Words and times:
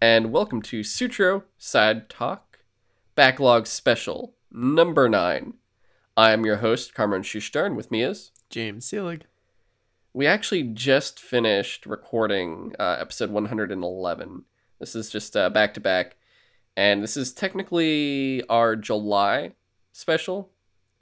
and 0.00 0.30
welcome 0.30 0.62
to 0.62 0.84
Sutro 0.84 1.44
Side 1.56 2.08
Talk 2.08 2.60
Backlog 3.16 3.66
Special 3.66 4.34
number 4.52 5.08
9. 5.08 5.54
I 6.16 6.32
am 6.32 6.46
your 6.46 6.58
host, 6.58 6.94
Kamron 6.94 7.24
Schuster, 7.24 7.64
and 7.64 7.76
with 7.76 7.90
me 7.90 8.02
is. 8.02 8.30
James 8.48 8.88
Seelig. 8.88 9.22
We 10.12 10.26
actually 10.26 10.62
just 10.62 11.18
finished 11.18 11.84
recording 11.84 12.74
uh, 12.78 12.96
episode 13.00 13.30
111. 13.30 14.44
This 14.78 14.94
is 14.94 15.10
just 15.10 15.34
back 15.34 15.74
to 15.74 15.80
back, 15.80 16.16
and 16.76 17.02
this 17.02 17.16
is 17.16 17.32
technically 17.32 18.44
our 18.48 18.76
July 18.76 19.52
special, 19.92 20.50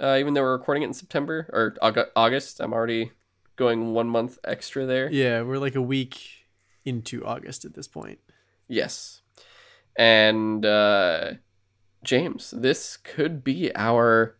uh, 0.02 0.16
even 0.18 0.32
though 0.32 0.42
we're 0.42 0.56
recording 0.56 0.82
it 0.82 0.86
in 0.86 0.94
September 0.94 1.50
or 1.52 1.76
August. 2.16 2.60
I'm 2.60 2.72
already 2.72 3.12
going 3.56 3.92
one 3.92 4.08
month 4.08 4.38
extra 4.42 4.86
there. 4.86 5.10
Yeah, 5.10 5.42
we're 5.42 5.58
like 5.58 5.74
a 5.74 5.82
week 5.82 6.46
into 6.86 7.24
August 7.26 7.66
at 7.66 7.74
this 7.74 7.88
point. 7.88 8.20
Yes. 8.68 9.22
And 9.96 10.64
uh, 10.64 11.32
James, 12.04 12.50
this 12.50 12.96
could 12.96 13.42
be 13.42 13.74
our 13.74 14.36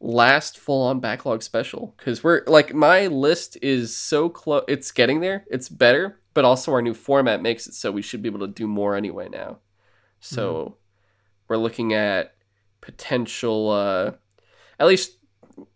last 0.00 0.58
full 0.58 0.82
on 0.86 1.00
backlog 1.00 1.42
special 1.42 1.94
because 1.96 2.22
we're 2.22 2.42
like 2.46 2.72
my 2.72 3.08
list 3.08 3.58
is 3.62 3.96
so 3.96 4.28
close 4.28 4.62
it's 4.68 4.92
getting 4.92 5.20
there 5.20 5.44
it's 5.50 5.68
better 5.68 6.20
but 6.34 6.44
also 6.44 6.72
our 6.72 6.80
new 6.80 6.94
format 6.94 7.42
makes 7.42 7.66
it 7.66 7.74
so 7.74 7.90
we 7.90 8.00
should 8.00 8.22
be 8.22 8.28
able 8.28 8.38
to 8.38 8.46
do 8.46 8.68
more 8.68 8.94
anyway 8.94 9.28
now 9.28 9.58
so 10.20 10.64
mm. 10.64 10.74
we're 11.48 11.56
looking 11.56 11.94
at 11.94 12.36
potential 12.80 13.70
uh 13.70 14.12
at 14.78 14.86
least 14.86 15.18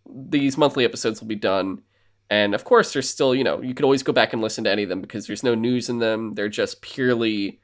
these 0.08 0.56
monthly 0.56 0.84
episodes 0.84 1.20
will 1.20 1.26
be 1.26 1.34
done 1.34 1.82
and 2.30 2.54
of 2.54 2.62
course 2.62 2.92
there's 2.92 3.08
still 3.08 3.34
you 3.34 3.42
know 3.42 3.60
you 3.60 3.74
can 3.74 3.84
always 3.84 4.04
go 4.04 4.12
back 4.12 4.32
and 4.32 4.40
listen 4.40 4.62
to 4.62 4.70
any 4.70 4.84
of 4.84 4.88
them 4.88 5.00
because 5.00 5.26
there's 5.26 5.42
no 5.42 5.56
news 5.56 5.88
in 5.88 5.98
them 5.98 6.34
they're 6.34 6.48
just 6.48 6.80
purely 6.80 7.60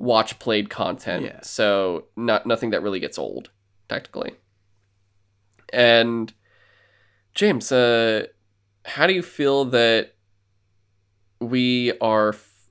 watch 0.00 0.38
played 0.38 0.70
content 0.70 1.24
yeah. 1.24 1.40
so 1.42 2.06
not 2.16 2.46
nothing 2.46 2.70
that 2.70 2.82
really 2.82 3.00
gets 3.00 3.18
old 3.18 3.50
technically 3.88 4.32
and 5.72 6.32
James, 7.34 7.70
uh, 7.70 8.26
how 8.84 9.06
do 9.06 9.12
you 9.12 9.22
feel 9.22 9.64
that 9.66 10.14
we 11.40 11.92
are 12.00 12.30
f- 12.30 12.68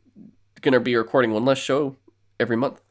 going 0.62 0.74
to 0.74 0.80
be 0.80 0.96
recording 0.96 1.32
one 1.32 1.46
less 1.46 1.58
show 1.58 1.96
every 2.40 2.58
month? 2.58 2.82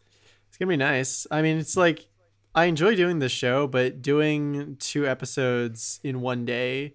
It's 0.48 0.56
going 0.56 0.68
to 0.68 0.72
be 0.72 0.76
nice. 0.76 1.26
I 1.30 1.42
mean, 1.42 1.58
it's 1.58 1.76
like 1.76 2.06
I 2.54 2.64
enjoy 2.64 2.96
doing 2.96 3.18
this 3.18 3.32
show, 3.32 3.66
but 3.66 4.02
doing 4.02 4.76
two 4.80 5.06
episodes 5.06 6.00
in 6.02 6.20
one 6.20 6.44
day, 6.44 6.94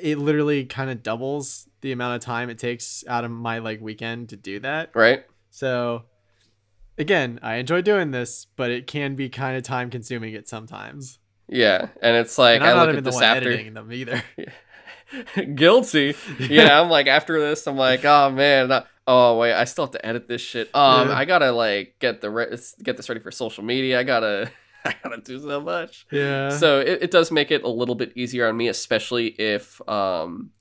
it 0.00 0.18
literally 0.18 0.64
kind 0.64 0.90
of 0.90 1.02
doubles 1.02 1.68
the 1.80 1.92
amount 1.92 2.16
of 2.16 2.22
time 2.22 2.50
it 2.50 2.58
takes 2.58 3.04
out 3.08 3.24
of 3.24 3.30
my 3.30 3.58
like 3.58 3.80
weekend 3.80 4.28
to 4.30 4.36
do 4.36 4.60
that. 4.60 4.90
Right. 4.94 5.24
So 5.50 6.04
again, 7.00 7.40
I 7.42 7.56
enjoy 7.56 7.80
doing 7.82 8.12
this, 8.12 8.46
but 8.56 8.70
it 8.70 8.86
can 8.86 9.16
be 9.16 9.28
kind 9.28 9.56
of 9.56 9.64
time 9.64 9.90
consuming 9.90 10.34
at 10.34 10.46
sometimes. 10.46 11.18
Yeah, 11.48 11.88
and 12.00 12.16
it's 12.16 12.38
like 12.38 12.60
and 12.60 12.70
I'm 12.70 12.78
I 12.78 12.84
look 12.84 12.96
at 12.96 13.04
this 13.04 13.20
after 13.20 13.48
editing 13.50 13.74
them 13.74 13.92
either. 13.92 14.22
Guilty. 15.54 16.14
Yeah, 16.38 16.80
I'm 16.80 16.88
like 16.88 17.08
after 17.08 17.40
this, 17.40 17.66
I'm 17.66 17.76
like, 17.76 18.04
oh 18.04 18.30
man, 18.30 18.68
not, 18.68 18.86
oh 19.08 19.38
wait, 19.38 19.54
I 19.54 19.64
still 19.64 19.86
have 19.86 19.92
to 19.92 20.06
edit 20.06 20.28
this 20.28 20.40
shit. 20.40 20.70
Um, 20.74 21.08
yeah. 21.08 21.16
I 21.16 21.24
gotta 21.24 21.50
like 21.50 21.96
get 21.98 22.20
the 22.20 22.30
re- 22.30 22.56
get 22.82 22.96
this 22.96 23.08
ready 23.08 23.20
for 23.20 23.32
social 23.32 23.64
media. 23.64 23.98
I 23.98 24.04
gotta. 24.04 24.50
I 24.82 24.94
gotta 25.02 25.20
do 25.20 25.38
so 25.38 25.60
much. 25.60 26.06
Yeah. 26.10 26.48
So 26.48 26.80
it, 26.80 27.02
it 27.02 27.10
does 27.10 27.30
make 27.30 27.50
it 27.50 27.64
a 27.64 27.68
little 27.68 27.94
bit 27.94 28.12
easier 28.16 28.48
on 28.48 28.56
me, 28.56 28.68
especially 28.68 29.26
if 29.26 29.86
um, 29.86 30.52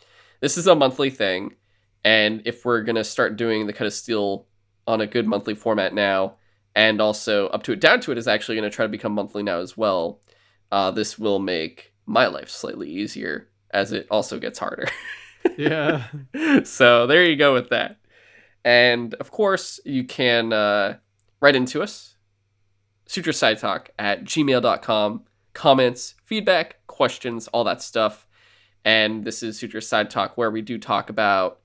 this 0.42 0.58
is 0.58 0.68
a 0.68 0.76
monthly 0.76 1.10
thing, 1.10 1.54
and 2.04 2.42
if 2.44 2.66
we're 2.66 2.82
gonna 2.82 3.06
start 3.06 3.38
doing 3.38 3.66
the 3.66 3.72
kind 3.72 3.88
of 3.88 3.94
steel 3.94 4.46
on 4.90 5.00
a 5.00 5.08
good 5.08 5.28
monthly 5.28 5.54
format 5.54 5.94
now, 5.94 6.36
and 6.76 7.02
also 7.02 7.48
up 7.48 7.64
to 7.64 7.72
it, 7.74 7.80
down 7.80 8.00
to 8.02 8.12
it 8.12 8.18
is 8.18 8.28
actually 8.28 8.56
gonna 8.56 8.70
try 8.70 8.86
to 8.86 8.90
become 8.90 9.14
monthly 9.14 9.44
now 9.44 9.60
as 9.60 9.78
well 9.78 10.22
uh, 10.72 10.92
this 10.92 11.18
will 11.18 11.40
make 11.40 11.94
my 12.06 12.28
life 12.28 12.50
slightly 12.50 12.90
easier 12.90 13.50
as 13.72 13.92
it 13.92 14.08
also 14.10 14.40
gets 14.40 14.60
harder. 14.60 14.88
yeah. 15.58 16.08
So 16.64 17.08
there 17.08 17.24
you 17.24 17.36
go 17.36 17.54
with 17.54 17.70
that. 17.70 17.98
And 18.64 19.14
of 19.16 19.32
course, 19.32 19.80
you 19.86 20.04
can 20.04 20.52
uh, 20.54 20.98
write 21.40 21.56
into 21.56 21.82
us, 21.82 22.16
sutrosidetalk 23.08 23.88
at 23.98 24.26
gmail.com. 24.26 25.24
Comments, 25.54 26.16
feedback, 26.26 26.86
questions, 26.88 27.48
all 27.50 27.64
that 27.64 27.82
stuff. 27.82 28.28
And 28.86 29.24
this 29.24 29.44
is 29.44 29.60
Sutro 29.60 29.80
Side 29.80 30.10
Talk, 30.10 30.38
where 30.38 30.52
we 30.52 30.62
do 30.62 30.78
talk 30.78 31.10
about 31.10 31.60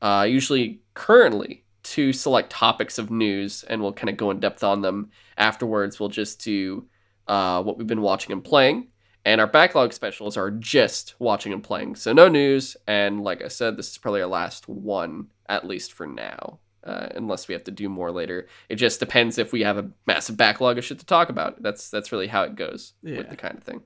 uh, 0.00 0.26
usually 0.28 0.82
currently 0.94 1.61
two 1.82 2.12
select 2.12 2.50
topics 2.50 2.98
of 2.98 3.10
news, 3.10 3.64
and 3.64 3.82
we'll 3.82 3.92
kind 3.92 4.10
of 4.10 4.16
go 4.16 4.30
in 4.30 4.40
depth 4.40 4.62
on 4.62 4.82
them 4.82 5.10
afterwards. 5.36 5.98
We'll 5.98 6.08
just 6.08 6.42
do 6.42 6.86
uh, 7.26 7.62
what 7.62 7.78
we've 7.78 7.86
been 7.86 8.02
watching 8.02 8.32
and 8.32 8.42
playing. 8.42 8.88
And 9.24 9.40
our 9.40 9.46
backlog 9.46 9.92
specials 9.92 10.36
are 10.36 10.50
just 10.50 11.14
watching 11.18 11.52
and 11.52 11.62
playing. 11.62 11.94
So 11.94 12.12
no 12.12 12.28
news. 12.28 12.76
And 12.88 13.22
like 13.22 13.42
I 13.42 13.48
said, 13.48 13.76
this 13.76 13.90
is 13.90 13.98
probably 13.98 14.20
our 14.20 14.28
last 14.28 14.68
one, 14.68 15.28
at 15.48 15.66
least 15.66 15.92
for 15.92 16.06
now. 16.06 16.58
Uh, 16.84 17.08
unless 17.14 17.46
we 17.46 17.52
have 17.52 17.62
to 17.62 17.70
do 17.70 17.88
more 17.88 18.10
later. 18.10 18.48
It 18.68 18.74
just 18.74 18.98
depends 18.98 19.38
if 19.38 19.52
we 19.52 19.60
have 19.60 19.78
a 19.78 19.88
massive 20.04 20.36
backlog 20.36 20.78
of 20.78 20.84
shit 20.84 20.98
to 20.98 21.06
talk 21.06 21.28
about. 21.28 21.62
That's 21.62 21.88
that's 21.90 22.10
really 22.10 22.26
how 22.26 22.42
it 22.42 22.56
goes 22.56 22.94
yeah. 23.04 23.18
with 23.18 23.30
the 23.30 23.36
kind 23.36 23.56
of 23.56 23.62
thing. 23.62 23.82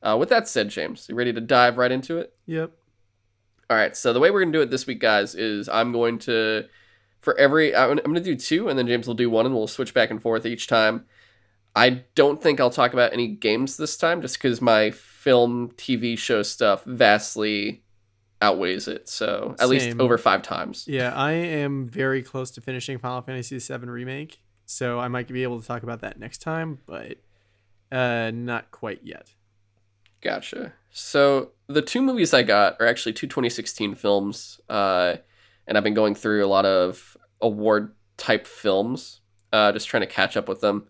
Uh, 0.00 0.16
with 0.16 0.28
that 0.28 0.46
said, 0.46 0.68
James, 0.68 1.08
you 1.08 1.16
ready 1.16 1.32
to 1.32 1.40
dive 1.40 1.78
right 1.78 1.90
into 1.90 2.18
it? 2.18 2.32
Yep. 2.46 2.70
All 3.68 3.76
right. 3.76 3.96
So 3.96 4.12
the 4.12 4.20
way 4.20 4.30
we're 4.30 4.38
gonna 4.42 4.52
do 4.52 4.60
it 4.60 4.70
this 4.70 4.86
week, 4.86 5.00
guys, 5.00 5.34
is 5.34 5.68
I'm 5.68 5.90
going 5.90 6.20
to 6.20 6.66
for 7.20 7.36
every 7.38 7.74
I'm 7.74 7.96
gonna 7.96 8.20
do 8.20 8.36
two, 8.36 8.68
and 8.68 8.78
then 8.78 8.86
James 8.86 9.06
will 9.06 9.14
do 9.14 9.30
one, 9.30 9.46
and 9.46 9.54
we'll 9.54 9.66
switch 9.66 9.94
back 9.94 10.10
and 10.10 10.20
forth 10.20 10.46
each 10.46 10.66
time. 10.66 11.06
I 11.74 12.04
don't 12.14 12.42
think 12.42 12.58
I'll 12.58 12.70
talk 12.70 12.94
about 12.94 13.12
any 13.12 13.28
games 13.28 13.76
this 13.76 13.98
time 13.98 14.22
just 14.22 14.38
because 14.38 14.62
my 14.62 14.90
film, 14.90 15.72
TV 15.76 16.16
show 16.16 16.42
stuff 16.42 16.84
vastly 16.84 17.82
outweighs 18.40 18.88
it. 18.88 19.08
So 19.08 19.50
at 19.58 19.60
Same. 19.60 19.68
least 19.68 20.00
over 20.00 20.16
five 20.16 20.42
times. 20.42 20.86
Yeah, 20.88 21.12
I 21.14 21.32
am 21.32 21.84
very 21.86 22.22
close 22.22 22.50
to 22.52 22.60
finishing 22.60 22.98
Final 22.98 23.22
Fantasy 23.22 23.58
VII 23.58 23.86
Remake. 23.88 24.40
So 24.64 24.98
I 24.98 25.08
might 25.08 25.28
be 25.28 25.42
able 25.42 25.60
to 25.60 25.66
talk 25.66 25.82
about 25.82 26.00
that 26.00 26.18
next 26.18 26.38
time, 26.38 26.78
but 26.86 27.18
uh, 27.92 28.30
not 28.32 28.70
quite 28.70 29.00
yet. 29.04 29.32
Gotcha. 30.20 30.72
So 30.90 31.50
the 31.66 31.82
two 31.82 32.02
movies 32.02 32.34
I 32.34 32.42
got 32.42 32.76
are 32.80 32.86
actually 32.86 33.12
two 33.12 33.26
2016 33.26 33.94
films. 33.94 34.60
Uh, 34.68 35.16
and 35.66 35.76
I've 35.76 35.84
been 35.84 35.94
going 35.94 36.14
through 36.14 36.44
a 36.44 36.48
lot 36.48 36.66
of 36.66 37.16
award 37.40 37.94
type 38.16 38.46
films, 38.46 39.20
uh, 39.52 39.72
just 39.72 39.88
trying 39.88 40.02
to 40.02 40.06
catch 40.06 40.36
up 40.36 40.48
with 40.48 40.60
them. 40.60 40.88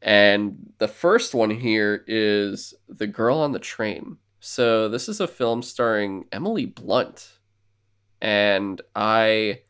And 0.00 0.72
the 0.78 0.88
first 0.88 1.34
one 1.34 1.50
here 1.50 2.04
is 2.06 2.74
The 2.88 3.06
Girl 3.06 3.38
on 3.38 3.52
the 3.52 3.58
Train. 3.58 4.18
So 4.40 4.88
this 4.88 5.08
is 5.08 5.20
a 5.20 5.26
film 5.26 5.62
starring 5.62 6.26
Emily 6.30 6.66
Blunt. 6.66 7.38
And 8.20 8.80
I 8.94 9.60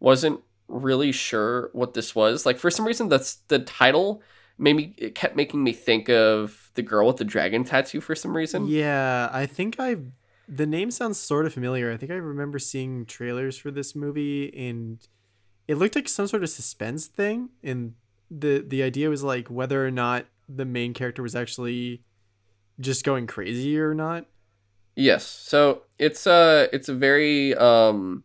wasn't 0.00 0.40
really 0.68 1.12
sure 1.12 1.70
what 1.72 1.94
this 1.94 2.14
was. 2.14 2.46
Like 2.46 2.58
for 2.58 2.70
some 2.70 2.86
reason 2.86 3.08
that's 3.08 3.36
the 3.48 3.58
title 3.58 4.22
made 4.56 4.76
me 4.76 4.94
it 4.98 5.14
kept 5.14 5.36
making 5.36 5.62
me 5.62 5.72
think 5.72 6.08
of 6.08 6.70
the 6.74 6.82
girl 6.82 7.06
with 7.06 7.16
the 7.16 7.24
dragon 7.24 7.64
tattoo 7.64 8.00
for 8.00 8.14
some 8.14 8.36
reason. 8.36 8.66
Yeah, 8.66 9.28
I 9.32 9.46
think 9.46 9.76
I 9.78 9.96
the 10.48 10.66
name 10.66 10.90
sounds 10.90 11.18
sort 11.18 11.46
of 11.46 11.54
familiar. 11.54 11.92
I 11.92 11.96
think 11.96 12.12
I 12.12 12.16
remember 12.16 12.58
seeing 12.58 13.06
trailers 13.06 13.56
for 13.56 13.70
this 13.70 13.94
movie 13.94 14.52
and 14.56 14.98
it 15.66 15.76
looked 15.76 15.94
like 15.94 16.08
some 16.08 16.26
sort 16.26 16.42
of 16.42 16.50
suspense 16.50 17.06
thing 17.06 17.50
and 17.62 17.94
the 18.30 18.64
the 18.66 18.82
idea 18.82 19.08
was 19.08 19.22
like 19.22 19.48
whether 19.48 19.86
or 19.86 19.90
not 19.90 20.26
the 20.48 20.64
main 20.64 20.92
character 20.92 21.22
was 21.22 21.34
actually 21.34 22.02
just 22.80 23.04
going 23.04 23.26
crazy 23.26 23.78
or 23.78 23.94
not. 23.94 24.26
Yes. 24.96 25.24
So 25.24 25.82
it's 25.98 26.26
uh 26.26 26.68
it's 26.72 26.88
a 26.88 26.94
very 26.94 27.54
um 27.54 28.24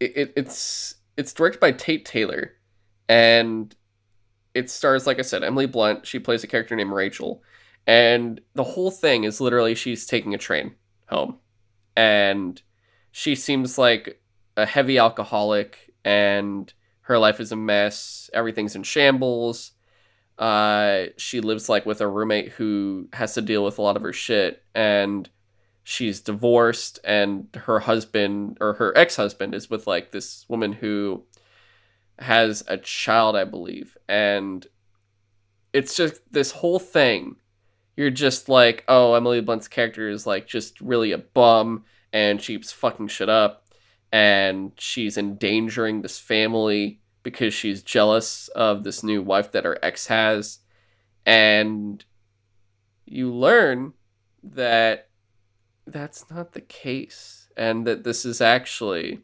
it, 0.00 0.12
it 0.16 0.32
it's 0.36 0.96
it's 1.16 1.32
directed 1.32 1.60
by 1.60 1.72
Tate 1.72 2.04
Taylor 2.04 2.52
and 3.08 3.74
it 4.54 4.70
stars 4.70 5.06
like 5.06 5.18
I 5.18 5.22
said 5.22 5.44
Emily 5.44 5.66
Blunt. 5.66 6.06
She 6.06 6.18
plays 6.18 6.42
a 6.42 6.46
character 6.46 6.74
named 6.74 6.92
Rachel 6.92 7.42
and 7.88 8.40
the 8.54 8.62
whole 8.62 8.92
thing 8.92 9.24
is 9.24 9.40
literally 9.40 9.74
she's 9.74 10.06
taking 10.06 10.34
a 10.34 10.38
train 10.38 10.76
home 11.08 11.38
and 11.96 12.62
she 13.10 13.34
seems 13.34 13.76
like 13.78 14.20
a 14.56 14.64
heavy 14.64 14.98
alcoholic 14.98 15.92
and 16.04 16.72
her 17.08 17.18
life 17.18 17.40
is 17.40 17.50
a 17.52 17.56
mess. 17.56 18.28
Everything's 18.34 18.76
in 18.76 18.82
shambles. 18.82 19.72
Uh, 20.38 21.06
she 21.16 21.40
lives 21.40 21.68
like 21.68 21.86
with 21.86 22.00
a 22.00 22.06
roommate 22.06 22.50
who 22.52 23.08
has 23.14 23.34
to 23.34 23.42
deal 23.42 23.64
with 23.64 23.78
a 23.78 23.82
lot 23.82 23.96
of 23.96 24.02
her 24.02 24.12
shit, 24.12 24.62
and 24.74 25.28
she's 25.82 26.20
divorced, 26.20 27.00
and 27.02 27.48
her 27.64 27.80
husband 27.80 28.58
or 28.60 28.74
her 28.74 28.96
ex 28.96 29.16
husband 29.16 29.54
is 29.54 29.68
with 29.68 29.86
like 29.86 30.12
this 30.12 30.44
woman 30.48 30.72
who 30.72 31.24
has 32.20 32.62
a 32.68 32.76
child, 32.76 33.34
I 33.34 33.44
believe, 33.44 33.96
and 34.08 34.64
it's 35.72 35.96
just 35.96 36.20
this 36.30 36.52
whole 36.52 36.78
thing. 36.78 37.36
You're 37.98 38.10
just 38.10 38.48
like, 38.48 38.84
oh, 38.86 39.14
Emily 39.14 39.40
Blunt's 39.40 39.66
character 39.66 40.08
is 40.08 40.24
like 40.24 40.46
just 40.46 40.80
really 40.80 41.10
a 41.10 41.18
bum, 41.18 41.82
and 42.12 42.40
she's 42.40 42.70
fucking 42.70 43.08
shit 43.08 43.28
up 43.28 43.64
and 44.12 44.70
she's 44.78 45.18
endangering 45.18 46.02
this 46.02 46.16
family 46.16 47.00
because 47.24 47.52
she's 47.52 47.82
jealous 47.82 48.46
of 48.54 48.84
this 48.84 49.02
new 49.02 49.20
wife 49.20 49.50
that 49.50 49.64
her 49.64 49.76
ex 49.82 50.06
has. 50.06 50.60
And 51.26 52.04
you 53.04 53.34
learn 53.34 53.94
that 54.44 55.08
that's 55.84 56.30
not 56.30 56.52
the 56.52 56.60
case 56.60 57.48
and 57.56 57.84
that 57.84 58.04
this 58.04 58.24
is 58.24 58.40
actually 58.40 59.22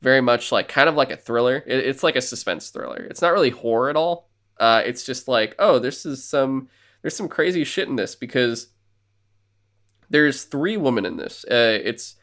very 0.00 0.20
much 0.20 0.52
like 0.52 0.68
kind 0.68 0.88
of 0.88 0.94
like 0.94 1.10
a 1.10 1.16
thriller. 1.16 1.64
It, 1.66 1.80
it's 1.80 2.04
like 2.04 2.14
a 2.14 2.20
suspense 2.22 2.70
thriller. 2.70 3.08
It's 3.10 3.22
not 3.22 3.32
really 3.32 3.50
horror 3.50 3.90
at 3.90 3.96
all. 3.96 4.28
Uh, 4.56 4.82
it's 4.86 5.04
just 5.04 5.26
like, 5.26 5.56
oh, 5.58 5.80
this 5.80 6.06
is 6.06 6.22
some 6.22 6.68
there's 7.02 7.16
some 7.16 7.28
crazy 7.28 7.64
shit 7.64 7.88
in 7.88 7.96
this 7.96 8.14
because 8.14 8.68
there's 10.10 10.44
three 10.44 10.76
women 10.76 11.04
in 11.04 11.16
this. 11.16 11.44
Uh, 11.44 11.78
it's 11.82 12.16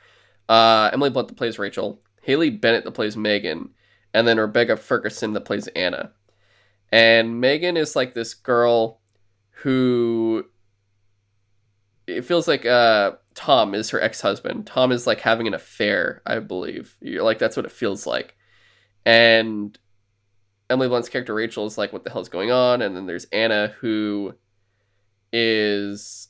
uh, 0.49 0.89
Emily 0.91 1.09
Blunt 1.09 1.27
that 1.27 1.37
plays 1.37 1.59
Rachel, 1.59 2.01
Haley 2.21 2.49
Bennett 2.49 2.83
that 2.83 2.91
plays 2.91 3.15
Megan, 3.15 3.69
and 4.13 4.27
then 4.27 4.39
Rebecca 4.39 4.77
Ferguson 4.77 5.33
that 5.33 5.45
plays 5.45 5.67
Anna. 5.69 6.11
And 6.91 7.41
Megan 7.41 7.77
is 7.77 7.95
like 7.95 8.13
this 8.13 8.33
girl 8.33 9.01
who 9.61 10.45
it 12.07 12.23
feels 12.23 12.47
like 12.47 12.65
uh 12.65 13.13
Tom 13.33 13.73
is 13.73 13.89
her 13.89 14.01
ex-husband. 14.01 14.67
Tom 14.67 14.91
is 14.91 15.05
like 15.07 15.19
having 15.19 15.47
an 15.47 15.53
affair, 15.53 16.21
I 16.25 16.39
believe. 16.39 16.95
You're 17.01 17.23
like 17.23 17.39
that's 17.39 17.57
what 17.57 17.65
it 17.65 17.71
feels 17.71 18.07
like. 18.07 18.35
And 19.05 19.77
Emily 20.69 20.87
Blunt's 20.87 21.09
character 21.09 21.33
Rachel 21.33 21.65
is 21.65 21.77
like, 21.77 21.93
what 21.93 22.03
the 22.03 22.09
hell's 22.09 22.29
going 22.29 22.51
on? 22.51 22.81
And 22.81 22.95
then 22.95 23.05
there's 23.05 23.25
Anna 23.25 23.73
who 23.79 24.33
is 25.37 26.29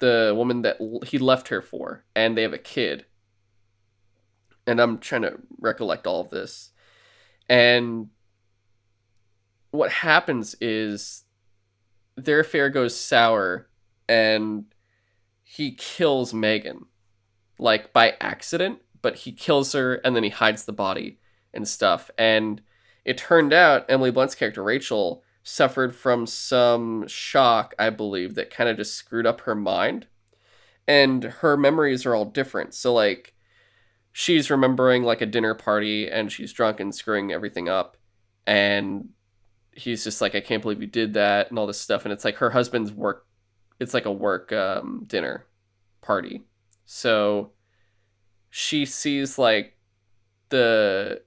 the 0.00 0.34
woman 0.36 0.62
that 0.62 0.78
he 1.06 1.18
left 1.18 1.48
her 1.48 1.62
for, 1.62 2.04
and 2.16 2.36
they 2.36 2.42
have 2.42 2.52
a 2.52 2.58
kid. 2.58 3.06
And 4.66 4.80
I'm 4.80 4.98
trying 4.98 5.22
to 5.22 5.38
recollect 5.60 6.08
all 6.08 6.20
of 6.20 6.30
this. 6.30 6.72
And 7.48 8.08
what 9.70 9.92
happens 9.92 10.56
is 10.60 11.24
their 12.16 12.40
affair 12.40 12.70
goes 12.70 12.98
sour 12.98 13.68
and 14.08 14.64
he 15.44 15.76
kills 15.76 16.34
Megan 16.34 16.86
like 17.60 17.92
by 17.92 18.14
accident, 18.20 18.80
but 19.00 19.14
he 19.14 19.32
kills 19.32 19.72
her 19.74 19.94
and 19.94 20.16
then 20.16 20.24
he 20.24 20.30
hides 20.30 20.64
the 20.64 20.72
body 20.72 21.20
and 21.54 21.68
stuff. 21.68 22.10
And 22.18 22.62
it 23.04 23.16
turned 23.16 23.52
out 23.52 23.86
Emily 23.88 24.10
Blunt's 24.10 24.34
character 24.34 24.62
Rachel 24.62 25.22
suffered 25.48 25.94
from 25.94 26.26
some 26.26 27.06
shock, 27.08 27.74
I 27.78 27.88
believe, 27.88 28.34
that 28.34 28.50
kind 28.50 28.68
of 28.68 28.76
just 28.76 28.94
screwed 28.94 29.26
up 29.26 29.40
her 29.42 29.54
mind. 29.54 30.06
And 30.86 31.24
her 31.24 31.56
memories 31.56 32.04
are 32.04 32.14
all 32.14 32.26
different. 32.26 32.74
So 32.74 32.92
like 32.92 33.34
she's 34.12 34.50
remembering 34.50 35.04
like 35.04 35.22
a 35.22 35.26
dinner 35.26 35.54
party 35.54 36.08
and 36.10 36.30
she's 36.30 36.52
drunk 36.52 36.80
and 36.80 36.94
screwing 36.94 37.32
everything 37.32 37.68
up 37.68 37.96
and 38.46 39.08
he's 39.72 40.04
just 40.04 40.20
like 40.20 40.34
I 40.34 40.40
can't 40.40 40.62
believe 40.62 40.80
you 40.80 40.86
did 40.86 41.14
that 41.14 41.50
and 41.50 41.58
all 41.58 41.66
this 41.66 41.80
stuff 41.80 42.04
and 42.04 42.12
it's 42.12 42.24
like 42.24 42.36
her 42.36 42.50
husband's 42.50 42.92
work 42.92 43.26
it's 43.78 43.94
like 43.94 44.06
a 44.06 44.12
work 44.12 44.52
um, 44.52 45.04
dinner 45.06 45.46
party. 46.02 46.42
So 46.84 47.52
she 48.50 48.84
sees 48.84 49.38
like 49.38 49.76
the 50.48 51.22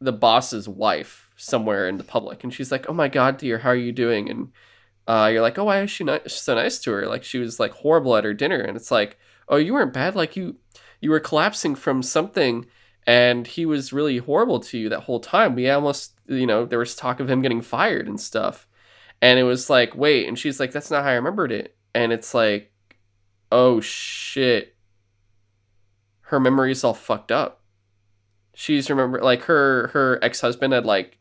the 0.00 0.12
boss's 0.12 0.68
wife 0.68 1.27
somewhere 1.38 1.88
in 1.88 1.96
the 1.96 2.04
public. 2.04 2.44
And 2.44 2.52
she's 2.52 2.70
like 2.70 2.86
oh 2.88 2.92
my 2.92 3.08
god 3.08 3.38
dear 3.38 3.58
how 3.58 3.70
are 3.70 3.76
you 3.76 3.92
doing? 3.92 4.28
And 4.28 4.52
uh, 5.06 5.30
you're 5.32 5.40
like 5.40 5.58
oh 5.58 5.64
why 5.64 5.80
is 5.80 5.90
she 5.90 6.04
not 6.04 6.30
so 6.30 6.54
nice 6.54 6.78
to 6.80 6.90
her. 6.92 7.06
Like 7.06 7.24
she 7.24 7.38
was 7.38 7.58
like 7.58 7.72
horrible 7.72 8.16
at 8.16 8.24
her 8.24 8.34
dinner. 8.34 8.60
And 8.60 8.76
it's 8.76 8.90
like 8.90 9.18
oh 9.48 9.56
you 9.56 9.72
weren't 9.72 9.92
bad. 9.92 10.14
Like 10.14 10.36
you 10.36 10.56
you 11.00 11.10
were 11.10 11.20
collapsing 11.20 11.74
from 11.74 12.02
something 12.02 12.66
and 13.06 13.46
he 13.46 13.64
was 13.64 13.92
really 13.92 14.18
horrible 14.18 14.60
to 14.60 14.76
you 14.76 14.90
that 14.90 15.04
whole 15.04 15.20
time. 15.20 15.54
We 15.54 15.70
almost 15.70 16.18
you 16.26 16.46
know 16.46 16.66
there 16.66 16.78
was 16.78 16.94
talk 16.94 17.20
of 17.20 17.30
him 17.30 17.40
getting 17.40 17.62
fired 17.62 18.06
and 18.08 18.20
stuff. 18.20 18.66
And 19.22 19.38
it 19.38 19.44
was 19.44 19.70
like 19.70 19.96
wait. 19.96 20.28
And 20.28 20.38
she's 20.38 20.60
like 20.60 20.72
that's 20.72 20.90
not 20.90 21.04
how 21.04 21.10
i 21.10 21.14
remembered 21.14 21.52
it. 21.52 21.76
And 21.94 22.12
it's 22.12 22.34
like 22.34 22.72
oh 23.50 23.80
shit. 23.80 24.76
Her 26.22 26.38
memory's 26.38 26.84
all 26.84 26.94
fucked 26.94 27.32
up. 27.32 27.62
She's 28.54 28.90
remember 28.90 29.22
like 29.22 29.42
her 29.44 29.88
her 29.88 30.18
ex-husband 30.22 30.72
had 30.74 30.84
like 30.84 31.17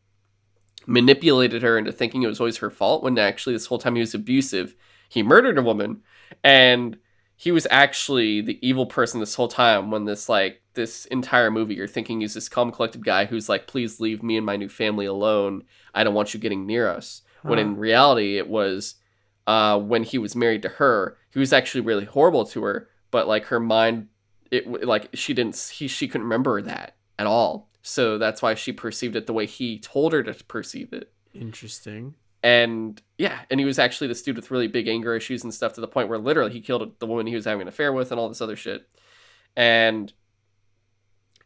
manipulated 0.87 1.61
her 1.61 1.77
into 1.77 1.91
thinking 1.91 2.23
it 2.23 2.27
was 2.27 2.39
always 2.39 2.57
her 2.57 2.69
fault 2.69 3.03
when 3.03 3.17
actually 3.19 3.53
this 3.53 3.67
whole 3.67 3.77
time 3.77 3.95
he 3.95 3.99
was 3.99 4.15
abusive 4.15 4.75
he 5.09 5.21
murdered 5.21 5.57
a 5.57 5.61
woman 5.61 6.01
and 6.43 6.97
he 7.35 7.51
was 7.51 7.67
actually 7.69 8.41
the 8.41 8.57
evil 8.67 8.87
person 8.87 9.19
this 9.19 9.35
whole 9.35 9.47
time 9.47 9.91
when 9.91 10.05
this 10.05 10.27
like 10.27 10.61
this 10.73 11.05
entire 11.07 11.51
movie 11.51 11.75
you're 11.75 11.87
thinking 11.87 12.21
he's 12.21 12.33
this 12.33 12.49
calm 12.49 12.71
collected 12.71 13.03
guy 13.03 13.25
who's 13.25 13.49
like 13.49 13.67
please 13.67 13.99
leave 13.99 14.23
me 14.23 14.37
and 14.37 14.45
my 14.45 14.55
new 14.55 14.69
family 14.69 15.05
alone 15.05 15.63
i 15.93 16.03
don't 16.03 16.13
want 16.13 16.33
you 16.33 16.39
getting 16.39 16.65
near 16.65 16.89
us 16.89 17.21
huh. 17.43 17.49
when 17.49 17.59
in 17.59 17.77
reality 17.77 18.37
it 18.37 18.47
was 18.47 18.95
uh, 19.45 19.79
when 19.79 20.03
he 20.03 20.17
was 20.17 20.35
married 20.35 20.61
to 20.61 20.67
her 20.67 21.17
he 21.31 21.39
was 21.39 21.53
actually 21.53 21.81
really 21.81 22.05
horrible 22.05 22.45
to 22.45 22.63
her 22.63 22.89
but 23.11 23.27
like 23.27 23.45
her 23.45 23.59
mind 23.59 24.07
it 24.51 24.85
like 24.85 25.09
she 25.13 25.33
didn't 25.33 25.55
he 25.73 25.87
she 25.87 26.07
couldn't 26.07 26.23
remember 26.23 26.61
that 26.61 26.95
at 27.19 27.27
all. 27.27 27.69
So 27.87 28.17
that's 28.17 28.41
why 28.41 28.53
she 28.53 28.73
perceived 28.73 29.15
it 29.15 29.27
the 29.27 29.33
way 29.33 29.45
he 29.45 29.79
told 29.79 30.11
her 30.11 30.21
to 30.21 30.33
perceive 30.43 30.91
it. 30.91 31.13
Interesting. 31.33 32.15
And 32.43 33.01
yeah, 33.17 33.39
and 33.49 33.61
he 33.61 33.65
was 33.65 33.79
actually 33.79 34.07
this 34.07 34.21
dude 34.21 34.35
with 34.35 34.51
really 34.51 34.67
big 34.67 34.89
anger 34.89 35.15
issues 35.15 35.43
and 35.43 35.53
stuff 35.53 35.71
to 35.73 35.81
the 35.81 35.87
point 35.87 36.09
where 36.09 36.17
literally 36.17 36.51
he 36.51 36.59
killed 36.59 36.99
the 36.99 37.07
woman 37.07 37.27
he 37.27 37.35
was 37.35 37.45
having 37.45 37.61
an 37.61 37.67
affair 37.69 37.93
with 37.93 38.11
and 38.11 38.19
all 38.19 38.27
this 38.27 38.41
other 38.41 38.57
shit. 38.57 38.89
And 39.55 40.11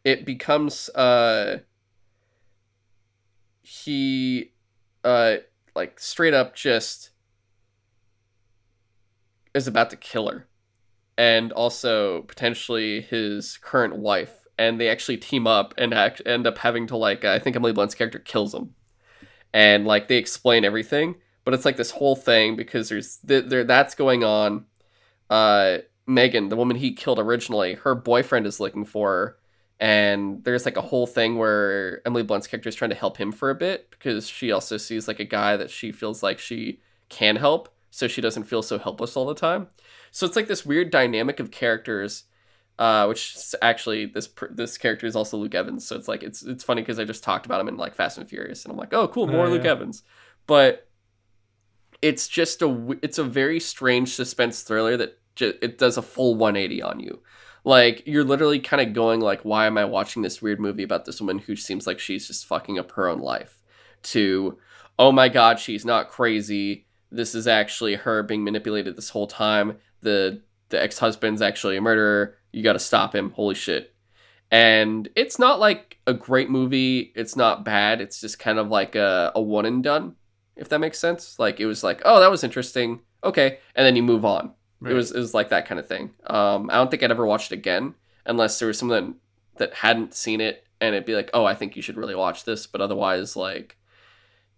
it 0.04 0.26
becomes 0.26 0.88
uh 0.90 1.60
he 3.62 4.50
uh 5.04 5.36
like 5.76 6.00
straight 6.00 6.34
up 6.34 6.56
just 6.56 7.10
is 9.54 9.68
about 9.68 9.90
to 9.90 9.96
kill 9.96 10.28
her 10.28 10.48
and 11.16 11.52
also 11.52 12.22
potentially 12.22 13.00
his 13.00 13.58
current 13.58 13.94
wife 13.94 14.41
and 14.58 14.80
they 14.80 14.88
actually 14.88 15.16
team 15.16 15.46
up 15.46 15.74
and 15.78 15.94
act, 15.94 16.22
end 16.26 16.46
up 16.46 16.58
having 16.58 16.86
to 16.88 16.96
like 16.96 17.24
I 17.24 17.38
think 17.38 17.56
Emily 17.56 17.72
Blunt's 17.72 17.94
character 17.94 18.18
kills 18.18 18.54
him, 18.54 18.74
and 19.52 19.86
like 19.86 20.08
they 20.08 20.16
explain 20.16 20.64
everything, 20.64 21.16
but 21.44 21.54
it's 21.54 21.64
like 21.64 21.76
this 21.76 21.92
whole 21.92 22.16
thing 22.16 22.56
because 22.56 22.88
there's 22.88 23.18
th- 23.18 23.46
there 23.46 23.64
that's 23.64 23.94
going 23.94 24.24
on. 24.24 24.66
Uh, 25.30 25.78
Megan, 26.06 26.48
the 26.48 26.56
woman 26.56 26.76
he 26.76 26.92
killed 26.92 27.18
originally, 27.18 27.74
her 27.74 27.94
boyfriend 27.94 28.46
is 28.46 28.60
looking 28.60 28.84
for 28.84 29.10
her, 29.10 29.38
and 29.80 30.44
there's 30.44 30.64
like 30.64 30.76
a 30.76 30.82
whole 30.82 31.06
thing 31.06 31.38
where 31.38 32.06
Emily 32.06 32.22
Blunt's 32.22 32.46
character 32.46 32.68
is 32.68 32.74
trying 32.74 32.90
to 32.90 32.96
help 32.96 33.16
him 33.16 33.32
for 33.32 33.50
a 33.50 33.54
bit 33.54 33.90
because 33.90 34.28
she 34.28 34.52
also 34.52 34.76
sees 34.76 35.08
like 35.08 35.20
a 35.20 35.24
guy 35.24 35.56
that 35.56 35.70
she 35.70 35.92
feels 35.92 36.22
like 36.22 36.38
she 36.38 36.80
can 37.08 37.36
help, 37.36 37.68
so 37.90 38.08
she 38.08 38.20
doesn't 38.20 38.44
feel 38.44 38.62
so 38.62 38.78
helpless 38.78 39.16
all 39.16 39.26
the 39.26 39.34
time. 39.34 39.68
So 40.10 40.26
it's 40.26 40.36
like 40.36 40.48
this 40.48 40.66
weird 40.66 40.90
dynamic 40.90 41.40
of 41.40 41.50
characters 41.50 42.24
uh, 42.78 43.06
which 43.06 43.54
actually 43.60 44.06
this 44.06 44.28
this 44.50 44.78
character 44.78 45.06
is 45.06 45.16
also 45.16 45.36
Luke 45.36 45.54
Evans, 45.54 45.86
so 45.86 45.96
it's 45.96 46.08
like 46.08 46.22
it's 46.22 46.42
it's 46.42 46.64
funny 46.64 46.82
because 46.82 46.98
I 46.98 47.04
just 47.04 47.22
talked 47.22 47.46
about 47.46 47.60
him 47.60 47.68
in 47.68 47.76
like 47.76 47.94
Fast 47.94 48.18
and 48.18 48.28
Furious, 48.28 48.64
and 48.64 48.72
I'm 48.72 48.78
like, 48.78 48.92
oh, 48.92 49.08
cool, 49.08 49.26
more 49.26 49.46
oh, 49.46 49.50
Luke 49.50 49.64
yeah. 49.64 49.72
Evans, 49.72 50.02
but 50.46 50.88
it's 52.00 52.26
just 52.28 52.62
a 52.62 52.98
it's 53.02 53.18
a 53.18 53.24
very 53.24 53.60
strange 53.60 54.14
suspense 54.14 54.62
thriller 54.62 54.96
that 54.96 55.18
ju- 55.36 55.54
it 55.62 55.78
does 55.78 55.96
a 55.96 56.02
full 56.02 56.34
180 56.34 56.82
on 56.82 57.00
you. 57.00 57.22
Like 57.64 58.02
you're 58.06 58.24
literally 58.24 58.58
kind 58.58 58.86
of 58.86 58.94
going 58.94 59.20
like, 59.20 59.42
why 59.42 59.66
am 59.66 59.78
I 59.78 59.84
watching 59.84 60.22
this 60.22 60.42
weird 60.42 60.60
movie 60.60 60.82
about 60.82 61.04
this 61.04 61.20
woman 61.20 61.38
who 61.38 61.54
seems 61.54 61.86
like 61.86 62.00
she's 62.00 62.26
just 62.26 62.46
fucking 62.46 62.78
up 62.78 62.92
her 62.92 63.08
own 63.08 63.20
life? 63.20 63.62
To, 64.04 64.58
oh 64.98 65.12
my 65.12 65.28
god, 65.28 65.60
she's 65.60 65.84
not 65.84 66.10
crazy. 66.10 66.86
This 67.12 67.34
is 67.36 67.46
actually 67.46 67.94
her 67.94 68.24
being 68.24 68.42
manipulated 68.42 68.96
this 68.96 69.10
whole 69.10 69.28
time. 69.28 69.78
The 70.00 70.42
the 70.70 70.82
ex 70.82 70.98
husband's 70.98 71.42
actually 71.42 71.76
a 71.76 71.80
murderer 71.80 72.36
you 72.52 72.62
got 72.62 72.74
to 72.74 72.78
stop 72.78 73.14
him. 73.14 73.30
Holy 73.30 73.54
shit. 73.54 73.94
And 74.50 75.08
it's 75.16 75.38
not 75.38 75.60
like 75.60 75.98
a 76.06 76.12
great 76.12 76.50
movie. 76.50 77.12
It's 77.16 77.36
not 77.36 77.64
bad. 77.64 78.00
It's 78.00 78.20
just 78.20 78.38
kind 78.38 78.58
of 78.58 78.68
like 78.68 78.94
a, 78.94 79.32
a 79.34 79.40
one 79.40 79.64
and 79.64 79.82
done, 79.82 80.16
if 80.56 80.68
that 80.68 80.78
makes 80.78 80.98
sense. 80.98 81.38
Like 81.38 81.58
it 81.58 81.66
was 81.66 81.82
like, 81.82 82.02
oh, 82.04 82.20
that 82.20 82.30
was 82.30 82.44
interesting. 82.44 83.00
Okay. 83.24 83.58
And 83.74 83.86
then 83.86 83.96
you 83.96 84.02
move 84.02 84.24
on. 84.24 84.52
Right. 84.80 84.92
It 84.92 84.94
was 84.94 85.12
it 85.12 85.18
was 85.18 85.32
like 85.32 85.48
that 85.50 85.66
kind 85.66 85.78
of 85.78 85.86
thing. 85.86 86.10
Um, 86.26 86.68
I 86.68 86.74
don't 86.74 86.90
think 86.90 87.02
I'd 87.02 87.10
ever 87.10 87.24
watch 87.24 87.50
it 87.50 87.54
again 87.54 87.94
unless 88.26 88.58
there 88.58 88.68
was 88.68 88.78
someone 88.78 89.14
that 89.56 89.74
hadn't 89.74 90.12
seen 90.12 90.40
it 90.40 90.64
and 90.82 90.94
it'd 90.94 91.06
be 91.06 91.14
like, 91.14 91.30
oh, 91.32 91.44
I 91.44 91.54
think 91.54 91.76
you 91.76 91.82
should 91.82 91.96
really 91.96 92.16
watch 92.16 92.44
this. 92.44 92.66
But 92.66 92.80
otherwise, 92.80 93.36
like, 93.36 93.78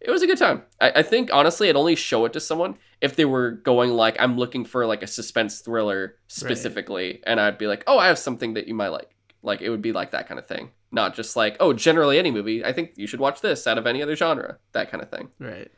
it 0.01 0.11
was 0.11 0.23
a 0.23 0.27
good 0.27 0.39
time. 0.39 0.63
I, 0.81 0.93
I 0.97 1.03
think 1.03 1.31
honestly, 1.33 1.69
I'd 1.69 1.77
only 1.77 1.97
show 1.97 2.25
it 2.25 2.33
to 2.35 2.41
someone 2.41 2.77
if 3.01 3.17
they 3.17 3.25
were 3.25 3.53
going 3.53 3.91
like, 3.91 4.17
I'm 4.19 4.37
looking 4.37 4.65
for 4.65 4.87
like 4.87 5.03
a 5.03 5.07
suspense 5.07 5.61
thriller 5.61 6.17
specifically, 6.27 7.07
right. 7.09 7.23
and 7.27 7.41
I'd 7.41 7.59
be 7.59 7.67
like, 7.67 7.85
oh, 7.87 7.99
I 7.99 8.09
have 8.09 8.19
something 8.19 8.55
that 8.55 8.69
you 8.69 8.75
might 8.75 8.89
like. 8.89 9.11
Like 9.43 9.61
it 9.61 9.71
would 9.71 9.83
be 9.83 9.93
like 9.93 10.13
that 10.13 10.27
kind 10.27 10.39
of 10.39 10.47
thing, 10.47 10.71
not 10.91 11.15
just 11.15 11.37
like, 11.37 11.57
oh, 11.61 11.73
generally 11.73 12.19
any 12.19 12.31
movie. 12.31 12.65
I 12.65 12.73
think 12.73 12.93
you 12.97 13.07
should 13.07 13.21
watch 13.21 13.41
this 13.41 13.67
out 13.67 13.79
of 13.79 13.87
any 13.87 14.03
other 14.03 14.17
genre, 14.17 14.59
that 14.73 14.91
kind 14.91 15.03
of 15.03 15.11
thing. 15.11 15.29
Right. 15.39 15.71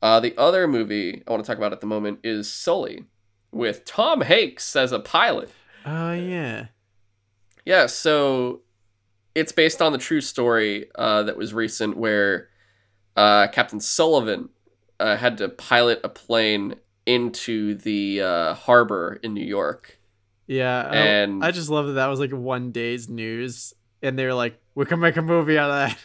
Uh, 0.00 0.20
the 0.20 0.36
other 0.36 0.66
movie 0.66 1.22
I 1.26 1.30
want 1.30 1.44
to 1.44 1.46
talk 1.46 1.58
about 1.58 1.72
at 1.72 1.80
the 1.80 1.86
moment 1.86 2.20
is 2.24 2.52
Sully, 2.52 3.04
with 3.52 3.84
Tom 3.84 4.20
Hanks 4.22 4.74
as 4.74 4.92
a 4.92 4.98
pilot. 4.98 5.50
Oh 5.84 6.08
uh, 6.08 6.12
yeah. 6.14 6.66
Yeah, 7.64 7.86
so 7.86 8.62
it's 9.34 9.52
based 9.52 9.80
on 9.80 9.92
the 9.92 9.98
true 9.98 10.20
story 10.20 10.86
uh, 10.96 11.22
that 11.24 11.36
was 11.36 11.54
recent 11.54 11.96
where 11.96 12.48
uh, 13.16 13.48
Captain 13.48 13.80
Sullivan 13.80 14.48
uh, 15.00 15.16
had 15.16 15.38
to 15.38 15.48
pilot 15.48 16.00
a 16.04 16.08
plane 16.08 16.76
into 17.06 17.74
the 17.74 18.20
uh, 18.22 18.54
harbor 18.54 19.18
in 19.22 19.34
New 19.34 19.44
York. 19.44 19.98
Yeah, 20.46 20.88
I- 20.90 20.96
And- 20.96 21.44
I, 21.44 21.50
just 21.50 21.70
love 21.70 21.86
that 21.86 21.92
that 21.94 22.06
was 22.08 22.20
like 22.20 22.30
one 22.32 22.72
day's 22.72 23.08
news, 23.08 23.74
and 24.02 24.18
they 24.18 24.24
were 24.26 24.34
like, 24.34 24.60
"We 24.74 24.84
can 24.84 25.00
make 25.00 25.16
a 25.16 25.22
movie 25.22 25.58
out 25.58 25.70
of 25.70 25.90
that." 25.90 25.98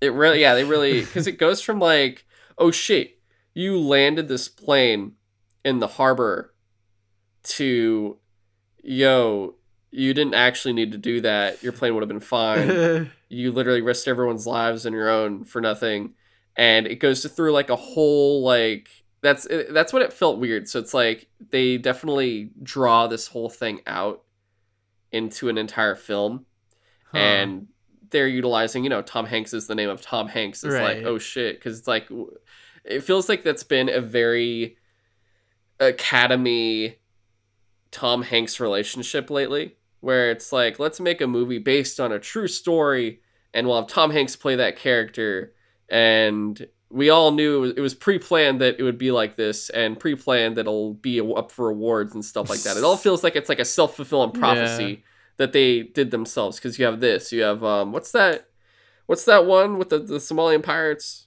It 0.00 0.12
really, 0.14 0.40
yeah, 0.40 0.54
they 0.54 0.64
really, 0.64 1.00
because 1.04 1.26
it 1.26 1.38
goes 1.38 1.60
from 1.60 1.78
like, 1.78 2.24
oh 2.56 2.70
shit, 2.70 3.18
you 3.54 3.78
landed 3.78 4.28
this 4.28 4.48
plane 4.48 5.12
in 5.64 5.78
the 5.78 5.86
harbor 5.86 6.54
to, 7.42 8.16
yo, 8.82 9.54
you 9.90 10.14
didn't 10.14 10.34
actually 10.34 10.72
need 10.72 10.92
to 10.92 10.98
do 10.98 11.20
that. 11.22 11.62
Your 11.62 11.72
plane 11.72 11.94
would 11.94 12.02
have 12.02 12.08
been 12.08 12.20
fine. 12.20 13.10
you 13.28 13.52
literally 13.52 13.80
risked 13.82 14.08
everyone's 14.08 14.46
lives 14.46 14.86
and 14.86 14.94
your 14.94 15.08
own 15.08 15.44
for 15.44 15.60
nothing 15.60 16.14
and 16.56 16.86
it 16.86 16.96
goes 16.96 17.24
through 17.24 17.52
like 17.52 17.70
a 17.70 17.76
whole 17.76 18.42
like 18.42 18.88
that's 19.22 19.46
that's 19.70 19.92
what 19.92 20.02
it 20.02 20.12
felt 20.12 20.38
weird 20.38 20.68
so 20.68 20.78
it's 20.78 20.94
like 20.94 21.28
they 21.50 21.76
definitely 21.78 22.50
draw 22.62 23.06
this 23.06 23.26
whole 23.28 23.48
thing 23.50 23.80
out 23.86 24.22
into 25.12 25.48
an 25.48 25.58
entire 25.58 25.94
film 25.94 26.46
Huh. 27.12 27.18
and 27.18 27.66
they're 28.10 28.28
utilizing 28.28 28.84
you 28.84 28.90
know 28.90 29.02
tom 29.02 29.26
hanks 29.26 29.52
is 29.52 29.66
the 29.66 29.74
name 29.74 29.88
of 29.88 30.00
tom 30.00 30.28
hanks 30.28 30.62
it's 30.64 30.74
Right. 30.74 30.98
like 30.98 31.06
oh 31.06 31.18
shit 31.18 31.56
because 31.58 31.78
it's 31.78 31.88
like 31.88 32.08
it 32.84 33.00
feels 33.02 33.28
like 33.28 33.42
that's 33.42 33.62
been 33.64 33.88
a 33.88 34.00
very 34.00 34.76
academy 35.78 36.96
tom 37.90 38.22
hanks 38.22 38.60
relationship 38.60 39.30
lately 39.30 39.76
where 40.00 40.30
it's 40.30 40.52
like 40.52 40.78
let's 40.78 41.00
make 41.00 41.20
a 41.20 41.26
movie 41.26 41.58
based 41.58 41.98
on 41.98 42.12
a 42.12 42.18
true 42.18 42.46
story 42.46 43.20
and 43.52 43.66
we'll 43.66 43.76
have 43.80 43.88
tom 43.88 44.10
hanks 44.10 44.36
play 44.36 44.56
that 44.56 44.76
character 44.76 45.52
and 45.90 46.66
we 46.92 47.08
all 47.10 47.30
knew 47.30 47.56
it 47.56 47.60
was, 47.60 47.72
it 47.76 47.80
was 47.80 47.94
pre-planned 47.94 48.60
that 48.60 48.78
it 48.78 48.82
would 48.82 48.98
be 48.98 49.10
like 49.12 49.36
this 49.36 49.70
and 49.70 49.98
pre-planned 49.98 50.56
that 50.56 50.62
it'll 50.62 50.94
be 50.94 51.20
up 51.20 51.50
for 51.52 51.68
awards 51.70 52.14
and 52.14 52.24
stuff 52.24 52.48
like 52.48 52.60
that 52.62 52.76
it 52.76 52.84
all 52.84 52.96
feels 53.06 53.22
like 53.22 53.36
it's 53.36 53.48
like 53.48 53.58
a 53.60 53.64
self-fulfilling 53.64 54.32
prophecy 54.32 54.84
Yeah. 54.84 54.96
that 55.36 55.52
they 55.52 55.82
did 55.82 56.10
themselves 56.10 56.58
because 56.58 56.78
you 56.78 56.84
have 56.84 57.00
this 57.00 57.32
you 57.32 57.42
have 57.42 57.62
um 57.64 57.92
what's 57.92 58.12
that 58.12 58.48
what's 59.06 59.24
that 59.24 59.46
one 59.46 59.78
with 59.78 59.88
the, 59.90 59.98
the 59.98 60.16
somalian 60.18 60.62
pirates 60.62 61.26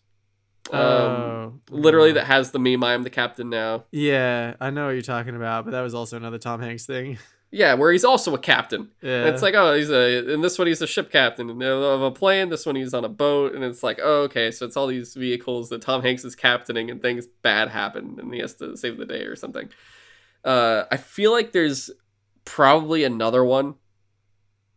um 0.72 0.80
Oh, 0.80 1.54
literally 1.70 2.14
that 2.14 2.26
has 2.26 2.52
the 2.52 2.60
meme 2.60 2.84
i 2.84 2.94
am 2.94 3.04
the 3.04 3.10
captain 3.10 3.50
now 3.50 3.84
Yeah, 3.92 4.56
I 4.62 4.70
know 4.70 4.86
what 4.86 4.92
you're 4.92 5.02
talking 5.02 5.36
about, 5.36 5.66
but 5.66 5.72
that 5.72 5.82
was 5.82 5.94
also 5.94 6.16
another 6.18 6.38
Tom 6.40 6.62
Hanks 6.62 6.86
thing. 6.86 7.18
yeah 7.54 7.76
where 7.76 7.92
he's 7.92 8.04
also 8.04 8.34
a 8.34 8.40
captain 8.40 8.90
Yeah, 9.02 9.20
And 9.20 9.30
it's 9.30 9.42
like, 9.42 9.54
oh, 9.54 9.76
he's 9.76 9.90
a 9.90 10.34
in 10.34 10.42
this 10.42 10.58
one 10.58 10.68
he's 10.68 10.82
a 10.82 10.88
ship 10.88 11.12
captain 11.12 11.50
and 11.50 11.62
of 11.64 12.02
a 12.02 12.12
plane. 12.12 12.50
This 12.50 12.66
one 12.66 12.76
he's 12.76 12.94
on 12.94 13.06
a 13.06 13.10
boat, 13.10 13.54
and 13.54 13.64
it's 13.64 13.84
like, 13.84 14.00
oh, 14.02 14.24
okay, 14.24 14.52
so 14.52 14.66
it's 14.66 14.76
all 14.76 14.88
these 14.88 15.14
vehicles 15.14 15.70
that 15.70 15.82
Tom 15.82 16.02
Hanks 16.02 16.26
is 16.26 16.36
captaining, 16.36 16.90
and 16.90 17.02
things 17.02 17.28
bad 17.44 17.70
happen, 17.70 18.18
and 18.20 18.34
he 18.34 18.40
has 18.40 18.56
to 18.56 18.76
save 18.76 18.98
the 18.98 19.06
day 19.06 19.22
or 19.22 19.36
something. 19.36 19.70
Uh, 20.44 20.84
I 20.92 20.98
feel 20.98 21.32
like 21.32 21.52
there's 21.52 21.90
probably 22.44 23.04
another 23.04 23.46
one. 23.46 23.76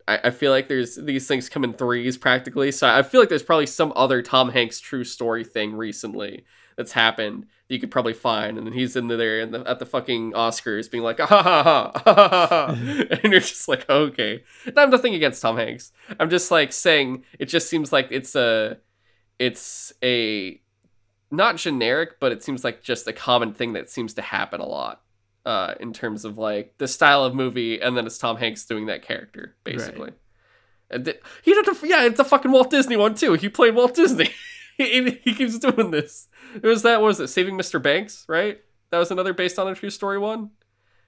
I, 0.07 0.21
I 0.25 0.31
feel 0.31 0.53
like 0.53 0.69
there's 0.69 0.97
these 0.97 1.27
things 1.27 1.49
come 1.49 1.65
in 1.65 1.73
threes 1.73 2.19
practically, 2.19 2.71
so 2.73 2.89
I 2.89 3.03
feel 3.03 3.21
like 3.21 3.31
there's 3.31 3.43
probably 3.43 3.67
some 3.67 3.93
other 3.97 4.23
Tom 4.23 4.51
Hanks 4.51 4.81
true 4.81 5.03
story 5.05 5.45
thing 5.45 5.75
recently 5.75 6.45
that's 6.77 6.93
happened 6.93 7.47
you 7.69 7.81
could 7.81 7.91
probably 7.91 8.13
find, 8.13 8.59
and 8.59 8.67
then 8.67 8.75
he's 8.75 8.95
in 8.95 9.09
there 9.09 9.41
in 9.41 9.51
the, 9.51 9.69
at 9.69 9.79
the 9.79 9.87
fucking 9.87 10.33
Oscars 10.33 10.91
being 10.91 11.03
like, 11.03 11.19
ah, 11.19 11.27
ha 11.27 11.43
ha 11.43 11.63
ha, 11.63 11.93
ha, 11.95 12.03
ha, 12.05 12.29
ha, 12.29 12.47
ha," 12.47 12.67
and 13.23 13.33
you're 13.33 13.41
just 13.41 13.67
like, 13.67 13.89
okay. 13.91 14.45
And 14.65 14.79
I'm 14.79 14.91
nothing 14.91 15.15
against 15.15 15.43
Tom 15.43 15.57
Hanks. 15.57 15.93
I'm 16.21 16.31
just 16.31 16.51
like 16.51 16.73
saying 16.73 17.25
it 17.39 17.47
just 17.47 17.69
seems 17.69 17.93
like 17.93 18.09
it's 18.11 18.37
a, 18.37 18.79
it's 19.39 19.93
a, 20.03 20.61
not 21.31 21.57
generic, 21.57 22.21
but 22.21 22.31
it 22.31 22.45
seems 22.45 22.63
like 22.63 22.83
just 22.83 23.09
a 23.09 23.13
common 23.13 23.53
thing 23.53 23.73
that 23.73 23.91
seems 23.91 24.15
to 24.15 24.23
happen 24.23 24.61
a 24.61 24.67
lot. 24.67 25.03
Uh, 25.45 25.75
in 25.79 25.93
terms 25.93 26.25
of 26.25 26.39
like 26.39 26.75
the 26.79 26.89
style 26.89 27.25
of 27.25 27.33
movie, 27.33 27.81
and 27.81 27.97
then 27.97 28.05
it's 28.05 28.19
Tom 28.19 28.37
Hanks 28.37 28.65
doing 28.65 28.87
that 28.87 29.03
character, 29.03 29.55
basically. 29.63 30.11
And 30.91 31.05
th- 31.05 31.21
he 31.43 31.55
did, 31.55 31.69
a, 31.69 31.77
yeah, 31.85 32.05
it's 32.05 32.19
a 32.19 32.25
fucking 32.25 32.51
Walt 32.51 32.71
Disney 32.71 32.97
one 32.97 33.15
too. 33.15 33.35
He 33.35 33.49
played 33.49 33.75
Walt 33.77 33.95
Disney. 33.95 34.31
he, 34.85 35.11
he 35.23 35.35
keeps 35.35 35.59
doing 35.59 35.91
this. 35.91 36.29
It 36.55 36.67
was 36.67 36.83
that 36.83 37.01
what 37.01 37.09
was 37.09 37.21
it 37.21 37.29
Saving 37.29 37.57
Mr. 37.59 37.83
Banks, 37.83 38.25
right? 38.29 38.59
That 38.91 38.99
was 38.99 39.11
another 39.11 39.33
based 39.35 39.59
on 39.59 39.69
a 39.69 39.75
true 39.75 39.91
story 39.91 40.19
one. 40.19 40.51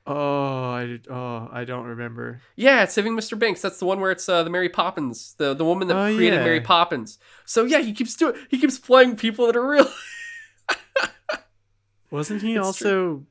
Oh, 0.07 0.71
I 0.71 0.99
oh 1.11 1.49
I 1.53 1.65
don't 1.65 1.85
remember. 1.85 2.41
Yeah, 2.57 2.83
it's 2.83 2.95
Saving 2.95 3.13
Mr. 3.15 3.39
Banks. 3.39 3.61
That's 3.61 3.79
the 3.79 3.85
one 3.85 4.01
where 4.01 4.11
it's 4.11 4.27
uh, 4.29 4.43
the 4.43 4.49
Mary 4.51 4.71
Poppins, 4.71 5.35
the 5.39 5.53
the 5.55 5.65
woman 5.67 5.87
that 5.89 5.97
Oh, 5.99 6.15
created 6.17 6.37
yeah. 6.39 6.45
Mary 6.45 6.61
Poppins. 6.63 7.19
So 7.45 7.65
yeah, 7.65 7.81
he 7.81 7.93
keeps 7.93 8.17
doing. 8.17 8.35
He 8.49 8.59
keeps 8.59 8.79
playing 8.79 9.17
people 9.17 9.47
that 9.47 9.57
are 9.57 9.69
real. 9.69 9.91
Wasn't 12.11 12.41
he 12.43 12.55
It's 12.55 12.65
also 12.67 13.27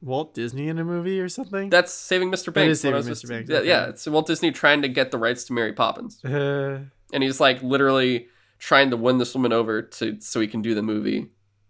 Walt 0.00 0.32
Disney 0.34 0.68
in 0.68 0.78
a 0.78 0.84
movie 0.84 1.20
or 1.20 1.28
something? 1.28 1.70
That's 1.70 1.92
Saving 1.92 2.30
Mr. 2.30 2.52
Banks. 2.52 2.78
is 2.78 2.84
what 2.84 2.94
I 2.94 3.00
Saving 3.00 3.12
Mr. 3.12 3.20
just- 3.20 3.28
Banks, 3.28 3.50
Yeah, 3.50 3.56
okay. 3.58 3.68
yeah, 3.68 3.86
it's 3.88 4.06
Walt 4.06 4.26
Disney 4.26 4.52
trying 4.52 4.82
to 4.82 4.88
get 4.88 5.10
the 5.10 5.18
rights 5.18 5.44
to 5.44 5.52
Mary 5.52 5.72
Poppins, 5.72 6.24
Uh, 6.24 6.80
and 7.12 7.22
he's 7.22 7.40
like 7.40 7.62
literally 7.62 8.28
trying 8.62 8.90
to 8.90 8.96
win 8.96 9.18
this 9.18 9.34
woman 9.34 9.52
over 9.52 9.82
to 9.82 10.20
so 10.20 10.38
he 10.38 10.46
can 10.46 10.62
do 10.62 10.72
the 10.72 10.82
movie. 10.82 11.26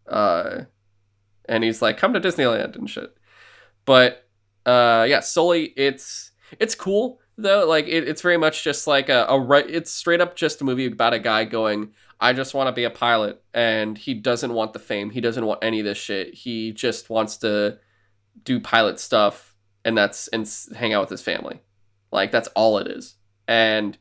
Uh, 0.07 0.65
and 1.49 1.65
he's 1.65 1.81
like, 1.81 1.97
"Come 1.97 2.13
to 2.13 2.21
Disneyland 2.21 2.77
and 2.77 2.89
shit." 2.89 3.17
But 3.87 4.29
uh, 4.67 5.07
yeah, 5.09 5.21
Sully, 5.21 5.73
it's 5.75 6.33
it's 6.61 6.75
cool 6.75 7.21
though. 7.39 7.67
Like 7.67 7.87
it, 7.87 8.07
it's 8.07 8.21
very 8.21 8.37
much 8.37 8.63
just 8.63 8.87
like 8.87 9.09
a, 9.09 9.25
a 9.29 9.41
right. 9.41 9.69
It's 9.69 9.91
straight 9.91 10.21
up 10.21 10.37
just 10.37 10.61
a 10.61 10.65
movie 10.65 10.85
about 10.85 11.15
a 11.15 11.19
guy 11.19 11.45
going, 11.47 11.95
"I 12.21 12.35
just 12.35 12.53
want 12.53 12.69
to 12.69 12.73
be 12.73 12.85
a 12.85 12.91
pilot," 12.91 13.43
and 13.55 13.97
he 13.97 14.13
doesn't 14.13 14.53
want 14.53 14.75
the 14.75 14.79
fame. 14.79 15.09
He 15.09 15.23
doesn't 15.23 15.47
want 15.47 15.65
any 15.65 15.81
of 15.81 15.87
this 15.87 15.99
shit. 15.99 16.35
He 16.35 16.73
just 16.73 17.09
wants 17.09 17.39
to 17.39 17.79
do 18.45 18.61
pilot 18.61 19.01
stuff, 19.01 19.55
and 19.83 19.97
that's 19.97 20.29
and 20.29 20.47
hang 20.77 20.93
out 20.93 21.01
with 21.01 21.11
his 21.11 21.23
family. 21.23 21.63
Like 22.11 22.31
that's 22.31 22.49
all 22.49 22.77
it 22.77 22.87
is. 22.87 23.17
And 23.49 23.97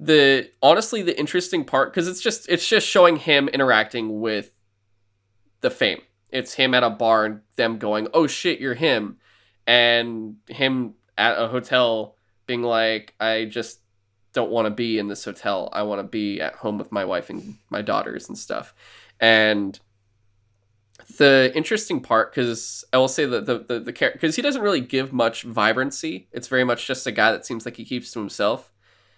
the 0.00 0.50
honestly 0.62 1.02
the 1.02 1.16
interesting 1.18 1.62
part 1.62 1.92
because 1.92 2.08
it's 2.08 2.22
just 2.22 2.48
it's 2.48 2.66
just 2.66 2.88
showing 2.88 3.16
him 3.16 3.48
interacting 3.48 4.20
with 4.20 4.50
the 5.60 5.70
fame. 5.70 6.00
It's 6.30 6.54
him 6.54 6.74
at 6.74 6.82
a 6.82 6.90
bar 6.90 7.26
and 7.26 7.40
them 7.56 7.78
going, 7.78 8.08
"Oh 8.14 8.26
shit, 8.26 8.60
you're 8.60 8.74
him," 8.74 9.18
and 9.66 10.36
him 10.48 10.94
at 11.18 11.38
a 11.38 11.48
hotel 11.48 12.16
being 12.46 12.62
like, 12.62 13.14
"I 13.20 13.44
just 13.44 13.80
don't 14.32 14.50
want 14.50 14.66
to 14.66 14.70
be 14.70 14.98
in 14.98 15.08
this 15.08 15.24
hotel. 15.24 15.68
I 15.72 15.82
want 15.82 15.98
to 15.98 16.04
be 16.04 16.40
at 16.40 16.54
home 16.54 16.78
with 16.78 16.90
my 16.90 17.04
wife 17.04 17.28
and 17.28 17.58
my 17.68 17.82
daughters 17.82 18.28
and 18.28 18.38
stuff." 18.38 18.74
And 19.20 19.78
the 21.18 21.52
interesting 21.54 22.00
part, 22.00 22.32
because 22.32 22.84
I 22.92 22.96
will 22.96 23.08
say 23.08 23.26
that 23.26 23.44
the 23.44 23.58
the 23.58 23.80
the 23.80 23.92
character, 23.92 24.18
because 24.18 24.36
he 24.36 24.40
doesn't 24.40 24.62
really 24.62 24.80
give 24.80 25.12
much 25.12 25.42
vibrancy. 25.42 26.28
It's 26.32 26.48
very 26.48 26.64
much 26.64 26.86
just 26.86 27.06
a 27.06 27.12
guy 27.12 27.32
that 27.32 27.44
seems 27.44 27.66
like 27.66 27.76
he 27.76 27.84
keeps 27.84 28.12
to 28.12 28.18
himself 28.18 28.69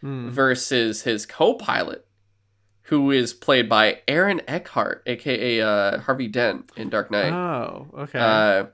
hmm. 0.02 0.28
versus 0.28 1.02
his 1.02 1.24
co-pilot, 1.24 2.06
who 2.82 3.10
is 3.10 3.32
played 3.32 3.68
by 3.68 4.00
Aaron 4.06 4.42
Eckhart, 4.46 5.02
aka 5.06 5.60
uh, 5.62 5.98
Harvey 6.00 6.28
Dent 6.28 6.70
in 6.76 6.90
Dark 6.90 7.10
Knight. 7.10 7.32
Oh, 7.32 7.86
okay. 7.96 8.18
Uh, 8.18 8.66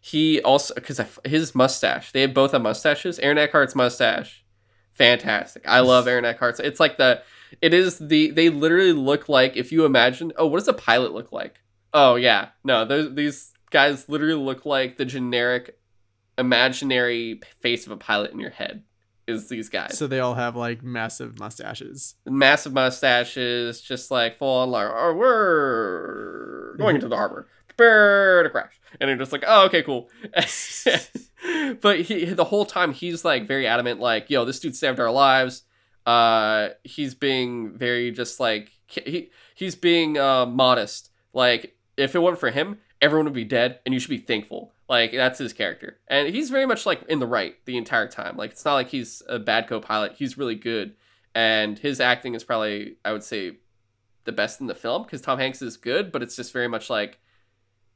he 0.00 0.40
also 0.40 0.72
because 0.74 1.00
his 1.24 1.54
mustache, 1.54 2.12
they 2.12 2.26
both 2.26 2.52
have 2.52 2.62
mustaches. 2.62 3.18
Aaron 3.18 3.38
Eckhart's 3.38 3.74
mustache, 3.74 4.44
fantastic. 4.92 5.66
I 5.66 5.80
love 5.80 6.06
Aaron 6.08 6.24
Eckhart's. 6.24 6.60
It's 6.60 6.80
like 6.80 6.96
the, 6.96 7.22
it 7.60 7.74
is 7.74 7.98
the 7.98 8.30
they 8.30 8.48
literally 8.48 8.92
look 8.92 9.28
like 9.28 9.56
if 9.56 9.72
you 9.72 9.84
imagine. 9.84 10.32
Oh, 10.36 10.46
what 10.46 10.58
does 10.58 10.68
a 10.68 10.72
pilot 10.72 11.12
look 11.12 11.32
like? 11.32 11.56
Oh 11.92 12.14
yeah, 12.14 12.50
no, 12.62 12.84
these 13.08 13.52
guys 13.70 14.08
literally 14.08 14.40
look 14.40 14.64
like 14.64 14.96
the 14.96 15.04
generic, 15.04 15.76
imaginary 16.38 17.40
face 17.60 17.84
of 17.84 17.92
a 17.92 17.96
pilot 17.96 18.32
in 18.32 18.38
your 18.38 18.50
head. 18.50 18.84
Is 19.26 19.48
these 19.48 19.68
guys 19.68 19.98
so 19.98 20.06
they 20.06 20.20
all 20.20 20.34
have 20.34 20.54
like 20.54 20.84
massive 20.84 21.40
mustaches. 21.40 22.14
massive 22.26 22.72
mustaches, 22.72 23.80
just 23.80 24.10
like 24.10 24.38
full 24.38 24.58
on 24.58 24.70
like, 24.70 24.88
oh, 24.88 25.14
we're 25.14 26.76
going 26.76 26.94
into 26.94 27.08
the 27.08 27.16
harbor, 27.16 27.48
prepare 27.66 28.44
to 28.44 28.50
crash, 28.50 28.80
and 29.00 29.08
they're 29.08 29.16
just 29.16 29.32
like, 29.32 29.42
oh, 29.46 29.66
okay, 29.66 29.82
cool. 29.82 30.08
but 31.80 32.00
he 32.02 32.24
the 32.26 32.44
whole 32.44 32.64
time 32.64 32.92
he's 32.92 33.24
like 33.24 33.48
very 33.48 33.66
adamant, 33.66 33.98
like, 33.98 34.30
yo, 34.30 34.44
this 34.44 34.60
dude 34.60 34.76
saved 34.76 35.00
our 35.00 35.10
lives. 35.10 35.64
Uh, 36.06 36.68
he's 36.84 37.16
being 37.16 37.76
very 37.76 38.12
just 38.12 38.38
like 38.38 38.70
he 38.86 39.30
he's 39.56 39.74
being 39.74 40.18
uh 40.18 40.46
modest. 40.46 41.10
Like, 41.32 41.76
if 41.96 42.14
it 42.14 42.20
weren't 42.20 42.38
for 42.38 42.50
him, 42.50 42.78
everyone 43.02 43.24
would 43.26 43.34
be 43.34 43.44
dead, 43.44 43.80
and 43.84 43.92
you 43.92 43.98
should 43.98 44.10
be 44.10 44.18
thankful. 44.18 44.72
Like 44.88 45.12
that's 45.12 45.38
his 45.38 45.52
character, 45.52 45.98
and 46.06 46.28
he's 46.28 46.50
very 46.50 46.66
much 46.66 46.86
like 46.86 47.02
in 47.08 47.18
the 47.18 47.26
right 47.26 47.56
the 47.64 47.76
entire 47.76 48.06
time. 48.06 48.36
Like 48.36 48.52
it's 48.52 48.64
not 48.64 48.74
like 48.74 48.88
he's 48.88 49.22
a 49.28 49.38
bad 49.38 49.66
co-pilot. 49.66 50.12
He's 50.12 50.38
really 50.38 50.54
good 50.54 50.94
and 51.36 51.78
his 51.78 52.00
acting 52.00 52.34
is 52.34 52.42
probably 52.42 52.96
I 53.04 53.12
would 53.12 53.22
say 53.22 53.58
the 54.24 54.32
best 54.32 54.58
in 54.60 54.68
the 54.68 54.74
film 54.74 55.02
because 55.02 55.20
Tom 55.20 55.38
Hanks 55.38 55.60
is 55.60 55.76
good, 55.76 56.10
but 56.10 56.22
it's 56.22 56.34
just 56.34 56.50
very 56.50 56.66
much 56.66 56.88
like 56.88 57.20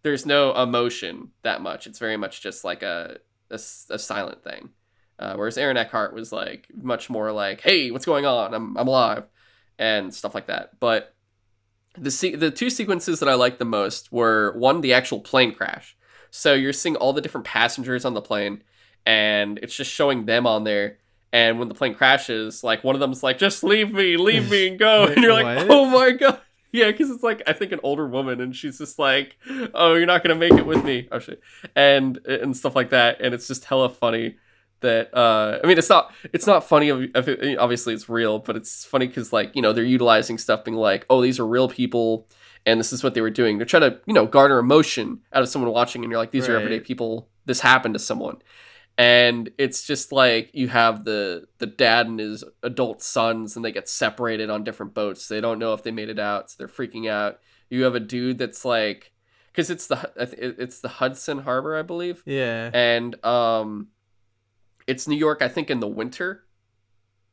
there's 0.02 0.26
no 0.26 0.54
emotion 0.54 1.30
that 1.42 1.62
much. 1.62 1.86
It's 1.86 1.98
very 1.98 2.18
much 2.18 2.42
just 2.42 2.64
like 2.64 2.82
a 2.82 3.16
a 3.50 3.58
silent 3.58 4.44
thing. 4.44 4.68
Uh, 5.18 5.34
whereas 5.34 5.58
Aaron 5.58 5.78
Eckhart 5.78 6.14
was 6.14 6.32
like 6.32 6.68
much 6.74 7.08
more 7.08 7.32
like, 7.32 7.62
"Hey, 7.62 7.90
what's 7.90 8.04
going 8.04 8.26
on? 8.26 8.52
I'm 8.52 8.76
I'm 8.76 8.88
alive," 8.88 9.24
and 9.78 10.14
stuff 10.14 10.34
like 10.34 10.48
that. 10.48 10.78
But 10.78 11.14
the 11.96 12.10
se- 12.10 12.36
the 12.36 12.50
two 12.50 12.68
sequences 12.68 13.20
that 13.20 13.28
I 13.28 13.34
liked 13.34 13.58
the 13.58 13.64
most 13.64 14.12
were 14.12 14.52
one 14.58 14.82
the 14.82 14.92
actual 14.92 15.20
plane 15.20 15.54
crash. 15.54 15.96
So 16.30 16.54
you're 16.54 16.72
seeing 16.72 16.96
all 16.96 17.12
the 17.12 17.20
different 17.20 17.46
passengers 17.46 18.04
on 18.04 18.14
the 18.14 18.22
plane, 18.22 18.62
and 19.06 19.58
it's 19.58 19.74
just 19.74 19.90
showing 19.90 20.26
them 20.26 20.46
on 20.46 20.64
there. 20.64 20.98
And 21.32 21.58
when 21.58 21.68
the 21.68 21.74
plane 21.74 21.94
crashes, 21.94 22.64
like 22.64 22.82
one 22.82 22.94
of 22.96 23.00
them's 23.00 23.22
like, 23.22 23.38
"Just 23.38 23.62
leave 23.62 23.92
me, 23.92 24.16
leave 24.16 24.50
me, 24.50 24.68
and 24.68 24.78
go," 24.78 25.06
Wait, 25.06 25.12
and 25.14 25.22
you're 25.22 25.32
like, 25.32 25.58
what? 25.58 25.70
"Oh 25.70 25.86
my 25.86 26.10
god." 26.12 26.40
Yeah, 26.72 26.92
because 26.92 27.10
it's 27.10 27.24
like 27.24 27.42
I 27.48 27.52
think 27.52 27.72
an 27.72 27.80
older 27.82 28.06
woman, 28.06 28.40
and 28.40 28.54
she's 28.54 28.78
just 28.78 28.96
like, 28.96 29.36
"Oh, 29.74 29.94
you're 29.94 30.06
not 30.06 30.22
gonna 30.22 30.36
make 30.36 30.52
it 30.52 30.64
with 30.64 30.84
me," 30.84 31.08
oh 31.10 31.18
shit, 31.18 31.40
and 31.74 32.24
and 32.28 32.56
stuff 32.56 32.76
like 32.76 32.90
that, 32.90 33.20
and 33.20 33.34
it's 33.34 33.48
just 33.48 33.64
hella 33.64 33.88
funny 33.88 34.36
that 34.80 35.14
uh 35.14 35.58
i 35.62 35.66
mean 35.66 35.78
it's 35.78 35.88
not 35.88 36.12
it's 36.32 36.46
not 36.46 36.64
funny 36.64 36.88
if 36.88 37.28
it, 37.28 37.58
obviously 37.58 37.92
it's 37.94 38.08
real 38.08 38.38
but 38.38 38.56
it's 38.56 38.84
funny 38.84 39.06
because 39.06 39.32
like 39.32 39.54
you 39.54 39.62
know 39.62 39.72
they're 39.72 39.84
utilizing 39.84 40.38
stuff 40.38 40.64
being 40.64 40.76
like 40.76 41.04
oh 41.10 41.20
these 41.20 41.38
are 41.38 41.46
real 41.46 41.68
people 41.68 42.26
and 42.66 42.78
this 42.78 42.92
is 42.92 43.02
what 43.02 43.14
they 43.14 43.20
were 43.20 43.30
doing. 43.30 43.58
They're 43.58 43.66
trying 43.66 43.90
to 43.90 44.00
you 44.06 44.14
know 44.14 44.26
garner 44.26 44.58
emotion 44.58 45.20
out 45.32 45.42
of 45.42 45.48
someone 45.48 45.72
watching 45.72 46.02
and 46.02 46.10
you're 46.10 46.20
like 46.20 46.30
these 46.30 46.48
are 46.48 46.56
everyday 46.56 46.80
people. 46.80 47.28
This 47.46 47.60
happened 47.60 47.94
to 47.94 48.00
someone. 48.00 48.38
And 48.98 49.50
it's 49.56 49.86
just 49.86 50.12
like 50.12 50.50
you 50.52 50.68
have 50.68 51.04
the 51.04 51.46
the 51.58 51.66
dad 51.66 52.06
and 52.06 52.20
his 52.20 52.44
adult 52.62 53.02
sons 53.02 53.56
and 53.56 53.64
they 53.64 53.72
get 53.72 53.88
separated 53.88 54.50
on 54.50 54.62
different 54.62 54.92
boats. 54.92 55.26
They 55.26 55.40
don't 55.40 55.58
know 55.58 55.72
if 55.72 55.82
they 55.82 55.90
made 55.90 56.10
it 56.10 56.18
out 56.18 56.50
so 56.50 56.56
they're 56.58 56.68
freaking 56.68 57.08
out. 57.08 57.40
You 57.70 57.84
have 57.84 57.94
a 57.94 58.00
dude 58.00 58.36
that's 58.36 58.64
like 58.64 59.12
because 59.52 59.70
it's 59.70 59.86
the 59.86 60.12
it's 60.16 60.80
the 60.80 60.88
hudson 60.88 61.38
harbor 61.38 61.76
i 61.76 61.82
believe. 61.82 62.22
Yeah. 62.26 62.70
and 62.74 63.24
um 63.24 63.88
it's 64.86 65.08
New 65.08 65.16
York 65.16 65.40
I 65.40 65.48
think 65.48 65.70
in 65.70 65.80
the 65.80 65.88
winter. 65.88 66.44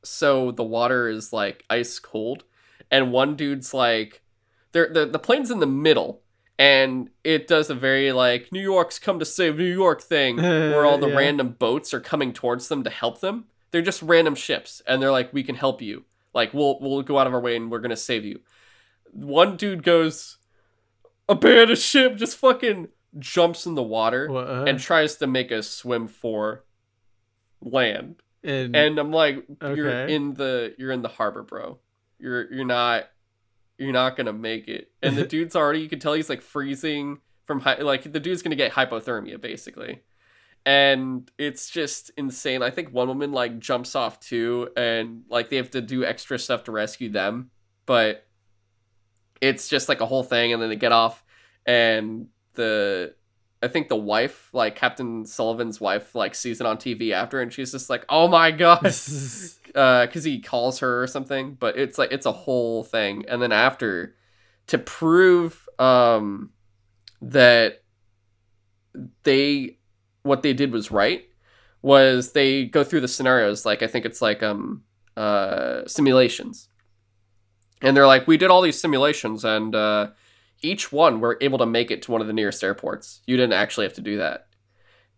So 0.03 0.51
the 0.51 0.63
water 0.63 1.09
is 1.09 1.33
like 1.33 1.65
ice 1.69 1.99
cold. 1.99 2.45
And 2.89 3.11
one 3.11 3.35
dude's 3.35 3.73
like 3.73 4.21
there 4.77 4.89
the 4.93 5.05
the 5.05 5.19
plane's 5.19 5.49
in 5.51 5.59
the 5.59 5.65
middle 5.67 6.21
and 6.59 7.09
it 7.23 7.47
does 7.47 7.69
a 7.69 7.75
very 7.75 8.11
like 8.11 8.51
New 8.51 8.61
York's 8.61 8.99
come 8.99 9.19
to 9.19 9.25
save 9.25 9.57
New 9.57 9.63
York 9.65 10.01
thing 10.01 10.37
where 10.71 10.85
all 10.85 10.97
the 10.97 11.07
Yeah. 11.09 11.15
random 11.17 11.49
boats 11.59 11.93
are 11.93 11.99
coming 11.99 12.31
towards 12.33 12.67
them 12.67 12.83
to 12.83 12.89
help 12.89 13.19
them 13.21 13.45
they're 13.71 13.81
just 13.81 14.01
random 14.01 14.35
ships 14.35 14.81
and 14.87 15.01
they're 15.01 15.11
like 15.11 15.33
we 15.33 15.43
can 15.43 15.55
help 15.55 15.81
you 15.81 16.05
like 16.33 16.53
we'll 16.53 16.79
we'll 16.79 17.01
go 17.01 17.17
out 17.19 17.27
of 17.27 17.33
our 17.33 17.39
way 17.41 17.55
and 17.55 17.71
we're 17.71 17.79
going 17.79 17.89
to 17.89 17.95
save 17.97 18.23
you 18.25 18.39
one 19.11 19.57
dude 19.57 19.83
goes 19.83 20.37
abandoned 21.29 21.77
ship 21.79 22.15
just 22.15 22.37
fucking 22.37 22.87
jumps 23.19 23.65
in 23.65 23.75
the 23.75 23.83
water 23.83 24.29
What, 24.29 24.47
uh, 24.47 24.63
and 24.65 24.79
tries 24.79 25.15
to 25.17 25.27
make 25.27 25.51
us 25.51 25.67
swim 25.69 26.07
for 26.07 26.63
land. 27.61 28.21
and, 28.43 28.75
And 28.75 28.99
I'm 28.99 29.11
like, 29.11 29.45
you're 29.61 29.89
in 30.07 30.33
the 30.35 30.75
you're 30.77 30.91
in 30.91 31.01
the 31.01 31.07
harbor, 31.09 31.43
bro. 31.43 31.79
You're 32.19 32.51
you're 32.53 32.65
not 32.65 33.05
you're 33.77 33.91
not 33.91 34.15
gonna 34.15 34.33
make 34.33 34.67
it. 34.67 34.91
And 35.01 35.15
the 35.15 35.25
dude's 35.35 35.55
already 35.55 35.79
you 35.81 35.89
can 35.89 35.99
tell 35.99 36.13
he's 36.13 36.29
like 36.29 36.41
freezing 36.41 37.19
from 37.45 37.59
hy- 37.61 37.81
like 37.81 38.11
the 38.11 38.19
dude's 38.19 38.41
gonna 38.41 38.55
get 38.55 38.71
hypothermia 38.71 39.39
basically. 39.39 40.01
And 40.65 41.29
it's 41.37 41.69
just 41.69 42.11
insane. 42.17 42.61
I 42.61 42.71
think 42.71 42.91
one 42.91 43.07
woman 43.07 43.31
like 43.31 43.59
jumps 43.59 43.95
off 43.95 44.19
too, 44.19 44.69
and 44.75 45.23
like 45.29 45.49
they 45.49 45.55
have 45.55 45.71
to 45.71 45.81
do 45.81 46.03
extra 46.03 46.37
stuff 46.37 46.65
to 46.65 46.73
rescue 46.73 47.09
them, 47.09 47.51
but 47.85 48.25
it's 49.39 49.69
just 49.69 49.87
like 49.87 50.01
a 50.01 50.05
whole 50.05 50.23
thing. 50.23 50.51
And 50.51 50.61
then 50.61 50.67
they 50.67 50.75
get 50.75 50.91
off, 50.91 51.23
and 51.65 52.27
the 52.55 53.15
I 53.61 53.67
think 53.67 53.89
the 53.89 53.95
wife, 53.95 54.49
like 54.53 54.75
Captain 54.75 55.25
Sullivan's 55.25 55.81
wife, 55.81 56.13
like 56.13 56.35
sees 56.35 56.61
it 56.61 56.67
on 56.67 56.77
TV 56.77 57.11
after, 57.11 57.41
and 57.41 57.51
she's 57.51 57.71
just 57.71 57.89
like, 57.89 58.05
"Oh 58.07 58.27
my 58.27 58.51
god," 58.51 58.81
because 58.83 60.23
he 60.23 60.39
calls 60.39 60.79
her 60.79 61.01
or 61.01 61.07
something. 61.07 61.55
But 61.59 61.77
it's 61.77 61.97
like 61.97 62.11
it's 62.11 62.27
a 62.27 62.31
whole 62.31 62.83
thing, 62.83 63.25
and 63.27 63.41
then 63.41 63.51
after, 63.51 64.15
to 64.67 64.77
prove 64.77 65.67
um 65.79 66.51
that 67.21 67.83
they 69.23 69.77
what 70.23 70.43
they 70.43 70.53
did 70.53 70.71
was 70.71 70.91
right 70.91 71.23
was 71.81 72.33
they 72.33 72.65
go 72.65 72.83
through 72.83 73.01
the 73.01 73.07
scenarios 73.07 73.65
like 73.65 73.81
I 73.81 73.87
think 73.87 74.05
it's 74.05 74.21
like 74.21 74.43
um 74.43 74.83
uh 75.15 75.85
simulations. 75.87 76.69
And 77.81 77.95
they're 77.95 78.07
like, 78.07 78.27
we 78.27 78.37
did 78.37 78.49
all 78.49 78.61
these 78.61 78.79
simulations 78.79 79.43
and 79.43 79.73
uh 79.73 80.09
each 80.61 80.91
one 80.91 81.19
we're 81.19 81.37
able 81.41 81.57
to 81.59 81.65
make 81.65 81.91
it 81.91 82.01
to 82.03 82.11
one 82.11 82.21
of 82.21 82.27
the 82.27 82.33
nearest 82.33 82.63
airports. 82.63 83.21
You 83.27 83.37
didn't 83.37 83.53
actually 83.53 83.85
have 83.85 83.93
to 83.93 84.01
do 84.01 84.17
that. 84.17 84.47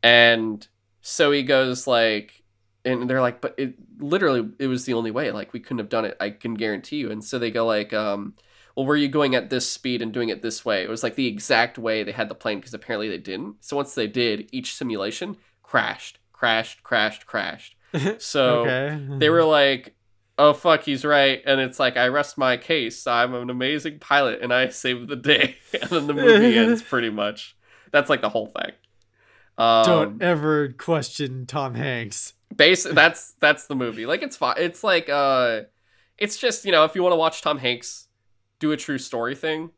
And 0.03 0.65
so 1.01 1.31
he 1.31 1.43
goes 1.43 1.87
like 1.87 2.43
and 2.85 3.09
they're 3.09 3.21
like, 3.21 3.41
but 3.41 3.55
it 3.57 3.75
literally 3.99 4.49
it 4.59 4.67
was 4.67 4.85
the 4.85 4.93
only 4.93 5.11
way. 5.11 5.31
Like 5.31 5.53
we 5.53 5.59
couldn't 5.59 5.79
have 5.79 5.89
done 5.89 6.05
it. 6.05 6.17
I 6.19 6.29
can 6.29 6.53
guarantee 6.53 6.97
you. 6.97 7.11
And 7.11 7.23
so 7.23 7.37
they 7.39 7.51
go 7.51 7.65
like, 7.65 7.93
um, 7.93 8.35
well, 8.75 8.85
were 8.85 8.95
you 8.95 9.09
going 9.09 9.35
at 9.35 9.49
this 9.49 9.69
speed 9.69 10.01
and 10.01 10.13
doing 10.13 10.29
it 10.29 10.41
this 10.41 10.63
way? 10.63 10.83
It 10.83 10.89
was 10.89 11.03
like 11.03 11.15
the 11.15 11.27
exact 11.27 11.77
way 11.77 12.03
they 12.03 12.11
had 12.11 12.29
the 12.29 12.35
plane 12.35 12.59
because 12.59 12.73
apparently 12.73 13.09
they 13.09 13.17
didn't. 13.17 13.57
So 13.59 13.75
once 13.75 13.93
they 13.93 14.07
did, 14.07 14.49
each 14.51 14.73
simulation 14.73 15.37
crashed, 15.63 16.19
crashed, 16.33 16.83
crashed, 16.83 17.25
crashed. 17.25 17.75
So 18.19 18.61
okay. 18.61 19.03
they 19.17 19.31
were 19.31 19.43
like, 19.43 19.95
"Oh 20.39 20.53
fuck, 20.53 20.83
he's 20.83 21.05
right," 21.05 21.41
and 21.45 21.59
it's 21.61 21.79
like, 21.79 21.97
"I 21.97 22.07
rest 22.07 22.37
my 22.37 22.57
case. 22.57 23.05
I'm 23.05 23.35
an 23.35 23.49
amazing 23.49 23.99
pilot, 23.99 24.39
and 24.41 24.51
I 24.51 24.69
saved 24.69 25.09
the 25.09 25.15
day." 25.15 25.57
and 25.81 25.89
then 25.89 26.07
the 26.07 26.13
movie 26.13 26.57
ends 26.57 26.81
pretty 26.81 27.09
much. 27.11 27.55
That's 27.91 28.09
like 28.09 28.21
the 28.21 28.29
whole 28.29 28.47
thing. 28.47 28.71
Um, 29.57 29.83
Don't 29.85 30.21
ever 30.23 30.69
question 30.69 31.45
Tom 31.45 31.75
Hanks. 31.75 32.33
base 32.55 32.85
that's 32.85 33.33
that's 33.39 33.67
the 33.67 33.75
movie. 33.75 34.05
Like 34.05 34.23
it's 34.23 34.37
fine. 34.37 34.55
It's 34.57 34.83
like 34.83 35.09
uh, 35.09 35.61
it's 36.17 36.37
just 36.37 36.65
you 36.65 36.71
know 36.71 36.85
if 36.85 36.95
you 36.95 37.03
want 37.03 37.13
to 37.13 37.17
watch 37.17 37.41
Tom 37.41 37.57
Hanks 37.57 38.07
do 38.59 38.71
a 38.71 38.77
true 38.77 38.97
story 38.97 39.35
thing, 39.35 39.71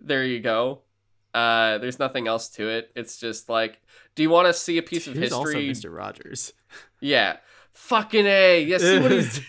there 0.00 0.24
you 0.24 0.40
go. 0.40 0.82
Uh, 1.34 1.78
there's 1.78 1.98
nothing 1.98 2.26
else 2.26 2.48
to 2.48 2.68
it. 2.68 2.90
It's 2.96 3.18
just 3.18 3.48
like, 3.48 3.80
do 4.14 4.22
you 4.22 4.30
want 4.30 4.46
to 4.46 4.52
see 4.54 4.78
a 4.78 4.82
piece 4.82 5.06
of 5.06 5.14
He's 5.14 5.32
also 5.32 5.58
history? 5.58 5.90
Mr. 5.90 5.96
Rogers. 5.96 6.52
Yeah. 7.00 7.36
Fucking 7.72 8.26
A. 8.26 8.62
Yeah, 8.64 8.78
see 8.78 8.98
what 8.98 9.12
he's 9.12 9.40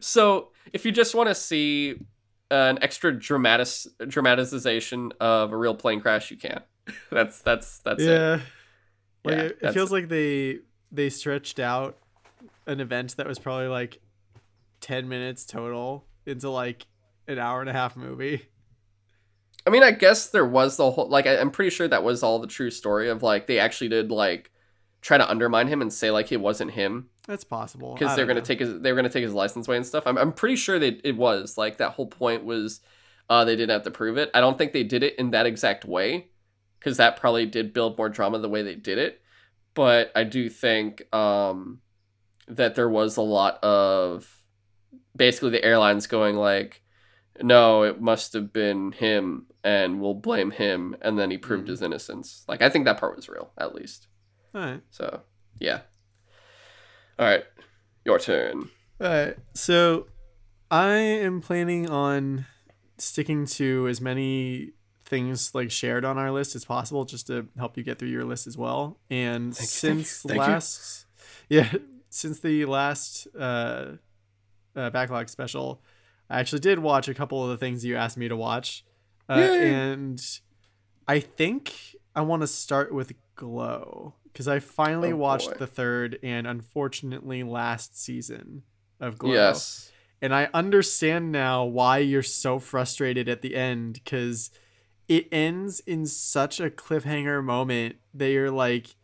So, 0.00 0.50
if 0.72 0.84
you 0.84 0.92
just 0.92 1.14
want 1.14 1.28
to 1.28 1.34
see 1.34 1.96
an 2.50 2.78
extra 2.82 3.12
dramatic 3.12 3.68
dramatization 4.08 5.12
of 5.20 5.52
a 5.52 5.56
real 5.56 5.74
plane 5.74 6.00
crash, 6.00 6.30
you 6.30 6.36
can. 6.36 6.62
that's 7.10 7.40
that's 7.40 7.78
that's 7.78 8.02
it. 8.02 8.10
yeah. 8.10 8.40
Like 9.24 9.36
Yeah, 9.36 9.42
it, 9.42 9.58
it 9.62 9.72
feels 9.72 9.90
like 9.90 10.08
they 10.08 10.58
they 10.92 11.08
stretched 11.10 11.58
out 11.58 11.98
an 12.66 12.80
event 12.80 13.16
that 13.16 13.26
was 13.26 13.38
probably 13.38 13.68
like 13.68 14.00
10 14.80 15.08
minutes 15.08 15.44
total 15.44 16.06
into 16.26 16.50
like 16.50 16.86
an 17.26 17.38
hour 17.38 17.60
and 17.60 17.70
a 17.70 17.72
half 17.72 17.96
movie. 17.96 18.46
I 19.66 19.70
mean, 19.70 19.82
I 19.82 19.92
guess 19.92 20.28
there 20.28 20.44
was 20.44 20.76
the 20.76 20.90
whole 20.90 21.08
like 21.08 21.26
I, 21.26 21.38
I'm 21.38 21.50
pretty 21.50 21.70
sure 21.70 21.88
that 21.88 22.04
was 22.04 22.22
all 22.22 22.38
the 22.38 22.46
true 22.46 22.70
story 22.70 23.08
of 23.08 23.22
like 23.22 23.46
they 23.46 23.58
actually 23.58 23.88
did 23.88 24.10
like 24.10 24.50
try 25.00 25.16
to 25.16 25.28
undermine 25.28 25.68
him 25.68 25.80
and 25.82 25.92
say 25.92 26.10
like 26.10 26.32
it 26.32 26.40
wasn't 26.40 26.70
him 26.72 27.08
That's 27.26 27.44
possible. 27.44 27.94
because 27.94 28.16
they're 28.16 28.26
gonna 28.26 28.40
know. 28.40 28.44
take 28.44 28.60
his 28.60 28.80
they 28.80 28.92
were 28.92 28.96
gonna 28.96 29.08
take 29.08 29.22
his 29.22 29.32
license 29.32 29.66
away 29.68 29.76
and 29.78 29.86
stuff. 29.86 30.04
I'm 30.06 30.18
I'm 30.18 30.32
pretty 30.32 30.56
sure 30.56 30.78
that 30.78 31.00
it 31.04 31.16
was 31.16 31.56
like 31.56 31.78
that 31.78 31.92
whole 31.92 32.06
point 32.06 32.44
was 32.44 32.80
uh 33.30 33.44
they 33.44 33.56
didn't 33.56 33.70
have 33.70 33.82
to 33.84 33.90
prove 33.90 34.18
it. 34.18 34.30
I 34.34 34.40
don't 34.40 34.58
think 34.58 34.72
they 34.72 34.84
did 34.84 35.02
it 35.02 35.18
in 35.18 35.30
that 35.30 35.46
exact 35.46 35.84
way 35.84 36.28
because 36.78 36.98
that 36.98 37.16
probably 37.18 37.46
did 37.46 37.72
build 37.72 37.96
more 37.96 38.08
drama 38.10 38.38
the 38.38 38.48
way 38.48 38.62
they 38.62 38.74
did 38.74 38.98
it. 38.98 39.20
But 39.74 40.12
I 40.14 40.24
do 40.24 40.48
think 40.50 41.02
um 41.14 41.80
that 42.46 42.74
there 42.74 42.90
was 42.90 43.16
a 43.16 43.22
lot 43.22 43.62
of 43.64 44.42
basically 45.16 45.50
the 45.50 45.64
airlines 45.64 46.06
going 46.06 46.36
like 46.36 46.82
no 47.42 47.82
it 47.84 48.00
must 48.02 48.34
have 48.34 48.52
been 48.52 48.92
him 48.92 49.46
and 49.64 50.00
we'll 50.00 50.14
blame 50.14 50.50
him 50.50 50.94
and 51.00 51.18
then 51.18 51.30
he 51.30 51.38
proved 51.38 51.66
Mm. 51.66 51.70
his 51.70 51.82
innocence 51.82 52.44
like 52.46 52.62
i 52.62 52.68
think 52.68 52.84
that 52.84 52.98
part 53.00 53.16
was 53.16 53.28
real 53.28 53.50
at 53.58 53.74
least 53.74 54.06
All 54.54 54.60
right. 54.60 54.80
so 54.90 55.22
yeah 55.58 55.80
all 57.18 57.26
right 57.26 57.44
your 58.04 58.18
turn 58.18 58.70
All 59.00 59.08
right. 59.08 59.36
So 59.54 60.06
I 60.70 60.94
am 60.94 61.40
planning 61.40 61.90
on 61.90 62.46
sticking 62.98 63.44
to 63.46 63.88
as 63.88 64.00
many 64.00 64.72
things 65.04 65.54
like 65.54 65.70
shared 65.70 66.04
on 66.04 66.16
our 66.16 66.30
list 66.30 66.54
as 66.54 66.64
possible 66.64 67.04
just 67.04 67.26
to 67.26 67.48
help 67.58 67.76
you 67.76 67.82
get 67.82 67.98
through 67.98 68.08
your 68.08 68.24
list 68.24 68.46
as 68.46 68.56
well. 68.56 68.98
And 69.10 69.54
Thank 69.54 69.70
you, 69.70 69.88
thank 69.88 69.98
you, 69.98 70.04
since 70.04 70.22
thank 70.22 70.34
you. 70.34 70.40
last 70.40 71.06
yeah, 71.48 71.72
since 72.08 72.40
the 72.40 72.64
last 72.66 73.26
uh, 73.38 73.92
uh 74.76 74.90
backlog 74.90 75.28
special, 75.28 75.82
I 76.30 76.38
actually 76.38 76.60
did 76.60 76.78
watch 76.78 77.08
a 77.08 77.14
couple 77.14 77.42
of 77.42 77.50
the 77.50 77.58
things 77.58 77.84
you 77.84 77.96
asked 77.96 78.16
me 78.16 78.28
to 78.28 78.36
watch. 78.36 78.84
Uh, 79.28 79.34
and 79.34 80.22
I 81.08 81.18
think 81.20 81.74
I 82.14 82.20
want 82.20 82.42
to 82.42 82.46
start 82.46 82.94
with 82.94 83.12
Glow 83.36 84.14
because 84.32 84.48
I 84.48 84.58
finally 84.58 85.12
Oh, 85.12 85.16
watched 85.16 85.50
boy. 85.50 85.56
the 85.58 85.66
third 85.66 86.18
and 86.22 86.46
unfortunately 86.46 87.42
last 87.42 88.00
season 88.00 88.62
of 89.00 89.18
Glow. 89.18 89.32
yes 89.32 89.90
And 90.22 90.34
I 90.34 90.48
understand 90.54 91.32
now 91.32 91.64
why 91.64 91.98
you're 91.98 92.22
so 92.22 92.58
frustrated 92.58 93.28
at 93.28 93.42
the 93.42 93.54
end 93.54 93.94
because 93.94 94.50
it 95.08 95.28
ends 95.30 95.80
in 95.80 96.06
such 96.06 96.60
a 96.60 96.70
cliffhanger 96.70 97.44
moment 97.44 97.96
that 98.14 98.30
you're 98.30 98.50
like, 98.50 98.96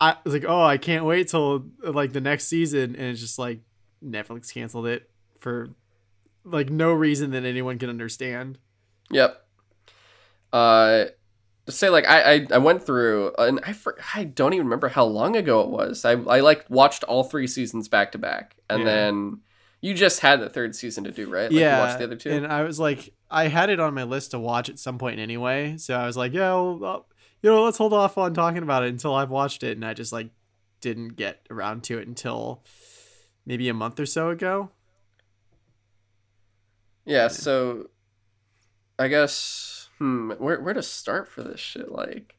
I 0.00 0.16
was 0.24 0.32
like, 0.34 0.44
oh, 0.46 0.62
I 0.62 0.78
can't 0.78 1.04
wait 1.04 1.28
till 1.28 1.64
like 1.82 2.12
the 2.12 2.20
next 2.20 2.46
season, 2.46 2.94
and 2.94 3.06
it's 3.10 3.20
just 3.20 3.38
like 3.40 3.60
Netflix 4.04 4.52
canceled 4.54 4.86
it 4.86 5.10
for 5.40 5.70
like 6.44 6.70
no 6.70 6.92
reason 6.92 7.32
that 7.32 7.44
anyone 7.44 7.78
can 7.78 7.88
understand. 7.90 8.58
Yep. 9.10 9.44
Uh, 10.52 11.04
say 11.72 11.88
like 11.88 12.06
I, 12.06 12.34
I 12.34 12.46
I 12.52 12.58
went 12.58 12.82
through 12.84 13.32
and 13.38 13.60
I 13.66 13.72
for, 13.72 13.96
I 14.14 14.24
don't 14.24 14.52
even 14.54 14.66
remember 14.66 14.88
how 14.88 15.04
long 15.04 15.36
ago 15.36 15.60
it 15.62 15.70
was. 15.70 16.04
I 16.04 16.12
I 16.12 16.40
like 16.40 16.64
watched 16.68 17.04
all 17.04 17.24
three 17.24 17.46
seasons 17.46 17.88
back 17.88 18.12
to 18.12 18.18
back, 18.18 18.56
and 18.70 18.80
Yeah. 18.80 18.84
then 18.86 19.40
you 19.80 19.94
just 19.94 20.20
had 20.20 20.40
the 20.40 20.48
third 20.48 20.76
season 20.76 21.04
to 21.04 21.10
do 21.10 21.28
right. 21.28 21.50
Like, 21.50 21.52
yeah, 21.60 21.76
You 21.76 21.80
watched 21.86 21.98
the 21.98 22.04
other 22.04 22.16
two. 22.16 22.30
and 22.30 22.46
I 22.46 22.62
was 22.62 22.78
like, 22.78 23.12
I 23.30 23.48
had 23.48 23.68
it 23.70 23.80
on 23.80 23.94
my 23.94 24.04
list 24.04 24.30
to 24.30 24.38
watch 24.38 24.68
at 24.68 24.78
some 24.78 24.96
point 24.98 25.18
anyway, 25.18 25.76
so 25.76 25.94
I 25.94 26.06
was 26.06 26.16
like, 26.16 26.32
yeah, 26.32 26.52
well, 26.52 27.06
you 27.42 27.50
know, 27.50 27.64
let's 27.64 27.78
hold 27.78 27.92
off 27.92 28.16
on 28.16 28.32
talking 28.34 28.62
about 28.62 28.84
it 28.84 28.90
until 28.90 29.14
I've 29.14 29.30
watched 29.30 29.62
it, 29.64 29.76
and 29.76 29.84
I 29.84 29.94
just 29.94 30.12
like 30.12 30.30
didn't 30.80 31.16
get 31.16 31.44
around 31.50 31.82
to 31.84 31.98
it 31.98 32.06
until 32.06 32.62
maybe 33.44 33.68
a 33.68 33.74
month 33.74 33.98
or 33.98 34.06
so 34.06 34.30
ago. 34.30 34.70
yeah. 37.04 37.28
So, 37.28 37.88
I 38.98 39.08
guess 39.08 39.71
hmm, 40.02 40.30
where 40.38 40.60
where 40.60 40.74
to 40.74 40.82
start 40.82 41.28
for 41.28 41.42
this 41.42 41.60
shit? 41.60 41.90
Like, 41.92 42.34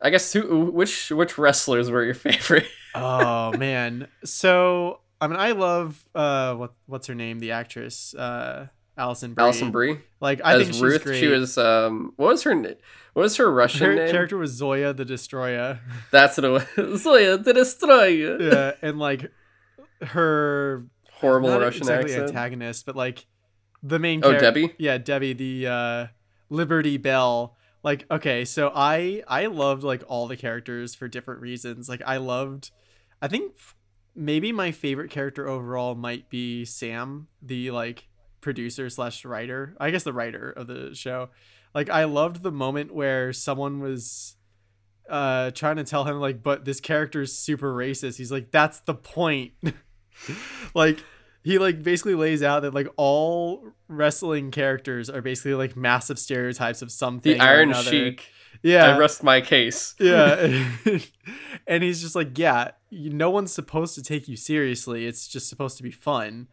I 0.00 0.10
guess 0.10 0.32
who 0.32 0.64
which 0.70 1.10
which 1.10 1.38
wrestlers 1.38 1.90
were 1.90 2.04
your 2.04 2.14
favorite? 2.28 2.66
oh 2.96 3.52
man 3.56 4.08
so 4.24 4.98
i 5.20 5.28
mean 5.28 5.36
i 5.38 5.52
love 5.52 6.04
uh 6.12 6.54
what 6.56 6.72
what's 6.86 7.06
her 7.06 7.14
name 7.14 7.38
the 7.38 7.52
actress 7.52 8.14
uh 8.16 8.66
Alison 8.98 9.32
Brie. 9.34 9.44
Alison 9.44 9.70
Brie 9.70 9.98
like 10.20 10.40
i 10.44 10.56
think 10.58 10.70
as 10.70 10.74
she's 10.74 10.82
Ruth. 10.82 11.04
great 11.04 11.20
She 11.20 11.28
was 11.28 11.56
um. 11.56 12.12
What 12.16 12.30
was 12.30 12.42
her 12.42 12.52
What 12.56 13.22
was 13.22 13.36
her 13.36 13.48
Russian 13.50 13.86
her 13.86 13.94
name? 13.94 14.10
character 14.10 14.36
was 14.36 14.50
zoya 14.50 14.92
the 14.92 15.04
destroyer 15.04 15.78
That's 16.10 16.36
what 16.36 16.44
it 16.44 16.76
was. 16.76 17.02
Zoya 17.04 17.38
the 17.38 17.52
Destroyer. 17.54 18.42
yeah 18.42 18.72
and 18.82 18.98
like 18.98 19.30
her 20.02 20.84
Horrible 21.12 21.50
Russian 21.60 21.82
exactly 21.82 22.12
accent. 22.12 22.28
antagonist 22.30 22.86
but 22.86 22.96
like 22.96 23.24
the 23.84 23.98
main 24.00 24.20
Oh, 24.24 24.32
Debbie? 24.32 24.74
yeah 24.78 24.98
debbie 24.98 25.32
the 25.34 25.66
uh 25.68 26.06
liberty 26.50 26.98
bell. 26.98 27.56
Like 27.82 28.04
okay 28.10 28.44
so 28.44 28.70
i 28.74 29.22
i 29.26 29.46
loved 29.46 29.82
like 29.82 30.02
all 30.06 30.26
the 30.26 30.36
characters 30.36 30.94
for 30.94 31.08
different 31.08 31.40
reasons. 31.40 31.88
Like 31.88 32.02
i 32.04 32.18
loved 32.18 32.70
i 33.22 33.28
think 33.28 33.52
maybe 34.14 34.52
my 34.52 34.70
favorite 34.70 35.10
character 35.10 35.48
overall 35.48 35.94
might 35.94 36.28
be 36.28 36.66
sam 36.66 37.28
the 37.40 37.70
like 37.70 38.08
producer 38.42 38.90
slash 38.90 39.24
writer 39.24 39.76
i 39.78 39.90
guess 39.90 40.02
the 40.02 40.12
writer 40.12 40.50
of 40.50 40.66
the 40.66 40.94
show. 40.94 41.30
Like 41.74 41.88
i 41.88 42.04
loved 42.04 42.42
the 42.42 42.52
moment 42.52 42.92
where 42.92 43.32
someone 43.32 43.80
was 43.80 44.36
uh 45.08 45.50
trying 45.52 45.76
to 45.76 45.84
tell 45.84 46.04
him 46.04 46.20
like 46.20 46.42
but 46.42 46.66
this 46.66 46.80
character's 46.80 47.32
super 47.32 47.72
racist. 47.74 48.18
He's 48.18 48.32
like 48.32 48.50
that's 48.50 48.80
the 48.80 48.94
point. 48.94 49.52
Like 50.74 51.02
he 51.42 51.58
like 51.58 51.82
basically 51.82 52.14
lays 52.14 52.42
out 52.42 52.60
that 52.60 52.74
like 52.74 52.88
all 52.96 53.64
wrestling 53.88 54.50
characters 54.50 55.08
are 55.10 55.22
basically 55.22 55.54
like 55.54 55.76
massive 55.76 56.18
stereotypes 56.18 56.82
of 56.82 56.90
something 56.92 57.32
The 57.34 57.40
Iron. 57.40 57.72
Sheik. 57.72 58.28
yeah 58.62 58.94
I 58.94 58.98
rest 58.98 59.22
my 59.22 59.40
case. 59.40 59.94
yeah 59.98 60.64
and 61.66 61.82
he's 61.82 62.00
just 62.00 62.14
like 62.14 62.38
yeah 62.38 62.72
you, 62.90 63.10
no 63.10 63.30
one's 63.30 63.52
supposed 63.52 63.94
to 63.94 64.02
take 64.02 64.28
you 64.28 64.36
seriously 64.36 65.06
it's 65.06 65.26
just 65.28 65.48
supposed 65.48 65.76
to 65.78 65.82
be 65.82 65.90
fun 65.90 66.48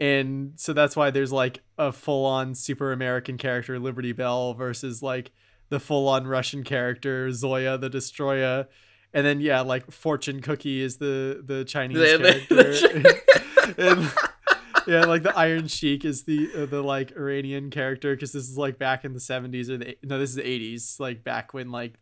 and 0.00 0.52
so 0.56 0.72
that's 0.72 0.96
why 0.96 1.10
there's 1.10 1.32
like 1.32 1.60
a 1.78 1.92
full-on 1.92 2.54
super 2.54 2.92
american 2.92 3.36
character 3.36 3.78
liberty 3.78 4.12
bell 4.12 4.54
versus 4.54 5.02
like 5.02 5.30
the 5.70 5.80
full-on 5.80 6.26
russian 6.26 6.62
character 6.64 7.30
zoya 7.32 7.76
the 7.78 7.88
destroyer 7.90 8.66
and 9.12 9.26
then 9.26 9.40
yeah 9.40 9.60
like 9.60 9.90
fortune 9.90 10.40
cookie 10.40 10.80
is 10.82 10.96
the 10.98 11.42
the 11.44 11.64
chinese 11.64 11.98
The- 11.98 12.44
character 12.48 13.20
and 13.78 14.10
yeah 14.86 15.04
like 15.04 15.22
the 15.22 15.36
iron 15.36 15.66
sheik 15.66 16.04
is 16.04 16.24
the 16.24 16.50
uh, 16.56 16.66
the 16.66 16.82
like 16.82 17.12
iranian 17.16 17.70
character 17.70 18.14
because 18.14 18.32
this 18.32 18.48
is 18.48 18.56
like 18.56 18.78
back 18.78 19.04
in 19.04 19.12
the 19.12 19.20
70s 19.20 19.68
or 19.68 19.76
the 19.78 19.96
no 20.02 20.18
this 20.18 20.30
is 20.30 20.36
the 20.36 20.42
80s 20.42 20.98
like 21.00 21.22
back 21.24 21.52
when 21.54 21.70
like 21.70 21.94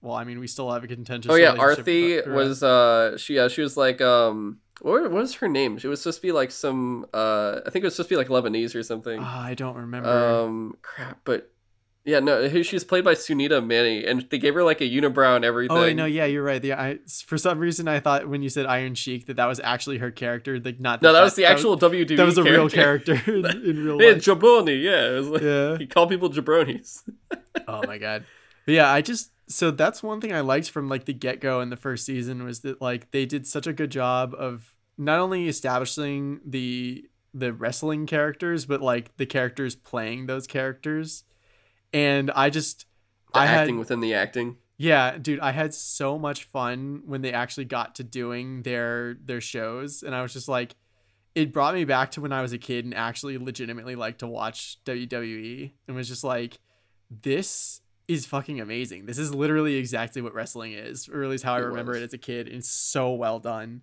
well 0.00 0.14
i 0.14 0.24
mean 0.24 0.38
we 0.40 0.46
still 0.46 0.70
have 0.70 0.84
a 0.84 0.86
contentious 0.86 1.30
Oh 1.30 1.36
yeah, 1.36 1.54
Arthie 1.54 2.26
was 2.26 2.62
uh 2.62 3.16
she 3.18 3.36
yeah 3.36 3.48
she 3.48 3.60
was 3.62 3.76
like 3.76 4.00
um 4.00 4.58
what, 4.80 5.02
what 5.02 5.12
was 5.12 5.34
her 5.36 5.48
name? 5.48 5.78
She 5.78 5.86
was 5.86 6.02
supposed 6.02 6.18
to 6.18 6.22
be 6.26 6.32
like 6.32 6.50
some 6.50 7.06
uh 7.14 7.60
I 7.64 7.70
think 7.70 7.84
it 7.84 7.86
was 7.86 7.94
supposed 7.94 8.08
to 8.08 8.14
be 8.14 8.16
like 8.16 8.26
Lebanese 8.28 8.74
or 8.74 8.82
something. 8.82 9.20
Ah, 9.22 9.44
i 9.44 9.54
don't 9.54 9.76
remember 9.76 10.10
Um 10.10 10.76
crap, 10.82 11.20
but 11.24 11.52
yeah 12.04 12.20
no 12.20 12.48
who- 12.48 12.62
she's 12.62 12.84
played 12.84 13.04
by 13.04 13.14
Sunita 13.14 13.60
Mani 13.60 14.04
and 14.04 14.26
they 14.30 14.38
gave 14.38 14.54
her 14.54 14.62
like 14.62 14.80
a 14.80 14.84
unibrow 14.84 15.36
and 15.36 15.44
oh, 15.44 15.48
everything. 15.48 15.76
Oh 15.76 15.92
no, 15.92 16.04
yeah, 16.04 16.24
you're 16.26 16.42
right. 16.42 16.60
The 16.60 16.72
I 16.74 16.98
for 17.26 17.38
some 17.38 17.58
reason 17.58 17.88
I 17.88 18.00
thought 18.00 18.28
when 18.28 18.42
you 18.42 18.48
said 18.48 18.66
Iron 18.66 18.94
Sheik 18.94 19.26
that 19.26 19.36
that 19.36 19.46
was 19.46 19.60
actually 19.64 19.98
her 19.98 20.10
character, 20.10 20.60
like 20.60 20.80
not 20.80 21.02
No, 21.02 21.12
that 21.12 21.22
was 21.22 21.34
the 21.34 21.44
actual 21.46 21.76
That, 21.76 21.90
WWE. 21.92 22.16
that 22.16 22.26
was 22.26 22.38
a 22.38 22.42
real 22.42 22.68
character 22.68 23.14
in, 23.26 23.44
in 23.46 23.84
real 23.84 24.00
Yeah, 24.02 24.12
life. 24.12 24.22
jabroni. 24.22 24.82
Yeah, 24.82 25.10
it 25.10 25.14
was 25.14 25.28
like, 25.28 25.42
Yeah. 25.42 25.78
he 25.78 25.86
called 25.86 26.08
people 26.10 26.30
jabronis. 26.30 27.02
Oh 27.68 27.82
my 27.86 27.98
god. 27.98 28.24
But 28.66 28.74
yeah, 28.74 28.90
I 28.90 29.00
just 29.00 29.30
so 29.46 29.70
that's 29.70 30.02
one 30.02 30.20
thing 30.20 30.32
I 30.32 30.40
liked 30.40 30.70
from 30.70 30.88
like 30.88 31.04
the 31.04 31.12
get 31.12 31.40
go 31.40 31.60
in 31.60 31.70
the 31.70 31.76
first 31.76 32.04
season 32.04 32.44
was 32.44 32.60
that 32.60 32.80
like 32.82 33.10
they 33.12 33.26
did 33.26 33.46
such 33.46 33.66
a 33.66 33.72
good 33.72 33.90
job 33.90 34.34
of 34.36 34.74
not 34.98 35.18
only 35.20 35.48
establishing 35.48 36.40
the 36.44 37.04
the 37.32 37.52
wrestling 37.52 38.06
characters, 38.06 38.64
but 38.66 38.80
like 38.80 39.16
the 39.16 39.26
characters 39.26 39.74
playing 39.76 40.26
those 40.26 40.46
characters. 40.46 41.24
And 41.94 42.30
I 42.32 42.50
just 42.50 42.84
The 43.32 43.40
I 43.40 43.46
had 43.46 43.60
acting 43.60 43.78
within 43.78 44.00
the 44.00 44.12
acting. 44.14 44.56
Yeah, 44.76 45.16
dude, 45.16 45.38
I 45.40 45.52
had 45.52 45.72
so 45.72 46.18
much 46.18 46.44
fun 46.44 47.02
when 47.06 47.22
they 47.22 47.32
actually 47.32 47.64
got 47.64 47.94
to 47.94 48.04
doing 48.04 48.62
their 48.62 49.14
their 49.24 49.40
shows 49.40 50.02
and 50.02 50.14
I 50.14 50.20
was 50.22 50.32
just 50.32 50.48
like 50.48 50.74
it 51.34 51.52
brought 51.52 51.74
me 51.74 51.84
back 51.84 52.10
to 52.12 52.20
when 52.20 52.32
I 52.32 52.42
was 52.42 52.52
a 52.52 52.58
kid 52.58 52.84
and 52.84 52.94
actually 52.94 53.38
legitimately 53.38 53.96
liked 53.96 54.18
to 54.20 54.26
watch 54.26 54.78
WWE 54.84 55.72
and 55.88 55.96
was 55.96 56.08
just 56.08 56.24
like 56.24 56.58
this 57.10 57.80
is 58.08 58.26
fucking 58.26 58.60
amazing. 58.60 59.06
This 59.06 59.18
is 59.18 59.34
literally 59.34 59.76
exactly 59.76 60.20
what 60.20 60.34
wrestling 60.34 60.72
is, 60.72 61.08
or 61.08 61.22
at 61.22 61.30
least 61.30 61.44
how 61.44 61.54
I 61.54 61.58
It 61.60 61.62
remember 61.62 61.92
was. 61.92 62.02
it 62.02 62.04
as 62.06 62.12
a 62.12 62.18
kid. 62.18 62.48
It's 62.48 62.68
so 62.68 63.12
well 63.14 63.38
done. 63.38 63.82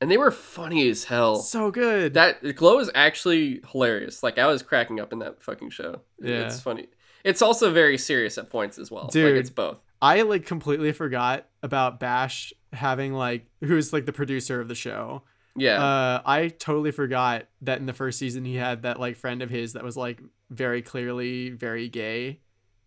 And 0.00 0.10
they 0.10 0.16
were 0.16 0.30
funny 0.30 0.88
as 0.88 1.04
hell. 1.04 1.36
So 1.36 1.70
good. 1.70 2.14
That 2.14 2.56
Glow 2.56 2.78
is 2.80 2.90
actually 2.94 3.60
hilarious. 3.70 4.22
Like 4.22 4.38
I 4.38 4.46
was 4.46 4.62
cracking 4.62 4.98
up 4.98 5.12
in 5.12 5.18
that 5.20 5.42
fucking 5.42 5.70
show. 5.70 6.00
Yeah. 6.18 6.46
It's 6.46 6.60
funny. 6.60 6.88
It's 7.24 7.42
also 7.42 7.72
very 7.72 7.98
serious 7.98 8.38
at 8.38 8.50
points 8.50 8.78
as 8.78 8.90
well. 8.90 9.06
Dude. 9.06 9.32
Like 9.32 9.40
it's 9.40 9.50
both. 9.50 9.78
I 10.02 10.22
like 10.22 10.46
completely 10.46 10.92
forgot 10.92 11.46
about 11.62 12.00
Bash 12.00 12.52
having 12.72 13.12
like 13.12 13.46
who's 13.60 13.92
like 13.92 14.06
the 14.06 14.12
producer 14.12 14.60
of 14.60 14.68
the 14.68 14.74
show. 14.74 15.22
Yeah. 15.56 15.82
Uh, 15.82 16.22
I 16.24 16.48
totally 16.48 16.90
forgot 16.90 17.46
that 17.62 17.80
in 17.80 17.86
the 17.86 17.92
first 17.92 18.18
season 18.18 18.44
he 18.44 18.56
had 18.56 18.82
that 18.82 18.98
like 18.98 19.16
friend 19.16 19.42
of 19.42 19.50
his 19.50 19.74
that 19.74 19.82
was 19.82 19.96
like 19.96 20.20
very 20.48 20.80
clearly 20.80 21.50
very 21.50 21.88
gay, 21.88 22.40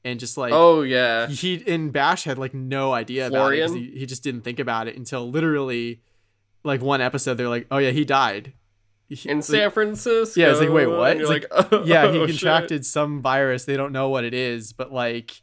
and 0.03 0.19
just 0.19 0.37
like 0.37 0.53
oh 0.53 0.81
yeah. 0.81 1.27
he 1.27 1.55
in 1.55 1.91
Bash 1.91 2.23
had 2.23 2.37
like 2.37 2.53
no 2.53 2.93
idea 2.93 3.27
about 3.27 3.53
it 3.53 3.69
He, 3.69 3.91
he 3.99 4.05
just 4.05 4.23
didn't 4.23 4.41
think 4.41 4.59
about 4.59 4.87
it 4.87 4.97
until 4.97 5.29
literally 5.29 6.01
like 6.63 6.81
one 6.81 7.01
episode. 7.01 7.35
They're 7.35 7.49
like, 7.49 7.67
oh 7.69 7.77
yeah, 7.77 7.91
he 7.91 8.05
died. 8.05 8.53
He- 9.15 9.29
In 9.29 9.37
like, 9.37 9.43
San 9.45 9.71
Francisco. 9.71 10.39
Yeah, 10.39 10.51
it's 10.51 10.59
like, 10.59 10.69
wait, 10.69 10.87
what? 10.87 11.17
It's 11.17 11.29
like, 11.29 11.45
oh, 11.51 11.83
yeah, 11.85 12.11
he 12.11 12.19
shit. 12.19 12.27
contracted 12.29 12.85
some 12.85 13.21
virus. 13.21 13.65
They 13.65 13.77
don't 13.77 13.91
know 13.91 14.09
what 14.09 14.23
it 14.23 14.33
is, 14.33 14.73
but 14.73 14.91
like 14.91 15.41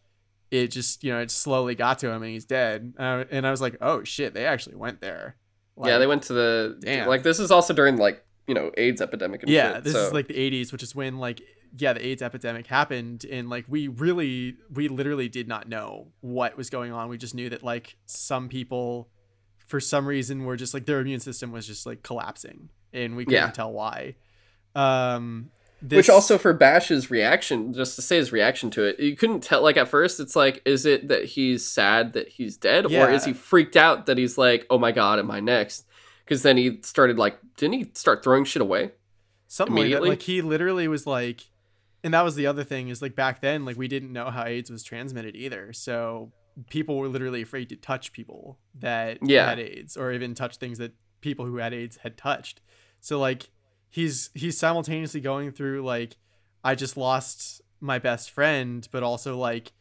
it 0.50 0.68
just 0.68 1.04
you 1.04 1.12
know 1.12 1.20
it 1.20 1.30
slowly 1.30 1.74
got 1.74 1.98
to 2.00 2.09
him 2.11 2.22
and 2.22 2.33
he's 2.33 2.44
dead. 2.44 2.94
Uh, 2.98 3.24
and 3.30 3.46
I 3.46 3.50
was 3.50 3.61
like, 3.61 3.76
oh 3.80 4.02
shit, 4.04 4.35
they 4.35 4.46
actually 4.46 4.76
went 4.76 5.00
there. 5.00 5.37
yeah, 5.85 5.98
they 5.98 6.06
went 6.06 6.22
to 6.24 6.33
the 6.33 6.78
Damn. 6.80 7.09
like 7.09 7.22
this 7.22 7.38
is 7.38 7.50
also 7.50 7.72
during 7.72 7.96
like 7.96 8.24
you 8.46 8.54
know 8.54 8.70
AIDS 8.76 9.00
epidemic 9.00 9.42
and 9.42 9.50
yeah 9.50 9.74
shit, 9.74 9.85
this 9.85 9.92
so- 9.92 10.06
is 10.06 10.12
like 10.12 10.26
the 10.26 10.35
80s 10.35 10.72
which 10.72 10.83
is 10.83 10.94
when 10.94 11.18
like 11.18 11.40
yeah 11.78 11.92
the 11.92 12.04
aids 12.04 12.20
epidemic 12.20 12.66
happened 12.66 13.24
and 13.30 13.48
like 13.48 13.64
we 13.68 13.87
really 13.87 14.56
we 14.74 14.88
literally 14.88 15.28
did 15.28 15.46
not 15.46 15.68
know 15.68 16.09
what 16.20 16.56
was 16.56 16.68
going 16.68 16.90
on 16.92 17.09
we 17.09 17.16
just 17.16 17.33
knew 17.33 17.48
that 17.48 17.62
like 17.62 17.96
some 18.06 18.48
people 18.48 19.09
for 19.68 19.78
some 19.78 20.04
reason 20.04 20.44
were 20.44 20.56
just 20.56 20.74
like 20.74 20.85
their 20.85 20.98
immune 20.98 21.20
system 21.20 21.52
was 21.52 21.64
just 21.64 21.87
like 21.87 22.02
collapsing 22.02 22.70
and 22.92 23.16
we 23.16 23.24
couldn't 23.24 23.40
Yeah. 23.40 23.50
tell 23.50 23.72
why 23.72 24.14
um 24.74 25.50
this, 25.83 25.96
Which 25.96 26.11
also 26.11 26.37
for 26.37 26.53
Bash's 26.53 27.11
reaction, 27.11 27.72
just 27.72 27.96
to 27.96 28.03
say 28.03 28.18
his 28.18 28.33
reaction 28.33 28.70
to 28.72 28.85
it, 28.85 29.00
you 29.00 29.16
couldn't 29.16 29.40
tell. 29.40 29.62
Like 29.62 29.79
at 29.79 29.88
first, 29.88 30.20
it's 30.20 30.37
like, 30.37 30.61
is 30.66 30.85
it 30.85 31.09
that 31.09 31.24
he's 31.24 31.66
sad 31.66 32.12
that 32.12 32.29
he's 32.29 32.59
dead, 32.59 32.85
or 32.85 33.11
is 33.11 33.24
he 33.24 33.33
freaked 33.33 33.79
out 33.79 34.05
that 34.05 34.18
he's 34.18 34.37
like, 34.37 34.66
oh 34.68 34.76
my 34.76 34.92
god, 34.92 35.18
am 35.18 35.31
I 35.31 35.40
next? 35.40 35.87
Because 36.22 36.42
then 36.42 36.59
he 36.59 36.81
started 36.83 37.16
like, 37.18 37.38
didn't 37.57 37.74
he 37.79 37.90
start 37.94 38.22
throwing 38.22 38.44
shit 38.44 38.61
away? 38.62 38.90
something 39.53 39.74
like 39.74 39.90
that 39.90 40.03
like 40.05 40.22
he 40.22 40.42
literally 40.42 40.87
was 40.87 41.07
like 41.09 41.40
and 42.05 42.14
that 42.14 42.22
was 42.22 42.37
the 42.37 42.46
other 42.46 42.62
thing 42.62 42.87
is 42.88 43.03
like 43.03 43.16
back 43.16 43.40
then 43.40 43.64
like 43.64 43.76
we 43.76 43.88
didn't 43.88 44.12
know 44.12 44.31
how 44.31 44.44
aids 44.44 44.70
was 44.70 44.85
transmitted 44.85 45.35
either 45.35 45.72
so 45.72 46.31
people 46.68 46.98
were 46.98 47.09
literally 47.09 47.42
afraid 47.42 47.68
to 47.68 47.74
touch 47.74 48.12
people 48.12 48.59
that 48.79 49.18
Yeah. 49.22 49.48
had 49.48 49.59
aids 49.59 49.96
or 49.96 50.12
even 50.12 50.35
touch 50.37 50.59
things 50.59 50.79
that 50.79 50.92
people 51.20 51.44
who 51.44 51.56
had 51.56 51.74
aids 51.74 51.98
had 51.98 52.16
touched. 52.16 52.61
So 53.00 53.18
like 53.18 53.50
he's 53.90 54.30
he's 54.35 54.56
simultaneously 54.56 55.20
going 55.20 55.50
through 55.50 55.83
like 55.83 56.16
i 56.64 56.74
just 56.74 56.96
lost 56.96 57.61
my 57.80 57.98
best 57.98 58.30
friend 58.30 58.88
but 58.92 59.02
also 59.02 59.37
like 59.37 59.72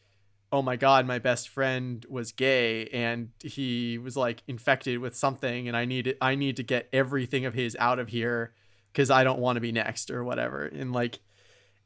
oh 0.51 0.63
my 0.63 0.75
god 0.75 1.05
my 1.05 1.19
best 1.19 1.47
friend 1.47 2.05
was 2.09 2.31
gay 2.31 2.87
and 2.87 3.29
he 3.43 3.97
was 3.99 4.17
like 4.17 4.41
infected 4.47 4.97
with 4.97 5.15
something 5.15 5.67
and 5.67 5.77
i 5.77 5.85
need 5.85 6.17
i 6.21 6.33
need 6.33 6.57
to 6.57 6.63
get 6.63 6.89
everything 6.91 7.45
of 7.45 7.53
his 7.53 7.77
out 7.79 7.99
of 7.99 8.09
here 8.09 8.51
because 8.91 9.11
i 9.11 9.23
don't 9.23 9.39
want 9.39 9.55
to 9.55 9.61
be 9.61 9.71
next 9.71 10.09
or 10.09 10.23
whatever. 10.23 10.65
And 10.65 10.91
like 10.91 11.19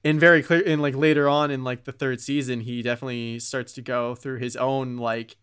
and 0.06 0.20
very 0.20 0.42
clear 0.42 0.64
and 0.66 0.82
like 0.82 0.96
later 0.96 1.28
on 1.28 1.52
in 1.52 1.64
like 1.64 1.84
the 1.84 1.92
third 1.92 2.22
season 2.22 2.62
he 2.62 2.82
definitely 2.82 3.40
starts 3.40 3.74
to 3.74 3.82
go 3.82 4.16
through 4.16 4.40
his 4.40 4.56
own 4.56 4.98
like 4.98 5.36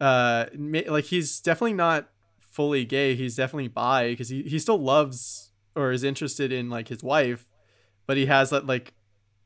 uh 0.00 0.46
like 0.86 1.04
he's 1.04 1.40
definitely 1.40 1.74
not 1.74 2.08
fully 2.60 2.84
gay 2.84 3.14
he's 3.14 3.36
definitely 3.36 3.68
bi 3.68 4.10
because 4.10 4.28
he, 4.28 4.42
he 4.42 4.58
still 4.58 4.78
loves 4.78 5.50
or 5.74 5.92
is 5.92 6.04
interested 6.04 6.52
in 6.52 6.68
like 6.68 6.88
his 6.88 7.02
wife 7.02 7.46
but 8.06 8.16
he 8.18 8.26
has 8.26 8.50
that 8.50 8.66
like 8.66 8.92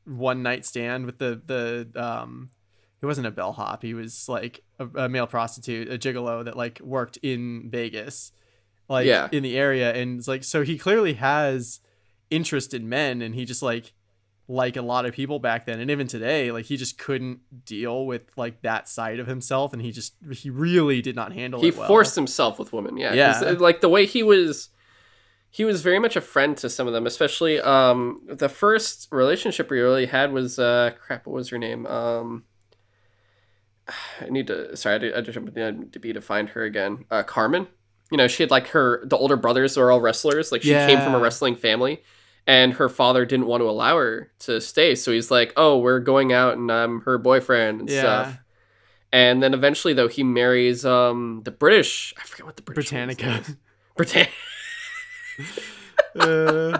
one 0.05 0.43
night 0.43 0.65
stand 0.65 1.05
with 1.05 1.17
the 1.19 1.41
the 1.45 1.89
um 1.95 2.49
he 2.99 3.05
wasn't 3.05 3.25
a 3.25 3.31
bellhop 3.31 3.81
he 3.83 3.93
was 3.93 4.27
like 4.27 4.59
a, 4.79 4.87
a 5.05 5.09
male 5.09 5.27
prostitute 5.27 5.87
a 5.91 5.97
gigolo 5.97 6.43
that 6.43 6.57
like 6.57 6.79
worked 6.81 7.17
in 7.23 7.69
vegas 7.69 8.31
like 8.89 9.05
Yeah. 9.07 9.29
in 9.31 9.43
the 9.43 9.57
area 9.57 9.93
and 9.93 10.19
it's 10.19 10.27
like 10.27 10.43
so 10.43 10.63
he 10.63 10.77
clearly 10.77 11.13
has 11.13 11.79
interest 12.29 12.73
in 12.73 12.89
men 12.89 13.21
and 13.21 13.33
he 13.35 13.45
just 13.45 13.61
like 13.63 13.93
like 14.47 14.75
a 14.77 14.81
lot 14.81 15.05
of 15.05 15.13
people 15.13 15.39
back 15.39 15.65
then 15.65 15.79
and 15.79 15.89
even 15.89 16.07
today 16.07 16.51
like 16.51 16.65
he 16.65 16.77
just 16.77 16.99
couldn't 16.99 17.39
deal 17.65 18.05
with 18.05 18.21
like 18.37 18.61
that 18.61 18.87
side 18.87 19.19
of 19.19 19.25
himself 19.25 19.73
and 19.73 19.81
he 19.81 19.91
just 19.91 20.13
he 20.31 20.51
really 20.51 21.01
did 21.01 21.15
not 21.15 21.33
handle 21.33 21.61
he 21.61 21.69
it 21.69 21.77
well. 21.77 21.87
forced 21.87 22.15
himself 22.15 22.59
with 22.59 22.71
women 22.71 22.95
yeah. 22.95 23.13
Yeah. 23.13 23.39
uh, 23.43 23.55
like 23.55 23.81
the 23.81 23.89
way 23.89 24.05
he 24.05 24.21
was 24.21 24.69
he 25.49 25.65
was 25.65 25.81
very 25.81 25.97
much 25.97 26.15
a 26.15 26.21
friend 26.21 26.55
to 26.57 26.69
some 26.69 26.85
of 26.85 26.93
them 26.93 27.07
especially 27.07 27.59
um 27.59 28.21
the 28.27 28.49
first 28.49 29.07
relationship 29.11 29.71
we 29.71 29.79
really 29.79 30.05
had 30.05 30.31
was 30.31 30.59
uh 30.59 30.91
crap 31.01 31.25
what 31.25 31.33
was 31.33 31.49
her 31.49 31.57
name? 31.57 31.87
Um 31.87 32.43
i 34.21 34.29
need 34.29 34.47
to 34.47 34.75
sorry 34.77 34.95
i 34.95 34.97
did, 34.99 35.15
I 35.15 35.21
just 35.21 35.39
need 35.39 35.93
to 35.93 35.99
be 35.99 36.13
to 36.13 36.21
find 36.21 36.49
her 36.49 36.63
again. 36.63 37.05
Uh 37.09 37.23
carmen. 37.23 37.67
You 38.11 38.17
know 38.17 38.27
she 38.27 38.43
had 38.43 38.51
like 38.51 38.67
her 38.67 39.03
the 39.07 39.17
older 39.17 39.37
brothers 39.37 39.75
are 39.75 39.89
all 39.89 40.01
wrestlers 40.01 40.51
like 40.51 40.61
she 40.61 40.69
came 40.69 40.99
from 41.01 41.15
a 41.15 41.19
wrestling 41.19 41.55
family 41.55 42.03
and 42.47 42.73
her 42.73 42.89
father 42.89 43.25
didn't 43.25 43.47
want 43.47 43.61
to 43.61 43.69
allow 43.69 43.97
her 43.97 44.31
to 44.39 44.59
stay 44.61 44.93
so 44.95 45.11
he's 45.11 45.31
like 45.31 45.51
oh 45.57 45.77
we're 45.79 45.99
going 45.99 46.31
out 46.33 46.57
and 46.57 46.71
i'm 46.71 47.01
her 47.01 47.17
boyfriend 47.17 47.81
and 47.81 47.89
yeah 47.89 47.99
stuff 48.01 48.39
and 49.13 49.41
then 49.41 49.53
eventually, 49.53 49.93
though, 49.93 50.09
he 50.09 50.23
marries 50.23 50.85
um 50.85 51.41
the 51.45 51.51
British. 51.51 52.13
I 52.17 52.23
forget 52.23 52.45
what 52.45 52.57
the 52.57 52.63
British 52.63 52.89
britannica 52.89 53.37
is. 53.47 53.55
Britannica. 53.95 54.31
uh, 56.19 56.79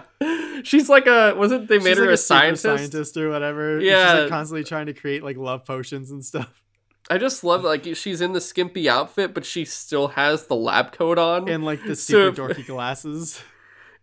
She's 0.63 0.89
like 0.89 1.05
a 1.07 1.33
wasn't 1.35 1.67
they 1.69 1.79
made 1.79 1.97
her 1.97 2.05
like 2.05 2.13
a, 2.13 2.17
super 2.17 2.39
scientist? 2.39 2.63
scientist 2.63 3.17
or 3.17 3.29
whatever 3.29 3.79
she's 3.79 3.89
Yeah. 3.89 4.13
like 4.21 4.29
constantly 4.29 4.63
trying 4.65 4.87
to 4.87 4.93
create 4.93 5.23
like 5.23 5.37
love 5.37 5.63
potions 5.65 6.11
and 6.11 6.25
stuff 6.25 6.49
I 7.09 7.19
just 7.19 7.43
love 7.43 7.63
like 7.63 7.85
she's 7.95 8.19
in 8.19 8.33
the 8.33 8.41
skimpy 8.41 8.89
outfit, 8.89 9.35
but 9.35 9.45
she 9.45 9.63
still 9.63 10.07
has 10.09 10.47
the 10.47 10.55
lab 10.55 10.91
coat 10.91 11.19
on. 11.19 11.47
and 11.47 11.63
like 11.63 11.83
the 11.85 11.95
So 11.95 12.31
super 12.31 12.49
if- 12.51 12.57
dorky 12.57 12.65
glasses 12.65 13.41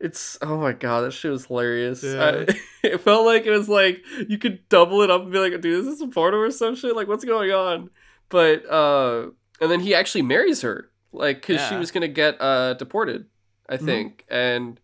it's 0.02 0.36
oh 0.42 0.58
my 0.58 0.72
god, 0.72 1.02
that 1.02 1.12
shit 1.12 1.30
was 1.30 1.46
hilarious. 1.46 2.02
Yeah. 2.02 2.44
I- 2.48 2.54
it 2.86 3.00
felt 3.00 3.24
like 3.24 3.46
it 3.46 3.50
was 3.50 3.68
like 3.68 4.02
you 4.28 4.36
could 4.38 4.68
double 4.68 5.02
it 5.02 5.10
up 5.10 5.22
and 5.22 5.32
be 5.32 5.38
like, 5.38 5.52
dude, 5.60 5.62
this 5.84 5.92
is 5.92 5.98
this 5.98 6.08
a 6.08 6.10
porno 6.10 6.38
or 6.38 6.50
some 6.50 6.74
shit? 6.74 6.94
Like, 6.96 7.08
what's 7.08 7.24
going 7.24 7.50
on? 7.52 7.90
But 8.28 8.68
uh, 8.70 9.28
and 9.60 9.70
then 9.70 9.80
he 9.80 9.94
actually 9.94 10.22
marries 10.22 10.62
her, 10.62 10.90
like, 11.12 11.46
because 11.46 11.66
she 11.68 11.76
was 11.76 11.90
gonna 11.90 12.08
get 12.08 12.36
uh 12.40 12.74
deported, 12.74 13.26
I 13.68 13.76
Mhm. 13.78 13.84
think, 13.84 14.24
and 14.28 14.80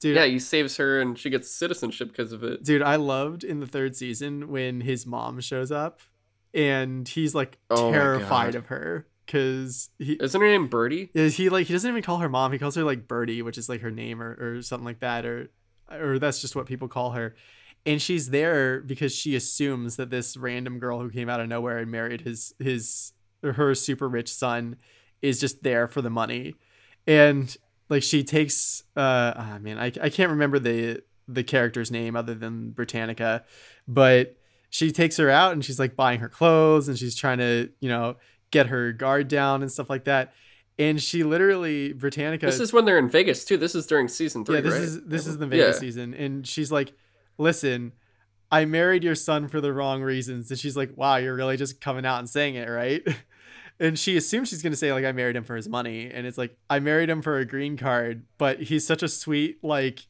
dude 0.00 0.16
yeah, 0.16 0.26
he 0.26 0.38
saves 0.38 0.76
her 0.76 1.00
and 1.00 1.18
she 1.18 1.28
gets 1.30 1.50
citizenship 1.50 2.08
because 2.08 2.32
of 2.32 2.42
it. 2.44 2.62
Dude, 2.64 2.82
I 2.82 2.96
loved 2.96 3.44
in 3.44 3.60
the 3.60 3.66
third 3.66 3.96
season 3.96 4.48
when 4.48 4.80
his 4.80 5.06
mom 5.06 5.40
shows 5.40 5.70
up 5.72 6.00
and 6.54 7.06
he's 7.08 7.34
like 7.34 7.58
Oh 7.70 7.90
terrified 7.92 8.54
of 8.54 8.66
her 8.66 9.06
because 9.28 9.90
he 9.98 10.14
Isn't 10.14 10.40
her 10.40 10.46
name 10.48 10.68
Birdie? 10.68 11.10
is 11.12 11.36
he 11.36 11.50
like 11.50 11.66
he 11.66 11.74
doesn't 11.74 11.88
even 11.88 12.02
call 12.02 12.18
her 12.18 12.28
mom 12.30 12.50
he 12.52 12.58
calls 12.58 12.74
her 12.76 12.82
like 12.82 13.06
Birdie 13.06 13.42
which 13.42 13.58
is 13.58 13.68
like 13.68 13.82
her 13.82 13.90
name 13.90 14.22
or, 14.22 14.36
or 14.40 14.62
something 14.62 14.86
like 14.86 15.00
that 15.00 15.26
or 15.26 15.50
or 15.90 16.18
that's 16.18 16.40
just 16.40 16.56
what 16.56 16.66
people 16.66 16.88
call 16.88 17.10
her 17.10 17.36
and 17.86 18.00
she's 18.02 18.30
there 18.30 18.80
because 18.80 19.14
she 19.14 19.36
assumes 19.36 19.96
that 19.96 20.10
this 20.10 20.36
random 20.36 20.78
girl 20.78 21.00
who 21.00 21.10
came 21.10 21.28
out 21.28 21.40
of 21.40 21.48
nowhere 21.48 21.78
and 21.78 21.90
married 21.90 22.22
his 22.22 22.54
his 22.58 23.12
her 23.42 23.74
super 23.74 24.08
rich 24.08 24.32
son 24.32 24.76
is 25.22 25.38
just 25.38 25.62
there 25.62 25.86
for 25.86 26.00
the 26.02 26.10
money 26.10 26.54
and 27.06 27.56
like 27.88 28.02
she 28.02 28.24
takes 28.24 28.82
uh 28.96 29.34
ah, 29.36 29.58
man 29.60 29.78
I, 29.78 29.86
I 29.86 30.08
can't 30.10 30.30
remember 30.30 30.58
the 30.58 31.02
the 31.28 31.44
character's 31.44 31.90
name 31.90 32.16
other 32.16 32.34
than 32.34 32.70
britannica 32.70 33.44
but 33.86 34.36
she 34.70 34.90
takes 34.90 35.16
her 35.18 35.30
out 35.30 35.52
and 35.52 35.64
she's 35.64 35.78
like 35.78 35.96
buying 35.96 36.20
her 36.20 36.28
clothes 36.28 36.88
and 36.88 36.98
she's 36.98 37.14
trying 37.14 37.38
to 37.38 37.70
you 37.80 37.88
know 37.88 38.16
get 38.50 38.66
her 38.68 38.92
guard 38.92 39.28
down 39.28 39.62
and 39.62 39.70
stuff 39.70 39.88
like 39.90 40.04
that 40.04 40.32
and 40.78 41.02
she 41.02 41.24
literally 41.24 41.92
britannica 41.92 42.46
This 42.46 42.60
is 42.60 42.72
when 42.72 42.84
they're 42.84 42.98
in 42.98 43.08
Vegas 43.10 43.44
too. 43.44 43.56
This 43.56 43.74
is 43.74 43.86
during 43.86 44.06
season 44.08 44.44
three, 44.44 44.56
yeah 44.56 44.60
this 44.62 44.72
right? 44.74 44.82
is 44.82 45.02
this 45.04 45.26
is 45.26 45.38
the 45.38 45.46
vegas 45.46 45.76
Yeah. 45.76 45.80
season 45.80 46.14
and 46.14 46.46
she's 46.46 46.70
like 46.72 46.92
listen 47.36 47.92
i 48.50 48.64
married 48.64 49.04
your 49.04 49.14
son 49.14 49.48
for 49.48 49.60
the 49.60 49.72
wrong 49.72 50.02
reasons 50.02 50.50
and 50.50 50.58
she's 50.58 50.76
like 50.76 50.90
wow 50.96 51.16
you're 51.16 51.34
really 51.34 51.56
just 51.56 51.80
coming 51.80 52.06
out 52.06 52.18
and 52.18 52.28
saying 52.28 52.54
it 52.54 52.68
right 52.68 53.02
and 53.80 53.98
she 53.98 54.16
assumes 54.16 54.48
she's 54.48 54.62
going 54.62 54.72
to 54.72 54.76
say 54.76 54.92
like 54.92 55.04
i 55.04 55.12
married 55.12 55.36
him 55.36 55.44
for 55.44 55.54
his 55.56 55.68
money 55.68 56.10
and 56.12 56.26
it's 56.26 56.38
like 56.38 56.56
i 56.70 56.78
married 56.78 57.10
him 57.10 57.22
for 57.22 57.38
a 57.38 57.44
green 57.44 57.76
card 57.76 58.24
but 58.38 58.60
he's 58.62 58.86
such 58.86 59.02
a 59.02 59.08
sweet 59.08 59.62
like 59.62 60.06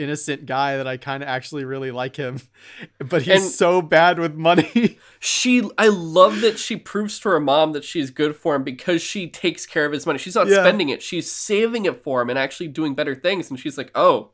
innocent 0.00 0.46
guy 0.46 0.76
that 0.76 0.86
i 0.86 0.96
kind 0.96 1.22
of 1.22 1.28
actually 1.28 1.64
really 1.64 1.90
like 1.90 2.16
him 2.16 2.40
but 2.98 3.22
he's 3.22 3.42
And- 3.42 3.50
so 3.50 3.82
bad 3.82 4.18
with 4.18 4.34
money 4.34 4.98
She, 5.22 5.62
I 5.76 5.88
love 5.88 6.40
that 6.40 6.58
she 6.58 6.76
proves 6.78 7.18
to 7.20 7.28
her 7.28 7.40
mom 7.40 7.72
that 7.72 7.84
she's 7.84 8.10
good 8.10 8.34
for 8.34 8.54
him 8.54 8.64
because 8.64 9.02
she 9.02 9.28
takes 9.28 9.66
care 9.66 9.84
of 9.84 9.92
his 9.92 10.06
money. 10.06 10.18
She's 10.18 10.34
not 10.34 10.46
Yeah. 10.48 10.62
spending 10.62 10.88
it; 10.88 11.02
she's 11.02 11.30
saving 11.30 11.84
it 11.84 12.02
for 12.02 12.22
him 12.22 12.30
and 12.30 12.38
actually 12.38 12.68
doing 12.68 12.94
better 12.94 13.14
things. 13.14 13.50
And 13.50 13.60
she's 13.60 13.76
like, 13.76 13.90
"Oh, 13.94 14.30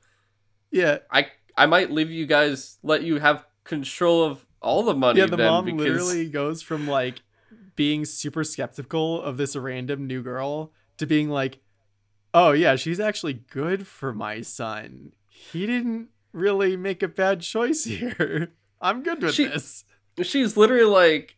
yeah 0.70 0.98
I, 1.10 1.26
I 1.56 1.66
might 1.66 1.90
leave 1.90 2.08
you 2.12 2.24
guys, 2.24 2.78
let 2.84 3.02
you 3.02 3.18
have 3.18 3.44
control 3.64 4.22
of 4.22 4.46
all 4.62 4.84
the 4.84 4.94
money." 4.94 5.18
yeah 5.18 5.26
the 5.26 5.36
then, 5.36 5.46
mom 5.50 5.64
because 5.64 5.80
literally 5.80 6.28
goes 6.28 6.62
from 6.62 6.86
like 6.86 7.16
being 7.74 8.04
super 8.04 8.44
skeptical 8.44 9.20
of 9.20 9.38
this 9.38 9.56
random 9.56 10.06
new 10.06 10.22
girl 10.22 10.70
to 10.98 11.06
being 11.06 11.28
like 11.28 11.58
oh 12.32 12.52
yeah 12.52 12.76
she's 12.76 13.00
actually 13.00 13.34
good 13.50 13.88
for 13.88 14.12
my 14.14 14.40
son 14.40 15.12
he 15.52 15.66
didn't 15.66 16.08
really 16.32 16.76
make 16.76 17.02
a 17.02 17.08
bad 17.08 17.40
choice 17.40 17.84
here 17.92 18.52
i'm 18.80 19.02
good 19.02 19.22
with 19.22 19.34
She- 19.34 19.46
this 19.46 19.84
she's 20.22 20.56
literally 20.56 20.84
like, 20.84 21.36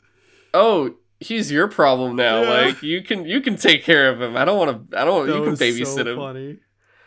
"Oh, 0.55 0.95
he's 1.21 1.51
your 1.51 1.69
problem 1.69 2.17
now. 2.17 2.43
Yeah. 2.43 2.49
Like 2.49 2.83
you 2.83 3.03
can, 3.03 3.25
you 3.25 3.41
can 3.41 3.57
take 3.57 3.83
care 3.85 4.11
of 4.11 4.21
him. 4.21 4.37
I 4.37 4.45
don't 4.45 4.59
want 4.59 4.91
to. 4.91 4.99
I 4.99 5.05
don't. 5.05 5.27
That 5.27 5.37
you 5.37 5.45
can 5.45 5.55
babysit 5.55 5.87
so 5.87 6.07
him." 6.07 6.17
funny 6.17 6.59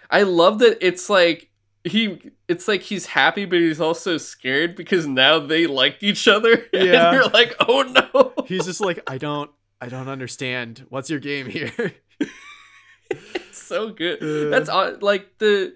I 0.10 0.24
love 0.24 0.60
that 0.60 0.86
it's 0.86 1.10
like 1.10 1.50
he 1.84 2.20
it's 2.48 2.68
like 2.68 2.82
he's 2.82 3.08
happy 3.08 3.46
but 3.46 3.60
he's 3.60 3.82
also 3.82 4.18
scared 4.18 4.76
because 4.76 5.08
now 5.08 5.40
they 5.40 5.68
like 5.68 5.98
each 6.02 6.28
other. 6.28 6.66
Yeah. 6.74 7.08
And 7.10 7.16
you're 7.16 7.30
like, 7.30 7.56
oh 7.68 7.84
no. 7.84 8.34
he's 8.46 8.66
just 8.66 8.82
like 8.82 9.00
i 9.08 9.18
don't 9.18 9.50
i 9.80 9.88
don't 9.88 10.10
understand 10.10 10.86
what's 10.90 11.10
your 11.10 11.20
game 11.20 11.48
here 11.48 11.94
It's 13.10 13.62
so 13.62 13.90
good. 13.90 14.22
Uh. 14.22 14.50
That's 14.50 14.70
like 15.02 15.38
the 15.38 15.76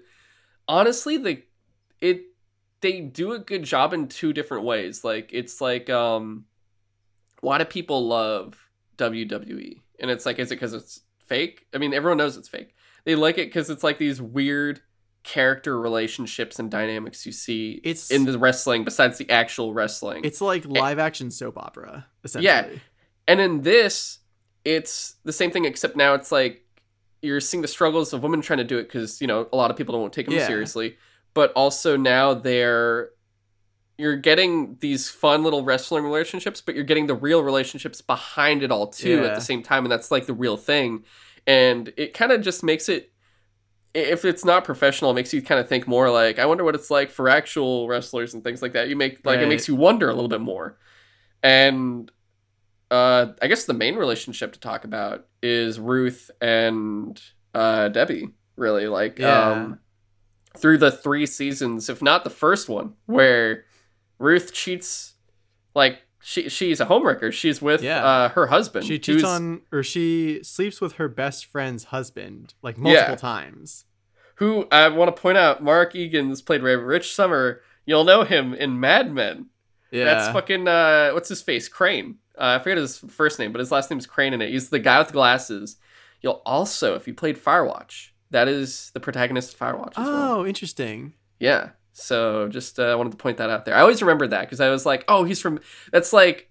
honestly 0.68 1.16
the 1.16 1.42
it 2.00 2.22
they 2.80 3.00
do 3.00 3.32
a 3.32 3.38
good 3.38 3.62
job 3.64 3.92
in 3.92 4.08
two 4.08 4.32
different 4.32 4.64
ways. 4.64 5.04
Like 5.04 5.30
it's 5.32 5.60
like 5.60 5.88
um 5.90 6.44
why 7.40 7.58
do 7.58 7.64
people 7.64 8.06
love 8.06 8.56
WWE? 8.98 9.80
And 10.00 10.10
it's 10.10 10.26
like 10.26 10.38
is 10.38 10.50
it 10.52 10.56
cuz 10.56 10.72
it's 10.72 11.00
fake? 11.24 11.66
I 11.74 11.78
mean, 11.78 11.94
everyone 11.94 12.18
knows 12.18 12.36
it's 12.36 12.48
fake. 12.48 12.74
They 13.04 13.14
like 13.14 13.38
it 13.38 13.52
cuz 13.52 13.70
it's 13.70 13.84
like 13.84 13.98
these 13.98 14.20
weird 14.20 14.80
character 15.22 15.78
relationships 15.80 16.58
and 16.60 16.70
dynamics 16.70 17.26
you 17.26 17.32
see 17.32 17.80
It's- 17.82 18.10
in 18.12 18.24
the 18.26 18.38
wrestling 18.38 18.84
besides 18.84 19.18
the 19.18 19.28
actual 19.28 19.74
wrestling. 19.74 20.24
it's 20.24 20.40
like 20.40 20.64
live 20.66 20.98
action 21.00 21.30
soap 21.32 21.56
opera 21.58 22.06
essentially 22.22 22.46
Yeah. 22.46 22.68
And 23.28 23.40
in 23.40 23.62
this, 23.62 24.20
it's 24.64 25.16
the 25.24 25.32
same 25.32 25.50
thing, 25.50 25.64
except 25.64 25.96
now 25.96 26.14
it's 26.14 26.30
like 26.30 26.64
you're 27.26 27.40
seeing 27.40 27.62
the 27.62 27.68
struggles 27.68 28.12
of 28.12 28.22
women 28.22 28.40
trying 28.40 28.58
to 28.58 28.64
do 28.64 28.78
it 28.78 28.84
because 28.84 29.20
you 29.20 29.26
know 29.26 29.48
a 29.52 29.56
lot 29.56 29.70
of 29.70 29.76
people 29.76 29.94
don't 29.94 30.12
take 30.12 30.26
them 30.26 30.36
Yeah. 30.36 30.46
seriously. 30.46 30.96
But 31.34 31.52
also 31.52 31.96
now 31.96 32.34
they're 32.34 33.10
you're 33.98 34.16
getting 34.16 34.76
these 34.80 35.08
fun 35.08 35.42
little 35.42 35.64
wrestling 35.64 36.04
relationships, 36.04 36.60
but 36.60 36.74
you're 36.74 36.84
getting 36.84 37.06
the 37.06 37.14
real 37.14 37.42
relationships 37.42 38.00
behind 38.02 38.62
it 38.62 38.70
all 38.70 38.86
too 38.88 39.24
at 39.24 39.34
the 39.34 39.40
same 39.40 39.62
time, 39.62 39.84
and 39.84 39.92
that's 39.92 40.10
like 40.10 40.26
the 40.26 40.34
real 40.34 40.56
thing. 40.56 41.04
And 41.46 41.92
it 41.96 42.12
kind 42.14 42.32
of 42.32 42.40
just 42.42 42.62
makes 42.62 42.88
it. 42.88 43.12
If 43.94 44.26
it's 44.26 44.44
not 44.44 44.64
professional, 44.64 45.10
it 45.10 45.14
makes 45.14 45.32
you 45.32 45.40
kind 45.40 45.58
of 45.58 45.68
think 45.68 45.88
more 45.88 46.10
like, 46.10 46.38
I 46.38 46.44
wonder 46.44 46.64
what 46.64 46.74
it's 46.74 46.90
like 46.90 47.10
for 47.10 47.30
actual 47.30 47.88
wrestlers 47.88 48.34
and 48.34 48.44
things 48.44 48.60
like 48.60 48.74
that. 48.74 48.90
You 48.90 48.96
make 48.96 49.24
like 49.24 49.40
it 49.40 49.48
makes 49.48 49.68
you 49.68 49.74
wonder 49.74 50.10
a 50.10 50.14
little 50.14 50.28
bit 50.28 50.42
more. 50.42 50.76
And 51.42 52.10
uh, 52.90 53.26
I 53.42 53.46
guess 53.48 53.64
the 53.64 53.74
main 53.74 53.96
relationship 53.96 54.52
to 54.52 54.60
talk 54.60 54.84
about 54.84 55.26
is 55.42 55.78
Ruth 55.80 56.30
and 56.40 57.20
uh, 57.54 57.88
Debbie. 57.88 58.30
Really, 58.56 58.86
like 58.86 59.18
Yeah. 59.18 59.50
um, 59.50 59.80
through 60.56 60.78
the 60.78 60.90
three 60.90 61.26
seasons, 61.26 61.88
if 61.90 62.00
not 62.00 62.24
the 62.24 62.30
first 62.30 62.68
one, 62.68 62.94
where 63.06 63.64
Ruth 64.18 64.52
cheats, 64.52 65.14
like 65.74 65.98
she 66.22 66.48
she's 66.48 66.80
a 66.80 66.86
homewrecker. 66.86 67.32
She's 67.32 67.60
with 67.60 67.82
Yeah. 67.82 68.04
uh, 68.04 68.28
her 68.30 68.46
husband. 68.46 68.86
She 68.86 68.98
cheats 68.98 69.22
on 69.24 69.60
or 69.70 69.82
she 69.82 70.40
sleeps 70.42 70.80
with 70.80 70.94
her 70.94 71.08
best 71.08 71.44
friend's 71.46 71.84
husband 71.84 72.54
like 72.62 72.78
multiple 72.78 73.10
Yeah. 73.12 73.16
times. 73.16 73.84
who 74.36 74.66
I 74.70 74.88
want 74.88 75.14
to 75.14 75.18
point 75.22 75.38
out. 75.38 75.62
Mark 75.62 75.94
Eagan's 75.94 76.42
played 76.42 76.60
by 76.62 76.72
Rich 76.72 77.14
Sommer. 77.14 77.62
You'll 77.86 78.04
know 78.04 78.22
him 78.22 78.52
in 78.52 78.78
Mad 78.78 79.10
Men. 79.10 79.46
Yeah. 79.90 80.04
That's 80.04 80.28
fucking 80.28 80.66
uh, 80.68 81.12
what's 81.12 81.28
his 81.30 81.40
face? 81.42 81.68
Crane. 81.68 82.16
Uh, 82.38 82.58
I 82.58 82.62
forget 82.62 82.78
his 82.78 82.98
first 82.98 83.38
name, 83.38 83.52
but 83.52 83.60
his 83.60 83.72
last 83.72 83.90
name 83.90 83.98
is 83.98 84.06
Crane 84.06 84.34
in 84.34 84.42
it. 84.42 84.50
He's 84.50 84.68
the 84.70 84.78
guy 84.78 84.98
with 84.98 85.12
glasses. 85.12 85.76
You'll 86.20 86.42
also, 86.44 86.94
if 86.94 87.06
you 87.06 87.14
played 87.14 87.36
Firewatch, 87.36 88.10
that 88.30 88.48
is 88.48 88.90
the 88.94 89.00
protagonist 89.00 89.54
of 89.54 89.58
Firewatch 89.60 89.98
as 89.98 90.06
well. 90.06 90.32
Oh, 90.38 90.46
interesting. 90.46 91.14
Yeah. 91.38 91.70
So 91.92 92.48
just 92.48 92.78
uh, 92.78 92.94
wanted 92.98 93.10
to 93.10 93.16
point 93.16 93.38
that 93.38 93.48
out 93.48 93.64
there. 93.64 93.74
I 93.74 93.80
always 93.80 94.02
remembered 94.02 94.30
that 94.30 94.42
because 94.42 94.60
I 94.60 94.68
was 94.68 94.84
like, 94.84 95.04
oh, 95.08 95.24
he's 95.24 95.40
from. 95.40 95.60
That's 95.92 96.12
like, 96.12 96.50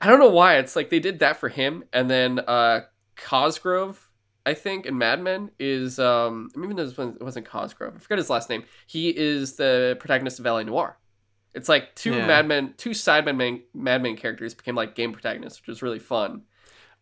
I 0.00 0.08
don't 0.08 0.18
know 0.18 0.28
why. 0.28 0.56
It's 0.56 0.76
like 0.76 0.90
they 0.90 1.00
did 1.00 1.20
that 1.20 1.38
for 1.38 1.48
him, 1.48 1.84
and 1.92 2.10
then 2.10 2.40
uh, 2.40 2.82
Cosgrove, 3.16 4.10
I 4.44 4.54
think, 4.54 4.84
in 4.84 4.98
Mad 4.98 5.22
Men 5.22 5.50
is 5.58 5.98
um, 5.98 6.50
this 6.54 6.96
one 6.98 7.16
it 7.18 7.22
wasn't 7.22 7.46
Cosgrove. 7.46 7.94
I 7.96 7.98
forget 8.00 8.18
his 8.18 8.28
last 8.28 8.50
name. 8.50 8.64
He 8.86 9.08
is 9.16 9.54
the 9.54 9.96
protagonist 9.98 10.38
of 10.38 10.44
LA 10.44 10.62
Noire. 10.62 10.98
It's 11.54 11.68
like 11.68 11.94
two 11.94 12.14
Yeah. 12.14 12.26
Mad 12.26 12.46
Men, 12.48 12.74
two 12.76 12.94
side 12.94 13.24
Mad 13.24 13.36
Men, 13.36 13.62
Mad 13.74 14.02
Men 14.02 14.16
characters 14.16 14.54
became 14.54 14.74
like 14.74 14.94
game 14.94 15.12
protagonists, 15.12 15.60
which 15.60 15.68
was 15.68 15.82
really 15.82 15.98
fun 15.98 16.42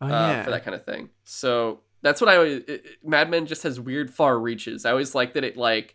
Oh 0.00 0.06
uh, 0.08 0.42
for 0.44 0.50
that 0.50 0.64
kind 0.64 0.74
of 0.74 0.84
thing. 0.84 1.10
So 1.24 1.80
that's 2.02 2.20
what 2.20 2.28
I 2.30 2.36
always. 2.36 2.56
It, 2.62 2.68
it- 2.68 2.84
Mad 3.04 3.30
Men 3.30 3.46
just 3.46 3.62
has 3.62 3.78
weird 3.78 4.10
far 4.12 4.38
reaches. 4.38 4.84
I 4.84 4.90
always 4.90 5.14
like 5.14 5.34
that 5.34 5.44
it 5.44 5.56
like 5.56 5.94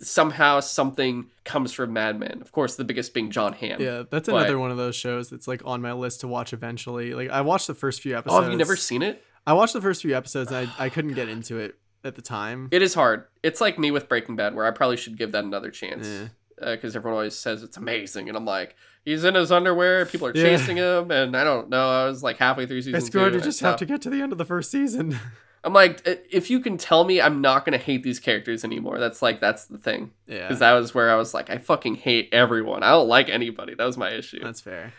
somehow 0.00 0.60
something 0.60 1.30
comes 1.44 1.72
from 1.72 1.92
Mad 1.92 2.18
Men. 2.18 2.38
Of 2.42 2.52
course, 2.52 2.76
the 2.76 2.84
biggest 2.84 3.14
being 3.14 3.30
Jon 3.30 3.52
Hamm. 3.54 3.80
yeah, 3.80 4.02
that's 4.10 4.28
but- 4.28 4.36
another 4.36 4.58
one 4.58 4.70
of 4.70 4.76
those 4.76 4.96
shows 4.96 5.30
that's 5.30 5.48
like 5.48 5.62
on 5.64 5.80
my 5.80 5.92
list 5.92 6.20
to 6.20 6.28
watch 6.28 6.52
eventually. 6.52 7.14
Like 7.14 7.30
I 7.30 7.40
watched 7.40 7.66
the 7.66 7.74
first 7.74 8.02
few 8.02 8.16
episodes. 8.16 8.38
Oh, 8.38 8.42
have 8.42 8.50
you 8.52 8.58
never 8.58 8.76
seen 8.76 9.02
it? 9.02 9.24
I 9.46 9.54
watched 9.54 9.72
the 9.72 9.80
first 9.80 10.02
few 10.02 10.14
episodes 10.14 10.52
I, 10.52 10.68
I 10.78 10.90
couldn't 10.90 11.14
get 11.14 11.28
into 11.30 11.56
it 11.56 11.78
at 12.04 12.16
the 12.16 12.22
time. 12.22 12.68
It 12.70 12.82
is 12.82 12.92
hard. 12.92 13.24
It's 13.42 13.60
like 13.62 13.78
me 13.78 13.90
with 13.90 14.08
Breaking 14.08 14.36
Bad, 14.36 14.54
where 14.54 14.66
I 14.66 14.70
probably 14.72 14.98
should 14.98 15.16
give 15.16 15.32
that 15.32 15.44
another 15.44 15.70
chance 15.70 16.06
Yeah. 16.06 16.28
Because 16.60 16.96
everyone 16.96 17.14
always 17.18 17.34
says 17.34 17.62
it's 17.62 17.76
amazing, 17.76 18.28
and 18.28 18.36
I'm 18.36 18.44
like, 18.44 18.76
he's 19.04 19.24
in 19.24 19.34
his 19.34 19.50
underwear, 19.52 20.06
people 20.06 20.28
are 20.28 20.32
Yeah. 20.34 20.42
chasing 20.56 20.76
him, 20.76 21.10
and 21.10 21.36
I 21.36 21.44
don't 21.44 21.68
know. 21.68 21.88
I 21.88 22.04
was 22.06 22.22
like 22.22 22.36
halfway 22.38 22.66
through 22.66 22.82
season 22.82 22.96
It's 22.96 23.08
two. 23.08 23.18
going 23.18 23.30
to 23.30 23.36
and 23.36 23.44
just 23.44 23.60
have 23.60 23.76
to 23.76 23.86
get 23.86 24.02
to 24.02 24.10
the 24.10 24.20
end 24.22 24.32
of 24.32 24.38
the 24.38 24.44
first 24.44 24.70
season. 24.70 25.18
I'm 25.64 25.72
like, 25.72 26.00
if 26.30 26.50
you 26.50 26.60
can 26.60 26.78
tell 26.78 27.02
me 27.04 27.20
I'm 27.20 27.40
not 27.40 27.64
gonna 27.64 27.78
hate 27.78 28.04
these 28.04 28.20
characters 28.20 28.64
anymore, 28.64 28.98
that's 29.00 29.20
like 29.22 29.40
that's 29.40 29.64
the 29.66 29.76
thing. 29.78 30.12
yeah. 30.26 30.42
because 30.46 30.60
that 30.60 30.72
was 30.74 30.94
where 30.94 31.10
I 31.10 31.16
was 31.16 31.34
like, 31.34 31.50
I 31.50 31.58
fucking 31.58 31.96
hate 31.96 32.28
everyone. 32.32 32.82
I 32.84 32.90
don't 32.90 33.08
like 33.08 33.28
anybody. 33.28 33.74
That 33.74 33.84
was 33.84 33.96
my 33.98 34.10
issue. 34.10 34.38
That's 34.42 34.60
fair. 34.60 34.92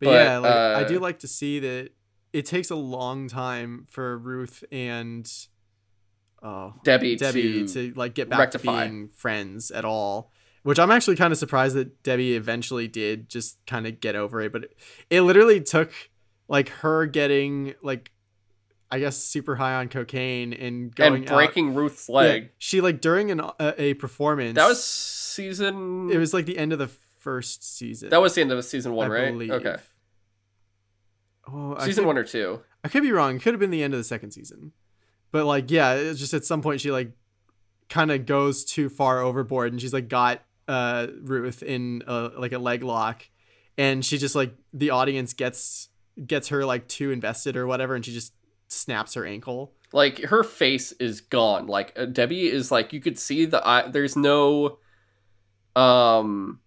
But, 0.00 0.06
But, 0.06 0.12
yeah, 0.12 0.38
like 0.38 0.52
I 0.52 0.82
uh, 0.82 0.88
do 0.88 0.98
like 0.98 1.20
to 1.20 1.28
see 1.28 1.58
that 1.60 1.90
it 2.34 2.44
takes 2.44 2.70
a 2.70 2.76
long 2.76 3.28
time 3.28 3.86
for 3.88 4.18
Ruth 4.18 4.62
and 4.70 5.26
oh 6.42 6.74
Debbie, 6.84 7.16
Debbie 7.16 7.66
to, 7.66 7.92
to, 7.92 7.98
like 7.98 8.14
get 8.14 8.28
back 8.28 8.38
rectify. 8.40 8.84
to 8.84 8.90
being 8.90 9.08
friends 9.08 9.70
at 9.70 9.84
all. 9.84 10.30
Which 10.64 10.78
I'm 10.78 10.90
actually 10.90 11.16
kind 11.16 11.32
of 11.32 11.38
surprised 11.38 11.76
that 11.76 12.02
Debbie 12.02 12.34
eventually 12.36 12.88
did 12.88 13.28
just 13.28 13.58
kind 13.66 13.86
of 13.86 14.00
get 14.00 14.16
over 14.16 14.40
it, 14.40 14.50
but 14.52 14.64
it, 14.64 14.76
it 15.10 15.20
literally 15.20 15.60
took 15.60 15.92
like 16.48 16.68
her 16.70 17.06
getting 17.06 17.74
like 17.82 18.10
I 18.90 18.98
guess 18.98 19.16
super 19.16 19.56
high 19.56 19.74
on 19.74 19.88
cocaine 19.88 20.52
and 20.52 20.94
going 20.94 21.14
and 21.16 21.26
breaking 21.26 21.70
out. 21.70 21.76
Ruth's 21.76 22.08
Yeah, 22.08 22.14
leg. 22.16 22.50
she 22.58 22.80
like 22.80 23.00
during 23.00 23.30
an 23.30 23.40
a, 23.40 23.74
a 23.78 23.94
performance. 23.94 24.54
That 24.56 24.66
was 24.68 24.82
season. 24.82 26.10
it 26.10 26.16
was 26.18 26.32
like 26.34 26.46
the 26.46 26.56
end 26.58 26.72
of 26.72 26.78
the 26.78 26.88
first 27.18 27.62
season. 27.76 28.08
that 28.10 28.20
was 28.20 28.34
the 28.34 28.40
end 28.40 28.50
of 28.52 28.64
season 28.64 28.92
one, 28.94 29.10
I 29.10 29.14
right? 29.14 29.32
believe. 29.32 29.50
Okay, 29.52 29.76
Oh, 31.46 31.76
season 31.80 32.02
could- 32.04 32.08
one 32.08 32.18
or 32.18 32.24
two. 32.24 32.60
I 32.82 32.88
could 32.88 33.02
be 33.02 33.12
wrong. 33.12 33.36
It 33.36 33.42
could 33.42 33.52
have 33.54 33.60
been 33.60 33.70
the 33.70 33.82
end 33.82 33.94
of 33.94 33.98
the 34.00 34.04
second 34.04 34.30
season. 34.32 34.72
But 35.32 35.46
like, 35.46 35.70
yeah, 35.70 35.94
it's 35.94 36.20
just 36.20 36.34
at 36.34 36.44
some 36.44 36.62
point 36.62 36.80
she 36.80 36.90
like 36.90 37.12
kind 37.88 38.10
of 38.10 38.24
goes 38.26 38.64
too 38.64 38.88
far 38.88 39.20
overboard 39.20 39.72
and 39.72 39.80
she's 39.80 39.92
like 39.92 40.08
got 40.08 40.42
uh 40.68 41.06
Ruth 41.22 41.62
in 41.62 42.02
a, 42.06 42.30
like 42.38 42.52
a 42.52 42.58
leg 42.58 42.82
lock 42.82 43.28
and 43.76 44.04
she 44.04 44.18
just 44.18 44.34
like 44.34 44.54
the 44.72 44.90
audience 44.90 45.32
gets 45.32 45.88
gets 46.26 46.48
her 46.48 46.64
like 46.64 46.88
too 46.88 47.10
invested 47.10 47.56
or 47.56 47.66
whatever 47.66 47.94
and 47.94 48.04
she 48.04 48.12
just 48.12 48.32
snaps 48.68 49.14
her 49.14 49.24
ankle. 49.26 49.72
Like 49.92 50.20
her 50.22 50.42
face 50.42 50.92
is 50.92 51.20
gone. 51.20 51.66
Like 51.66 51.92
uh, 51.96 52.06
Debbie 52.06 52.48
is 52.50 52.70
like 52.72 52.92
you 52.92 53.00
could 53.00 53.18
see 53.18 53.44
the 53.46 53.64
eye. 53.66 53.88
There's 53.88 54.16
no, 54.16 54.78
um, 55.76 56.60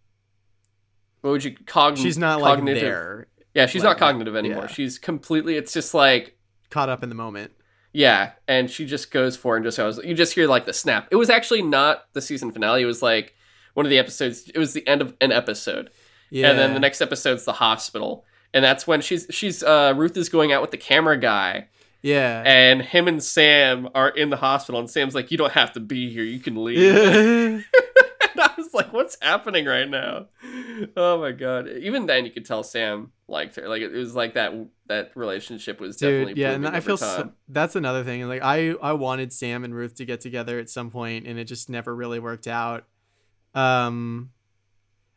what 1.22 1.32
would 1.32 1.44
you 1.44 1.52
cogn? 1.52 1.98
She's 1.98 2.18
not 2.18 2.42
like 2.42 2.64
there, 2.64 3.28
Yeah, 3.54 3.66
she's 3.66 3.84
like, 3.84 3.92
not 3.92 3.98
cognitive 4.00 4.36
anymore. 4.36 4.64
yeah. 4.64 4.68
She's 4.68 4.98
completely. 5.00 5.56
It's 5.58 5.74
just 5.74 5.94
like 5.94 6.38
caught 6.70 6.90
up 6.90 7.04
in 7.04 7.10
the 7.10 7.16
moment. 7.16 7.52
Yeah, 7.94 8.32
and 8.48 8.70
she 8.70 8.86
just 8.86 9.12
goes 9.12 9.36
for 9.36 9.56
it 9.56 9.60
and 9.60 9.66
just 9.66 9.78
goes. 9.78 9.98
You 10.04 10.14
just 10.14 10.34
hear 10.34 10.48
like 10.48 10.66
the 10.66 10.74
snap. 10.74 11.08
It 11.12 11.16
was 11.16 11.30
actually 11.30 11.64
not 11.64 12.06
the 12.14 12.22
season 12.22 12.52
finale. 12.52 12.84
It 12.84 12.86
was 12.86 13.02
like 13.02 13.34
one 13.78 13.86
of 13.86 13.92
the 13.92 14.00
episodes. 14.00 14.50
It 14.50 14.58
was 14.58 14.74
the 14.74 14.86
end 14.88 15.02
of 15.04 15.14
an 15.22 15.32
episode, 15.32 15.92
Yeah. 16.32 16.50
and 16.50 16.58
then 16.58 16.74
the 16.74 16.80
next 16.80 17.00
episode's 17.00 17.46
the 17.46 17.54
hospital, 17.54 18.26
and 18.56 18.66
that's 18.66 18.88
when 18.88 19.02
she's 19.02 19.28
she's 19.30 19.62
uh 19.62 19.94
Ruth 19.96 20.18
is 20.18 20.30
going 20.30 20.52
out 20.52 20.64
with 20.64 20.72
the 20.72 20.78
camera 20.78 21.16
guy, 21.16 21.68
Yeah. 22.02 22.42
and 22.44 22.82
him 22.82 23.08
and 23.08 23.22
Sam 23.24 23.88
are 23.94 24.10
in 24.10 24.32
the 24.32 24.38
hospital, 24.38 24.80
and 24.80 24.90
Sam's 24.90 25.14
like, 25.14 25.30
"You 25.32 25.38
don't 25.38 25.54
have 25.54 25.74
to 25.74 25.80
be 25.80 26.12
here. 26.12 26.24
You 26.24 26.40
can 26.40 26.64
leave." 26.64 26.80
yeah. 26.80 27.62
and 28.32 28.40
I 28.40 28.50
was 28.58 28.74
like, 28.74 28.92
"What's 28.94 29.16
happening 29.22 29.66
right 29.66 29.88
now?" 29.88 30.26
Oh 30.96 31.20
my 31.20 31.32
god! 31.32 31.68
Even 31.70 32.08
then, 32.08 32.26
you 32.26 32.32
could 32.32 32.46
tell 32.46 32.64
Sam 32.64 33.12
liked 33.28 33.58
her. 33.58 33.70
Like 33.70 33.84
it 33.84 33.92
was 33.92 34.16
like 34.16 34.34
that 34.34 34.54
that 34.88 35.12
relationship 35.16 35.80
was 35.80 35.98
definitely 35.98 36.34
Dude, 36.34 36.42
yeah, 36.42 36.52
and 36.54 36.68
I 36.68 36.80
feel 36.80 36.98
so, 36.98 37.32
that's 37.48 37.76
another 37.76 38.04
thing. 38.04 38.28
Like 38.28 38.42
I, 38.42 38.72
I 38.82 38.94
wanted 38.94 39.32
Sam 39.34 39.64
and 39.64 39.76
Ruth 39.76 39.96
to 39.96 40.06
get 40.06 40.20
together 40.22 40.58
at 40.58 40.70
some 40.70 40.90
point, 40.90 41.28
and 41.28 41.38
it 41.38 41.46
just 41.46 41.70
never 41.70 41.96
really 41.96 42.20
worked 42.20 42.48
out. 42.48 42.86
Um, 43.58 44.32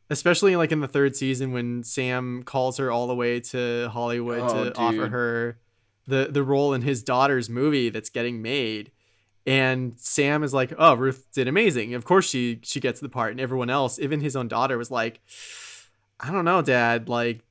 especially 0.09 0.57
like 0.57 0.73
in 0.73 0.81
the 0.81 0.89
third 0.89 1.15
season 1.15 1.53
when 1.53 1.83
Sam 1.83 2.43
calls 2.43 2.79
her 2.79 2.91
all 2.91 3.07
the 3.07 3.15
way 3.15 3.41
to 3.41 3.89
Hollywood 3.93 4.41
Oh, 4.41 4.65
to 4.65 4.77
offer 4.79 5.09
her 5.09 5.59
the 6.07 6.29
the 6.31 6.43
role 6.43 6.73
in 6.75 6.83
his 6.83 7.03
daughter's 7.03 7.49
movie 7.49 7.91
that's 7.91 8.11
getting 8.11 8.43
made. 8.43 8.91
And 9.47 9.99
Sam 9.99 10.43
is 10.43 10.53
like, 10.53 10.73
"Oh, 10.79 10.95
Ruth 10.95 11.29
did 11.33 11.49
amazing. 11.49 11.95
Of 11.95 12.05
course 12.05 12.29
she 12.29 12.61
she 12.63 12.81
gets 12.81 13.01
the 13.01 13.09
part." 13.09 13.31
And 13.33 13.41
everyone 13.41 13.71
else, 13.71 13.99
even 13.99 14.21
his 14.21 14.37
own 14.37 14.49
daughter, 14.49 14.77
was 14.77 14.91
like, 14.91 15.21
"I 16.19 16.31
don't 16.31 16.45
know, 16.45 16.63
Dad. 16.63 17.09
Like, 17.09 17.45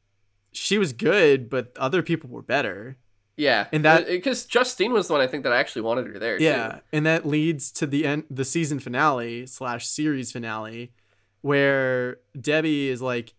she 0.51 0.77
was 0.77 0.93
good, 0.93 1.49
but 1.49 1.75
other 1.77 2.01
people 2.03 2.29
were 2.29 2.41
better." 2.41 2.97
Yeah, 3.39 3.67
And 3.71 3.85
that- 3.85 4.03
uh, 4.03 4.05
because 4.11 4.45
Justine 4.45 4.91
was 4.91 5.07
the 5.07 5.13
one 5.13 5.21
I 5.21 5.27
think 5.27 5.43
that 5.43 5.53
I 5.53 5.57
actually 5.59 5.83
wanted 5.83 6.07
her 6.07 6.19
there. 6.19 6.37
too. 6.37 6.43
Yeah, 6.43 6.79
and 6.91 7.05
that 7.05 7.25
leads 7.25 7.71
to 7.73 7.87
the 7.87 8.05
end, 8.05 8.25
the 8.29 8.43
season 8.43 8.79
finale 8.79 9.45
slash 9.45 9.87
series 9.87 10.31
finale, 10.33 10.91
where 11.41 12.17
Debbie 12.39 12.89
is 12.89 13.01
like, 13.01 13.33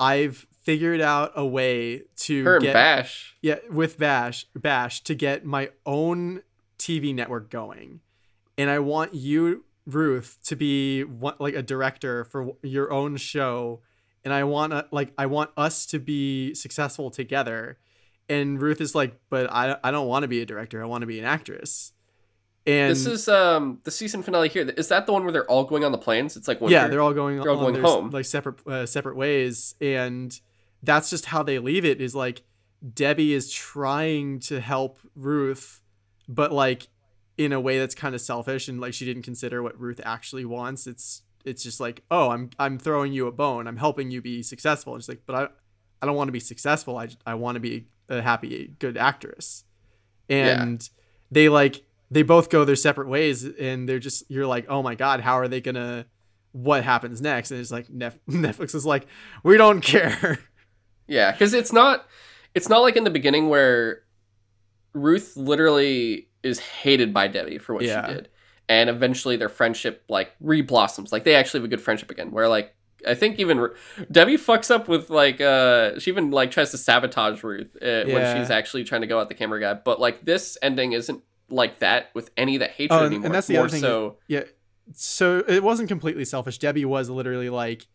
"I've 0.00 0.46
figured 0.62 1.00
out 1.00 1.32
a 1.36 1.46
way 1.46 2.02
to 2.16 2.44
her 2.44 2.56
and 2.56 2.64
get 2.64 2.72
Bash. 2.74 3.36
yeah 3.40 3.58
with 3.70 3.98
Bash 3.98 4.46
Bash 4.56 5.02
to 5.04 5.14
get 5.14 5.44
my 5.44 5.70
own 5.86 6.42
TV 6.76 7.14
network 7.14 7.48
going, 7.48 8.00
and 8.58 8.68
I 8.68 8.80
want 8.80 9.14
you 9.14 9.64
Ruth 9.86 10.38
to 10.46 10.56
be 10.56 11.04
one, 11.04 11.36
like 11.38 11.54
a 11.54 11.62
director 11.62 12.24
for 12.24 12.54
your 12.62 12.92
own 12.92 13.16
show, 13.16 13.80
and 14.24 14.34
I 14.34 14.42
want 14.42 14.92
like 14.92 15.12
I 15.16 15.26
want 15.26 15.50
us 15.56 15.86
to 15.86 16.00
be 16.00 16.52
successful 16.54 17.10
together." 17.12 17.78
And 18.28 18.60
Ruth 18.60 18.80
is 18.80 18.94
like, 18.94 19.18
"But 19.30 19.50
I 19.52 19.76
I 19.84 19.90
don't 19.90 20.08
want 20.08 20.22
to 20.24 20.28
be 20.28 20.40
a 20.40 20.46
director. 20.46 20.82
I 20.82 20.86
want 20.86 21.02
to 21.02 21.06
be 21.06 21.18
an 21.18 21.24
actress." 21.24 21.92
And 22.66 22.90
This 22.90 23.06
is 23.06 23.28
um 23.28 23.78
the 23.84 23.90
season 23.92 24.22
finale 24.24 24.48
here. 24.48 24.68
Is 24.76 24.88
that 24.88 25.06
the 25.06 25.12
one 25.12 25.22
where 25.22 25.32
they're 25.32 25.48
all 25.48 25.64
going 25.64 25.84
on 25.84 25.92
the 25.92 25.98
planes? 25.98 26.36
It's 26.36 26.48
like 26.48 26.60
winter. 26.60 26.74
yeah, 26.74 26.88
they're 26.88 27.00
all 27.00 27.14
going 27.14 27.38
they're 27.40 27.50
all 27.50 27.64
on 27.64 27.72
going 27.74 27.84
home. 27.84 28.10
like 28.10 28.24
separate 28.24 28.66
uh, 28.66 28.86
separate 28.86 29.16
ways, 29.16 29.76
and 29.80 30.38
that's 30.82 31.08
just 31.10 31.26
how 31.26 31.42
they 31.44 31.60
leave 31.60 31.84
it. 31.84 32.00
Is 32.00 32.14
like 32.16 32.42
Debbie 32.92 33.32
is 33.32 33.52
trying 33.52 34.40
to 34.40 34.60
help 34.60 34.98
Ruth, 35.14 35.80
but 36.28 36.50
like 36.50 36.88
in 37.38 37.52
a 37.52 37.60
way 37.60 37.78
that's 37.78 37.94
kind 37.94 38.14
of 38.16 38.20
selfish, 38.20 38.66
and 38.66 38.80
like 38.80 38.94
she 38.94 39.04
didn't 39.04 39.22
consider 39.22 39.62
what 39.62 39.78
Ruth 39.80 40.00
actually 40.04 40.44
wants. 40.44 40.88
It's 40.88 41.22
it's 41.44 41.62
just 41.62 41.78
like, 41.78 42.02
oh, 42.10 42.30
I'm 42.30 42.50
I'm 42.58 42.78
throwing 42.80 43.12
you 43.12 43.28
a 43.28 43.32
bone. 43.32 43.68
I'm 43.68 43.76
helping 43.76 44.10
you 44.10 44.20
be 44.20 44.42
successful. 44.42 44.94
And 44.94 45.02
she's 45.04 45.08
like, 45.08 45.22
but 45.24 45.36
I 45.36 45.48
I 46.02 46.06
don't 46.06 46.16
want 46.16 46.26
to 46.28 46.32
be 46.32 46.40
successful. 46.40 46.98
I 46.98 47.08
I 47.24 47.34
want 47.34 47.54
to 47.54 47.60
be 47.60 47.86
a 48.08 48.22
happy 48.22 48.74
good 48.78 48.96
actress, 48.96 49.64
and 50.28 50.88
they 51.30 51.48
like 51.48 51.82
they 52.10 52.22
both 52.22 52.50
go 52.50 52.64
their 52.64 52.76
separate 52.76 53.08
ways 53.08 53.44
and 53.44 53.88
they're 53.88 53.98
just 53.98 54.22
you're 54.30 54.46
like 54.46 54.66
oh 54.68 54.80
my 54.82 54.94
god 54.94 55.20
how 55.20 55.34
are 55.38 55.48
they 55.48 55.60
gonna 55.60 56.06
what 56.52 56.84
happens 56.84 57.20
next 57.20 57.50
and 57.50 57.58
it's 57.60 57.72
like 57.72 57.90
Nef- 57.90 58.18
netflix 58.30 58.74
is 58.76 58.86
like 58.86 59.06
we 59.42 59.56
don't 59.56 59.80
care 59.80 60.38
Yeah, 61.08 61.32
because 61.32 61.52
it's 61.52 61.72
not 61.72 62.06
it's 62.54 62.68
not 62.68 62.78
like 62.78 62.96
in 62.96 63.04
the 63.04 63.10
beginning 63.10 63.48
where 63.48 64.02
Ruth 64.92 65.36
literally 65.36 66.28
is 66.42 66.58
hated 66.58 67.12
by 67.12 67.28
Debbie 67.28 67.58
for 67.58 67.74
what 67.74 67.84
Yeah. 67.84 68.06
she 68.08 68.14
did, 68.14 68.28
and 68.68 68.88
eventually 68.88 69.36
their 69.36 69.48
friendship 69.48 70.04
like 70.08 70.32
re 70.40 70.62
blossoms. 70.62 71.12
Like 71.12 71.24
they 71.24 71.34
actually 71.34 71.60
have 71.60 71.64
a 71.66 71.68
good 71.68 71.80
friendship 71.82 72.10
again. 72.10 72.30
Where 72.30 72.48
like 72.48 72.74
I 73.06 73.14
think 73.14 73.38
even 73.38 73.68
Debbie 74.10 74.36
fucks 74.36 74.70
up 74.70 74.86
with 74.88 75.10
like 75.10 75.40
uh 75.40 75.98
she 75.98 76.10
even 76.10 76.30
like 76.30 76.50
tries 76.50 76.70
to 76.70 76.78
sabotage 76.78 77.42
Ruth 77.42 77.74
uh, 77.82 78.04
when 78.04 78.36
she's 78.36 78.50
actually 78.50 78.84
trying 78.84 79.00
to 79.02 79.06
go 79.06 79.20
at 79.20 79.28
the 79.28 79.34
camera 79.34 79.60
guy. 79.60 79.74
But 79.74 80.00
like 80.00 80.24
this 80.24 80.56
ending 80.62 80.92
isn't 80.92 81.22
like 81.50 81.78
that 81.80 82.10
with 82.14 82.30
any 82.36 82.56
of 82.56 82.60
that 82.60 82.70
hatred 82.72 83.00
Oh, 83.00 83.06
and- 83.06 83.24
and 83.24 83.34
that's 83.34 83.46
the 83.46 83.54
more 83.54 83.64
other 83.64 83.70
thing 83.70 83.80
so 83.80 84.16
Yeah. 84.28 84.44
So 84.92 85.44
it 85.48 85.62
wasn't 85.62 85.88
completely 85.88 86.24
selfish. 86.24 86.58
Debbie 86.58 86.84
was 86.84 87.10
literally 87.10 87.50
like, 87.50 87.86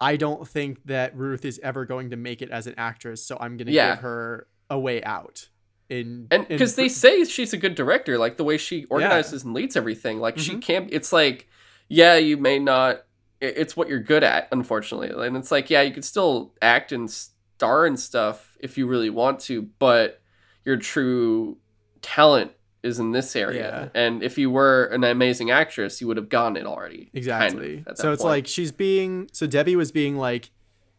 I 0.00 0.16
don't 0.16 0.46
think 0.46 0.84
that 0.86 1.16
Ruth 1.16 1.44
is 1.44 1.60
ever 1.62 1.86
going 1.86 2.10
to 2.10 2.16
make 2.16 2.42
it 2.42 2.50
as 2.50 2.66
an 2.66 2.74
actress, 2.76 3.24
so 3.24 3.36
I'm 3.40 3.56
gonna 3.56 3.70
Yeah. 3.70 3.94
give 3.94 4.00
her 4.02 4.48
a 4.68 4.78
way 4.78 5.02
out. 5.04 5.48
In 5.88 6.26
and 6.30 6.48
because 6.48 6.74
they 6.76 6.88
say 6.88 7.24
she's 7.24 7.52
a 7.52 7.56
good 7.56 7.74
director, 7.74 8.18
like 8.18 8.36
the 8.36 8.44
way 8.44 8.56
she 8.56 8.84
organizes 8.86 9.44
and 9.44 9.54
leads 9.54 9.76
everything, 9.76 10.18
like 10.18 10.38
she 10.38 10.54
Mhm. 10.54 10.62
can't. 10.62 10.88
It's 10.92 11.12
like, 11.12 11.46
yeah, 11.88 12.16
you 12.16 12.36
may 12.36 12.58
not. 12.58 13.04
It's 13.40 13.76
what 13.76 13.88
you're 13.88 14.00
good 14.00 14.24
at, 14.24 14.48
unfortunately, 14.52 15.10
and 15.26 15.36
it's 15.36 15.50
like, 15.50 15.68
yeah, 15.68 15.82
you 15.82 15.92
could 15.92 16.04
still 16.04 16.54
act 16.62 16.92
and 16.92 17.10
star 17.10 17.86
and 17.86 17.98
stuff 17.98 18.56
if 18.60 18.78
you 18.78 18.86
really 18.86 19.10
want 19.10 19.40
to, 19.40 19.62
but 19.78 20.20
your 20.64 20.76
true 20.76 21.58
talent 22.00 22.52
is 22.82 22.98
in 22.98 23.12
this 23.12 23.34
area. 23.34 23.90
And 23.94 24.22
if 24.22 24.36
you 24.38 24.50
were 24.50 24.84
an 24.86 25.04
amazing 25.04 25.50
actress, 25.50 26.00
you 26.00 26.06
would 26.06 26.16
have 26.16 26.28
gotten 26.28 26.56
it 26.56 26.66
already. 26.66 27.06
kind 27.06 27.08
of, 27.08 27.16
exactly. 27.16 27.78
at 27.78 27.84
that 27.84 27.98
so 27.98 28.12
it's 28.12 28.22
point. 28.22 28.30
like 28.30 28.46
she's 28.46 28.72
being 28.72 29.28
so 29.32 29.46
Debbie 29.46 29.76
was 29.76 29.90
being 29.90 30.16
like 30.16 30.50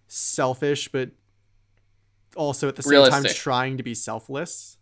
selfish, 0.08 0.88
but 0.92 1.12
also 2.36 2.68
at 2.68 2.76
the 2.76 2.84
same 2.84 3.10
time 3.10 3.24
trying 3.34 3.78
to 3.78 3.84
be 3.84 3.94
selfless. 3.94 4.78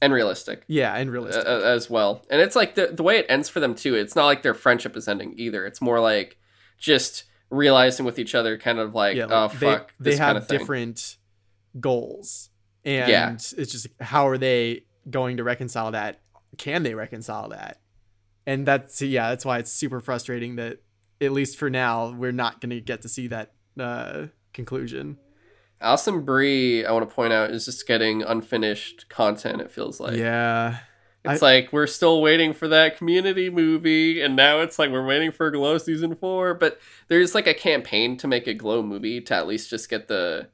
and 0.00 0.12
realistic. 0.12 0.64
Yeah, 0.66 0.94
and 0.94 1.10
realistic. 1.10 1.46
uh, 1.46 1.60
as 1.60 1.90
well. 1.90 2.24
And 2.30 2.40
it's 2.40 2.56
like 2.56 2.74
the 2.74 2.88
the 2.88 3.02
way 3.02 3.18
it 3.18 3.26
ends 3.28 3.48
for 3.48 3.60
them 3.60 3.74
too. 3.74 3.94
It's 3.94 4.16
not 4.16 4.26
like 4.26 4.42
their 4.42 4.54
friendship 4.54 4.96
is 4.96 5.08
ending 5.08 5.34
either. 5.36 5.66
It's 5.66 5.80
more 5.80 6.00
like 6.00 6.38
just 6.78 7.24
realizing 7.50 8.06
with 8.06 8.18
each 8.18 8.34
other, 8.34 8.58
kind 8.58 8.78
of 8.78 8.94
like, 8.94 9.16
yeah, 9.16 9.26
oh 9.28 9.46
like, 9.46 9.52
fuck, 9.52 9.92
they, 9.98 10.10
they 10.10 10.16
have 10.16 10.26
kind 10.34 10.38
of 10.38 10.48
different 10.48 11.16
goals, 11.80 12.50
and 12.84 13.08
Yeah. 13.08 13.32
it's 13.32 13.52
just 13.52 13.88
how 14.00 14.28
are 14.28 14.38
they 14.38 14.84
going 15.10 15.36
to 15.38 15.44
reconcile 15.44 15.90
that? 15.92 16.20
Can 16.56 16.82
they 16.82 16.94
reconcile 16.94 17.48
that? 17.50 17.80
And 18.46 18.66
that's 18.66 19.00
yeah, 19.02 19.30
that's 19.30 19.44
why 19.44 19.58
it's 19.58 19.70
super 19.70 20.00
frustrating 20.00 20.56
that 20.56 20.78
at 21.20 21.32
least 21.32 21.58
for 21.58 21.68
now 21.68 22.10
we're 22.12 22.32
not 22.32 22.60
going 22.60 22.70
to 22.70 22.80
get 22.80 23.02
to 23.02 23.08
see 23.08 23.26
that 23.28 23.52
uh, 23.78 24.26
conclusion. 24.52 25.18
Alison 25.80 26.22
Brie, 26.22 26.84
I 26.84 26.90
want 26.92 27.08
to 27.08 27.14
point 27.14 27.32
out, 27.32 27.50
is 27.50 27.66
just 27.66 27.86
getting 27.86 28.22
unfinished 28.22 29.08
content. 29.08 29.60
It 29.60 29.70
feels 29.70 30.00
like 30.00 30.16
yeah, 30.16 30.78
it's 31.32 31.42
like 31.42 31.72
we're 31.72 31.86
still 31.86 32.20
waiting 32.20 32.52
for 32.52 32.68
that 32.68 32.96
Community 32.96 33.50
movie, 33.50 34.20
and 34.20 34.36
now 34.36 34.60
it's 34.60 34.78
like 34.78 34.90
we're 34.90 35.06
waiting 35.06 35.30
for 35.30 35.50
Glow 35.50 35.78
season 35.78 36.14
four. 36.16 36.54
But 36.54 36.80
there's 37.08 37.34
like 37.34 37.46
a 37.46 37.54
campaign 37.54 38.16
to 38.18 38.28
make 38.28 38.46
a 38.46 38.54
Glow 38.54 38.82
movie 38.82 39.20
to 39.20 39.34
at 39.34 39.46
least 39.46 39.70
just 39.70 39.88
get 39.88 40.08
the 40.08 40.48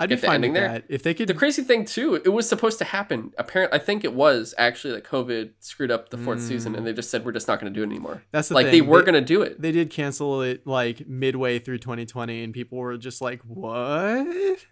I'd 0.00 0.08
be 0.08 0.14
Get 0.14 0.20
the 0.20 0.26
fine 0.28 0.40
with 0.42 0.54
there? 0.54 0.68
that 0.68 0.84
if 0.88 1.02
they 1.02 1.12
could. 1.12 1.28
The 1.28 1.34
crazy 1.34 1.62
thing 1.62 1.84
too, 1.84 2.14
it 2.14 2.28
was 2.28 2.48
supposed 2.48 2.78
to 2.78 2.84
happen. 2.84 3.32
Apparently, 3.36 3.76
I 3.76 3.82
think 3.82 4.04
it 4.04 4.14
was 4.14 4.54
actually 4.56 4.94
that 4.94 5.04
COVID 5.04 5.50
screwed 5.58 5.90
up 5.90 6.10
the 6.10 6.18
fourth 6.18 6.40
season, 6.40 6.76
and 6.76 6.82
mm. 6.82 6.86
they 6.86 6.92
just 6.92 7.10
said 7.10 7.24
we're 7.24 7.32
just 7.32 7.48
not 7.48 7.60
going 7.60 7.72
to 7.72 7.76
do 7.76 7.82
it 7.82 7.86
anymore. 7.86 8.22
that's 8.30 8.48
the 8.48 8.54
like 8.54 8.66
thing. 8.66 8.72
they 8.72 8.80
were 8.80 9.02
going 9.02 9.14
to 9.14 9.20
do 9.20 9.42
it. 9.42 9.60
They 9.60 9.72
did 9.72 9.90
cancel 9.90 10.42
it 10.42 10.64
like 10.68 11.08
midway 11.08 11.58
through 11.58 11.78
2020, 11.78 12.44
and 12.44 12.54
people 12.54 12.78
were 12.78 12.96
just 12.96 13.20
like, 13.20 13.42
"What?" 13.42 14.66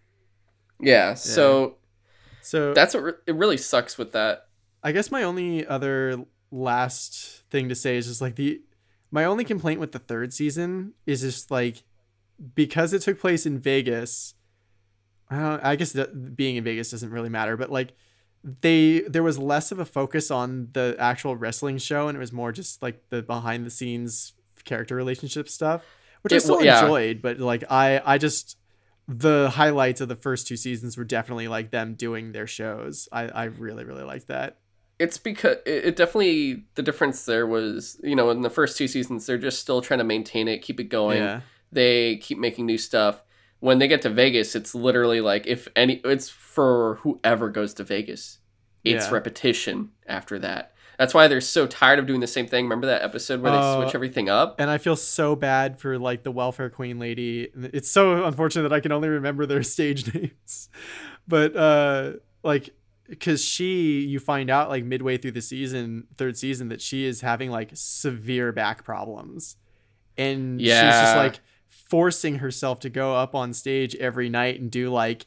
Yeah. 0.80 1.14
So 1.14 1.78
So 2.42 2.72
that's 2.72 2.94
what 2.94 3.02
re- 3.02 3.12
it 3.26 3.34
really 3.34 3.56
sucks 3.56 3.98
with 3.98 4.12
that. 4.12 4.45
I 4.86 4.92
guess 4.92 5.10
my 5.10 5.24
only 5.24 5.66
other 5.66 6.24
last 6.52 7.42
thing 7.50 7.68
to 7.70 7.74
say 7.74 7.96
is 7.96 8.06
just 8.06 8.20
like 8.20 8.36
the 8.36 8.62
my 9.10 9.24
only 9.24 9.42
complaint 9.42 9.80
with 9.80 9.90
the 9.90 9.98
third 9.98 10.32
season 10.32 10.92
is 11.06 11.22
just 11.22 11.50
like 11.50 11.82
because 12.54 12.92
it 12.92 13.02
took 13.02 13.18
place 13.18 13.46
in 13.46 13.58
Vegas. 13.58 14.34
I, 15.28 15.38
don't, 15.40 15.64
I 15.64 15.74
guess 15.74 15.96
being 16.36 16.54
in 16.54 16.62
Vegas 16.62 16.92
doesn't 16.92 17.10
really 17.10 17.28
matter, 17.28 17.56
but 17.56 17.68
like 17.68 17.94
they 18.60 19.00
there 19.00 19.24
was 19.24 19.40
less 19.40 19.72
of 19.72 19.80
a 19.80 19.84
focus 19.84 20.30
on 20.30 20.68
the 20.72 20.94
actual 21.00 21.34
wrestling 21.34 21.78
show, 21.78 22.06
and 22.06 22.14
it 22.14 22.20
was 22.20 22.32
more 22.32 22.52
just 22.52 22.80
like 22.80 23.08
the 23.08 23.22
behind 23.22 23.66
the 23.66 23.70
scenes 23.70 24.34
character 24.64 24.94
relationship 24.94 25.48
stuff, 25.48 25.82
which 26.22 26.32
I 26.32 26.38
still 26.38 26.62
yeah. 26.62 26.82
enjoyed. 26.82 27.22
But 27.22 27.40
like 27.40 27.64
I 27.68 28.00
I 28.06 28.18
just 28.18 28.56
the 29.08 29.50
highlights 29.50 30.00
of 30.00 30.06
the 30.06 30.14
first 30.14 30.46
two 30.46 30.56
seasons 30.56 30.96
were 30.96 31.02
definitely 31.02 31.48
like 31.48 31.72
them 31.72 31.94
doing 31.94 32.30
their 32.30 32.46
shows. 32.46 33.08
I 33.10 33.24
I 33.24 33.44
really 33.46 33.82
really 33.82 34.04
liked 34.04 34.28
that. 34.28 34.58
It's 34.98 35.18
because 35.18 35.56
it, 35.66 35.84
it 35.86 35.96
definitely 35.96 36.64
the 36.74 36.82
difference 36.82 37.24
there 37.26 37.46
was 37.46 38.00
you 38.02 38.16
know 38.16 38.30
in 38.30 38.40
the 38.42 38.50
first 38.50 38.76
two 38.78 38.88
seasons 38.88 39.26
they're 39.26 39.36
just 39.38 39.60
still 39.60 39.80
trying 39.82 39.98
to 39.98 40.04
maintain 40.04 40.48
it, 40.48 40.62
keep 40.62 40.80
it 40.80 40.84
going. 40.88 41.18
Yeah. 41.22 41.40
They 41.72 42.16
keep 42.16 42.38
making 42.38 42.66
new 42.66 42.78
stuff. 42.78 43.22
When 43.60 43.78
they 43.78 43.88
get 43.88 44.02
to 44.02 44.10
Vegas, 44.10 44.54
it's 44.54 44.74
literally 44.74 45.20
like 45.20 45.46
if 45.46 45.68
any, 45.76 46.00
it's 46.04 46.28
for 46.28 46.96
whoever 47.02 47.48
goes 47.50 47.74
to 47.74 47.84
Vegas. 47.84 48.38
It's 48.84 49.06
Yeah. 49.06 49.14
repetition 49.14 49.90
after 50.06 50.38
that. 50.38 50.72
That's 50.98 51.12
why 51.12 51.28
they're 51.28 51.42
so 51.42 51.66
tired 51.66 51.98
of 51.98 52.06
doing 52.06 52.20
the 52.20 52.26
same 52.26 52.46
thing. 52.46 52.64
Remember 52.64 52.86
that 52.86 53.02
episode 53.02 53.42
where 53.42 53.52
they 53.52 53.58
Uh, 53.58 53.76
switch 53.82 53.94
everything 53.94 54.30
up? 54.30 54.58
and 54.58 54.70
I 54.70 54.78
feel 54.78 54.96
so 54.96 55.36
bad 55.36 55.78
for 55.78 55.98
like 55.98 56.22
the 56.22 56.30
welfare 56.30 56.70
queen 56.70 56.98
lady. 56.98 57.48
It's 57.54 57.90
so 57.90 58.24
unfortunate 58.24 58.62
that 58.62 58.72
I 58.72 58.80
can 58.80 58.92
only 58.92 59.08
remember 59.08 59.44
their 59.44 59.62
stage 59.74 60.14
names, 60.14 60.70
but 61.28 61.54
uh, 61.56 62.12
like 62.42 62.70
because 63.08 63.44
she, 63.44 64.00
you 64.00 64.18
find 64.18 64.50
out 64.50 64.68
like 64.68 64.84
midway 64.84 65.16
through 65.16 65.32
the 65.32 65.42
season, 65.42 66.06
third 66.16 66.36
season, 66.36 66.68
that 66.68 66.80
she 66.80 67.04
is 67.04 67.20
having 67.20 67.50
like 67.50 67.70
severe 67.74 68.52
back 68.52 68.84
problems, 68.84 69.56
and 70.16 70.60
she's 70.90 71.00
just 71.00 71.16
like 71.16 71.40
forcing 71.68 72.38
herself 72.38 72.80
to 72.80 72.90
go 72.90 73.14
up 73.14 73.34
on 73.34 73.52
stage 73.52 73.94
every 73.96 74.28
night 74.28 74.60
and 74.60 74.70
do 74.70 74.90
like 74.90 75.26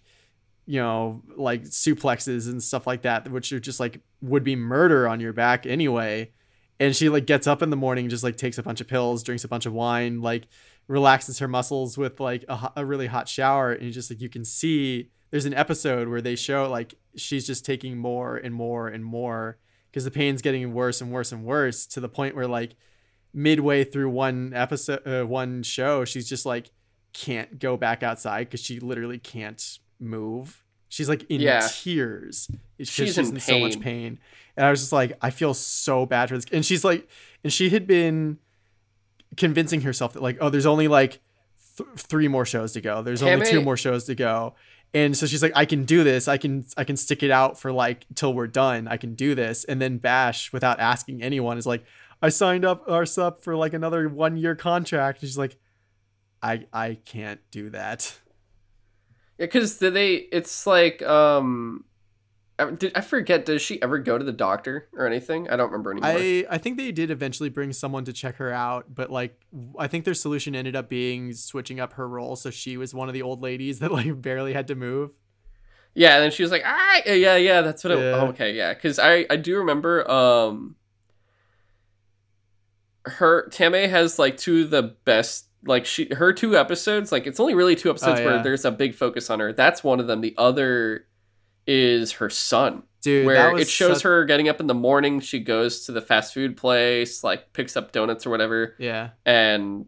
you 0.65 0.79
know 0.79 1.21
like 1.35 1.63
suplexes 1.63 2.47
and 2.47 2.61
stuff 2.61 2.85
like 2.85 3.01
that 3.03 3.29
which 3.31 3.51
are 3.51 3.59
just 3.59 3.79
like 3.79 4.01
would 4.21 4.43
be 4.43 4.55
murder 4.55 5.07
on 5.07 5.19
your 5.19 5.33
back 5.33 5.65
anyway. 5.65 6.31
And 6.81 6.95
she 6.95 7.09
like 7.09 7.25
gets 7.25 7.47
up 7.47 7.61
in 7.61 7.71
the 7.71 7.75
morning 7.75 8.07
just 8.09 8.23
like 8.23 8.37
takes 8.37 8.57
a 8.57 8.63
bunch 8.63 8.81
of 8.81 8.87
pills 8.87 9.23
drinks 9.23 9.43
a 9.43 9.47
bunch 9.47 9.65
of 9.65 9.73
wine 9.73 10.21
like 10.21 10.47
relaxes 10.87 11.39
her 11.39 11.47
muscles 11.47 11.97
with 11.97 12.19
like 12.19 12.43
a, 12.49 12.71
a 12.77 12.85
really 12.85 13.07
hot 13.07 13.29
shower. 13.29 13.71
And 13.71 13.83
you 13.83 13.91
just 13.91 14.09
like 14.09 14.21
you 14.21 14.29
can 14.29 14.45
see 14.45 15.09
there's 15.31 15.45
an 15.45 15.53
episode 15.53 16.07
where 16.07 16.21
they 16.21 16.35
show 16.35 16.69
like 16.69 16.95
she's 17.15 17.45
just 17.45 17.65
taking 17.65 17.97
more 17.97 18.37
and 18.37 18.53
more 18.53 18.87
and 18.87 19.03
more 19.05 19.57
because 19.91 20.03
the 20.03 20.11
pain's 20.11 20.41
getting 20.41 20.73
worse 20.73 21.01
and 21.01 21.11
worse 21.11 21.31
and 21.31 21.43
worse 21.43 21.85
to 21.87 21.99
the 21.99 22.09
point 22.09 22.35
where 22.35 22.47
like 22.47 22.75
midway 23.33 23.83
through 23.83 24.09
one 24.09 24.51
episode 24.55 25.05
uh, 25.07 25.23
one 25.23 25.61
show 25.63 26.03
she's 26.05 26.27
just 26.27 26.45
like 26.45 26.71
can't 27.13 27.59
go 27.59 27.77
back 27.77 28.03
outside 28.03 28.45
because 28.45 28.61
she 28.61 28.79
literally 28.79 29.17
can't 29.17 29.79
move. 29.99 30.63
She's 30.89 31.09
like 31.09 31.23
in 31.29 31.41
Yeah. 31.41 31.67
tears. 31.71 32.49
She's 32.79 32.89
she's, 32.89 33.17
in 33.17 33.25
in, 33.27 33.39
so 33.39 33.59
much 33.59 33.73
pain. 33.73 33.81
pain. 33.81 34.19
And 34.57 34.65
i 34.65 34.71
was 34.71 34.81
just 34.81 34.91
like 34.91 35.17
i 35.21 35.29
feel 35.29 35.53
so 35.53 36.05
bad 36.05 36.29
for 36.29 36.35
this 36.35 36.45
and 36.51 36.65
she's 36.65 36.83
like 36.83 37.07
and 37.43 37.53
she 37.53 37.69
had 37.69 37.87
been 37.87 38.39
convincing 39.37 39.81
herself 39.81 40.13
that 40.13 40.21
like 40.23 40.37
oh 40.41 40.49
there's 40.49 40.65
only 40.65 40.87
like 40.87 41.19
th- 41.77 41.89
three 41.95 42.27
more 42.27 42.45
shows 42.45 42.73
to 42.73 42.81
go. 42.81 43.01
There's 43.01 43.23
only 43.23 43.45
two 43.45 43.61
more 43.61 43.77
shows 43.77 44.05
to 44.05 44.15
go 44.15 44.55
and 44.93 45.15
so 45.15 45.25
she's 45.25 45.41
like 45.41 45.53
i 45.55 45.65
can 45.65 45.85
do 45.85 46.03
this. 46.03 46.27
I 46.27 46.37
can 46.37 46.65
i 46.77 46.83
can 46.83 46.97
stick 46.97 47.23
it 47.23 47.31
out 47.31 47.59
for 47.59 47.71
like 47.71 48.05
till 48.15 48.33
we're 48.33 48.47
done. 48.47 48.87
I 48.87 48.97
can 48.97 49.15
do 49.15 49.35
this. 49.35 49.63
And 49.63 49.81
then 49.81 49.97
bash 49.97 50.51
without 50.53 50.79
asking 50.79 51.21
anyone 51.23 51.57
is 51.57 51.67
like 51.67 51.83
i 52.21 52.29
signed 52.29 52.65
up 52.65 52.87
us 52.89 53.17
up 53.17 53.43
for 53.43 53.55
like 53.55 53.73
another 53.73 54.09
one 54.09 54.37
year 54.37 54.55
contract. 54.55 55.21
And 55.21 55.29
she's 55.29 55.37
like 55.37 55.57
i 56.41 56.65
i 56.73 56.97
can't 57.05 57.39
do 57.51 57.69
that. 57.71 58.19
Yeah, 59.39 59.45
because 59.45 59.79
they, 59.79 60.15
it's 60.15 60.67
like, 60.67 61.01
um, 61.01 61.85
did, 62.65 62.91
I 62.95 63.01
forget, 63.01 63.45
does 63.45 63.61
she 63.61 63.81
ever 63.81 63.99
go 63.99 64.17
to 64.17 64.23
the 64.23 64.31
doctor 64.31 64.87
or 64.93 65.05
anything? 65.05 65.49
I 65.49 65.55
don't 65.55 65.67
remember 65.71 65.91
anymore. 65.91 66.09
I, 66.09 66.45
I 66.49 66.57
think 66.57 66.77
they 66.77 66.91
did 66.91 67.11
eventually 67.11 67.49
bring 67.49 67.73
someone 67.73 68.05
to 68.05 68.13
check 68.13 68.35
her 68.37 68.51
out, 68.51 68.93
but 68.93 69.09
like 69.09 69.39
I 69.77 69.87
think 69.87 70.05
their 70.05 70.13
solution 70.13 70.55
ended 70.55 70.75
up 70.75 70.89
being 70.89 71.33
switching 71.33 71.79
up 71.79 71.93
her 71.93 72.07
role 72.07 72.35
so 72.35 72.49
she 72.49 72.77
was 72.77 72.93
one 72.93 73.07
of 73.07 73.13
the 73.13 73.21
old 73.21 73.41
ladies 73.41 73.79
that 73.79 73.91
like 73.91 74.21
barely 74.21 74.53
had 74.53 74.67
to 74.67 74.75
move. 74.75 75.11
Yeah, 75.95 76.15
and 76.15 76.23
then 76.23 76.31
she 76.31 76.43
was 76.43 76.51
like, 76.51 76.61
"Ah, 76.65 77.01
yeah, 77.07 77.35
yeah, 77.35 77.61
that's 77.61 77.83
what." 77.83 77.91
It, 77.91 77.97
Yeah. 77.99 78.21
oh, 78.21 78.27
okay, 78.27 78.53
yeah, 78.53 78.73
because 78.73 78.99
I 78.99 79.25
I 79.29 79.37
do 79.37 79.57
remember 79.57 80.09
um 80.09 80.75
her 83.05 83.47
Tame 83.49 83.89
has 83.89 84.19
like 84.19 84.37
two 84.37 84.63
of 84.63 84.69
the 84.69 84.83
best 84.83 85.47
like 85.65 85.85
she 85.85 86.07
her 86.13 86.31
two 86.31 86.55
episodes 86.57 87.11
like 87.11 87.27
it's 87.27 87.39
only 87.39 87.53
really 87.53 87.75
two 87.75 87.89
episodes 87.89 88.19
Oh, 88.21 88.25
where 88.25 88.43
there's 88.43 88.65
a 88.65 88.71
big 88.71 88.95
focus 88.95 89.29
on 89.29 89.39
her. 89.39 89.51
That's 89.51 89.83
one 89.83 89.99
of 89.99 90.07
them. 90.07 90.21
The 90.21 90.35
other 90.37 91.07
is 91.71 92.13
her 92.13 92.29
son 92.31 92.81
Dude, 93.01 93.25
where 93.27 93.55
it 93.57 93.69
shows 93.69 93.97
such- 93.97 94.03
her 94.03 94.25
getting 94.25 94.49
up 94.49 94.59
in 94.59 94.65
the 94.67 94.73
morning 94.73 95.19
she 95.19 95.39
goes 95.39 95.85
to 95.85 95.91
the 95.91 96.01
fast 96.01 96.33
food 96.33 96.57
place 96.57 97.23
like 97.23 97.53
picks 97.53 97.77
up 97.77 97.91
donuts 97.91 98.25
or 98.25 98.31
whatever 98.31 98.75
Yeah. 98.79 99.09
and 99.25 99.85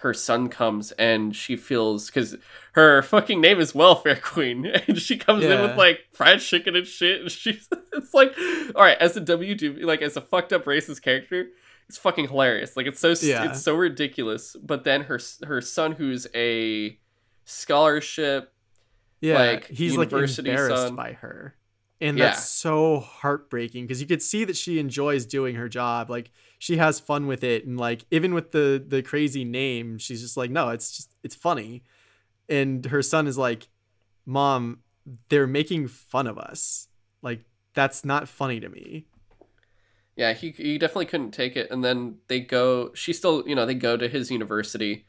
her 0.00 0.12
son 0.12 0.48
comes 0.48 0.92
and 0.92 1.34
she 1.34 1.56
feels 1.56 2.06
because 2.08 2.36
her 2.72 3.00
fucking 3.02 3.40
name 3.40 3.60
is 3.60 3.74
welfare 3.74 4.16
queen 4.16 4.66
and 4.88 4.98
she 4.98 5.16
comes 5.16 5.44
in 5.44 5.62
with 5.62 5.76
like 5.78 6.00
fried 6.12 6.40
chicken 6.40 6.76
and 6.76 6.86
shit 6.86 7.20
and 7.22 7.30
she's 7.30 7.68
it's 7.94 8.12
like 8.12 8.36
all 8.74 8.82
right 8.82 8.98
as 8.98 9.16
a 9.16 9.20
wd 9.22 9.82
like 9.84 10.02
as 10.02 10.16
a 10.16 10.20
fucked 10.20 10.52
up 10.52 10.64
racist 10.64 11.00
character 11.02 11.46
it's 11.88 11.98
fucking 11.98 12.26
hilarious. 12.26 12.76
Like 12.76 12.86
it's 12.86 12.98
so 12.98 13.14
Yeah. 13.22 13.48
it's 13.48 13.62
so 13.62 13.72
ridiculous. 13.76 14.56
But 14.60 14.82
then 14.82 15.02
her 15.02 15.20
her 15.46 15.60
son, 15.60 15.92
who's 15.92 16.26
a 16.34 16.98
scholarship, 17.44 18.52
Yeah, 19.20 19.36
like, 19.38 19.68
he's 19.68 19.96
like 19.96 20.12
embarrassed 20.12 20.88
son. 20.88 20.96
by 20.96 21.12
her, 21.14 21.56
and 22.00 22.18
Yeah. 22.18 22.26
that's 22.26 22.42
so 22.42 23.00
heartbreaking 23.00 23.84
because 23.86 24.00
you 24.00 24.06
could 24.06 24.22
see 24.22 24.44
that 24.44 24.56
she 24.56 24.78
enjoys 24.78 25.26
doing 25.26 25.56
her 25.56 25.68
job. 25.68 26.10
Like 26.10 26.30
she 26.58 26.76
has 26.76 27.00
fun 27.00 27.26
with 27.26 27.42
it, 27.44 27.66
and 27.66 27.78
like 27.78 28.04
even 28.10 28.34
with 28.34 28.52
the 28.52 28.82
the 28.86 29.02
crazy 29.02 29.44
name, 29.44 29.98
she's 29.98 30.20
just 30.22 30.36
like, 30.36 30.50
no, 30.50 30.68
it's 30.70 30.96
just 30.96 31.14
it's 31.22 31.34
funny. 31.34 31.82
And 32.48 32.84
her 32.86 33.02
son 33.02 33.26
is 33.26 33.38
like, 33.38 33.68
mom, 34.26 34.80
they're 35.30 35.46
making 35.48 35.88
fun 35.88 36.26
of 36.26 36.38
us. 36.38 36.88
Like 37.22 37.44
that's 37.74 38.04
not 38.04 38.28
funny 38.28 38.60
to 38.60 38.68
me. 38.68 39.06
yeah, 40.16 40.32
he 40.32 40.50
he 40.50 40.78
definitely 40.78 41.06
couldn't 41.06 41.32
take 41.32 41.56
it. 41.56 41.70
And 41.70 41.84
then 41.84 42.16
they 42.28 42.40
go. 42.40 42.92
She 42.94 43.12
still, 43.12 43.46
you 43.46 43.54
know, 43.54 43.66
they 43.66 43.74
go 43.74 43.96
to 43.96 44.08
his 44.08 44.30
university. 44.30 45.06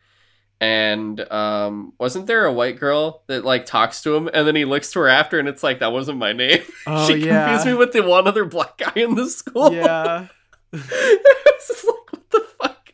And 0.59 1.19
um, 1.31 1.93
wasn't 1.99 2.25
there 2.25 2.45
a 2.45 2.53
white 2.53 2.79
girl 2.79 3.21
that 3.27 3.45
like 3.45 3.65
talks 3.67 4.01
to 4.03 4.15
him, 4.15 4.27
and 4.33 4.47
then 4.47 4.55
he 4.55 4.65
looks 4.65 4.91
to 4.91 4.99
her 5.01 5.07
after, 5.07 5.37
and 5.37 5.47
it's 5.47 5.61
like 5.61 5.79
that 5.79 5.91
wasn't 5.91 6.17
my 6.17 6.33
name. 6.33 6.63
Oh 6.87 7.05
she 7.07 7.17
yeah, 7.17 7.45
confused 7.45 7.65
me 7.67 7.73
with 7.73 7.91
the 7.91 8.01
one 8.01 8.27
other 8.27 8.45
black 8.45 8.77
guy 8.77 8.93
in 8.95 9.15
the 9.15 9.29
school. 9.29 9.73
yeah. 9.73 10.27
I 10.73 10.77
was 10.77 11.67
just 11.67 11.85
like, 11.85 12.11
what 12.13 12.29
the 12.31 12.39
fuck? 12.61 12.93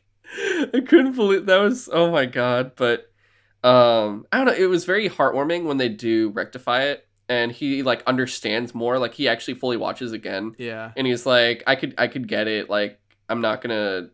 I 0.74 0.80
couldn't 0.82 1.16
believe 1.16 1.46
that 1.46 1.58
was 1.60 1.90
oh 1.92 2.12
my 2.12 2.26
god. 2.26 2.74
But 2.76 3.12
um 3.64 4.26
I 4.32 4.38
don't 4.38 4.48
know, 4.48 4.54
it 4.54 4.66
was 4.70 4.86
very 4.86 5.10
heartwarming 5.10 5.66
when 5.66 5.78
they 5.78 5.90
do 5.90 6.30
rectify 6.32 6.84
it 6.84 7.08
and 7.30 7.52
he 7.52 7.84
like 7.84 8.04
understands 8.06 8.74
more. 8.76 9.00
Like 9.00 9.14
he 9.14 9.28
actually 9.28 9.56
fully 9.56 9.78
watches 9.78 10.12
again. 10.12 10.56
Yeah. 10.58 10.92
And 10.98 11.08
he's 11.08 11.26
like, 11.26 11.64
I 11.68 11.76
could 11.76 11.96
I 11.98 12.08
could 12.08 12.28
get 12.28 12.48
it. 12.48 12.70
Like 12.70 13.00
I'm 13.30 13.42
not 13.42 13.62
gonna 13.62 14.10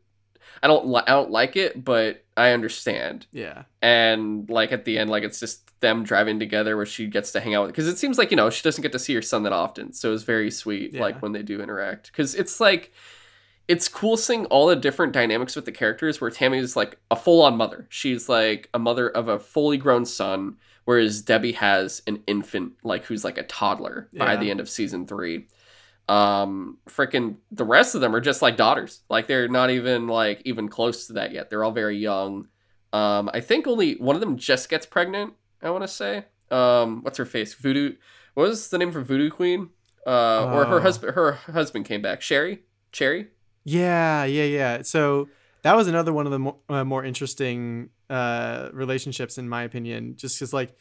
I 0.62 0.68
don't 0.68 0.88
li- 0.88 1.04
I 1.08 1.12
don't 1.12 1.32
like 1.32 1.56
it, 1.56 1.84
but 1.84 2.24
I 2.40 2.52
understand. 2.52 3.28
Yeah. 3.32 3.64
And 3.82 4.50
like 4.50 4.72
at 4.72 4.86
the 4.86 4.98
end, 4.98 5.10
like 5.10 5.24
it's 5.24 5.40
just 5.40 5.66
them 5.82 6.04
driving 6.04 6.40
together 6.40 6.76
where 6.76 6.86
she 6.86 7.08
gets 7.08 7.32
to 7.32 7.40
hang 7.40 7.56
out 7.56 7.64
with 7.68 7.72
because 7.72 7.88
it 7.88 7.98
seems 7.98 8.18
like 8.18 8.32
you 8.32 8.38
know 8.38 8.50
she 8.50 8.64
doesn't 8.64 8.82
get 8.82 8.92
to 8.92 9.00
see 9.00 9.14
her 9.16 9.22
son 9.22 9.44
that 9.44 9.54
often, 9.54 9.94
so 9.94 10.14
it's 10.14 10.24
very 10.24 10.52
sweet 10.52 10.94
Yeah. 10.94 11.02
like 11.02 11.22
when 11.22 11.32
they 11.32 11.42
do 11.44 11.62
interact 11.62 12.12
because 12.12 12.36
it's 12.36 12.60
like 12.60 12.92
it's 13.68 13.88
cool 13.88 14.18
seeing 14.18 14.46
all 14.48 14.68
the 14.68 14.76
different 14.76 15.14
dynamics 15.14 15.56
with 15.56 15.66
the 15.66 15.72
characters 15.72 16.20
where 16.20 16.32
Tammy 16.32 16.58
is 16.58 16.76
like 16.76 16.98
a 17.12 17.16
full 17.16 17.42
on 17.44 17.56
mother. 17.56 17.86
She's 17.90 18.28
like 18.28 18.68
a 18.74 18.80
mother 18.80 19.08
of 19.10 19.28
a 19.28 19.38
fully 19.40 19.78
grown 19.78 20.06
son, 20.06 20.58
whereas 20.86 21.22
Debbie 21.22 21.52
has 21.54 22.02
an 22.08 22.24
infant, 22.26 22.74
like 22.84 23.06
who's 23.06 23.24
like 23.24 23.38
a 23.38 23.44
toddler 23.44 24.10
by 24.18 24.36
the 24.38 24.50
end 24.50 24.60
of 24.60 24.68
season 24.70 25.06
three. 25.06 25.48
Um, 26.10 26.78
freaking 26.90 27.36
the 27.52 27.64
rest 27.64 27.94
of 27.94 28.02
them 28.02 28.16
are 28.16 28.22
just 28.22 28.42
like 28.42 28.58
daughters. 28.58 29.02
Like 29.10 29.28
they're 29.28 29.48
not 29.48 29.70
even 29.70 30.08
like 30.08 30.42
even 30.46 30.68
close 30.68 31.08
to 31.08 31.14
that 31.14 31.32
yet. 31.32 31.50
They're 31.50 31.64
all 31.64 31.72
very 31.72 31.98
young. 31.98 32.48
Um, 32.92 33.30
I 33.34 33.42
think 33.42 33.68
only 33.68 33.94
one 33.94 34.16
of 34.16 34.20
them 34.20 34.38
just 34.38 34.70
gets 34.70 34.86
pregnant. 34.86 35.34
I 35.62 35.70
want 35.70 35.84
to 35.84 35.88
say. 35.88 36.26
Um, 36.50 37.04
what's 37.04 37.18
her 37.20 37.26
face? 37.26 37.54
Voodoo. 37.54 37.94
What 38.34 38.48
was 38.48 38.70
the 38.70 38.78
name 38.80 38.92
for 38.92 39.02
Voodoo 39.02 39.30
Queen? 39.30 39.70
Uh, 40.08 40.46
or 40.46 40.66
her 40.66 40.78
Oh. 40.78 40.82
husband. 40.82 41.14
Her 41.14 41.34
husband 41.34 41.86
came 41.86 42.02
back. 42.02 42.22
Sherry. 42.24 42.64
Cherry. 42.92 43.28
Yeah, 43.66 44.24
yeah, 44.24 44.46
yeah. 44.46 44.82
So 44.82 45.30
that 45.62 45.76
was 45.76 45.88
another 45.88 46.12
one 46.14 46.26
of 46.26 46.32
the 46.32 46.40
more, 46.40 46.56
uh, 46.70 46.84
more 46.84 47.04
interesting 47.06 47.90
uh, 48.10 48.70
relationships, 48.74 49.38
in 49.38 49.48
my 49.48 49.62
opinion, 49.64 50.16
just 50.16 50.40
because 50.40 50.54
like 50.54 50.76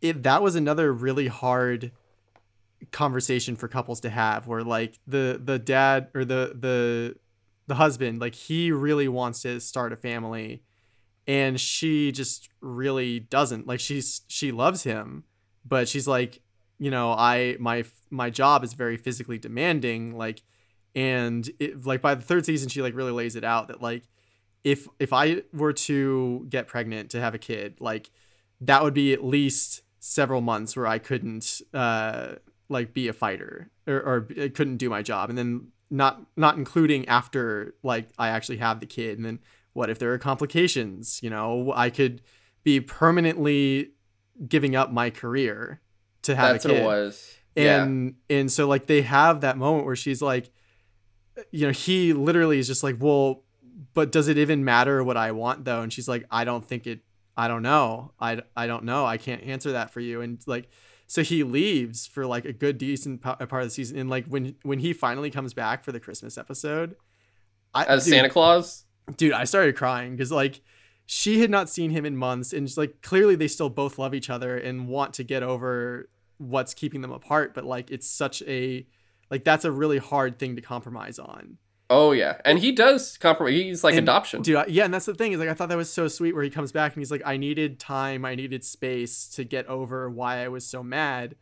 it 0.00 0.24
that 0.24 0.42
was 0.42 0.56
another 0.56 0.92
really 0.92 1.28
hard 1.28 1.92
conversation 2.92 3.56
for 3.56 3.68
couples 3.68 4.00
to 4.00 4.10
have, 4.10 4.46
where 4.46 4.62
like 4.62 4.98
the 5.06 5.40
the 5.42 5.58
dad 5.58 6.08
or 6.14 6.24
the 6.24 6.56
the 6.58 7.16
the 7.66 7.74
husband, 7.76 8.20
like 8.20 8.34
he 8.34 8.72
really 8.72 9.08
wants 9.08 9.42
to 9.42 9.60
start 9.60 9.92
a 9.92 9.96
family, 9.96 10.62
and 11.26 11.60
she 11.60 12.12
just 12.12 12.48
really 12.60 13.20
doesn't. 13.20 13.66
Like 13.66 13.80
she's 13.80 14.22
she 14.28 14.52
loves 14.52 14.82
him, 14.84 15.24
but 15.64 15.88
she's 15.88 16.08
like, 16.08 16.40
you 16.78 16.90
know, 16.90 17.12
I 17.12 17.56
my 17.60 17.84
my 18.10 18.30
job 18.30 18.64
is 18.64 18.72
very 18.74 18.96
physically 18.96 19.38
demanding, 19.38 20.16
like 20.16 20.42
and 20.94 21.48
it, 21.58 21.86
like 21.86 22.02
by 22.02 22.14
the 22.14 22.22
third 22.22 22.44
season 22.44 22.68
she 22.68 22.82
like 22.82 22.94
really 22.94 23.12
lays 23.12 23.36
it 23.36 23.44
out 23.44 23.68
that 23.68 23.80
like 23.80 24.04
if 24.64 24.88
if 24.98 25.12
i 25.12 25.42
were 25.52 25.72
to 25.72 26.46
get 26.48 26.66
pregnant 26.66 27.10
to 27.10 27.20
have 27.20 27.34
a 27.34 27.38
kid 27.38 27.76
like 27.80 28.10
that 28.60 28.82
would 28.82 28.94
be 28.94 29.12
at 29.12 29.24
least 29.24 29.82
several 30.00 30.40
months 30.40 30.76
where 30.76 30.86
i 30.86 30.98
couldn't 30.98 31.60
uh 31.74 32.34
like 32.70 32.94
be 32.94 33.08
a 33.08 33.12
fighter 33.12 33.70
or, 33.86 33.96
or 33.96 34.28
I 34.40 34.48
couldn't 34.48 34.78
do 34.78 34.88
my 34.88 35.02
job 35.02 35.28
and 35.28 35.36
then 35.36 35.68
not 35.90 36.22
not 36.36 36.56
including 36.56 37.06
after 37.08 37.74
like 37.82 38.08
i 38.16 38.28
actually 38.28 38.58
have 38.58 38.78
the 38.78 38.86
kid 38.86 39.18
and 39.18 39.26
then 39.26 39.38
what 39.72 39.90
if 39.90 39.98
there 39.98 40.12
are 40.12 40.18
complications? 40.18 41.20
You 41.22 41.30
know 41.30 41.72
i 41.74 41.90
could 41.90 42.22
be 42.62 42.80
permanently 42.80 43.90
giving 44.48 44.74
up 44.76 44.92
my 44.92 45.10
career 45.10 45.80
to 46.22 46.36
have 46.36 46.52
That's 46.54 46.64
a 46.64 46.68
what 46.68 46.74
kid. 46.74 46.82
it 46.82 46.86
was. 46.86 47.34
yeah. 47.56 47.82
and 47.82 48.14
and 48.30 48.50
so 48.52 48.68
like 48.68 48.86
they 48.86 49.02
have 49.02 49.40
that 49.42 49.58
moment 49.58 49.84
where 49.84 49.96
she's 49.96 50.22
like 50.22 50.50
you 51.50 51.66
know 51.66 51.72
he 51.72 52.12
literally 52.12 52.58
is 52.58 52.66
just 52.66 52.82
like 52.82 52.96
well 53.00 53.42
but 53.94 54.12
does 54.12 54.28
it 54.28 54.38
even 54.38 54.64
matter 54.64 55.02
what 55.02 55.16
i 55.16 55.32
want 55.32 55.64
though? 55.64 55.82
And 55.82 55.92
she's 55.92 56.06
like 56.08 56.24
i 56.30 56.44
don't 56.44 56.64
think 56.64 56.86
it 56.86 57.00
i 57.36 57.48
don't 57.48 57.62
know. 57.62 58.12
I, 58.20 58.42
I 58.54 58.66
don't 58.66 58.84
know. 58.84 59.06
I 59.06 59.16
can't 59.16 59.42
answer 59.42 59.72
that 59.72 59.90
for 59.90 60.00
you. 60.00 60.20
And 60.20 60.38
like 60.46 60.68
so 61.10 61.24
he 61.24 61.42
leaves 61.42 62.06
for 62.06 62.24
like 62.24 62.44
a 62.44 62.52
good 62.52 62.78
decent 62.78 63.20
part 63.20 63.40
of 63.40 63.64
the 63.64 63.70
season 63.70 63.98
and 63.98 64.08
like 64.08 64.24
when 64.26 64.54
when 64.62 64.78
he 64.78 64.92
finally 64.92 65.28
comes 65.28 65.52
back 65.52 65.82
for 65.82 65.90
the 65.90 65.98
christmas 65.98 66.38
episode 66.38 66.94
I, 67.74 67.84
As 67.84 68.04
dude, 68.04 68.14
Santa 68.14 68.30
Claus. 68.30 68.84
dude 69.16 69.32
i 69.32 69.42
started 69.42 69.74
crying 69.74 70.12
because 70.12 70.30
like 70.30 70.60
she 71.06 71.40
had 71.40 71.50
not 71.50 71.68
seen 71.68 71.90
him 71.90 72.06
in 72.06 72.16
months 72.16 72.52
and 72.52 72.64
just 72.64 72.78
like 72.78 73.02
clearly 73.02 73.34
they 73.34 73.48
still 73.48 73.68
both 73.68 73.98
love 73.98 74.14
each 74.14 74.30
other 74.30 74.56
and 74.56 74.86
want 74.86 75.14
to 75.14 75.24
get 75.24 75.42
over 75.42 76.08
what's 76.38 76.74
keeping 76.74 77.00
them 77.00 77.10
apart 77.10 77.54
but 77.54 77.64
like 77.64 77.90
it's 77.90 78.08
such 78.08 78.40
a 78.42 78.86
like 79.32 79.42
that's 79.42 79.64
a 79.64 79.72
really 79.72 79.98
hard 79.98 80.38
thing 80.38 80.54
to 80.54 80.62
compromise 80.62 81.18
on 81.18 81.58
Oh 81.92 82.12
yeah, 82.12 82.40
and 82.44 82.58
he 82.60 82.70
does 82.70 83.18
compromise. 83.18 83.54
He's 83.54 83.82
like 83.82 83.94
And, 83.94 84.04
adoption. 84.08 84.42
dude 84.42 84.56
I, 84.56 84.66
yeah 84.68 84.84
and 84.84 84.94
that's 84.94 85.06
the 85.06 85.14
thing 85.14 85.32
is 85.32 85.40
like 85.40 85.48
i 85.48 85.54
thought 85.54 85.68
that 85.70 85.76
was 85.76 85.92
so 85.92 86.06
sweet 86.06 86.34
where 86.34 86.44
he 86.44 86.50
comes 86.50 86.70
back 86.70 86.94
and 86.94 87.00
he's 87.00 87.10
like 87.10 87.22
i 87.26 87.36
needed 87.36 87.80
time 87.80 88.24
i 88.24 88.34
needed 88.36 88.64
space 88.64 89.26
to 89.30 89.42
get 89.44 89.66
over 89.66 90.08
why 90.08 90.44
i 90.44 90.48
was 90.48 90.64
so 90.64 90.82
mad 90.84 91.34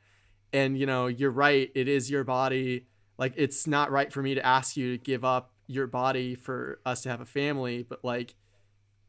and 0.54 0.78
you 0.78 0.86
know 0.86 1.06
you're 1.06 1.30
right 1.30 1.70
it 1.74 1.86
is 1.86 2.10
your 2.10 2.24
body 2.24 2.86
like 3.18 3.34
it's 3.36 3.66
not 3.66 3.90
right 3.90 4.10
for 4.12 4.22
me 4.22 4.34
to 4.34 4.44
ask 4.46 4.74
you 4.76 4.96
to 4.96 5.04
give 5.04 5.22
up 5.24 5.52
your 5.66 5.86
body 5.86 6.34
for 6.34 6.80
us 6.86 7.02
to 7.02 7.10
have 7.10 7.20
a 7.20 7.26
family 7.26 7.82
but 7.82 8.02
like 8.02 8.34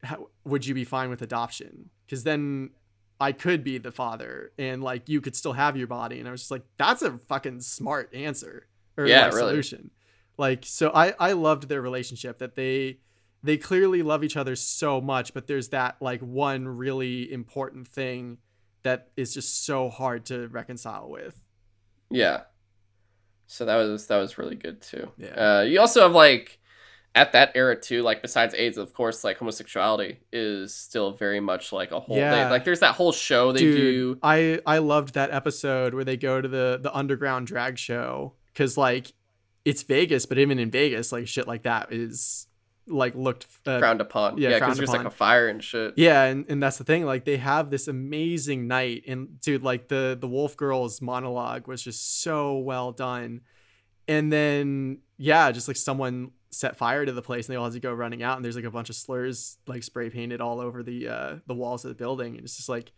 how, 0.03 0.27
would 0.43 0.65
you 0.65 0.73
be 0.73 0.83
fine 0.83 1.09
with 1.09 1.21
adoption 1.21 1.89
because 2.05 2.23
then 2.25 2.69
i 3.21 3.31
could 3.31 3.63
be 3.63 3.77
the 3.77 3.91
father 3.93 4.51
and 4.57 4.83
like 4.83 5.07
you 5.07 5.21
could 5.21 5.35
still 5.37 5.53
have 5.53 5.77
your 5.77 5.87
body 5.87 6.19
and 6.19 6.27
i 6.27 6.31
was 6.31 6.41
just 6.41 6.51
like 6.51 6.63
that's 6.77 7.01
a 7.01 7.17
fucking 7.17 7.61
smart 7.61 8.13
answer 8.13 8.67
or 8.97 9.05
Yeah, 9.05 9.25
like, 9.27 9.33
really. 9.35 9.49
solution 9.51 9.91
like 10.39 10.63
so 10.65 10.89
i 10.95 11.13
i 11.19 11.33
loved 11.33 11.67
their 11.69 11.81
relationship 11.81 12.39
that 12.39 12.55
they 12.55 12.97
they 13.43 13.57
clearly 13.57 14.01
love 14.01 14.23
each 14.23 14.35
other 14.37 14.55
so 14.55 14.99
much 14.99 15.33
but 15.33 15.45
there's 15.47 15.69
that 15.69 15.95
like 16.01 16.21
one 16.21 16.67
really 16.67 17.31
important 17.31 17.87
thing 17.87 18.37
that 18.83 19.09
is 19.17 19.33
just 19.33 19.65
so 19.65 19.89
hard 19.89 20.25
to 20.25 20.47
reconcile 20.47 21.09
with 21.09 21.39
Yeah. 22.09 22.41
So 23.47 23.65
that 23.65 23.75
was 23.77 24.07
that 24.07 24.17
was 24.17 24.37
really 24.37 24.55
good 24.55 24.81
too. 24.81 25.11
Yeah. 25.17 25.57
Uh, 25.57 25.61
you 25.61 25.79
also 25.79 26.01
have 26.03 26.13
like 26.13 26.59
at 27.15 27.31
that 27.31 27.51
era 27.55 27.75
too, 27.79 28.03
like 28.03 28.21
besides 28.21 28.53
AIDS, 28.53 28.77
of 28.77 28.93
course, 28.93 29.23
like 29.23 29.37
homosexuality 29.37 30.19
is 30.31 30.73
still 30.75 31.13
very 31.13 31.39
much 31.39 31.73
like 31.73 31.91
a 31.91 31.99
whole. 31.99 32.17
Yeah. 32.17 32.49
like 32.51 32.63
there's 32.63 32.81
that 32.81 32.93
whole 32.95 33.11
show 33.11 33.51
they 33.51 33.59
Dude, 33.59 33.75
do. 33.75 34.19
I 34.21 34.59
I 34.65 34.77
loved 34.77 35.15
that 35.15 35.31
episode 35.31 35.93
where 35.95 36.03
they 36.05 36.17
go 36.17 36.39
to 36.41 36.47
the 36.47 36.79
the 36.81 36.95
underground 36.95 37.47
drag 37.47 37.77
show 37.79 38.33
because 38.53 38.77
like 38.77 39.13
it's 39.65 39.83
Vegas, 39.83 40.25
but 40.25 40.37
even 40.37 40.59
in 40.59 40.71
Vegas, 40.71 41.11
like 41.11 41.27
shit 41.27 41.47
like 41.47 41.63
that 41.63 41.91
is 41.91 42.47
like 42.87 43.15
looked 43.15 43.45
uh, 43.65 43.79
frowned 43.79 44.01
upon. 44.01 44.37
yeah, 44.37 44.49
Yeah, 44.49 44.55
because 44.55 44.77
frowned 44.77 44.79
there's 44.79 44.89
like 44.89 45.05
a 45.05 45.11
fire 45.11 45.47
and 45.47 45.63
shit. 45.63 45.93
yeah, 45.95 46.23
and, 46.23 46.45
and 46.49 46.61
that's 46.61 46.77
the 46.77 46.83
thing. 46.83 47.05
Like 47.05 47.25
they 47.25 47.37
have 47.37 47.69
this 47.69 47.87
amazing 47.87 48.67
night, 48.67 49.03
and 49.07 49.39
dude, 49.41 49.63
like 49.63 49.87
the 49.87 50.17
the 50.19 50.27
Wolf 50.27 50.57
Girls 50.57 51.01
monologue 51.01 51.67
was 51.67 51.81
just 51.81 52.21
so 52.21 52.57
well 52.57 52.91
done. 52.91 53.41
And 54.07 54.31
then 54.33 54.99
yeah, 55.17 55.51
just 55.51 55.67
like 55.67 55.77
someone 55.77 56.31
set 56.51 56.77
fire 56.77 57.05
to 57.05 57.11
the 57.11 57.21
place, 57.21 57.47
and 57.47 57.53
they 57.53 57.57
all 57.57 57.65
had 57.65 57.73
to 57.73 57.79
go 57.79 57.93
running 57.93 58.23
out, 58.23 58.37
and 58.37 58.43
there's 58.43 58.55
like 58.55 58.65
a 58.65 58.71
bunch 58.71 58.89
of 58.89 58.95
slurs 58.95 59.57
like 59.67 59.83
spray 59.83 60.09
painted 60.09 60.41
all 60.41 60.59
over 60.59 60.81
the 60.81 61.07
uh 61.07 61.35
the 61.45 61.53
walls 61.53 61.85
of 61.85 61.89
the 61.89 61.95
building, 61.95 62.35
and 62.35 62.43
it's 62.43 62.57
just 62.57 62.69
like, 62.69 62.91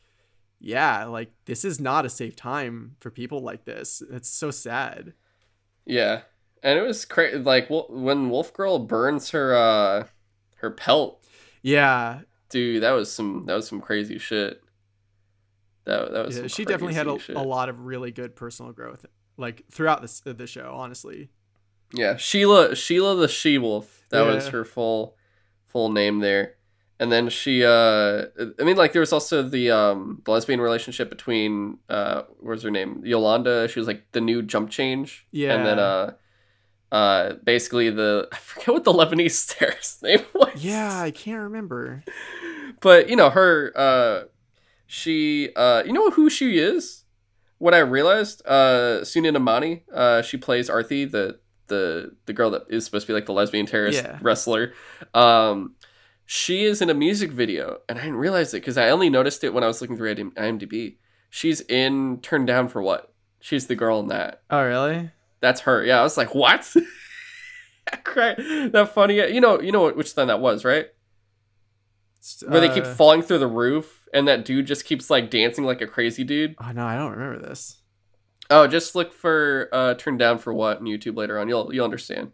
yeah, 0.59 1.05
like 1.05 1.32
this 1.45 1.66
is 1.66 1.80
not 1.82 2.05
a 2.05 2.09
safe 2.09 2.36
time 2.36 2.95
for 2.99 3.09
people 3.09 3.41
like 3.41 3.66
this. 3.66 4.01
It's 4.09 4.30
so 4.30 4.51
sad. 4.51 5.14
Yeah, 5.86 6.22
and 6.64 6.78
it 6.80 6.82
was 6.82 7.05
crazy. 7.05 7.38
Like 7.38 7.68
when 7.70 8.30
Wolf 8.30 8.53
Girl 8.53 8.80
burns 8.80 9.32
her 9.32 9.55
uh 9.55 10.07
her 10.57 10.72
pelt, 10.72 11.24
Yeah, 11.62 12.22
dude. 12.49 12.84
That 12.84 12.91
was 12.91 13.12
some 13.12 13.45
that 13.47 13.55
was 13.55 13.68
some 13.68 13.82
crazy 13.82 14.18
shit. 14.18 14.62
That 15.86 16.12
that 16.12 16.26
was 16.26 16.38
yeah 16.38 16.47
she 16.47 16.66
definitely 16.66 16.93
had 16.93 17.07
a, 17.07 17.20
shit. 17.20 17.36
a 17.36 17.41
lot 17.41 17.70
of 17.70 17.80
really 17.80 18.12
good 18.12 18.36
personal 18.36 18.72
growth, 18.72 19.05
like 19.38 19.64
throughout 19.72 20.01
this 20.01 20.22
the 20.24 20.47
show, 20.47 20.74
honestly. 20.76 21.30
Yeah, 21.93 22.18
Sheila 22.18 22.76
Sheila 22.76 23.16
the 23.16 23.28
She 23.28 23.57
Wolf. 23.57 24.05
That 24.09 24.26
was 24.26 24.49
her 24.49 24.64
full 24.64 25.16
full 25.66 25.89
name 25.89 26.20
there. 26.20 26.55
And 26.99 27.12
then 27.12 27.30
she 27.30 27.66
uh 27.66 28.26
I 28.59 28.64
mean 28.64 28.78
like 28.78 28.93
there 28.93 28.99
was 28.99 29.12
also 29.12 29.41
the 29.41 29.72
um 29.72 30.22
the 30.24 30.32
lesbian 30.32 30.62
relationship 30.62 31.09
between 31.09 31.80
uh 31.89 32.24
what 32.39 32.51
was 32.51 32.64
her 32.64 32.72
name? 32.72 33.01
Yolanda. 33.03 33.68
She 33.68 33.80
was 33.80 33.88
like 33.88 34.05
the 34.12 34.22
new 34.22 34.43
Junkchain. 34.43 35.12
Yeah. 35.32 35.55
And 35.55 35.66
then 35.66 35.80
uh 35.80 36.14
uh 36.91 37.33
basically 37.43 37.89
the 37.89 38.27
I 38.33 38.37
forget 38.37 38.67
what 38.69 38.83
the 38.83 38.93
Lebanese 38.93 39.31
star's 39.49 39.97
name 40.03 40.21
was. 40.33 40.63
Yeah, 40.63 40.99
I 40.99 41.11
can't 41.11 41.41
remember. 41.41 42.03
But 42.81 43.09
you 43.09 43.15
know, 43.15 43.29
her 43.29 43.71
uh 43.75 44.23
she 44.87 45.49
uh 45.55 45.83
you 45.85 45.93
know 45.93 46.09
who 46.11 46.29
she 46.29 46.57
is? 46.59 47.03
What 47.59 47.73
I 47.73 47.79
realized, 47.79 48.41
uh 48.45 49.01
Sunita 49.01 49.41
Mani, 49.41 49.83
uh 49.93 50.21
she 50.21 50.37
plays 50.37 50.69
Arthie, 50.69 51.05
the 51.09 51.39
the 51.67 52.15
the 52.25 52.33
girl 52.33 52.49
that 52.51 52.63
is 52.69 52.83
supposed 52.85 53.05
to 53.07 53.13
be 53.13 53.15
like 53.15 53.25
the 53.25 53.33
lesbian 53.33 53.65
terrorist 53.65 54.03
Yeah. 54.03 54.17
wrestler. 54.21 54.73
Um 55.13 55.75
she 56.25 56.63
is 56.63 56.81
in 56.81 56.89
a 56.89 56.93
music 56.93 57.31
video 57.31 57.79
and 57.89 57.97
I 57.99 58.01
didn't 58.03 58.17
realize 58.17 58.53
it 58.53 58.57
because 58.61 58.77
I 58.77 58.89
only 58.89 59.09
noticed 59.09 59.43
it 59.43 59.53
when 59.53 59.63
I 59.63 59.67
was 59.67 59.81
looking 59.81 59.97
through 59.97 60.15
IMDb. 60.15 60.97
She's 61.29 61.61
in 61.61 62.19
Turned 62.21 62.47
Down 62.47 62.67
for 62.67 62.81
What? 62.81 63.13
She's 63.39 63.67
the 63.67 63.75
girl 63.75 63.99
in 64.01 64.07
that. 64.07 64.41
Oh, 64.49 64.63
really? 64.63 65.11
That's 65.41 65.61
her. 65.61 65.83
Yeah, 65.83 65.99
I 65.99 66.03
was 66.03 66.17
like, 66.17 66.33
what? 66.35 66.71
That 68.15 68.91
funny. 68.93 69.15
You 69.15 69.41
know, 69.41 69.59
you 69.59 69.71
know 69.71 69.81
what- 69.81 69.97
which 69.97 70.13
one 70.15 70.27
that 70.27 70.39
was, 70.39 70.63
right? 70.63 70.87
Where 72.47 72.61
they 72.61 72.69
keep 72.69 72.85
Uh, 72.85 72.93
falling 72.93 73.21
through 73.23 73.39
the 73.39 73.47
roof, 73.47 74.07
and 74.13 74.27
that 74.27 74.45
dude 74.45 74.67
just 74.67 74.85
keeps 74.85 75.09
like 75.09 75.29
dancing 75.31 75.63
like 75.65 75.81
a 75.81 75.87
crazy 75.87 76.23
dude. 76.23 76.55
Oh 76.63 76.71
no, 76.71 76.85
I 76.85 76.95
don't 76.95 77.11
remember 77.11 77.39
this. 77.47 77.81
Oh, 78.49 78.67
just 78.67 78.93
look 78.95 79.11
for 79.11 79.69
uh 79.71 79.95
"Turn 79.95 80.17
Down 80.17 80.37
for 80.37 80.53
What" 80.53 80.77
on 80.77 80.83
YouTube 80.83 81.15
later 81.17 81.39
on. 81.39 81.49
You'll 81.49 81.73
you'll 81.73 81.85
understand. 81.85 82.31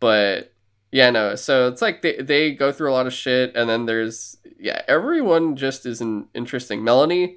But 0.00 0.52
yeah, 0.90 1.10
no. 1.10 1.36
So 1.36 1.68
it's 1.68 1.80
like 1.80 2.02
they 2.02 2.16
they 2.16 2.52
go 2.52 2.72
through 2.72 2.90
a 2.90 2.94
lot 2.94 3.06
of 3.06 3.12
shit, 3.12 3.54
and 3.54 3.70
then 3.70 3.86
there's 3.86 4.36
yeah, 4.58 4.82
everyone 4.88 5.54
just 5.54 5.86
isn't 5.86 6.26
interesting. 6.34 6.82
Melanie, 6.82 7.36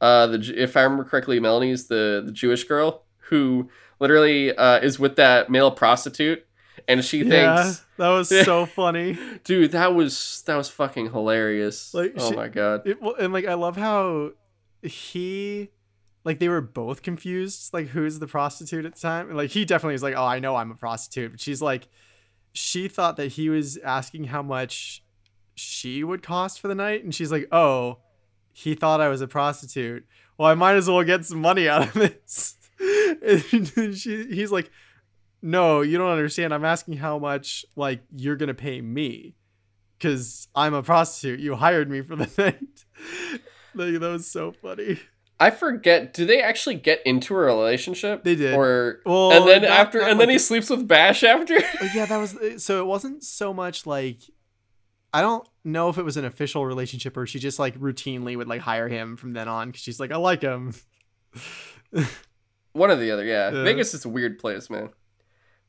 uh, 0.00 0.28
the 0.28 0.38
if 0.56 0.76
I 0.78 0.82
remember 0.82 1.04
correctly, 1.04 1.38
Melanie's 1.40 1.88
the 1.88 2.22
the 2.24 2.32
Jewish 2.32 2.64
girl 2.64 3.04
who 3.28 3.68
literally 4.00 4.54
uh 4.56 4.78
is 4.80 4.98
with 4.98 5.16
that 5.16 5.50
male 5.50 5.70
prostitute, 5.70 6.46
and 6.86 7.04
she 7.04 7.18
Yeah, 7.22 7.56
thinks. 7.56 7.84
that 7.96 8.08
was 8.08 8.28
so 8.28 8.66
funny. 8.80 9.18
Dude, 9.44 9.72
that 9.72 9.94
was 9.94 10.42
that 10.46 10.56
was 10.56 10.68
fucking 10.68 11.10
hilarious. 11.12 11.92
Like, 11.94 12.14
oh 12.16 12.30
she- 12.30 12.36
my 12.36 12.48
god. 12.48 12.86
It, 12.86 12.98
and 13.18 13.32
like 13.32 13.46
I 13.46 13.54
love 13.54 13.76
how 13.76 14.30
he 14.82 15.70
like 16.24 16.38
they 16.38 16.48
were 16.48 16.60
both 16.60 17.02
confused 17.02 17.72
like 17.72 17.88
who's 17.88 18.18
the 18.18 18.26
prostitute 18.26 18.84
at 18.84 18.94
the 18.94 19.00
time 19.00 19.34
like 19.34 19.50
he 19.50 19.64
definitely 19.64 19.94
was 19.94 20.02
like 20.02 20.14
oh 20.16 20.24
i 20.24 20.38
know 20.38 20.54
i'm 20.56 20.70
a 20.70 20.74
prostitute 20.74 21.30
but 21.32 21.40
she's 21.40 21.60
like 21.62 21.88
she 22.52 22.86
thought 22.88 23.16
that 23.16 23.32
he 23.32 23.48
was 23.48 23.76
asking 23.78 24.24
how 24.24 24.42
much 24.42 25.02
she 25.54 26.04
would 26.04 26.22
cost 26.22 26.60
for 26.60 26.68
the 26.68 26.74
night 26.74 27.02
and 27.02 27.14
she's 27.14 27.32
like 27.32 27.48
oh 27.50 27.98
he 28.52 28.74
thought 28.74 29.00
i 29.00 29.08
was 29.08 29.20
a 29.20 29.26
prostitute 29.28 30.04
well 30.36 30.48
i 30.48 30.54
might 30.54 30.74
as 30.76 30.88
well 30.88 31.02
get 31.02 31.24
some 31.24 31.40
money 31.40 31.68
out 31.68 31.82
of 31.88 31.92
this 31.94 32.54
and 32.80 33.96
she, 33.96 34.26
he's 34.30 34.52
like 34.52 34.70
no 35.42 35.80
you 35.82 35.98
don't 35.98 36.10
understand 36.10 36.52
i'm 36.54 36.64
asking 36.64 36.94
how 36.96 37.18
much 37.18 37.64
like 37.76 38.00
you're 38.14 38.36
gonna 38.36 38.54
pay 38.54 38.80
me 38.80 39.34
because 39.98 40.46
I'm 40.54 40.74
a 40.74 40.82
prostitute. 40.84 41.40
You 41.40 41.56
hired 41.56 41.90
me 41.90 42.02
for 42.02 42.14
the 42.14 42.30
night. 42.38 42.84
like 43.74 43.94
that 43.94 44.00
was 44.00 44.30
so 44.30 44.52
funny. 44.52 45.00
I 45.40 45.50
forget. 45.50 46.14
Do 46.14 46.24
they 46.24 46.40
actually 46.40 46.76
get 46.76 47.00
into 47.04 47.34
a 47.34 47.38
relationship? 47.38 48.22
They 48.22 48.36
did. 48.36 48.54
Or 48.54 49.00
Well, 49.04 49.32
and 49.32 49.48
then 49.48 49.62
not- 49.62 49.70
after, 49.72 49.98
not 50.00 50.12
and 50.12 50.20
then 50.20 50.28
he 50.28 50.38
sleeps 50.38 50.70
with 50.70 50.86
Bash 50.86 51.24
after. 51.24 51.54
Yeah, 51.96 52.06
that 52.06 52.16
was 52.16 52.62
so. 52.62 52.78
It 52.78 52.86
wasn't 52.86 53.24
so 53.24 53.52
much 53.52 53.86
like 53.86 54.20
I 55.12 55.20
don't 55.20 55.44
know 55.64 55.88
if 55.88 55.98
it 55.98 56.04
was 56.04 56.16
an 56.16 56.24
official 56.24 56.64
relationship 56.64 57.16
or 57.16 57.26
she 57.26 57.40
just 57.40 57.58
like 57.58 57.76
routinely 57.76 58.36
would 58.36 58.46
like 58.46 58.60
hire 58.60 58.86
him 58.86 59.16
from 59.16 59.32
then 59.32 59.48
on 59.48 59.66
because 59.70 59.80
she's 59.82 59.98
like 59.98 60.12
I 60.12 60.16
like 60.16 60.42
him. 60.42 60.74
One 62.72 62.90
or 62.90 62.96
the 62.96 63.10
other. 63.10 63.24
Yeah. 63.24 63.50
Yeah. 63.52 63.62
Vegas 63.64 63.94
is 63.94 64.04
a 64.04 64.08
weird 64.08 64.38
place, 64.38 64.68
man. 64.70 64.90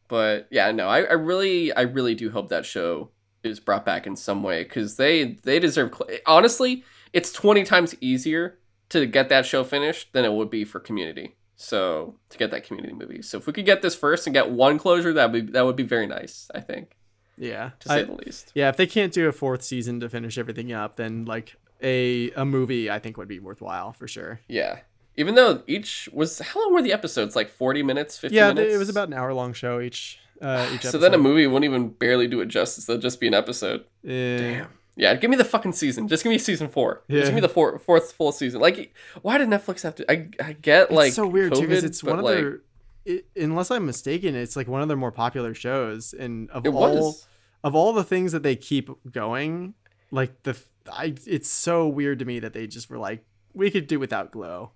But 0.07 0.47
yeah, 0.51 0.71
no, 0.71 0.87
I, 0.87 1.01
I 1.03 1.13
really, 1.13 1.71
I 1.73 1.81
really 1.81 2.15
do 2.15 2.29
hope 2.31 2.49
that 2.49 2.65
show 2.65 3.11
is 3.43 3.59
brought 3.59 3.85
back 3.85 4.07
in 4.07 4.15
some 4.15 4.43
way 4.43 4.63
because 4.63 4.95
they, 4.97 5.37
they 5.43 5.59
deserve. 5.59 5.93
Cl- 5.95 6.19
Honestly, 6.25 6.83
it's 7.13 7.31
twenty 7.31 7.63
times 7.63 7.95
easier 8.01 8.57
to 8.89 9.05
get 9.05 9.29
that 9.29 9.45
show 9.45 9.63
finished 9.63 10.11
than 10.13 10.25
it 10.25 10.33
would 10.33 10.49
be 10.49 10.65
for 10.65 10.79
Community. 10.79 11.35
So 11.55 12.17
to 12.29 12.37
get 12.37 12.51
that 12.51 12.63
Community 12.63 12.93
movie. 12.93 13.21
So 13.21 13.37
if 13.37 13.45
we 13.45 13.53
could 13.53 13.65
get 13.65 13.81
this 13.81 13.93
first 13.95 14.25
and 14.25 14.33
get 14.33 14.49
one 14.49 14.79
closure, 14.79 15.13
that 15.13 15.31
would 15.31 15.45
be 15.45 15.51
that 15.51 15.65
would 15.65 15.75
be 15.75 15.83
very 15.83 16.07
nice. 16.07 16.49
I 16.55 16.59
think, 16.61 16.95
yeah, 17.37 17.71
to 17.81 17.87
say 17.87 17.99
I- 17.99 18.03
the 18.03 18.13
least. 18.13 18.51
yeah. 18.55 18.69
If 18.69 18.77
they 18.77 18.87
can't 18.87 19.13
do 19.13 19.27
a 19.27 19.31
fourth 19.31 19.61
season 19.61 19.99
to 19.99 20.09
finish 20.09 20.37
everything 20.37 20.71
up, 20.73 20.95
then 20.95 21.25
like 21.25 21.55
a 21.83 22.31
a 22.31 22.45
movie 22.45 22.89
I 22.89 22.97
think 22.99 23.17
would 23.17 23.27
be 23.27 23.39
worthwhile 23.39 23.93
for 23.93 24.07
sure. 24.07 24.39
Yeah. 24.47 24.79
Even 25.19 25.35
though 25.35 25.63
each 25.67 26.07
was 26.13 26.39
how 26.39 26.61
long 26.61 26.73
were 26.73 26.81
the 26.81 26.93
episodes? 26.93 27.35
Like 27.35 27.49
forty 27.49 27.83
minutes, 27.83 28.17
fifty 28.17 28.37
yeah, 28.37 28.53
minutes. 28.53 28.73
it 28.73 28.77
was 28.77 28.87
about 28.87 29.09
an 29.09 29.13
hour 29.13 29.33
long 29.33 29.51
show 29.51 29.81
each. 29.81 30.17
Uh, 30.41 30.69
each 30.73 30.81
So 30.83 30.97
then 30.97 31.13
a 31.13 31.17
movie 31.17 31.45
wouldn't 31.45 31.65
even 31.65 31.89
barely 31.89 32.25
do 32.25 32.39
it 32.39 32.45
justice. 32.45 32.87
It'll 32.87 33.01
just 33.01 33.19
be 33.19 33.27
an 33.27 33.33
episode. 33.33 33.83
Eh, 34.07 34.63
Yeah, 34.95 35.15
give 35.15 35.29
me 35.29 35.35
the 35.35 35.43
fucking 35.43 35.73
season. 35.73 36.07
Just 36.07 36.23
give 36.23 36.29
me 36.29 36.37
season 36.37 36.69
four. 36.69 37.03
Yeah. 37.09 37.19
Just 37.19 37.31
give 37.31 37.35
me 37.35 37.41
the 37.41 37.49
four, 37.49 37.77
fourth 37.79 38.13
full 38.13 38.31
season. 38.31 38.61
Like, 38.61 38.95
why 39.21 39.37
did 39.37 39.49
Netflix 39.49 39.83
have 39.83 39.95
to? 39.95 40.09
I, 40.09 40.29
I 40.41 40.53
get 40.53 40.89
like 40.89 41.07
it's 41.07 41.17
so 41.17 41.27
weird 41.27 41.53
too 41.53 41.67
because 41.67 41.83
it's 41.83 42.01
one 42.01 42.19
of 42.19 42.23
like, 42.23 42.35
their. 42.35 42.61
It, 43.03 43.25
unless 43.35 43.71
I'm 43.71 43.85
mistaken, 43.85 44.35
it's 44.35 44.55
like 44.55 44.69
one 44.69 44.81
of 44.81 44.87
their 44.87 44.97
more 44.97 45.11
popular 45.11 45.53
shows, 45.53 46.13
and 46.13 46.49
of 46.51 46.65
all 46.65 46.95
was. 46.95 47.27
of 47.63 47.75
all 47.75 47.91
the 47.91 48.05
things 48.05 48.31
that 48.31 48.43
they 48.43 48.55
keep 48.55 48.89
going, 49.11 49.73
like 50.11 50.43
the 50.43 50.57
I, 50.89 51.15
it's 51.25 51.49
so 51.49 51.87
weird 51.87 52.19
to 52.19 52.25
me 52.25 52.39
that 52.39 52.53
they 52.53 52.67
just 52.67 52.89
were 52.89 52.97
like, 52.97 53.25
we 53.53 53.69
could 53.71 53.87
do 53.87 53.99
without 53.99 54.31
Glow. 54.31 54.71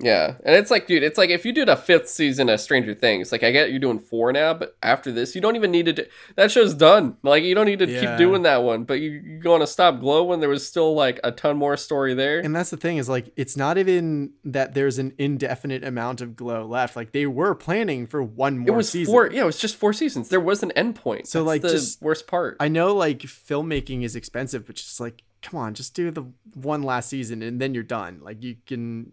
Yeah, 0.00 0.36
and 0.44 0.54
it's 0.54 0.70
like, 0.70 0.86
dude, 0.86 1.02
it's 1.02 1.18
like 1.18 1.28
if 1.30 1.44
you 1.44 1.50
did 1.52 1.68
a 1.68 1.74
fifth 1.76 2.08
season 2.08 2.48
of 2.48 2.60
Stranger 2.60 2.94
Things, 2.94 3.32
like 3.32 3.42
I 3.42 3.50
get 3.50 3.70
you're 3.70 3.80
doing 3.80 3.98
four 3.98 4.32
now, 4.32 4.54
but 4.54 4.76
after 4.80 5.10
this, 5.10 5.34
you 5.34 5.40
don't 5.40 5.56
even 5.56 5.72
need 5.72 5.86
to. 5.86 5.92
Do, 5.92 6.04
that 6.36 6.52
show's 6.52 6.72
done. 6.72 7.16
Like 7.24 7.42
you 7.42 7.52
don't 7.56 7.66
need 7.66 7.80
to 7.80 7.88
Yeah. 7.90 8.00
keep 8.02 8.16
doing 8.16 8.42
that 8.42 8.62
one. 8.62 8.84
But 8.84 9.00
you 9.00 9.10
you 9.10 9.38
going 9.40 9.60
to 9.60 9.66
stop 9.66 9.98
Glow 9.98 10.22
when 10.22 10.38
there 10.38 10.48
was 10.48 10.64
still 10.64 10.94
like 10.94 11.18
a 11.24 11.32
ton 11.32 11.56
more 11.56 11.76
story 11.76 12.14
there. 12.14 12.38
And 12.38 12.54
that's 12.54 12.70
the 12.70 12.76
thing 12.76 12.98
is 12.98 13.08
like, 13.08 13.32
it's 13.36 13.56
not 13.56 13.76
even 13.76 14.34
that 14.44 14.74
there's 14.74 14.98
an 14.98 15.14
indefinite 15.18 15.82
amount 15.82 16.20
of 16.20 16.36
Glow 16.36 16.64
left. 16.64 16.94
Like 16.94 17.10
they 17.10 17.26
were 17.26 17.56
planning 17.56 18.06
for 18.06 18.22
one 18.22 18.58
more 18.58 18.68
it 18.68 18.76
was 18.76 18.90
season. 18.90 19.12
four. 19.12 19.28
Yeah, 19.32 19.42
it 19.42 19.46
was 19.46 19.58
just 19.58 19.74
four 19.74 19.92
seasons. 19.92 20.28
There 20.28 20.38
was 20.38 20.62
an 20.62 20.70
end 20.72 20.94
point. 20.94 21.26
So, 21.26 21.40
That's 21.40 21.46
like, 21.48 21.62
the 21.62 21.70
just- 21.70 22.00
worst 22.00 22.28
part. 22.28 22.56
I 22.60 22.68
know 22.68 22.94
like 22.94 23.18
filmmaking 23.18 24.04
is 24.04 24.14
expensive, 24.14 24.64
but 24.64 24.76
just 24.76 25.00
like, 25.00 25.22
come 25.42 25.58
on, 25.58 25.74
just 25.74 25.94
do 25.94 26.10
the 26.12 26.24
one 26.54 26.82
last 26.82 27.08
season 27.08 27.42
and 27.42 27.60
then 27.60 27.74
you're 27.74 27.82
done. 27.82 28.20
Like 28.22 28.42
you 28.44 28.56
can, 28.66 29.12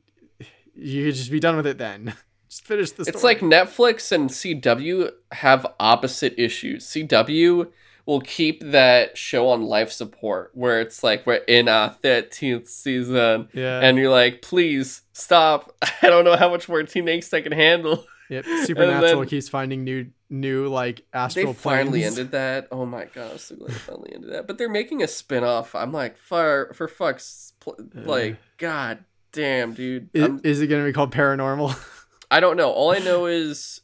you 0.76 1.06
could 1.06 1.16
just 1.16 1.32
be 1.32 1.40
done 1.40 1.56
with 1.58 1.68
it 1.68 1.78
then. 1.78 2.14
just 2.50 2.66
finish 2.66 2.92
the. 2.92 3.04
It's 3.04 3.24
like 3.24 3.40
Netflix 3.40 4.12
and 4.12 4.30
CW 4.30 5.12
have 5.32 5.66
opposite 5.80 6.34
issues. 6.38 6.86
CW 6.86 7.70
will 8.06 8.22
keep 8.22 8.62
that 8.64 9.18
show 9.18 9.50
on 9.50 9.64
life 9.64 9.92
support 9.92 10.52
where 10.54 10.80
it's 10.80 11.04
like 11.04 11.26
we're 11.26 11.36
in 11.48 11.68
our 11.68 11.96
13th 12.04 12.68
season 12.68 13.50
yeah, 13.52 13.80
and 13.80 13.98
you're 13.98 14.12
like, 14.12 14.42
please 14.44 15.02
stop. 15.14 15.76
I 16.02 16.10
don't 16.10 16.24
know 16.26 16.36
how 16.36 16.50
much 16.50 16.70
more 16.70 16.84
Teen 16.84 17.06
Angst 17.08 17.34
I 17.34 17.42
can 17.42 17.52
handle. 17.52 18.06
yep. 18.30 18.46
Supernatural 18.64 19.22
then- 19.22 19.30
keeps 19.30 19.50
finding 19.50 19.84
new, 19.84 20.08
new 20.30 20.68
like 20.68 21.04
astral 21.14 21.48
They 21.48 21.54
finally 21.54 22.02
planes. 22.02 22.20
ended 22.20 22.32
that. 22.34 22.68
Oh 22.72 22.86
my 22.86 23.06
gosh 23.06 23.42
so 23.42 23.56
they 23.56 23.74
finally 23.74 24.12
ended 24.14 24.34
that. 24.34 24.46
But 24.46 24.60
they're 24.60 24.70
making 24.70 25.02
a 25.02 25.08
spin-off. 25.08 25.74
I'm 25.74 25.92
like, 25.92 26.18
for 26.18 26.72
for 26.76 26.88
fuck's 26.88 27.54
like, 27.94 28.38
god 28.58 29.04
damn, 29.36 29.74
dude. 29.74 30.10
I- 30.16 30.20
I'm- 30.20 30.42
Is, 30.44 30.62
it 30.62 30.68
going 30.68 30.82
to 30.84 30.90
be 30.90 30.94
called 30.94 31.14
Paranormal? 31.14 31.78
I 32.32 32.40
don't 32.40 32.58
know. 32.58 32.72
All 32.72 32.92
I 32.92 33.00
know 33.00 33.28
is 33.28 33.82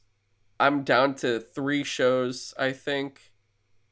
I'm 0.60 0.84
down 0.84 1.16
to 1.16 1.40
three 1.40 1.84
shows, 1.84 2.54
I 2.58 2.72
think, 2.72 3.32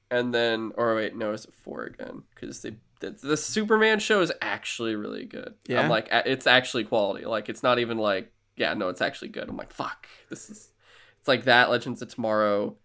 and 0.10 0.34
then 0.34 0.72
or 0.76 0.95
wait, 0.95 1.16
no, 1.16 1.34
is 1.34 1.45
it 1.45 1.53
four 1.53 1.84
again? 1.84 2.24
Because 2.34 2.62
they 2.62 2.76
the, 2.99 3.12
the 3.12 3.38
Superman 3.38 3.99
show 3.99 4.22
is 4.22 4.32
actually 4.41 4.95
really 4.95 5.26
good. 5.26 5.53
Yeah? 5.68 5.82
I'm 5.82 5.89
like, 5.89 6.10
it's 6.12 6.47
actually 6.47 6.84
quality. 6.84 7.26
Like, 7.26 7.47
it's 7.47 7.64
not 7.64 7.80
even 7.80 7.97
like, 7.97 8.32
yeah, 8.57 8.74
no, 8.74 8.89
it's 8.89 9.01
actually 9.01 9.30
good. 9.30 9.47
I'm 9.47 9.55
like, 9.55 9.72
fuck, 9.72 10.07
this 10.30 10.49
is. 10.49 10.72
It's 11.20 11.28
like 11.28 11.43
that 11.45 11.70
Legends 11.70 12.01
of 12.01 12.14
Tomorrow, 12.14 12.76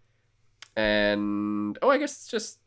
and 0.77 1.79
oh, 1.83 1.91
I 1.91 1.99
guess 1.99 2.13
it's 2.13 2.29
just 2.29 2.59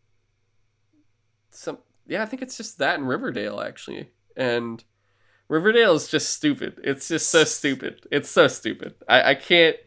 some. 1.52 1.78
Yeah, 2.08 2.24
I 2.24 2.26
think 2.26 2.42
it's 2.42 2.58
just 2.58 2.78
that 2.80 2.98
and 3.00 3.08
Riverdale 3.08 3.60
actually, 3.60 4.10
and 4.36 4.84
Riverdale 5.50 5.94
is 5.94 6.08
just 6.08 6.30
stupid. 6.34 6.80
It's 6.84 7.08
just 7.08 7.30
so 7.30 7.44
stupid. 7.44 8.06
It's 8.12 8.30
so 8.30 8.48
stupid. 8.48 8.96
I, 9.08 9.32
I 9.32 9.36
can't. 9.36 9.78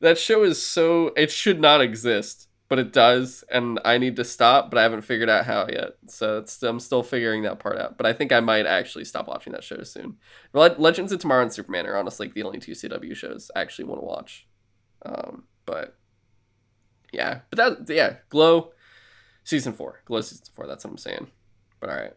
That 0.00 0.18
show 0.18 0.42
is 0.42 0.64
so. 0.64 1.08
It 1.16 1.30
should 1.30 1.60
not 1.60 1.80
exist, 1.80 2.48
but 2.68 2.78
it 2.78 2.92
does, 2.92 3.44
and 3.50 3.80
I 3.84 3.98
need 3.98 4.16
to 4.16 4.24
stop, 4.24 4.70
but 4.70 4.78
I 4.78 4.82
haven't 4.82 5.02
figured 5.02 5.30
out 5.30 5.46
how 5.46 5.68
yet. 5.68 5.94
So 6.08 6.44
I'm 6.62 6.80
still 6.80 7.02
figuring 7.02 7.42
that 7.42 7.60
part 7.60 7.78
out. 7.78 7.96
But 7.96 8.06
I 8.06 8.12
think 8.12 8.32
I 8.32 8.40
might 8.40 8.66
actually 8.66 9.04
stop 9.04 9.28
watching 9.28 9.52
that 9.52 9.64
show 9.64 9.82
soon. 9.84 10.16
Le- 10.52 10.74
Legends 10.78 11.12
of 11.12 11.20
Tomorrow 11.20 11.42
and 11.42 11.52
Superman 11.52 11.86
are 11.86 11.96
honestly 11.96 12.28
the 12.28 12.42
only 12.42 12.58
two 12.58 12.72
CW 12.72 13.14
shows 13.14 13.50
I 13.54 13.60
actually 13.60 13.86
want 13.86 14.00
to 14.00 14.06
watch. 14.06 14.46
Um, 15.04 15.44
but 15.64 15.96
yeah, 17.12 17.40
but 17.50 17.56
that 17.86 17.94
yeah, 17.94 18.16
Glow 18.28 18.72
season 19.44 19.72
four, 19.72 20.02
Glow 20.04 20.20
season 20.20 20.46
four. 20.52 20.66
That's 20.66 20.84
what 20.84 20.90
I'm 20.90 20.98
saying. 20.98 21.28
But 21.80 21.90
all 21.90 21.96
right, 21.96 22.12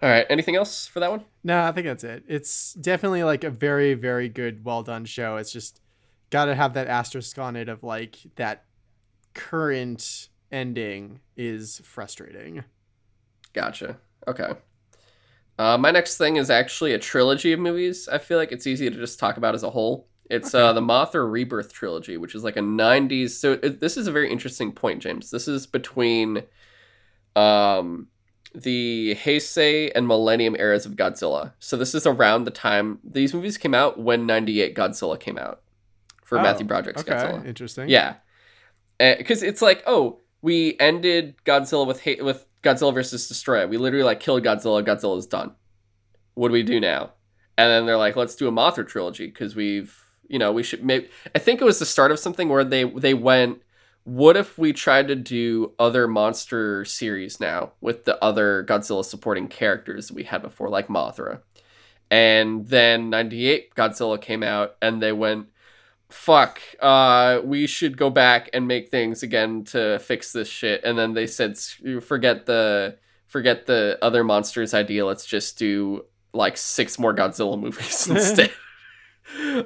all 0.00 0.08
right. 0.08 0.26
Anything 0.30 0.56
else 0.56 0.86
for 0.86 1.00
that 1.00 1.10
one? 1.10 1.24
No, 1.42 1.62
I 1.62 1.72
think 1.72 1.86
that's 1.86 2.04
it. 2.04 2.24
It's 2.28 2.74
definitely 2.74 3.24
like 3.24 3.44
a 3.44 3.50
very, 3.50 3.94
very 3.94 4.28
good, 4.28 4.64
well 4.64 4.82
done 4.82 5.04
show. 5.04 5.36
It's 5.36 5.52
just 5.52 5.80
got 6.30 6.46
to 6.46 6.54
have 6.54 6.74
that 6.74 6.86
asterisk 6.86 7.38
on 7.38 7.56
it 7.56 7.68
of 7.68 7.82
like 7.82 8.16
that 8.36 8.64
current 9.34 10.28
ending 10.52 11.20
is 11.36 11.80
frustrating. 11.84 12.64
Gotcha. 13.52 13.98
Okay. 14.26 14.52
Uh, 15.58 15.76
my 15.76 15.90
next 15.90 16.16
thing 16.18 16.36
is 16.36 16.50
actually 16.50 16.92
a 16.92 16.98
trilogy 16.98 17.52
of 17.52 17.58
movies. 17.58 18.08
I 18.08 18.18
feel 18.18 18.38
like 18.38 18.52
it's 18.52 18.66
easy 18.66 18.88
to 18.88 18.96
just 18.96 19.18
talk 19.18 19.36
about 19.36 19.54
as 19.54 19.64
a 19.64 19.70
whole. 19.70 20.06
It's 20.30 20.54
uh, 20.54 20.72
the 20.72 20.80
Mothra 20.80 21.30
Rebirth 21.30 21.72
trilogy, 21.72 22.16
which 22.18 22.34
is 22.34 22.44
like 22.44 22.56
a 22.56 22.60
'90s. 22.60 23.30
So 23.30 23.58
it, 23.62 23.80
this 23.80 23.96
is 23.96 24.06
a 24.06 24.12
very 24.12 24.30
interesting 24.30 24.72
point, 24.72 25.02
James. 25.02 25.30
This 25.30 25.48
is 25.48 25.66
between 25.66 26.42
um, 27.34 28.08
the 28.54 29.16
Heisei 29.22 29.90
and 29.94 30.06
Millennium 30.08 30.56
eras 30.56 30.86
of 30.86 30.92
Godzilla. 30.92 31.52
So 31.58 31.76
this 31.76 31.94
is 31.94 32.06
around 32.06 32.44
the 32.44 32.50
time 32.50 32.98
these 33.04 33.34
movies 33.34 33.58
came 33.58 33.74
out 33.74 33.98
when 34.00 34.26
'98 34.26 34.74
Godzilla 34.74 35.18
came 35.18 35.38
out 35.38 35.60
for 36.24 36.38
Oh, 36.38 36.42
Matthew 36.42 36.66
Broderick's 36.66 37.02
Okay, 37.02 37.12
Godzilla. 37.12 37.46
interesting. 37.46 37.88
Yeah, 37.88 38.14
eh, 39.00 39.16
because 39.16 39.42
it's 39.42 39.62
like, 39.62 39.82
oh, 39.86 40.20
we 40.42 40.76
ended 40.80 41.34
Godzilla 41.44 41.86
with 41.86 42.02
ha- 42.04 42.22
with 42.22 42.46
Godzilla 42.62 42.92
versus 42.94 43.30
Destoroyah. 43.30 43.68
We 43.68 43.76
literally 43.76 44.04
like 44.04 44.20
killed 44.20 44.42
Godzilla. 44.44 44.84
Godzilla's 44.84 45.26
done. 45.26 45.54
What 46.34 46.48
do 46.48 46.52
we 46.52 46.62
do 46.62 46.80
now? 46.80 47.12
And 47.56 47.70
then 47.70 47.86
they're 47.86 47.96
like, 47.96 48.14
let's 48.16 48.36
do 48.36 48.46
a 48.46 48.52
Mothra 48.52 48.86
trilogy 48.86 49.26
because 49.26 49.56
we've, 49.56 49.96
you 50.28 50.38
know, 50.38 50.52
we 50.52 50.62
should 50.62 50.84
maybe. 50.84 51.08
I 51.34 51.38
think 51.40 51.60
it 51.60 51.64
was 51.64 51.80
the 51.80 51.86
start 51.86 52.12
of 52.12 52.18
something 52.18 52.48
where 52.48 52.64
they 52.64 52.84
they 52.84 53.14
went. 53.14 53.60
What 54.08 54.38
if 54.38 54.56
we 54.56 54.72
tried 54.72 55.08
to 55.08 55.14
do 55.14 55.74
other 55.78 56.08
monster 56.08 56.82
series 56.86 57.40
now 57.40 57.72
with 57.82 58.06
the 58.06 58.16
other 58.24 58.64
Godzilla 58.64 59.04
supporting 59.04 59.48
characters 59.48 60.10
we 60.10 60.22
had 60.22 60.40
before, 60.40 60.70
like 60.70 60.88
Mothra? 60.88 61.42
And 62.10 62.66
then 62.66 63.10
'98 63.10 63.74
Godzilla 63.74 64.18
came 64.18 64.42
out, 64.42 64.76
and 64.80 65.02
they 65.02 65.12
went, 65.12 65.48
fuck 66.08 66.62
uh 66.80 67.38
we 67.44 67.66
should 67.66 67.98
go 67.98 68.08
back 68.08 68.48
and 68.54 68.66
make 68.66 68.88
things 68.88 69.22
again 69.22 69.62
to 69.64 69.98
fix 69.98 70.32
this 70.32 70.48
shit. 70.48 70.82
And 70.84 70.98
then 70.98 71.12
they 71.12 71.26
said 71.26 71.58
forget 72.02 72.46
the 72.46 72.96
forget 73.26 73.66
the 73.66 73.98
other 74.00 74.24
monsters 74.24 74.72
idea. 74.72 75.04
Let's 75.04 75.26
just 75.26 75.58
do 75.58 76.06
like 76.32 76.56
six 76.56 76.98
more 76.98 77.14
godzilla 77.14 77.60
movies 77.60 78.06
instead. 78.08 78.52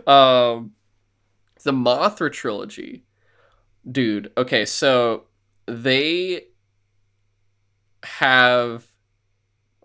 Um 0.09 0.73
the 1.63 1.71
mothra 1.71 2.33
trilogy 2.33 3.05
dude 3.91 4.31
okay 4.37 4.65
so 4.65 5.25
they 5.67 6.45
have 8.05 8.87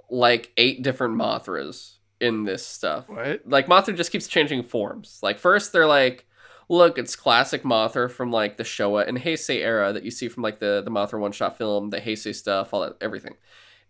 like 0.10 0.52
eight 0.58 0.82
different 0.84 1.16
mothras 1.16 1.96
in 2.20 2.44
this 2.46 2.66
stuff 2.66 3.08
What? 3.10 3.42
like 3.46 3.68
Mothra 3.68 3.96
just 3.96 4.12
keeps 4.12 4.28
changing 4.28 4.64
forms. 4.64 5.20
Like 5.22 5.38
first 5.38 5.72
they're 5.72 5.86
like, 5.86 6.26
look, 6.70 6.98
it's 6.98 7.16
classic 7.16 7.64
Mothra 7.64 8.10
from 8.10 8.32
like 8.32 8.58
the 8.58 8.64
Showa 8.64 9.08
and 9.08 9.18
Heisei 9.20 9.62
era 9.62 9.94
that 9.94 10.04
you 10.04 10.10
see 10.12 10.28
from 10.28 10.42
like 10.44 10.60
the 10.60 10.82
the 10.84 10.90
Mothra 10.90 11.20
one 11.20 11.32
shot 11.32 11.58
film, 11.58 11.92
the 11.92 12.02
Heisei 12.02 12.34
stuff, 12.34 12.74
all 12.74 12.82
that 12.82 12.96
everything. 13.02 13.36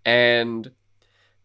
And 0.03 0.69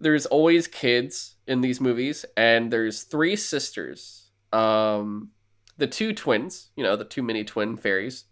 there's 0.01 0.27
always 0.27 0.67
kids 0.67 1.37
in 1.47 1.61
these 1.61 1.81
movies, 1.81 2.25
and 2.37 2.73
there's 2.73 3.05
three 3.05 3.37
sisters. 3.37 4.31
Um, 4.53 5.31
the 5.77 5.87
two 5.87 6.13
twins, 6.13 6.71
you 6.75 6.83
know, 6.83 6.97
the 6.97 7.05
two 7.05 7.23
mini 7.23 7.45
twin 7.45 7.77
fairies. 7.77 8.25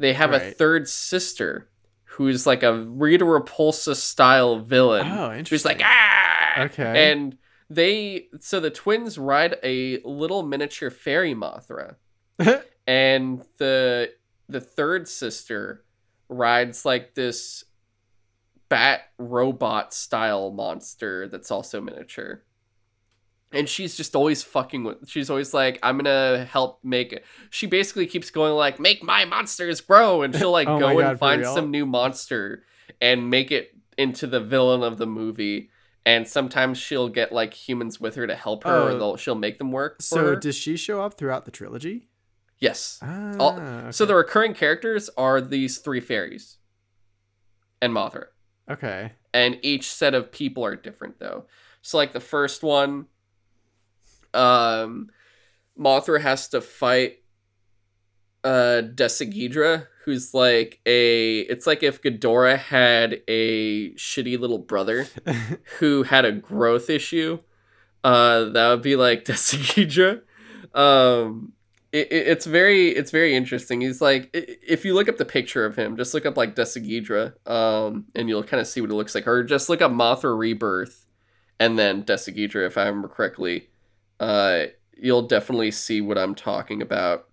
They 0.00 0.14
have 0.14 0.32
a 0.32 0.50
third 0.52 0.88
sister 0.88 1.68
who's 2.04 2.46
like 2.46 2.62
a 2.62 2.74
Rita 2.74 3.24
Repulsa 3.24 3.94
style 3.94 4.58
villain. 4.58 5.06
Oh, 5.06 5.28
who's 5.28 5.38
interesting. 5.38 5.78
like 5.78 5.86
ah! 5.86 6.62
Okay. 6.62 7.12
and 7.12 7.36
they 7.68 8.28
so 8.40 8.60
the 8.60 8.70
twins 8.70 9.18
ride 9.18 9.56
a 9.62 10.00
little 10.02 10.42
miniature 10.42 10.90
fairy 10.90 11.34
mothra. 11.34 11.96
And 12.86 13.44
the 13.58 14.10
the 14.48 14.60
third 14.60 15.06
sister 15.06 15.84
rides 16.28 16.84
like 16.84 17.14
this 17.14 17.62
bat 18.68 19.02
robot 19.18 19.94
style 19.94 20.50
monster 20.50 21.28
that's 21.28 21.52
also 21.52 21.80
miniature 21.80 22.42
and 23.52 23.68
she's 23.68 23.96
just 23.96 24.14
always 24.14 24.42
fucking 24.42 24.84
with 24.84 25.08
she's 25.08 25.28
always 25.30 25.52
like 25.52 25.78
i'm 25.82 25.96
gonna 25.96 26.44
help 26.44 26.78
make 26.84 27.12
it 27.12 27.24
she 27.50 27.66
basically 27.66 28.06
keeps 28.06 28.30
going 28.30 28.52
like 28.54 28.78
make 28.78 29.02
my 29.02 29.24
monsters 29.24 29.80
grow 29.80 30.22
and 30.22 30.34
she'll 30.36 30.52
like 30.52 30.68
Oh 30.70 30.78
go 30.78 30.94
my 30.94 31.10
and 31.10 31.18
find 31.18 31.40
real? 31.42 31.54
some 31.54 31.70
new 31.70 31.84
monster 31.86 32.62
and 33.00 33.28
make 33.30 33.50
it 33.50 33.70
into 33.98 34.26
the 34.26 34.40
villain 34.40 34.82
of 34.82 34.98
the 34.98 35.06
movie 35.06 35.70
and 36.06 36.26
sometimes 36.26 36.78
she'll 36.78 37.08
get 37.08 37.32
like 37.32 37.52
humans 37.52 38.00
with 38.00 38.14
her 38.14 38.26
to 38.26 38.34
help 38.34 38.64
her 38.64 38.70
or 38.70 38.90
Oh. 38.90 38.98
they'll, 38.98 39.16
she'll 39.16 39.34
make 39.34 39.58
them 39.58 39.72
work 39.72 39.96
for 39.98 40.02
so 40.02 40.24
her. 40.24 40.36
does 40.36 40.56
she 40.56 40.76
show 40.76 41.02
up 41.02 41.14
throughout 41.14 41.44
the 41.44 41.50
trilogy? 41.50 42.08
yes 42.58 42.98
Ah, 43.02 43.36
All- 43.38 43.92
so 43.92 44.04
the 44.06 44.14
recurring 44.14 44.54
characters 44.54 45.10
are 45.16 45.40
these 45.40 45.78
three 45.78 46.00
fairies 46.00 46.58
and 47.82 47.92
mothra 47.92 48.26
okay. 48.70 49.12
and 49.34 49.58
each 49.62 49.90
set 49.90 50.14
of 50.14 50.30
people 50.30 50.64
are 50.64 50.76
different 50.76 51.18
though. 51.18 51.46
So 51.82 51.96
like 51.96 52.12
the 52.12 52.20
first 52.20 52.62
one, 52.62 53.06
um, 54.34 55.08
Mothra 55.78 56.20
has 56.20 56.48
to 56.48 56.60
fight 56.60 57.18
uh 58.42 58.82
Desghidorah, 58.94 59.86
who's 60.04 60.32
like 60.32 60.80
a 60.86 61.40
it's 61.40 61.66
like 61.66 61.82
if 61.82 62.00
Ghidorah 62.02 62.58
had 62.58 63.20
a 63.28 63.90
shitty 63.94 64.38
little 64.38 64.58
brother 64.58 65.06
who 65.78 66.04
had 66.04 66.24
a 66.24 66.32
growth 66.32 66.88
issue. 66.88 67.40
Uh 68.02 68.44
that 68.44 68.68
would 68.70 68.82
be 68.82 68.96
like 68.96 69.24
Desghidorah. 69.26 70.22
Um 70.74 71.52
it, 71.92 72.10
it- 72.12 72.28
it's 72.28 72.46
very 72.46 72.88
it's 72.90 73.10
very 73.10 73.34
interesting. 73.34 73.80
He's 73.82 74.00
like 74.00 74.30
if 74.32 74.84
you 74.86 74.94
look 74.94 75.08
up 75.08 75.18
the 75.18 75.24
picture 75.26 75.66
of 75.66 75.76
him, 75.76 75.96
just 75.98 76.14
look 76.14 76.24
up 76.24 76.36
like 76.36 76.54
Desghidorah, 76.54 77.34
um, 77.50 78.06
and 78.14 78.28
you'll 78.28 78.44
kind 78.44 78.60
of 78.60 78.66
see 78.68 78.80
what 78.80 78.90
it 78.90 78.94
looks 78.94 79.14
like. 79.14 79.26
Or 79.26 79.42
just 79.42 79.68
look 79.68 79.82
up 79.82 79.90
Mothra 79.92 80.38
Rebirth, 80.38 81.04
and 81.58 81.76
then 81.78 82.04
Desghidorah, 82.04 82.66
if 82.68 82.78
I 82.78 82.84
remember 82.86 83.08
correctly. 83.08 83.69
Uh, 84.20 84.66
you'll 84.96 85.26
definitely 85.26 85.72
see 85.72 86.00
what 86.00 86.18
I'm 86.18 86.34
talking 86.34 86.82
about. 86.82 87.26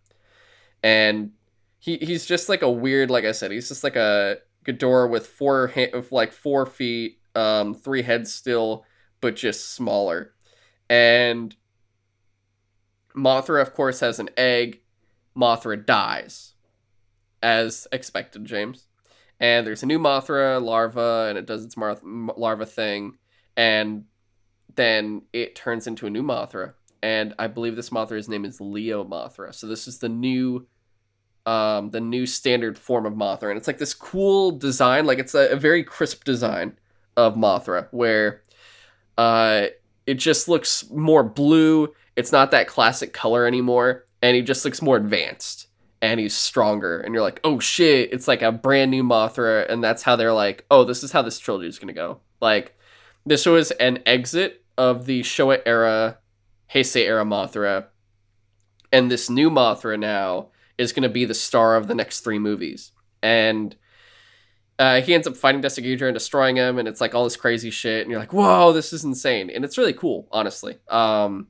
And 0.81 1.31
he 1.79 1.97
he's 1.97 2.25
just 2.25 2.49
like 2.49 2.61
a 2.61 2.71
weird, 2.71 3.11
like 3.11 3.25
I 3.25 3.33
said, 3.33 3.51
he's 3.51 3.67
just 3.67 3.83
like 3.83 3.95
a 3.95 4.37
Ghidorah 4.65 5.09
with 5.09 5.27
four 5.27 5.67
ha- 5.67 5.91
of 5.93 6.11
like 6.11 6.31
four 6.31 6.65
feet, 6.65 7.19
um, 7.35 7.73
three 7.73 8.01
heads 8.01 8.33
still, 8.33 8.85
but 9.21 9.35
just 9.35 9.71
smaller. 9.71 10.33
And 10.89 11.55
Mothra, 13.15 13.61
of 13.61 13.73
course, 13.73 13.99
has 13.99 14.19
an 14.19 14.29
egg. 14.37 14.81
Mothra 15.35 15.85
dies, 15.85 16.53
as 17.43 17.87
expected, 17.91 18.45
James. 18.45 18.87
And 19.39 19.67
there's 19.67 19.83
a 19.83 19.87
new 19.87 19.99
Mothra 19.99 20.61
larva, 20.61 21.27
and 21.29 21.37
it 21.37 21.45
does 21.45 21.63
its 21.63 21.77
mar- 21.77 21.99
larva 22.03 22.65
thing, 22.65 23.17
and 23.55 24.05
then 24.77 25.23
it 25.33 25.55
turns 25.55 25.85
into 25.85 26.07
a 26.07 26.09
new 26.09 26.23
Mothra. 26.23 26.73
And 27.03 27.35
I 27.37 27.47
believe 27.47 27.75
this 27.75 27.89
Mothra's 27.89 28.29
name 28.29 28.45
is 28.45 28.61
Leo 28.61 29.03
Mothra. 29.03 29.53
So 29.53 29.67
this 29.67 29.87
is 29.87 29.99
the 29.99 30.09
new, 30.09 30.65
um, 31.45 31.91
the 31.91 32.01
new 32.01 32.25
standard 32.25 32.77
form 32.77 33.05
of 33.05 33.13
Mothra, 33.13 33.49
and 33.49 33.57
it's 33.57 33.67
like 33.67 33.77
this 33.77 33.93
cool 33.93 34.51
design, 34.51 35.05
like 35.05 35.19
it's 35.19 35.35
a, 35.35 35.49
a 35.49 35.55
very 35.55 35.83
crisp 35.83 36.23
design 36.23 36.77
of 37.17 37.35
Mothra, 37.35 37.87
where, 37.91 38.41
uh, 39.17 39.67
it 40.07 40.15
just 40.15 40.47
looks 40.47 40.89
more 40.89 41.23
blue 41.23 41.93
it's 42.15 42.31
not 42.31 42.49
that 42.51 42.67
classic 42.67 43.13
color 43.13 43.45
anymore 43.45 44.05
and 44.21 44.35
he 44.35 44.41
just 44.41 44.65
looks 44.65 44.81
more 44.81 44.97
advanced 44.97 45.67
and 46.01 46.19
he's 46.19 46.35
stronger 46.35 46.99
and 47.01 47.13
you're 47.13 47.23
like 47.23 47.39
oh 47.43 47.59
shit 47.59 48.11
it's 48.11 48.27
like 48.27 48.41
a 48.41 48.51
brand 48.51 48.89
new 48.89 49.03
mothra 49.03 49.69
and 49.69 49.83
that's 49.83 50.01
how 50.01 50.15
they're 50.15 50.33
like 50.33 50.65
oh 50.71 50.83
this 50.83 51.03
is 51.03 51.11
how 51.11 51.21
this 51.21 51.37
trilogy 51.37 51.67
is 51.67 51.77
going 51.77 51.87
to 51.87 51.93
go 51.93 52.19
like 52.41 52.75
this 53.25 53.45
was 53.45 53.71
an 53.71 53.99
exit 54.05 54.63
of 54.77 55.05
the 55.05 55.21
showa 55.21 55.61
era 55.65 56.17
heisei 56.73 57.05
era 57.05 57.25
mothra 57.25 57.85
and 58.91 59.11
this 59.11 59.29
new 59.29 59.49
mothra 59.49 59.99
now 59.99 60.49
is 60.77 60.91
going 60.91 61.03
to 61.03 61.09
be 61.09 61.25
the 61.25 61.33
star 61.33 61.75
of 61.75 61.87
the 61.87 61.95
next 61.95 62.21
three 62.21 62.39
movies 62.39 62.91
and 63.21 63.75
uh, 64.79 65.01
he 65.01 65.13
ends 65.13 65.27
up 65.27 65.35
fighting 65.35 65.61
Desghidorah 65.61 66.09
and 66.09 66.13
destroying 66.13 66.55
him, 66.55 66.77
and 66.77 66.87
it's 66.87 67.01
like 67.01 67.15
all 67.15 67.23
this 67.23 67.35
crazy 67.35 67.71
shit, 67.71 68.01
and 68.01 68.11
you're 68.11 68.19
like, 68.19 68.33
"Whoa, 68.33 68.73
this 68.73 68.93
is 68.93 69.03
insane!" 69.03 69.49
And 69.49 69.65
it's 69.65 69.77
really 69.77 69.93
cool, 69.93 70.27
honestly. 70.31 70.77
Um, 70.87 71.47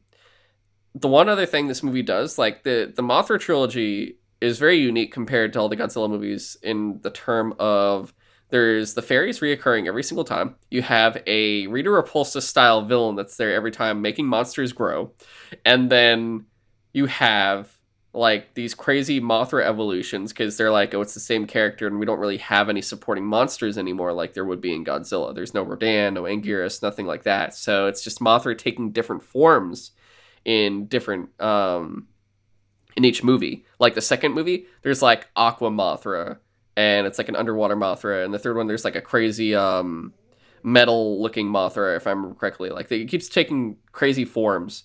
the 0.96 1.08
one 1.08 1.28
other 1.30 1.46
thing 1.46 1.68
this 1.68 1.84
movie 1.84 2.04
does, 2.04 2.38
like 2.38 2.64
the 2.64 2.92
the 2.96 3.02
Mothra 3.02 3.40
trilogy, 3.40 4.18
is 4.40 4.60
very 4.60 4.78
unique 4.78 5.12
compared 5.12 5.54
to 5.54 5.60
all 5.60 5.70
the 5.70 5.76
Godzilla 5.76 6.10
movies 6.10 6.58
in 6.64 7.00
the 7.02 7.12
term 7.12 7.54
of 7.60 8.14
there's 8.50 8.94
the 8.94 9.02
fairies 9.02 9.40
reoccurring 9.40 9.88
every 9.88 10.04
single 10.04 10.24
time. 10.24 10.56
You 10.72 10.82
have 10.82 11.22
a 11.28 11.68
Rita 11.68 11.90
Repulsa 11.90 12.42
style 12.42 12.86
villain 12.86 13.16
that's 13.16 13.38
there 13.38 13.54
every 13.54 13.72
time, 13.72 14.02
making 14.02 14.28
monsters 14.28 14.74
grow, 14.74 15.12
and 15.66 15.90
then 15.90 16.46
you 16.94 17.06
have 17.08 17.78
like 18.14 18.56
these 18.56 18.74
crazy 18.74 19.22
Mothra 19.22 19.64
evolutions 19.64 20.32
because 20.32 20.58
they're 20.58 20.72
like, 20.72 20.94
oh, 20.96 21.02
it's 21.02 21.14
the 21.14 21.20
same 21.20 21.46
character, 21.46 21.86
and 21.86 22.00
we 22.00 22.06
don't 22.06 22.20
really 22.20 22.38
have 22.38 22.70
any 22.70 22.82
supporting 22.82 23.26
monsters 23.26 23.78
anymore, 23.78 24.14
like 24.14 24.34
there 24.34 24.46
would 24.46 24.62
be 24.62 24.74
in 24.74 24.84
Godzilla. 24.86 25.36
There's 25.36 25.54
no 25.54 25.62
Rodan, 25.62 26.16
no 26.16 26.24
Anguirus, 26.24 26.82
nothing 26.82 27.06
like 27.06 27.24
that. 27.24 27.54
So 27.54 27.88
it's 27.88 28.04
just 28.04 28.20
Mothra 28.20 28.58
taking 28.58 28.92
different 28.92 29.24
forms 29.24 29.92
in 30.46 30.86
different 30.88 31.30
um 31.42 32.08
in 32.96 33.06
each 33.06 33.24
movie. 33.24 33.66
Like 33.80 33.94
the 33.94 34.02
second 34.02 34.34
movie, 34.34 34.66
there's 34.82 35.04
like 35.04 35.28
Aqua 35.36 35.70
Mothra, 35.70 36.38
and 36.78 37.08
it's 37.08 37.18
like 37.18 37.28
an 37.28 37.36
underwater 37.36 37.76
Mothra, 37.76 38.24
and 38.24 38.34
the 38.34 38.40
third 38.40 38.56
one 38.56 38.68
there's 38.68 38.86
like 38.86 38.96
a 38.96 39.02
crazy 39.02 39.54
um 39.54 40.14
metal 40.64 41.22
looking 41.22 41.48
Mothra, 41.48 41.98
if 41.98 42.08
I 42.08 42.12
remember 42.12 42.36
correctly. 42.36 42.70
Like 42.70 42.90
it 42.92 43.08
keeps 43.10 43.28
taking 43.28 43.78
crazy 43.92 44.24
forms. 44.24 44.84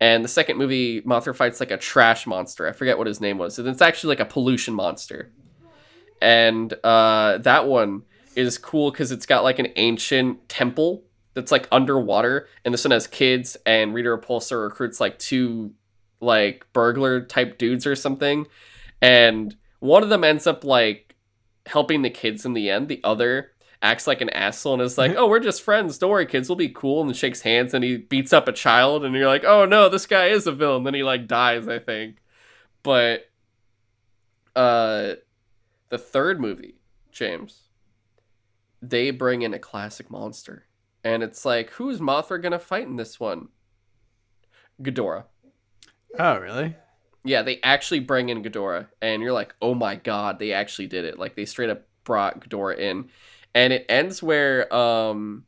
And 0.00 0.24
the 0.24 0.28
second 0.28 0.58
movie, 0.58 1.02
Mothra 1.02 1.34
fights 1.34 1.60
like 1.60 1.70
a 1.70 1.76
trash 1.76 2.26
monster. 2.26 2.68
I 2.68 2.72
forget 2.72 2.98
what 2.98 3.06
his 3.06 3.20
name 3.20 3.38
was. 3.38 3.58
And 3.58 3.68
it's 3.68 3.80
actually 3.80 4.16
like 4.16 4.20
a 4.20 4.30
pollution 4.30 4.74
monster. 4.74 5.30
And 6.20 6.72
uh, 6.84 7.38
that 7.38 7.66
one 7.66 8.02
is 8.34 8.58
cool 8.58 8.90
because 8.90 9.12
it's 9.12 9.26
got 9.26 9.44
like 9.44 9.58
an 9.58 9.68
ancient 9.76 10.48
temple 10.48 11.04
that's 11.34 11.52
like 11.52 11.68
underwater. 11.72 12.48
And 12.64 12.72
this 12.74 12.84
one 12.84 12.90
has 12.92 13.06
kids, 13.06 13.56
and 13.66 13.94
Rita 13.94 14.08
Repulsa 14.08 14.62
recruits 14.62 15.00
like 15.00 15.18
two 15.18 15.72
like 16.20 16.66
burglar 16.72 17.22
type 17.22 17.58
dudes 17.58 17.86
or 17.86 17.96
something. 17.96 18.46
And 19.00 19.54
one 19.80 20.02
of 20.02 20.08
them 20.08 20.24
ends 20.24 20.46
up 20.46 20.64
like 20.64 21.03
helping 21.66 22.02
the 22.02 22.10
kids 22.10 22.44
in 22.44 22.52
the 22.54 22.70
end. 22.70 22.88
The 22.88 23.00
other 23.04 23.52
acts 23.82 24.06
like 24.06 24.20
an 24.20 24.30
asshole 24.30 24.74
and 24.74 24.82
is 24.82 24.98
like, 24.98 25.14
"Oh, 25.16 25.28
we're 25.28 25.40
just 25.40 25.62
friends. 25.62 25.98
Don't 25.98 26.10
worry, 26.10 26.26
kids. 26.26 26.48
We'll 26.48 26.56
be 26.56 26.68
cool." 26.68 27.02
And 27.02 27.14
shakes 27.16 27.42
hands 27.42 27.74
and 27.74 27.84
he 27.84 27.98
beats 27.98 28.32
up 28.32 28.48
a 28.48 28.52
child, 28.52 29.04
and 29.04 29.14
you're 29.14 29.26
like, 29.26 29.44
"Oh 29.44 29.64
no, 29.64 29.88
this 29.88 30.06
guy 30.06 30.26
is 30.26 30.46
a 30.46 30.52
villain." 30.52 30.84
Then 30.84 30.94
he 30.94 31.02
like 31.02 31.26
dies, 31.26 31.68
I 31.68 31.78
think. 31.78 32.16
But 32.82 33.30
uh, 34.54 35.14
the 35.88 35.98
third 35.98 36.40
movie, 36.40 36.76
James, 37.10 37.62
they 38.82 39.10
bring 39.10 39.42
in 39.42 39.54
a 39.54 39.58
classic 39.58 40.10
monster, 40.10 40.66
and 41.02 41.22
it's 41.22 41.44
like, 41.44 41.70
who's 41.70 42.00
Mothra 42.00 42.40
gonna 42.40 42.58
fight 42.58 42.86
in 42.86 42.96
this 42.96 43.18
one? 43.18 43.48
Ghidorah. 44.82 45.24
Oh, 46.18 46.38
really? 46.38 46.76
Yeah, 47.24 47.42
they 47.42 47.60
actually 47.62 48.00
bring 48.00 48.28
in 48.28 48.42
Ghidorah, 48.42 48.88
and 49.00 49.22
you're 49.22 49.32
like, 49.32 49.54
oh 49.62 49.74
my 49.74 49.96
god, 49.96 50.38
they 50.38 50.52
actually 50.52 50.88
did 50.88 51.04
it. 51.04 51.18
Like 51.18 51.34
they 51.36 51.46
straight 51.46 51.70
up 51.70 51.86
brought 52.04 52.40
Ghidorah 52.40 52.78
in 52.78 53.08
and 53.54 53.72
it 53.72 53.86
ends 53.88 54.22
where 54.22 54.72
um 54.74 55.44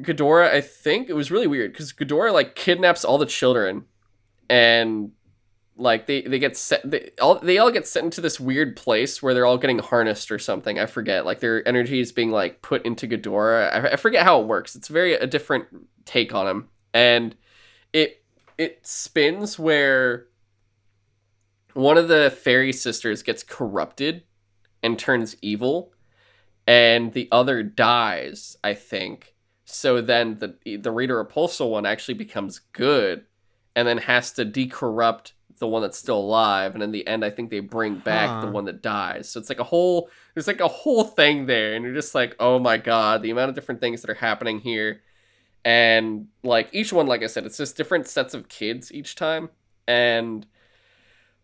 Ghidorah, 0.00 0.50
I 0.50 0.60
think 0.60 1.08
it 1.08 1.14
was 1.14 1.30
really 1.30 1.46
weird 1.46 1.72
because 1.72 1.92
Ghidorah 1.92 2.32
like 2.32 2.54
kidnaps 2.54 3.04
all 3.04 3.18
the 3.18 3.26
children, 3.26 3.84
and 4.48 5.12
like 5.76 6.06
they 6.06 6.22
they 6.22 6.38
get 6.38 6.56
set 6.56 6.88
they 6.88 7.10
all 7.20 7.38
they 7.38 7.58
all 7.58 7.70
get 7.70 7.86
sent 7.86 8.04
into 8.06 8.20
this 8.20 8.40
weird 8.40 8.74
place 8.74 9.22
where 9.22 9.32
they're 9.34 9.46
all 9.46 9.58
getting 9.58 9.78
harnessed 9.78 10.32
or 10.32 10.38
something. 10.38 10.78
I 10.78 10.86
forget. 10.86 11.24
Like 11.26 11.40
their 11.40 11.66
energy 11.68 12.00
is 12.00 12.10
being 12.10 12.30
like 12.30 12.62
put 12.62 12.84
into 12.84 13.06
Ghidorah. 13.06 13.72
I, 13.72 13.92
I 13.92 13.96
forget 13.96 14.24
how 14.24 14.40
it 14.40 14.46
works. 14.48 14.74
It's 14.74 14.88
very 14.88 15.14
a 15.14 15.26
different 15.26 15.66
take 16.04 16.34
on 16.34 16.48
him, 16.48 16.68
and 16.94 17.36
it 17.92 18.21
it 18.58 18.86
spins 18.86 19.58
where 19.58 20.26
one 21.74 21.96
of 21.96 22.08
the 22.08 22.30
fairy 22.30 22.72
sisters 22.72 23.22
gets 23.22 23.42
corrupted 23.42 24.24
and 24.82 24.98
turns 24.98 25.36
evil 25.40 25.92
and 26.66 27.12
the 27.12 27.28
other 27.32 27.62
dies, 27.62 28.56
I 28.62 28.74
think. 28.74 29.34
So 29.64 30.00
then 30.00 30.38
the 30.38 30.76
the 30.76 30.90
Rita 30.90 31.14
Repulsa 31.14 31.68
one 31.68 31.86
actually 31.86 32.14
becomes 32.14 32.58
good, 32.72 33.24
and 33.74 33.88
then 33.88 33.98
has 33.98 34.32
to 34.32 34.44
decorrupt 34.44 35.32
the 35.58 35.68
one 35.68 35.82
that's 35.82 35.98
still 35.98 36.18
alive, 36.18 36.74
and 36.74 36.82
in 36.82 36.90
the 36.90 37.06
end, 37.06 37.24
I 37.24 37.30
think 37.30 37.50
they 37.50 37.60
bring 37.60 37.96
back 37.98 38.28
huh. 38.28 38.40
the 38.42 38.50
one 38.50 38.64
that 38.66 38.82
dies. 38.82 39.28
So 39.28 39.40
it's 39.40 39.48
like 39.48 39.60
a 39.60 39.64
whole 39.64 40.10
there's 40.34 40.46
like 40.46 40.60
a 40.60 40.68
whole 40.68 41.04
thing 41.04 41.46
there, 41.46 41.74
and 41.74 41.84
you're 41.84 41.94
just 41.94 42.14
like, 42.14 42.36
oh 42.38 42.58
my 42.58 42.76
god, 42.76 43.22
the 43.22 43.30
amount 43.30 43.48
of 43.48 43.54
different 43.54 43.80
things 43.80 44.02
that 44.02 44.10
are 44.10 44.14
happening 44.14 44.60
here, 44.60 45.00
and 45.64 46.28
like 46.42 46.68
each 46.72 46.92
one, 46.92 47.06
like 47.06 47.22
I 47.22 47.26
said, 47.26 47.46
it's 47.46 47.56
just 47.56 47.76
different 47.76 48.06
sets 48.06 48.34
of 48.34 48.48
kids 48.48 48.92
each 48.92 49.14
time, 49.14 49.50
and 49.86 50.46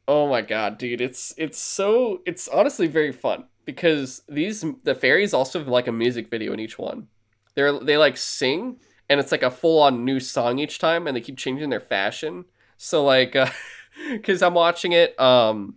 oh 0.09 0.29
my 0.29 0.43
god, 0.43 0.79
dude, 0.79 1.01
it's 1.01 1.35
it's 1.37 1.59
so 1.59 2.23
it's 2.27 2.49
honestly 2.49 2.87
very 2.87 3.12
fun 3.12 3.45
because 3.64 4.23
these 4.29 4.64
the 4.85 4.95
fairies 4.95 5.35
also 5.35 5.59
have 5.59 5.69
like 5.69 5.87
a 5.87 5.93
music 5.93 6.31
video 6.31 6.53
in 6.53 6.59
each 6.59 6.79
one. 6.79 7.07
They're 7.55 7.79
they 7.79 7.99
like 7.99 8.16
sing 8.16 8.79
and 9.11 9.21
it's 9.21 9.31
like 9.31 9.43
a 9.43 9.51
full 9.51 9.81
on 9.81 10.05
new 10.05 10.21
song 10.21 10.59
each 10.59 10.79
time 10.79 11.07
and 11.07 11.14
they 11.14 11.21
keep 11.21 11.37
changing 11.37 11.69
their 11.69 11.81
fashion. 11.81 12.47
So 12.79 13.05
like 13.05 13.37
uh, 13.37 13.51
cuz 14.23 14.43
I'm 14.43 14.55
watching 14.55 14.93
it 14.93 15.19
um 15.21 15.77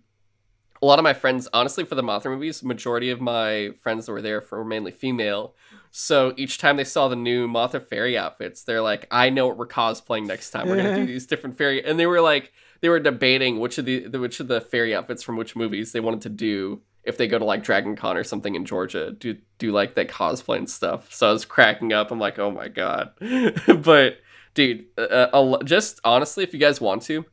a 0.81 0.85
lot 0.85 0.99
of 0.99 1.03
my 1.03 1.13
friends 1.13 1.49
honestly 1.53 1.83
for 1.83 1.95
the 1.95 2.01
Mothra 2.01 2.31
movies, 2.31 2.63
majority 2.63 3.09
of 3.09 3.19
my 3.21 3.71
friends 3.81 4.05
that 4.05 4.13
were 4.13 4.21
there 4.21 4.41
for 4.41 4.59
were 4.59 4.65
mainly 4.65 4.91
female. 4.91 5.53
So 5.91 6.33
each 6.37 6.57
time 6.57 6.77
they 6.77 6.83
saw 6.85 7.07
the 7.07 7.15
new 7.15 7.47
Mothra 7.47 7.85
fairy 7.85 8.17
outfits, 8.17 8.63
they're 8.63 8.81
like, 8.81 9.07
"I 9.11 9.29
know 9.29 9.47
what 9.47 9.57
we're 9.57 9.67
cosplaying 9.67 10.25
next 10.25 10.51
time. 10.51 10.67
We're 10.67 10.77
going 10.77 10.95
to 10.95 11.01
do 11.01 11.05
these 11.05 11.27
different 11.27 11.57
fairy." 11.57 11.83
And 11.85 11.99
they 11.99 12.05
were 12.05 12.21
like 12.21 12.53
they 12.79 12.89
were 12.89 12.99
debating 12.99 13.59
which 13.59 13.77
of 13.77 13.85
the 13.85 14.07
which 14.07 14.39
of 14.39 14.47
the 14.47 14.61
fairy 14.61 14.95
outfits 14.95 15.21
from 15.21 15.37
which 15.37 15.55
movies 15.55 15.91
they 15.91 15.99
wanted 15.99 16.21
to 16.21 16.29
do 16.29 16.81
if 17.03 17.17
they 17.17 17.27
go 17.27 17.39
to 17.39 17.45
like 17.45 17.63
Dragon 17.63 17.95
Con 17.95 18.15
or 18.15 18.23
something 18.23 18.55
in 18.55 18.65
Georgia, 18.65 19.11
do 19.11 19.37
do 19.57 19.71
like 19.71 19.95
that 19.95 20.07
cosplay 20.07 20.57
and 20.57 20.69
stuff. 20.69 21.11
So 21.13 21.29
I 21.29 21.31
was 21.31 21.45
cracking 21.45 21.93
up. 21.93 22.11
I'm 22.11 22.19
like, 22.19 22.37
oh 22.39 22.51
my 22.51 22.67
god. 22.67 23.13
but 23.83 24.17
dude, 24.53 24.85
uh, 24.97 25.01
uh, 25.01 25.63
just 25.63 25.99
honestly, 26.03 26.43
if 26.43 26.53
you 26.53 26.59
guys 26.59 26.79
want 26.79 27.01
to, 27.03 27.25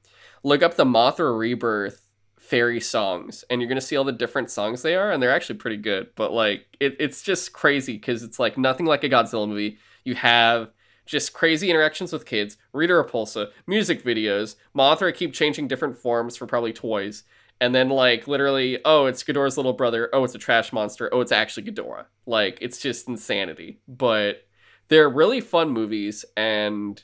look 0.42 0.62
up 0.62 0.76
the 0.76 0.84
Mothra 0.84 1.36
Rebirth 1.36 2.07
fairy 2.48 2.80
songs, 2.80 3.44
and 3.48 3.60
you're 3.60 3.68
gonna 3.68 3.80
see 3.80 3.96
all 3.96 4.04
the 4.04 4.12
different 4.12 4.50
songs 4.50 4.82
they 4.82 4.94
are, 4.94 5.10
and 5.12 5.22
they're 5.22 5.34
actually 5.34 5.56
pretty 5.56 5.76
good. 5.76 6.08
But 6.14 6.32
like, 6.32 6.76
it, 6.80 6.96
it's 6.98 7.22
just 7.22 7.52
crazy 7.52 7.94
because 7.94 8.22
it's 8.22 8.38
like 8.38 8.58
nothing 8.58 8.86
like 8.86 9.04
a 9.04 9.08
Godzilla 9.08 9.48
movie. 9.48 9.78
You 10.04 10.14
have 10.14 10.70
just 11.06 11.32
crazy 11.32 11.70
interactions 11.70 12.12
with 12.12 12.26
kids, 12.26 12.58
Rita 12.72 12.92
Repulsa, 12.92 13.50
music 13.66 14.04
videos, 14.04 14.56
Mothra 14.76 15.14
keep 15.14 15.32
changing 15.32 15.68
different 15.68 15.96
forms 15.96 16.36
for 16.36 16.46
probably 16.46 16.72
toys 16.72 17.24
and 17.60 17.74
then 17.74 17.88
like 17.88 18.28
literally, 18.28 18.78
oh, 18.84 19.06
it's 19.06 19.22
Ghidorah's 19.24 19.56
little 19.56 19.72
brother. 19.72 20.08
Oh, 20.12 20.24
it's 20.24 20.34
a 20.34 20.38
trash 20.38 20.72
monster. 20.72 21.12
Oh, 21.12 21.20
it's 21.20 21.32
actually 21.32 21.64
Ghidorah. 21.64 22.06
Like 22.26 22.58
it's 22.60 22.80
just 22.80 23.08
insanity. 23.08 23.80
But 23.88 24.46
they're 24.88 25.08
really 25.08 25.40
fun 25.40 25.70
movies, 25.70 26.24
and 26.36 27.02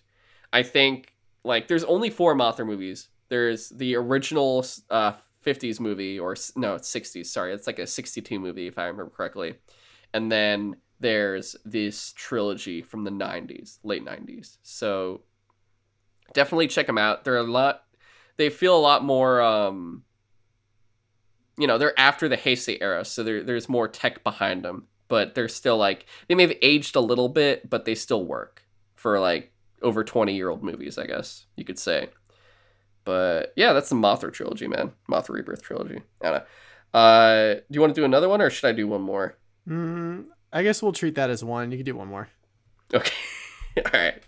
I 0.53 0.63
think 0.63 1.13
like 1.45 1.69
there's 1.69 1.85
only 1.85 2.11
four 2.11 2.35
Mothra 2.35 2.67
movies. 2.67 3.09
There's 3.29 3.69
the 3.71 3.97
original 3.97 4.65
uh, 4.91 5.13
50s 5.45 5.81
movie, 5.81 6.19
or 6.19 6.37
no, 6.57 6.75
it's 6.75 6.91
60s. 6.93 7.27
Sorry, 7.27 7.53
it's 7.53 7.67
like 7.67 7.79
a 7.79 7.87
62 7.87 8.39
movie 8.39 8.67
if 8.67 8.79
I 8.79 8.85
remember 8.85 9.11
correctly, 9.11 9.55
and 10.13 10.31
then 10.31 10.77
there's 11.01 11.57
this 11.65 12.13
trilogy 12.13 12.83
from 12.83 13.05
the 13.05 13.11
90s, 13.11 13.79
late 13.83 14.05
90s. 14.05 14.59
So 14.63 15.23
definitely 16.33 16.69
check 16.69 16.87
them 16.87 16.99
out. 16.99 17.25
They're 17.25 17.37
a 17.37 17.43
lot. 17.43 17.85
They 18.37 18.51
feel 18.51 18.77
a 18.77 18.81
lot 18.81 19.05
more. 19.05 19.43
Um, 19.43 20.05
you 21.57 21.67
know 21.67 21.79
they're 21.79 21.99
after 21.99 22.29
the 22.29 22.37
Heisei 22.37 22.79
era, 22.81 23.05
so 23.05 23.23
there's 23.23 23.69
more 23.69 23.89
tech 23.89 24.25
behind 24.25 24.65
them, 24.65 24.89
but 25.09 25.35
they're 25.35 25.49
still 25.49 25.77
like 25.77 26.07
they 26.29 26.35
may 26.35 26.43
have 26.43 26.57
aged 26.63 26.97
a 26.97 27.01
little 27.01 27.29
bit, 27.29 27.69
but 27.69 27.85
they 27.85 27.95
still 27.95 28.25
work 28.25 28.63
for 28.95 29.21
like 29.21 29.53
over 29.83 30.03
20 30.03 30.35
year 30.35 30.49
old 30.49 30.63
movies, 30.63 30.99
I 30.99 31.07
guess 31.07 31.47
you 31.57 31.65
could 31.65 31.79
say. 31.79 32.09
But 33.05 33.53
yeah, 33.57 33.73
that's 33.73 33.91
the 33.91 33.97
Mothra 33.97 34.33
trilogy, 34.33 34.67
man. 34.67 34.93
Mothra 35.11 35.31
Rebirth 35.31 35.63
trilogy. 35.63 36.01
I 36.23 36.31
don't 36.31 36.35
know. 36.35 36.99
Uh, 36.99 37.55
do 37.55 37.63
you 37.71 37.81
want 37.81 37.95
to 37.95 38.01
do 38.01 38.05
another 38.05 38.29
one, 38.29 38.41
or 38.41 38.51
should 38.51 38.69
I 38.69 38.73
do 38.73 38.87
one 38.87 39.03
more? 39.03 39.37
Mm, 39.69 40.27
I 40.53 40.63
guess 40.63 40.83
we'll 40.83 40.93
treat 40.93 41.17
that 41.17 41.31
as 41.31 41.43
one. 41.43 41.71
You 41.71 41.79
can 41.79 41.85
do 41.85 41.97
one 41.97 42.09
more. 42.09 42.29
Okay. 42.93 43.13
All 43.79 43.91
right. 43.93 44.23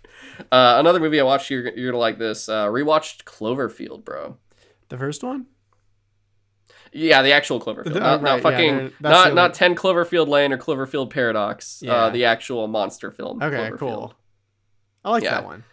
Uh, 0.51 0.75
another 0.77 0.99
movie 0.99 1.19
I 1.19 1.23
watched. 1.23 1.49
You're, 1.49 1.69
you're 1.75 1.91
gonna 1.91 1.99
like 1.99 2.19
this. 2.19 2.49
Uh, 2.49 2.67
rewatched 2.67 3.23
Cloverfield, 3.23 4.03
bro. 4.03 4.37
The 4.89 4.97
first 4.97 5.23
one. 5.23 5.47
Yeah, 6.93 7.21
the 7.21 7.31
actual 7.31 7.59
Cloverfield, 7.59 7.93
the, 7.93 7.99
not, 7.99 8.21
right, 8.21 8.35
not 8.35 8.41
fucking, 8.41 8.75
yeah, 8.75 8.89
not 8.99 9.33
not 9.33 9.53
Ten 9.53 9.75
Cloverfield 9.75 10.27
Lane 10.27 10.53
or 10.53 10.57
Cloverfield 10.57 11.09
Paradox. 11.09 11.81
Uh, 11.83 11.85
yeah. 11.85 11.93
Uh, 11.93 12.09
the 12.09 12.25
actual 12.25 12.67
monster 12.67 13.11
film. 13.11 13.41
Okay, 13.41 13.71
cool. 13.77 14.13
I 15.03 15.11
like 15.11 15.23
yeah. 15.23 15.31
that 15.31 15.45
one. 15.45 15.63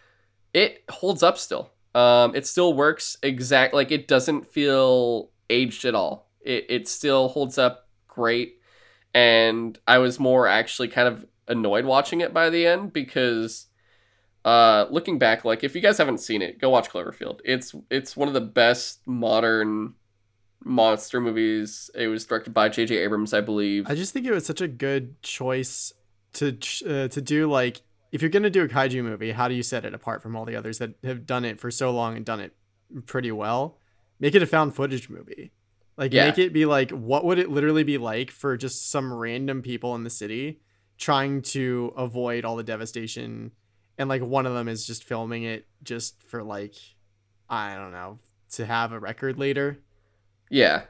It 0.53 0.83
holds 0.89 1.23
up 1.23 1.37
still. 1.37 1.71
Um, 1.95 2.35
it 2.35 2.45
still 2.45 2.73
works 2.73 3.17
exact 3.23 3.73
like 3.73 3.91
it 3.91 4.07
doesn't 4.07 4.47
feel 4.47 5.31
aged 5.49 5.85
at 5.85 5.95
all. 5.95 6.29
It 6.41 6.65
it 6.69 6.87
still 6.87 7.29
holds 7.29 7.57
up 7.57 7.87
great, 8.07 8.59
and 9.13 9.79
I 9.87 9.97
was 9.97 10.19
more 10.19 10.47
actually 10.47 10.89
kind 10.89 11.07
of 11.07 11.25
annoyed 11.47 11.85
watching 11.85 12.21
it 12.21 12.33
by 12.33 12.49
the 12.49 12.65
end 12.65 12.91
because 12.91 13.67
uh 14.43 14.85
looking 14.89 15.17
back 15.17 15.45
like 15.45 15.63
if 15.63 15.75
you 15.75 15.81
guys 15.81 15.97
haven't 15.97 16.19
seen 16.19 16.41
it 16.41 16.59
go 16.59 16.69
watch 16.71 16.89
cloverfield 16.89 17.39
it's 17.43 17.75
it's 17.91 18.17
one 18.17 18.27
of 18.27 18.33
the 18.33 18.41
best 18.41 18.99
modern 19.07 19.93
monster 20.65 21.21
movies. 21.21 21.89
It 21.95 22.07
was 22.07 22.25
directed 22.25 22.53
by 22.53 22.69
J.J. 22.69 22.97
Abrams, 22.97 23.33
I 23.33 23.41
believe. 23.41 23.87
I 23.87 23.95
just 23.95 24.11
think 24.11 24.25
it 24.25 24.31
was 24.31 24.45
such 24.45 24.61
a 24.61 24.67
good 24.67 25.21
choice 25.21 25.93
to 26.33 26.57
uh, 26.87 27.07
to 27.07 27.21
do 27.21 27.49
like 27.49 27.81
if 28.15 28.21
you're 28.21 28.29
gonna 28.29 28.49
do 28.49 28.63
a 28.63 28.67
kaiju 28.67 29.03
movie, 29.03 29.31
how 29.31 29.47
do 29.47 29.53
you 29.55 29.63
set 29.63 29.83
it 29.85 29.93
apart 29.93 30.21
from 30.23 30.35
all 30.35 30.45
the 30.45 30.55
others 30.55 30.77
that 30.79 30.91
have 31.03 31.25
done 31.25 31.43
it 31.45 31.59
for 31.59 31.69
so 31.69 31.91
long 31.91 32.15
and 32.15 32.25
done 32.25 32.39
it 32.39 32.55
pretty 33.05 33.31
well? 33.31 33.77
make 34.17 34.33
it 34.33 34.41
a 34.41 34.47
found 34.47 34.73
footage 34.73 35.09
movie. 35.09 35.51
Like 35.97 36.13
Yeah. 36.13 36.27
make 36.27 36.37
it 36.37 36.53
be 36.53 36.65
like 36.65 36.89
what 36.91 37.25
would 37.25 37.37
it 37.37 37.49
literally 37.49 37.83
be 37.83 37.97
like 37.97 38.31
for 38.31 38.55
just 38.55 38.89
some 38.89 39.13
random 39.13 39.61
people 39.61 39.93
in 39.95 40.03
the 40.05 40.09
city 40.09 40.61
trying 40.97 41.41
to 41.41 41.91
avoid 41.97 42.45
all 42.45 42.55
the 42.55 42.63
devastation 42.63 43.51
and 43.97 44.07
like 44.07 44.21
one 44.21 44.45
of 44.45 44.53
them 44.53 44.69
is 44.69 44.87
just 44.87 45.03
filming 45.03 45.43
it 45.43 45.67
just 45.83 46.23
for 46.23 46.41
like 46.43 46.75
I 47.49 47.75
don't 47.75 47.91
know, 47.91 48.19
to 48.53 48.65
have 48.65 48.93
a 48.93 48.99
record 48.99 49.37
later. 49.37 49.79
Yeah. 50.49 50.83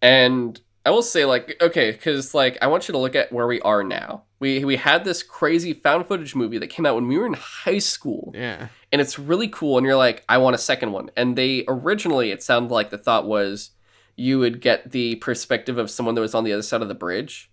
And 0.00 0.58
I 0.86 0.90
will 0.90 1.02
say 1.02 1.24
like 1.26 1.56
okay, 1.60 1.92
cuz 1.92 2.34
like 2.34 2.56
I 2.62 2.66
want 2.68 2.88
you 2.88 2.92
to 2.92 2.98
look 2.98 3.14
at 3.14 3.30
where 3.30 3.46
we 3.46 3.60
are 3.60 3.84
now. 3.84 4.24
We 4.42 4.64
we 4.64 4.76
had 4.76 5.04
this 5.04 5.22
crazy 5.22 5.72
found 5.72 6.06
footage 6.06 6.34
movie 6.34 6.58
that 6.58 6.66
came 6.66 6.84
out 6.84 6.96
when 6.96 7.06
we 7.08 7.16
were 7.16 7.26
in 7.26 7.32
high 7.34 7.78
school 7.78 8.32
Yeah. 8.34 8.68
and 8.90 9.00
it's 9.00 9.18
really 9.18 9.48
cool 9.48 9.78
and 9.78 9.86
you're 9.86 9.96
like 9.96 10.24
I 10.28 10.36
want 10.38 10.54
a 10.54 10.58
second 10.58 10.92
one. 10.92 11.10
And 11.16 11.36
they 11.36 11.64
originally 11.68 12.30
it 12.32 12.42
sounded 12.42 12.72
like 12.74 12.90
the 12.90 12.98
thought 12.98 13.26
was 13.26 13.70
you 14.16 14.38
would 14.40 14.60
get 14.60 14.90
the 14.90 15.14
perspective 15.16 15.78
of 15.78 15.90
someone 15.90 16.14
that 16.16 16.20
was 16.20 16.34
on 16.34 16.44
the 16.44 16.52
other 16.52 16.62
side 16.62 16.82
of 16.82 16.88
the 16.88 16.94
bridge 16.94 17.50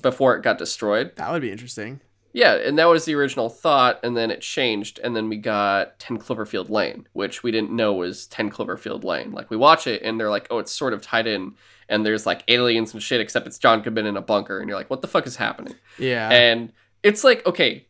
before 0.00 0.34
it 0.36 0.42
got 0.42 0.56
destroyed. 0.58 1.12
That 1.16 1.30
would 1.32 1.42
be 1.42 1.50
interesting. 1.52 2.00
Yeah, 2.32 2.54
and 2.54 2.76
that 2.78 2.86
was 2.86 3.04
the 3.04 3.14
original 3.14 3.48
thought, 3.48 4.00
and 4.02 4.16
then 4.16 4.32
it 4.32 4.40
changed, 4.40 4.98
and 5.04 5.14
then 5.14 5.28
we 5.28 5.36
got 5.36 6.00
10 6.00 6.18
Cloverfield 6.18 6.68
Lane, 6.68 7.06
which 7.12 7.44
we 7.44 7.52
didn't 7.52 7.70
know 7.70 7.92
was 7.92 8.26
10 8.26 8.50
Cloverfield 8.50 9.04
Lane. 9.04 9.30
Like, 9.30 9.50
we 9.50 9.56
watch 9.56 9.86
it, 9.86 10.02
and 10.02 10.18
they're 10.18 10.30
like, 10.30 10.48
oh, 10.50 10.58
it's 10.58 10.72
sort 10.72 10.92
of 10.94 11.00
tied 11.00 11.28
in, 11.28 11.54
and 11.88 12.04
there's 12.04 12.26
like 12.26 12.44
aliens 12.48 12.92
and 12.92 13.02
shit, 13.02 13.20
except 13.20 13.46
it's 13.46 13.58
John 13.58 13.82
Goodman 13.82 14.06
in 14.06 14.16
a 14.16 14.22
bunker, 14.22 14.58
and 14.58 14.68
you're 14.68 14.78
like, 14.78 14.90
what 14.90 15.02
the 15.02 15.08
fuck 15.08 15.26
is 15.26 15.36
happening? 15.36 15.74
Yeah. 15.98 16.30
And 16.30 16.72
it's 17.02 17.24
like, 17.24 17.44
okay, 17.46 17.86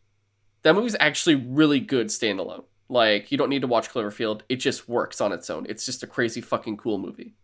that 0.63 0.75
movie's 0.75 0.95
actually 0.99 1.35
really 1.35 1.79
good 1.79 2.07
standalone. 2.07 2.65
Like, 2.87 3.31
you 3.31 3.37
don't 3.37 3.49
need 3.49 3.61
to 3.61 3.67
watch 3.67 3.89
Cloverfield, 3.89 4.41
it 4.49 4.57
just 4.57 4.87
works 4.87 5.21
on 5.21 5.31
its 5.31 5.49
own. 5.49 5.65
It's 5.69 5.85
just 5.85 6.03
a 6.03 6.07
crazy 6.07 6.41
fucking 6.41 6.77
cool 6.77 6.97
movie. 6.97 7.35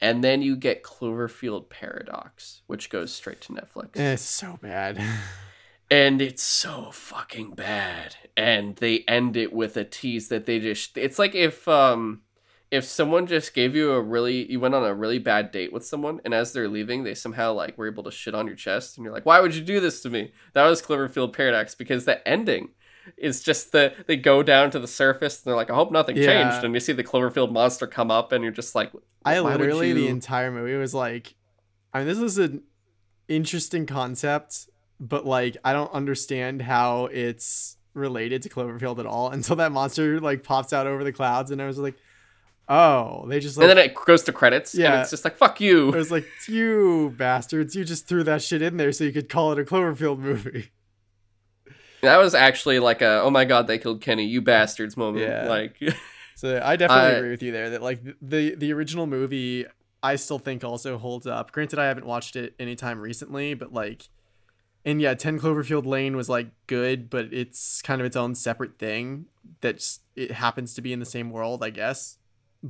And 0.00 0.22
then 0.22 0.42
you 0.42 0.56
get 0.56 0.82
Cloverfield 0.82 1.70
Paradox, 1.70 2.62
which 2.66 2.90
goes 2.90 3.12
straight 3.12 3.40
to 3.42 3.52
Netflix 3.52 3.96
it's 3.96 4.22
so 4.22 4.58
bad. 4.60 5.02
and 5.90 6.20
it's 6.20 6.42
so 6.42 6.90
fucking 6.92 7.52
bad 7.52 8.16
and 8.36 8.76
they 8.76 9.04
end 9.06 9.36
it 9.36 9.52
with 9.52 9.76
a 9.76 9.84
tease 9.84 10.28
that 10.28 10.46
they 10.46 10.58
just 10.58 10.98
it's 10.98 11.18
like 11.18 11.34
if 11.34 11.66
um 11.68 12.20
if 12.70 12.84
someone 12.84 13.26
just 13.26 13.54
gave 13.54 13.76
you 13.76 13.92
a 13.92 14.00
really 14.00 14.50
you 14.50 14.58
went 14.58 14.74
on 14.74 14.84
a 14.84 14.92
really 14.94 15.18
bad 15.18 15.50
date 15.52 15.72
with 15.72 15.86
someone 15.86 16.20
and 16.24 16.34
as 16.34 16.52
they're 16.52 16.68
leaving 16.68 17.04
they 17.04 17.14
somehow 17.14 17.52
like 17.52 17.78
were 17.78 17.86
able 17.88 18.02
to 18.02 18.10
shit 18.10 18.34
on 18.34 18.46
your 18.46 18.56
chest 18.56 18.96
and 18.96 19.04
you're 19.04 19.14
like 19.14 19.24
why 19.26 19.38
would 19.40 19.54
you 19.54 19.62
do 19.62 19.78
this 19.80 20.00
to 20.02 20.10
me 20.10 20.32
that 20.52 20.64
was 20.64 20.82
cloverfield 20.82 21.32
paradox 21.32 21.74
because 21.76 22.04
the 22.06 22.26
ending 22.28 22.70
is 23.16 23.40
just 23.40 23.70
the 23.70 23.94
they 24.08 24.16
go 24.16 24.42
down 24.42 24.68
to 24.68 24.80
the 24.80 24.88
surface 24.88 25.38
and 25.38 25.44
they're 25.44 25.54
like 25.56 25.70
i 25.70 25.74
hope 25.74 25.92
nothing 25.92 26.16
Yeah. 26.16 26.26
changed 26.50 26.64
and 26.64 26.74
you 26.74 26.80
see 26.80 26.92
the 26.92 27.04
cloverfield 27.04 27.52
monster 27.52 27.86
come 27.86 28.10
up 28.10 28.32
and 28.32 28.42
you're 28.42 28.52
just 28.52 28.74
like 28.74 28.90
I 29.24 29.38
literally 29.40 29.92
the 29.92 30.08
entire 30.08 30.50
movie 30.52 30.76
was 30.76 30.94
like, 30.94 31.34
I 31.92 31.98
mean, 31.98 32.06
this 32.06 32.18
is 32.18 32.38
an 32.38 32.62
interesting 33.28 33.84
concept, 33.86 34.68
but 35.00 35.26
like 35.26 35.56
I 35.64 35.72
don't 35.72 35.90
understand 35.92 36.62
how 36.62 37.06
it's 37.06 37.76
related 37.94 38.42
to 38.42 38.48
Cloverfield 38.48 38.98
at 39.00 39.06
all 39.06 39.30
until 39.36 39.56
that 39.56 39.72
monster 39.72 40.20
like 40.20 40.42
pops 40.44 40.72
out 40.72 40.86
over 40.86 41.02
the 41.02 41.12
clouds, 41.12 41.50
and 41.50 41.60
I 41.60 41.66
was 41.66 41.78
like, 41.78 41.96
oh, 42.68 43.26
they 43.28 43.40
just 43.40 43.56
like. 43.56 43.68
and 43.68 43.78
then 43.78 43.84
it 43.86 43.94
goes 43.94 44.22
to 44.24 44.32
credits 44.32 44.74
and 44.74 44.82
Yeah. 44.82 45.00
it's 45.00 45.10
just 45.10 45.24
like 45.24 45.36
fuck 45.36 45.60
you 45.60 45.92
I 45.92 45.96
was 45.96 46.10
like, 46.10 46.26
you 46.48 47.14
bastards! 47.16 47.74
You 47.76 47.84
just 47.84 48.06
threw 48.08 48.22
that 48.24 48.42
shit 48.42 48.62
in 48.62 48.76
there 48.76 48.92
so 48.92 49.04
you 49.04 49.12
could 49.12 49.28
call 49.28 49.52
it 49.52 49.58
a 49.58 49.64
Cloverfield 49.64 50.18
movie. 50.18 50.70
That 52.02 52.18
was 52.18 52.34
actually 52.34 52.78
like 52.78 53.02
a 53.02 53.20
oh 53.22 53.30
my 53.30 53.44
god 53.44 53.66
they 53.66 53.78
killed 53.78 54.00
Kenny 54.00 54.24
you 54.26 54.40
bastards 54.42 54.96
moment. 54.96 55.24
Yeah. 55.26 55.48
Like 55.48 55.80
So 56.36 56.60
I 56.62 56.76
definitely 56.76 57.04
I- 57.06 57.10
agree 57.18 57.30
with 57.30 57.42
you 57.42 57.50
there. 57.52 57.70
That 57.70 57.82
like 57.82 58.00
the 58.20 58.54
the 58.54 58.72
original 58.74 59.06
movie, 59.06 59.64
I 60.02 60.16
still 60.16 60.38
think 60.38 60.62
also 60.62 60.98
holds 60.98 61.26
up. 61.26 61.50
Granted, 61.52 61.78
I 61.78 61.86
haven't 61.86 62.06
watched 62.06 62.36
it 62.36 62.54
anytime 62.60 63.00
recently, 63.00 63.54
but 63.54 63.72
like, 63.72 64.08
and 64.84 65.00
yeah, 65.00 65.14
Ten 65.14 65.40
Cloverfield 65.40 65.86
Lane 65.86 66.14
was 66.14 66.28
like 66.28 66.48
good, 66.66 67.08
but 67.08 67.32
it's 67.32 67.80
kind 67.80 68.00
of 68.02 68.06
its 68.06 68.14
own 68.16 68.34
separate 68.34 68.78
thing. 68.78 69.24
That 69.62 69.76
just 69.78 70.02
it 70.14 70.32
happens 70.32 70.74
to 70.74 70.82
be 70.82 70.92
in 70.92 71.00
the 71.00 71.06
same 71.06 71.30
world, 71.30 71.64
I 71.64 71.70
guess. 71.70 72.18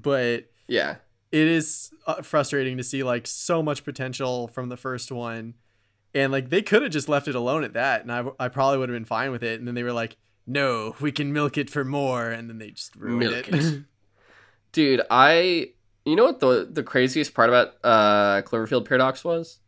But 0.03 0.51
yeah. 0.69 0.97
it 1.33 1.47
is 1.47 1.91
uh, 2.07 2.23
frustrating 2.23 2.77
to 2.77 2.83
see 2.83 3.03
like 3.03 3.27
so 3.27 3.63
much 3.63 3.85
potential 3.85 4.49
from 4.49 4.69
the 4.69 4.77
first 4.77 5.11
one 5.11 5.55
and 6.17 6.33
like 6.33 6.49
they 6.49 6.63
could 6.63 6.83
have 6.83 6.91
just 6.91 7.09
left 7.09 7.29
it 7.29 7.35
alone 7.35 7.63
at 7.63 7.75
that 7.75 8.03
and 8.03 8.11
I, 8.11 8.25
I 8.41 8.49
probably 8.49 8.79
would 8.79 8.89
have 8.89 8.97
been 8.97 9.05
fine 9.05 9.31
with 9.31 9.43
it 9.43 9.59
and 9.59 9.69
then 9.69 9.75
they 9.75 9.83
were 9.83 9.93
like 9.93 10.17
no 10.47 10.97
we 11.01 11.13
can 11.13 11.33
milk 11.33 11.59
it 11.59 11.69
for 11.69 11.85
more 11.85 12.31
and 12.31 12.49
then 12.49 12.59
they 12.59 12.71
just 12.71 12.97
ruined 12.97 13.31
Milk 13.31 13.49
it, 13.49 13.55
it. 13.55 13.83
Dude, 14.73 15.03
I 15.11 15.71
you 16.05 16.17
know 16.17 16.25
what 16.25 16.41
the 16.41 16.69
the 16.71 16.83
craziest 16.83 17.35
part 17.35 17.51
about 17.51 17.75
uh 17.85 18.43
Cloverfield 18.43 18.87
Paradox 18.87 19.25
was? 19.25 19.59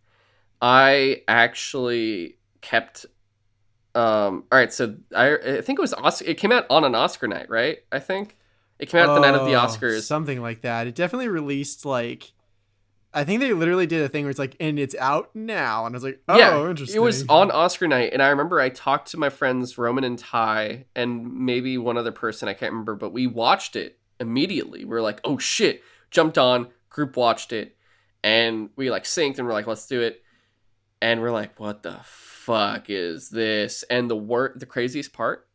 I 0.61 1.23
actually 1.29 2.39
kept 2.61 3.07
um 3.95 4.45
all 4.51 4.59
right, 4.59 4.73
so 4.73 4.97
I 5.15 5.35
I 5.35 5.61
think 5.61 5.79
it 5.79 5.83
was 5.83 5.95
Oscar 5.95 6.27
it 6.27 6.39
came 6.39 6.53
out 6.53 6.67
on 6.71 6.85
an 6.85 6.95
Oscar 6.95 7.29
night, 7.29 7.51
right? 7.51 7.79
I 7.93 7.99
think. 7.99 8.37
It 8.79 8.89
came 8.89 9.01
out 9.01 9.15
the 9.15 9.21
night 9.21 9.35
of 9.35 9.47
the 9.47 9.55
Oh, 9.55 9.61
Oscars. 9.67 10.03
something 10.03 10.41
like 10.41 10.61
that 10.63 10.87
it 10.87 10.95
definitely 10.95 11.29
released 11.29 11.85
like 11.85 12.33
i 13.13 13.25
think 13.25 13.41
they 13.41 13.53
literally 13.53 13.87
did 13.87 14.03
a 14.03 14.09
thing 14.09 14.25
where 14.25 14.31
it's 14.31 14.39
like 14.39 14.55
and 14.61 14.79
it's 14.79 14.95
out 14.97 15.35
now 15.35 15.87
and 15.87 15.95
i 15.95 15.97
was 15.97 16.05
like 16.05 16.21
oh 16.29 16.37
yeah, 16.39 16.69
interesting 16.69 16.97
it 16.97 17.03
was 17.03 17.25
on 17.29 17.51
Oscar 17.51 17.89
night, 17.89 18.13
and 18.13 18.23
I 18.23 18.29
remember 18.29 18.61
I 18.61 18.69
talked 18.69 19.11
to 19.13 19.17
my 19.17 19.31
friends 19.31 19.79
Roman 19.79 20.05
and 20.05 20.19
Ty, 20.19 20.85
and 20.95 21.33
maybe 21.45 21.79
one 21.79 21.97
other 21.99 22.13
person 22.13 22.49
I 22.49 22.55
can't 22.55 22.71
remember, 22.73 22.95
but 22.95 23.13
we 23.13 23.27
watched 23.27 23.75
it 23.77 23.99
immediately. 24.21 24.85
We 24.85 24.95
are 24.97 25.03
like, 25.03 25.21
"Oh 25.25 25.39
shit!" 25.39 25.83
Jumped 26.11 26.37
on, 26.39 26.69
group 26.91 27.17
watched 27.17 27.53
it, 27.53 27.77
and 28.23 28.69
we 28.77 28.91
like 28.91 29.05
synced, 29.05 29.39
and 29.39 29.47
we're 29.47 29.53
like, 29.55 29.67
"Let's 29.67 29.87
do 29.87 30.01
it." 30.03 30.23
And 31.01 31.21
we're 31.23 31.31
like, 31.33 31.59
"What 31.59 31.83
the 31.83 31.99
fuck 32.05 32.91
is 32.91 33.31
this?" 33.31 33.85
And 33.91 34.11
the 34.11 34.17
wor- 34.17 34.53
the 34.55 34.67
craziest 34.67 35.13
part, 35.13 35.47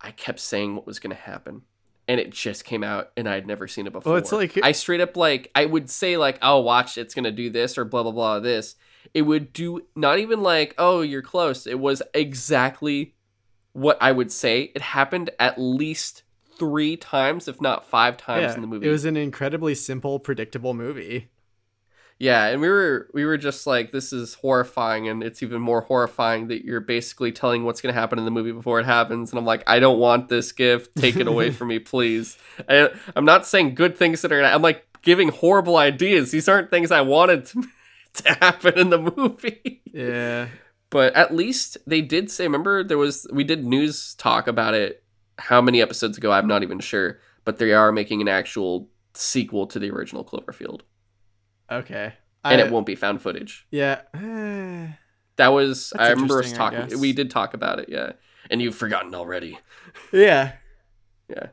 I 0.00 0.10
kept 0.10 0.40
saying 0.40 0.74
what 0.74 0.86
was 0.86 0.98
gonna 0.98 1.14
happen. 1.14 1.62
And 2.08 2.18
it 2.18 2.30
just 2.30 2.64
came 2.64 2.82
out, 2.82 3.12
and 3.16 3.28
I 3.28 3.34
had 3.34 3.46
never 3.46 3.68
seen 3.68 3.86
it 3.86 3.92
before. 3.92 4.12
Well, 4.12 4.18
it's 4.18 4.32
like- 4.32 4.58
I 4.62 4.72
straight 4.72 5.00
up 5.00 5.16
like 5.16 5.50
I 5.54 5.66
would 5.66 5.88
say 5.88 6.16
like, 6.16 6.38
"Oh, 6.42 6.60
watch, 6.60 6.98
it's 6.98 7.14
gonna 7.14 7.30
do 7.30 7.48
this" 7.48 7.78
or 7.78 7.84
blah 7.84 8.02
blah 8.02 8.12
blah 8.12 8.40
this. 8.40 8.74
It 9.14 9.22
would 9.22 9.52
do 9.52 9.86
not 9.94 10.18
even 10.18 10.42
like 10.42 10.74
oh 10.78 11.02
you're 11.02 11.22
close. 11.22 11.66
It 11.66 11.78
was 11.78 12.02
exactly 12.14 13.14
what 13.72 13.96
i 14.00 14.12
would 14.12 14.30
say. 14.30 14.72
It 14.74 14.82
happened 14.82 15.30
at 15.38 15.58
least 15.58 16.24
three 16.58 16.96
times 16.96 17.48
if 17.48 17.60
not 17.60 17.88
five 17.88 18.16
times 18.16 18.42
yeah, 18.42 18.54
in 18.54 18.60
the 18.60 18.66
movie. 18.66 18.86
it 18.86 18.90
was 18.90 19.04
an 19.04 19.16
incredibly 19.16 19.74
simple 19.74 20.18
predictable 20.18 20.74
movie 20.74 21.28
yeah 22.22 22.46
and 22.46 22.60
we 22.60 22.68
were 22.68 23.08
we 23.12 23.24
were 23.24 23.36
just 23.36 23.66
like 23.66 23.90
this 23.90 24.12
is 24.12 24.34
horrifying 24.34 25.08
and 25.08 25.24
it's 25.24 25.42
even 25.42 25.60
more 25.60 25.80
horrifying 25.80 26.46
that 26.46 26.64
you're 26.64 26.80
basically 26.80 27.32
telling 27.32 27.64
what's 27.64 27.80
going 27.80 27.92
to 27.92 28.00
happen 28.00 28.16
in 28.16 28.24
the 28.24 28.30
movie 28.30 28.52
before 28.52 28.78
it 28.78 28.86
happens 28.86 29.30
and 29.30 29.38
i'm 29.40 29.44
like 29.44 29.64
i 29.66 29.80
don't 29.80 29.98
want 29.98 30.28
this 30.28 30.52
gift. 30.52 30.94
Take 30.94 31.16
it 31.16 31.26
away 31.26 31.50
from 31.50 31.68
me 31.68 31.78
please. 31.80 32.38
I, 32.68 32.90
i'm 33.16 33.24
not 33.24 33.44
saying 33.44 33.74
good 33.74 33.96
things 33.96 34.22
that 34.22 34.30
are 34.30 34.40
gonna 34.40 34.54
i'm 34.54 34.62
like 34.62 34.86
giving 35.02 35.30
horrible 35.30 35.76
ideas. 35.76 36.30
These 36.30 36.48
aren't 36.48 36.70
things 36.70 36.92
i 36.92 37.00
wanted 37.00 37.46
to, 37.46 37.64
to 38.22 38.32
happen 38.34 38.78
in 38.78 38.90
the 38.90 38.98
movie. 38.98 39.82
Yeah. 39.92 40.46
But 40.90 41.14
at 41.14 41.34
least 41.34 41.78
they 41.88 42.02
did 42.02 42.30
say 42.30 42.44
remember 42.44 42.84
there 42.84 42.98
was 42.98 43.26
we 43.32 43.42
did 43.42 43.64
news 43.64 44.14
talk 44.14 44.46
about 44.46 44.74
it 44.74 45.02
how 45.38 45.60
many 45.60 45.82
episodes 45.82 46.18
ago? 46.18 46.30
I'm 46.30 46.46
not 46.46 46.62
even 46.62 46.78
sure. 46.78 47.18
But 47.44 47.58
they 47.58 47.72
are 47.72 47.90
making 47.90 48.20
an 48.20 48.28
actual 48.28 48.88
sequel 49.14 49.66
to 49.66 49.80
the 49.80 49.90
original 49.90 50.24
cloverfield 50.24 50.82
okay. 51.78 52.14
And 52.44 52.60
I- 52.60 52.64
it 52.64 52.72
won't 52.72 52.86
be 52.86 52.94
found 52.94 53.22
footage. 53.22 53.66
Yeah. 53.70 54.02
That 55.36 55.48
was 55.48 55.90
That's 55.96 56.08
i 56.08 56.10
remember 56.10 56.40
us 56.40 56.52
talking 56.52 57.00
we 57.00 57.14
did 57.14 57.30
talk 57.30 57.54
about 57.54 57.78
it 57.78 57.88
yeah. 57.88 58.12
And 58.50 58.60
you've 58.60 58.74
forgotten 58.74 59.14
already. 59.14 59.58
Yeah. 60.12 60.52
Yeah. 61.28 61.46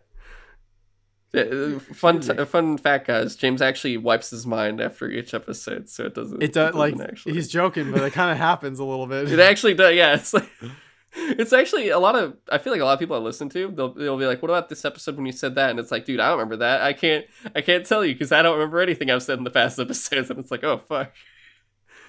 Yeah, 1.33 1.41
uh, 1.43 1.79
fun 1.79 2.17
Excuse 2.17 2.37
uh, 2.37 2.41
me. 2.41 2.45
fun 2.45 2.77
fact 2.77 3.05
guys 3.07 3.35
james 3.35 3.61
actually 3.61 3.97
wipes 3.97 4.31
his 4.31 4.47
mind 4.47 4.81
after 4.81 5.09
each 5.09 5.35
episode 5.35 5.87
so 5.87 6.05
it 6.05 6.15
doesn't 6.15 6.41
it 6.41 6.53
does 6.53 6.73
like 6.73 6.95
doesn't 6.95 7.09
actually 7.11 7.33
he's 7.35 7.47
joking 7.47 7.91
but 7.91 8.01
it 8.01 8.13
kind 8.13 8.31
of 8.31 8.37
happens 8.37 8.79
a 8.79 8.83
little 8.83 9.05
bit. 9.05 9.31
It 9.31 9.39
actually 9.39 9.75
does. 9.75 9.93
Yeah, 9.95 10.15
it's 10.15 10.33
like 10.33 10.49
it's 11.37 11.53
actually 11.53 11.89
a 11.89 11.99
lot 11.99 12.15
of. 12.15 12.35
I 12.51 12.57
feel 12.57 12.73
like 12.73 12.81
a 12.81 12.85
lot 12.85 12.93
of 12.93 12.99
people 12.99 13.15
I 13.15 13.19
listen 13.19 13.49
to, 13.49 13.71
they'll 13.71 13.93
they'll 13.93 14.17
be 14.17 14.25
like, 14.25 14.41
"What 14.41 14.49
about 14.51 14.69
this 14.69 14.83
episode 14.85 15.15
when 15.15 15.25
you 15.25 15.31
said 15.31 15.55
that?" 15.55 15.69
And 15.69 15.79
it's 15.79 15.91
like, 15.91 16.05
dude, 16.05 16.19
I 16.19 16.27
don't 16.29 16.37
remember 16.37 16.57
that. 16.57 16.81
I 16.81 16.93
can't 16.93 17.25
I 17.55 17.61
can't 17.61 17.85
tell 17.85 18.03
you 18.03 18.13
because 18.13 18.31
I 18.31 18.41
don't 18.41 18.53
remember 18.57 18.79
anything 18.79 19.09
I've 19.11 19.23
said 19.23 19.37
in 19.37 19.43
the 19.43 19.49
past 19.51 19.79
episodes. 19.85 20.29
And 20.29 20.39
it's 20.39 20.51
like, 20.51 20.63
oh 20.63 20.77
fuck. 20.79 21.13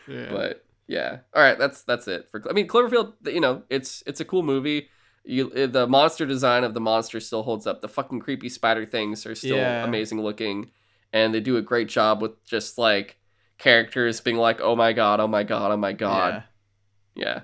yeah. 0.08 0.28
But 0.30 0.64
yeah, 0.86 1.18
all 1.34 1.42
right, 1.42 1.58
that's 1.58 1.82
that's 1.82 2.08
it 2.08 2.28
for. 2.30 2.42
I 2.48 2.52
mean, 2.52 2.66
Cloverfield. 2.66 3.12
You 3.26 3.40
know, 3.40 3.62
it's 3.70 4.02
it's 4.06 4.20
a 4.20 4.24
cool 4.24 4.42
movie. 4.42 4.88
You 5.24 5.52
eh, 5.54 5.66
the 5.66 5.86
monster 5.86 6.26
design 6.26 6.64
of 6.64 6.74
the 6.74 6.80
monster 6.80 7.20
still 7.20 7.42
holds 7.42 7.66
up. 7.66 7.80
The 7.80 7.88
fucking 7.88 8.20
creepy 8.20 8.48
spider 8.48 8.86
things 8.86 9.26
are 9.26 9.34
still 9.34 9.56
Yeah. 9.58 9.84
amazing 9.84 10.20
looking, 10.22 10.70
and 11.12 11.32
they 11.34 11.40
do 11.40 11.56
a 11.58 11.62
great 11.62 11.88
job 11.88 12.22
with 12.22 12.42
just 12.44 12.78
like 12.78 13.18
characters 13.58 14.20
being 14.20 14.38
like, 14.38 14.60
"Oh 14.60 14.74
my 14.74 14.92
god, 14.92 15.20
oh 15.20 15.26
my 15.28 15.42
god, 15.44 15.70
oh 15.72 15.76
my 15.76 15.92
god." 15.92 16.34
yeah, 16.34 16.42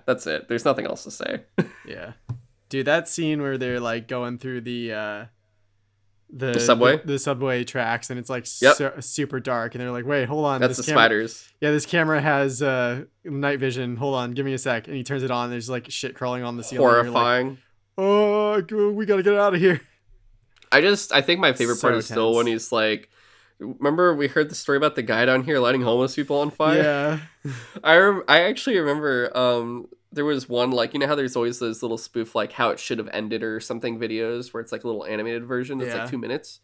that's 0.06 0.26
it. 0.26 0.48
There's 0.48 0.64
nothing 0.64 0.86
else 0.86 1.04
to 1.04 1.10
say. 1.10 1.42
yeah 1.58 1.64
yeah 1.86 2.12
dude 2.68 2.86
that 2.86 3.08
scene 3.08 3.40
where 3.42 3.56
they're 3.58 3.78
like 3.80 4.08
going 4.08 4.38
through 4.38 4.60
the 4.62 4.92
uh 4.92 5.24
the, 6.28 6.52
The 6.54 6.60
subway? 6.60 6.96
the, 6.98 7.06
the 7.06 7.18
subway 7.20 7.62
tracks, 7.62 8.10
and 8.10 8.18
it's 8.18 8.28
like 8.28 8.46
Yep. 8.60 8.74
su- 8.76 8.90
super 9.00 9.38
dark, 9.38 9.76
and 9.76 9.80
they're 9.80 9.92
like, 9.92 10.04
"Wait, 10.06 10.24
hold 10.26 10.44
on, 10.44 10.60
That's 10.60 10.76
the 10.76 10.82
camera- 10.82 11.02
spiders. 11.04 11.48
Yeah, 11.60 11.70
this 11.70 11.86
camera 11.86 12.20
has 12.20 12.60
uh, 12.60 13.04
night 13.24 13.60
vision. 13.60 13.94
Hold 13.94 14.16
on, 14.16 14.32
give 14.32 14.44
me 14.44 14.52
a 14.52 14.58
sec." 14.58 14.88
And 14.88 14.96
he 14.96 15.04
turns 15.04 15.22
it 15.22 15.30
on. 15.30 15.44
And 15.44 15.52
there's 15.52 15.70
like 15.70 15.88
shit 15.88 16.16
crawling 16.16 16.42
on 16.42 16.56
the 16.56 16.64
ceiling. 16.64 16.82
you're 16.82 16.96
like, 17.04 17.12
Horrifying. 17.12 17.58
oh, 17.96 18.60
we 18.92 19.06
gotta 19.06 19.22
get 19.22 19.34
out 19.34 19.54
of 19.54 19.60
here. 19.60 19.80
I 20.72 20.80
just 20.80 21.12
I 21.12 21.20
think 21.22 21.38
my 21.38 21.52
favorite 21.52 21.80
part 21.80 21.94
So 21.94 21.98
is 21.98 22.06
still 22.06 22.34
when 22.34 22.48
he's 22.48 22.72
like 22.72 23.08
remember 23.58 24.14
we 24.14 24.28
heard 24.28 24.50
the 24.50 24.54
story 24.54 24.76
about 24.76 24.94
the 24.96 25.02
guy 25.02 25.24
down 25.24 25.42
here 25.44 25.58
lighting 25.58 25.82
homeless 25.82 26.14
people 26.14 26.38
on 26.40 26.50
fire? 26.50 26.82
Yeah, 27.44 27.52
I 27.84 27.96
rem- 27.96 28.24
I 28.28 28.40
actually 28.42 28.78
remember 28.78 29.36
um 29.36 29.88
there 30.12 30.24
was 30.24 30.48
one 30.48 30.70
like 30.70 30.94
you 30.94 31.00
know 31.00 31.06
how 31.06 31.14
there's 31.14 31.36
always 31.36 31.58
those 31.58 31.82
little 31.82 31.98
spoof 31.98 32.34
like 32.34 32.52
how 32.52 32.70
it 32.70 32.78
should 32.80 32.98
have 32.98 33.08
ended 33.12 33.42
or 33.42 33.60
something 33.60 33.98
videos 33.98 34.52
where 34.54 34.60
it's 34.62 34.72
like 34.72 34.84
a 34.84 34.86
little 34.86 35.04
animated 35.04 35.44
version 35.44 35.78
that's 35.78 35.92
Yeah. 35.94 36.02
like 36.02 36.10
2 36.10 36.18
minutes. 36.18 36.60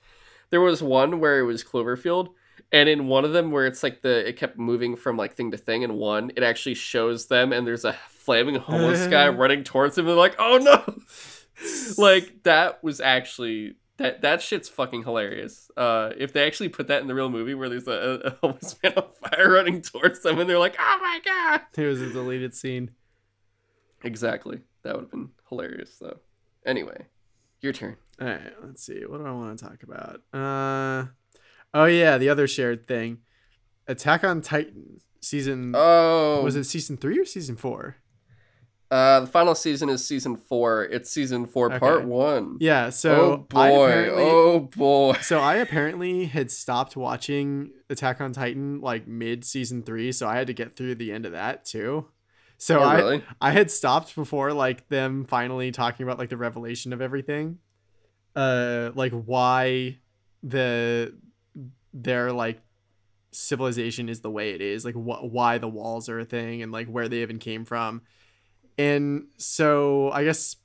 There 0.51 0.61
was 0.61 0.83
one 0.83 1.19
where 1.21 1.39
it 1.39 1.45
was 1.45 1.65
Cloverfield 1.65 2.29
and 2.71 2.89
in 2.89 3.09
one 3.09 3.25
of 3.25 3.33
them 3.33 3.51
where 3.51 3.67
it's 3.67 3.83
like 3.83 4.03
the 4.03 4.27
it 4.29 4.37
kept 4.37 4.59
moving 4.59 4.97
from 4.97 5.17
like 5.17 5.35
thing 5.35 5.51
to 5.51 5.57
thing 5.57 5.85
and 5.85 5.97
one 5.97 6.31
it 6.37 6.43
actually 6.43 6.75
shows 6.75 7.27
them 7.27 7.53
and 7.53 7.67
there's 7.67 7.85
a 7.85 7.95
flaming 8.11 8.55
homeless 8.57 9.07
guy 9.07 9.29
running 9.43 9.65
towards 9.65 9.97
him 9.99 10.03
and 10.07 10.11
they're 10.11 10.17
like 10.17 10.37
oh 10.39 10.59
no 10.59 10.95
like 12.03 12.43
that 12.45 12.83
was 12.85 13.01
actually 13.01 13.75
that 14.03 14.21
that 14.23 14.43
shit's 14.43 14.69
fucking 14.69 15.05
hilarious. 15.05 15.71
Uh, 15.77 16.11
if 16.17 16.33
they 16.33 16.45
actually 16.45 16.69
put 16.69 16.89
that 16.89 17.03
in 17.03 17.09
the 17.09 17.15
real 17.15 17.31
movie 17.31 17.55
where 17.55 17.69
there's 17.69 17.87
a, 17.87 18.21
a 18.25 18.31
homeless 18.43 18.77
man 18.83 18.95
on 18.97 19.05
fire 19.23 19.51
running 19.51 19.81
towards 19.81 20.23
them 20.23 20.39
and 20.39 20.51
they're 20.51 20.59
like, 20.59 20.77
"Oh 20.79 20.99
my 21.01 21.21
god!" 21.25 21.63
it 21.77 21.87
was 21.87 22.01
a 22.01 22.11
deleted 22.11 22.55
scene. 22.55 22.91
Exactly, 24.03 24.61
that 24.83 24.95
would 24.95 25.03
have 25.05 25.11
been 25.11 25.31
hilarious 25.49 25.97
though. 26.01 26.19
Anyway, 26.67 27.07
your 27.61 27.73
turn. 27.73 27.97
All 28.21 28.27
right, 28.27 28.53
let's 28.65 28.85
see. 28.85 29.05
What 29.07 29.19
do 29.19 29.27
I 29.27 29.31
want 29.33 29.59
to 29.59 29.65
talk 29.65 29.83
about? 29.85 30.21
Uh, 30.33 31.07
oh 31.73 31.85
yeah, 31.85 32.19
the 32.19 32.29
other 32.29 32.49
shared 32.49 32.87
thing, 32.89 33.19
Attack 33.87 34.25
on 34.25 34.43
Titan 34.43 35.01
season. 35.21 35.73
Oh, 35.77 36.43
was 36.43 36.57
it 36.57 36.65
season 36.65 36.97
three 36.97 37.19
or 37.19 37.25
season 37.25 37.57
four? 37.57 37.97
Uh, 38.93 39.21
the 39.21 39.27
final 39.27 39.55
season 39.55 39.89
is 39.89 40.07
season 40.07 40.37
four. 40.37 40.85
It's 40.85 41.11
season 41.11 41.47
four, 41.47 41.69
Okay. 41.69 41.79
part 41.79 42.05
one. 42.05 42.59
Yeah. 42.61 42.87
oh 42.87 42.91
So 42.91 43.47
I 43.55 43.71
boy! 43.71 44.09
Oh 44.11 44.61
boy! 44.61 45.15
So 45.23 45.39
I 45.41 45.57
apparently 45.57 46.27
had 46.27 46.51
stopped 46.51 46.95
watching 46.95 47.71
Attack 47.89 48.21
on 48.21 48.33
Titan 48.35 48.83
like 48.83 49.09
mid 49.09 49.47
season 49.47 49.83
three, 49.83 50.13
so 50.13 50.29
I 50.29 50.37
had 50.37 50.47
to 50.49 50.53
get 50.53 50.77
through 50.77 50.97
the 50.97 51.11
end 51.11 51.25
of 51.25 51.33
that 51.33 51.65
too. 51.65 52.09
So 52.59 52.81
oh 52.81 52.83
I 52.83 52.97
really? 52.99 53.25
I 53.41 53.53
had 53.53 53.71
stopped 53.71 54.15
before 54.15 54.53
like 54.53 54.89
them 54.91 55.25
finally 55.25 55.73
talking 55.73 56.05
about 56.05 56.19
like 56.19 56.29
the 56.29 56.37
revelation 56.37 56.93
of 56.93 57.01
everything, 57.01 57.61
uh, 58.37 58.91
like 58.95 59.13
why 59.13 60.01
the 60.43 61.15
their 61.95 62.31
like 62.31 62.61
civilization 63.33 64.09
is 64.11 64.21
the 64.21 64.31
way 64.31 64.51
it 64.51 64.61
is, 64.61 64.85
like 64.85 64.95
wh- 64.95 65.25
why 65.25 65.57
the 65.57 65.69
walls 65.69 66.09
are 66.11 66.21
a 66.21 66.25
thing, 66.27 66.63
and 66.63 66.71
like 66.73 66.89
where 66.89 67.09
they 67.09 67.23
even 67.23 67.39
came 67.39 67.65
from, 67.65 68.03
and 68.79 69.27
so 69.39 70.11
I 70.13 70.25
guess 70.25 70.57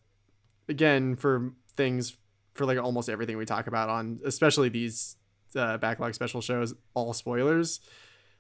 again 0.70 1.16
for 1.16 1.54
things 1.76 2.18
for 2.54 2.66
like 2.66 2.78
almost 2.78 3.10
everything 3.10 3.38
we 3.38 3.46
talk 3.46 3.68
about 3.68 3.90
on 3.90 4.20
especially 4.26 4.70
these 4.70 5.16
uh, 5.56 5.78
backlog 5.78 6.14
special 6.14 6.42
shows 6.42 6.74
all 6.94 7.14
spoilers 7.14 7.80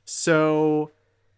so 0.05 0.91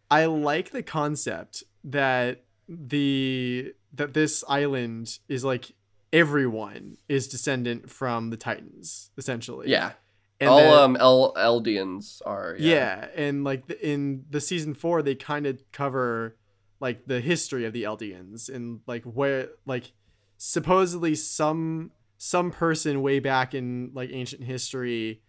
i 0.09 0.25
like 0.25 0.71
the 0.71 0.81
concept 0.83 1.63
that 1.83 2.43
the 2.67 3.73
that 3.93 4.13
this 4.13 4.43
island 4.47 5.19
is 5.27 5.43
like 5.43 5.71
everyone 6.13 6.97
is 7.07 7.27
descendant 7.27 7.89
from 7.89 8.29
the 8.29 8.37
titans 8.37 9.11
essentially 9.17 9.69
Yeah. 9.69 9.91
and 10.39 10.49
All 10.49 10.73
um 10.73 10.95
El- 10.99 11.33
Eldians 11.35 12.21
are. 12.25 12.55
Yeah. 12.57 12.75
yeah, 12.75 13.07
and 13.15 13.43
like 13.43 13.67
the, 13.67 13.87
in 13.87 14.25
the 14.29 14.39
season 14.41 14.73
four, 14.73 15.01
they 15.03 15.13
kind 15.15 15.45
of 15.45 15.61
cover 15.71 16.35
like 16.79 17.05
the 17.05 17.19
history 17.21 17.65
of 17.65 17.73
the 17.73 17.83
Eldians 17.83 18.49
and 18.49 18.79
like 18.87 19.03
where 19.03 19.49
like 19.65 19.91
supposedly 20.37 21.15
some 21.15 21.91
some 22.17 22.51
person 22.51 23.01
way 23.01 23.19
back 23.19 23.53
in 23.53 23.91
like 23.93 24.09
ancient 24.11 24.43
history 24.43 25.21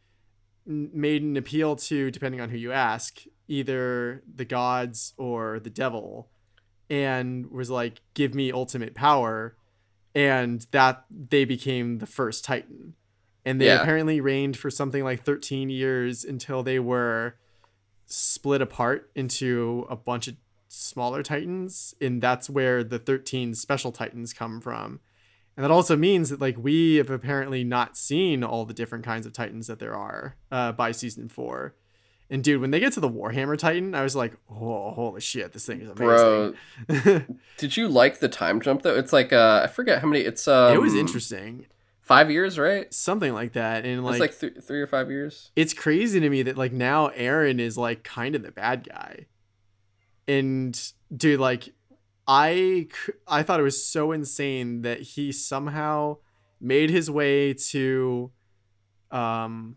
made 0.67 1.23
an 1.23 1.37
appeal 1.37 1.75
to 1.77 2.11
depending 2.11 2.41
on 2.41 2.49
who 2.51 2.57
you 2.57 2.71
ask 2.73 3.23
either 3.49 4.23
the 4.33 4.45
gods 4.45 5.15
or 5.17 5.59
the 5.61 5.71
devil 5.71 6.29
and 6.89 7.51
was 7.51 7.71
like 7.71 8.01
give 8.15 8.35
me 8.35 8.53
ultimate 8.53 8.95
power 8.95 9.57
and 10.15 10.67
that 10.73 11.05
they 11.11 11.45
became 11.45 11.99
the 11.99 12.07
first 12.07 12.45
titan 12.45 12.95
and 13.45 13.61
they 13.61 13.67
Yeah. 13.67 13.81
apparently 13.81 14.21
reigned 14.21 14.57
for 14.57 14.71
something 14.71 15.03
like 15.03 15.25
13 15.25 15.71
years 15.71 16.25
until 16.25 16.63
they 16.63 16.79
were 16.79 17.37
split 18.07 18.61
apart 18.61 19.11
into 19.15 19.87
a 19.89 19.97
bunch 19.97 20.29
of 20.29 20.35
smaller 20.73 21.21
titans 21.21 21.95
and 22.01 22.23
that's 22.23 22.49
where 22.49 22.85
the 22.85 22.99
13 22.99 23.55
special 23.57 23.91
titans 23.91 24.33
come 24.33 24.61
from 24.61 25.01
and 25.57 25.65
that 25.65 25.71
also 25.71 25.97
means 25.97 26.31
that 26.31 26.41
like 26.41 26.57
we 26.57 26.95
have 26.95 27.11
apparently 27.11 27.65
not 27.65 27.97
seen 27.97 28.45
all 28.45 28.65
the 28.65 28.73
different 28.73 29.05
kinds 29.05 29.27
of 29.27 29.33
titans 29.33 29.67
that 29.67 29.81
there 29.81 29.97
are 29.97 30.37
uh, 30.53 30.71
by 30.71 30.93
season 30.93 31.29
four 31.29 31.75
and 32.31 32.45
dude 32.45 32.61
when 32.61 32.71
they 32.71 32.79
get 32.79 32.93
to 32.93 33.01
the 33.01 33.11
warhammer 33.11 33.59
titan 33.59 33.97
i 33.97 34.03
was 34.05 34.15
like 34.15 34.37
oh 34.49 34.93
holy 34.93 35.21
shit 35.21 35.53
this 35.53 35.67
thing 35.67 35.81
is 35.81 35.89
amazing 35.91 36.55
Bro, 36.87 37.21
did 37.57 37.77
you 37.77 37.89
like 37.89 38.21
the 38.21 38.29
time 38.29 38.61
jump 38.61 38.83
though? 38.83 38.95
It's 38.95 39.13
like 39.13 39.33
uh, 39.33 39.63
I 39.65 39.67
forget 39.67 40.01
how 40.01 40.07
many. 40.07 40.21
It's 40.25 40.47
um, 40.47 40.73
it 40.73 40.81
was 40.81 40.95
interesting 40.95 41.67
Five 42.01 42.31
years, 42.31 42.59
right? 42.59 42.93
something 42.95 43.33
like 43.35 43.53
that 43.55 43.85
and 43.85 44.01
it's 44.01 44.05
like, 44.05 44.21
like 44.21 44.39
th- 44.39 44.65
three 44.65 44.81
or 44.81 44.87
five 44.87 45.11
years. 45.11 45.51
it's 45.57 45.73
crazy 45.73 46.21
to 46.21 46.31
me 46.31 46.43
that 46.43 46.57
like 46.57 46.73
now 46.73 47.09
Eren 47.11 47.59
is 47.59 47.77
like 47.77 48.05
kind 48.05 48.37
of 48.37 48.43
the 48.43 48.53
bad 48.53 48.89
guy. 48.89 49.27
And 50.31 50.93
dude, 51.15 51.41
like 51.41 51.75
I 52.29 52.87
I 53.27 53.43
thought 53.43 53.59
it 53.59 53.65
was 53.65 53.85
so 53.85 54.13
insane 54.13 54.83
that 54.83 55.01
he 55.01 55.33
somehow 55.33 56.19
made 56.61 56.89
his 56.91 57.11
way 57.11 57.55
to 57.55 58.31
um 59.11 59.77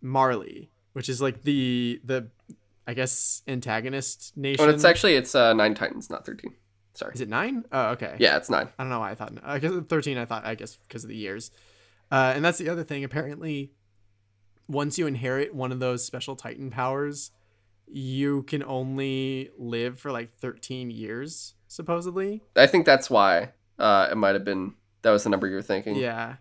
Marley, 0.00 0.70
which 0.94 1.10
is 1.10 1.20
like 1.20 1.42
the 1.42 2.00
the 2.04 2.30
I 2.86 2.94
guess 2.94 3.42
antagonist 3.46 4.34
nation. 4.34 4.64
But 4.64 4.74
it's 4.74 4.84
actually 4.84 5.16
it's 5.16 5.34
uh 5.34 5.52
nine 5.52 5.74
titans, 5.74 6.08
not 6.08 6.24
thirteen. 6.24 6.54
Sorry. 6.94 7.14
Is 7.14 7.22
it 7.22 7.28
9? 7.30 7.64
Oh, 7.72 7.88
okay. 7.92 8.16
Yeah, 8.18 8.36
it's 8.36 8.50
nine. 8.50 8.68
I 8.78 8.82
don't 8.82 8.90
know 8.90 9.00
why 9.00 9.12
I 9.12 9.14
thought 9.14 9.32
I 9.42 9.58
guess 9.58 9.72
13 9.88 10.18
I 10.18 10.26
thought 10.26 10.44
I 10.44 10.54
guess 10.54 10.76
because 10.76 11.04
of 11.04 11.08
the 11.08 11.16
years. 11.16 11.50
Uh, 12.10 12.32
and 12.36 12.44
that's 12.44 12.58
the 12.58 12.68
other 12.68 12.84
thing 12.84 13.02
apparently 13.02 13.72
once 14.68 14.98
you 14.98 15.06
inherit 15.06 15.54
one 15.54 15.72
of 15.72 15.80
those 15.80 16.04
special 16.04 16.36
titan 16.36 16.70
powers 16.70 17.30
you 17.92 18.42
can 18.44 18.62
only 18.62 19.50
live 19.58 20.00
for 20.00 20.10
like 20.10 20.34
13 20.38 20.90
years 20.90 21.54
supposedly. 21.68 22.42
I 22.56 22.66
think 22.66 22.86
that's 22.86 23.10
why. 23.10 23.52
Uh, 23.78 24.08
it 24.10 24.16
might 24.16 24.34
have 24.34 24.44
been 24.44 24.74
that 25.02 25.10
was 25.10 25.24
the 25.24 25.30
number 25.30 25.46
you 25.46 25.56
were 25.56 25.62
thinking. 25.62 25.96
Yeah. 25.96 26.36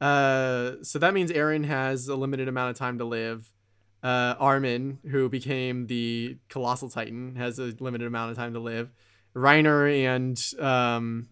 Uh, 0.00 0.72
so 0.82 0.98
that 0.98 1.14
means 1.14 1.30
Eren 1.30 1.64
has 1.64 2.08
a 2.08 2.16
limited 2.16 2.48
amount 2.48 2.70
of 2.70 2.76
time 2.76 2.98
to 2.98 3.04
live. 3.04 3.50
Uh, 4.02 4.34
Armin, 4.38 4.98
who 5.10 5.28
became 5.28 5.86
the 5.86 6.36
colossal 6.48 6.88
titan, 6.88 7.36
has 7.36 7.58
a 7.58 7.74
limited 7.80 8.06
amount 8.06 8.30
of 8.30 8.36
time 8.36 8.52
to 8.52 8.60
live. 8.60 8.92
Reiner 9.34 10.04
and 10.06 10.62
um, 10.62 11.28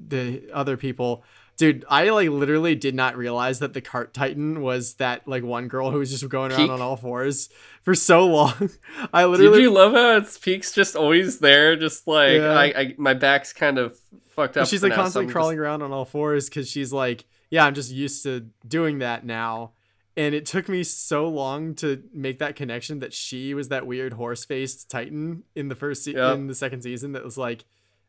the 0.00 0.50
other 0.52 0.76
people, 0.76 1.24
dude, 1.56 1.84
I 1.88 2.08
like 2.10 2.28
literally 2.30 2.74
did 2.74 2.94
not 2.94 3.16
realize 3.16 3.58
that 3.60 3.72
the 3.74 3.80
cart 3.80 4.12
titan 4.14 4.60
was 4.62 4.94
that 4.94 5.26
like 5.28 5.42
one 5.44 5.68
girl 5.68 5.90
who 5.90 5.98
was 5.98 6.10
just 6.10 6.28
going 6.28 6.52
around 6.52 6.60
Pieck? 6.68 6.70
on 6.72 6.80
all 6.80 6.96
fours 6.96 7.48
for 7.82 7.94
so 7.94 8.26
long. 8.26 8.70
I 9.12 9.22
Did 9.22 9.28
literally 9.28 9.62
you 9.62 9.70
love 9.70 9.92
how 9.92 10.16
its 10.16 10.38
peaks 10.38 10.72
just 10.72 10.96
always 10.96 11.38
there? 11.38 11.76
Just 11.76 12.06
like 12.06 12.32
Yeah. 12.38 12.52
I, 12.52 12.64
I, 12.64 12.94
my 12.98 13.14
back's 13.14 13.52
kind 13.52 13.78
of 13.78 13.98
fucked 14.30 14.56
up. 14.56 14.66
she's 14.66 14.82
like 14.82 14.90
now, 14.90 14.96
constantly 14.96 15.28
I'm 15.28 15.32
crawling 15.32 15.58
around 15.58 15.82
on 15.82 15.92
all 15.92 16.04
fours 16.04 16.48
because 16.48 16.68
she's 16.68 16.92
like, 16.92 17.24
yeah, 17.50 17.64
I'm 17.64 17.74
just 17.74 17.92
used 17.92 18.22
to 18.24 18.46
doing 18.66 18.98
that 18.98 19.24
now. 19.24 19.72
And 20.16 20.32
it 20.34 20.46
took 20.46 20.68
me 20.68 20.84
so 20.84 21.26
long 21.28 21.74
to 21.76 22.02
make 22.12 22.38
that 22.38 22.54
connection 22.54 23.00
that 23.00 23.12
she 23.12 23.52
was 23.52 23.68
that 23.70 23.84
weird 23.86 24.12
horse 24.12 24.44
faced 24.44 24.88
Titan 24.88 25.42
in 25.56 25.66
the 25.68 25.74
first 25.74 26.04
se- 26.04 26.12
Yep. 26.14 26.34
in 26.36 26.46
the 26.46 26.54
second 26.54 26.82
season 26.82 27.12
that 27.12 27.24
was 27.24 27.36
like 27.36 27.64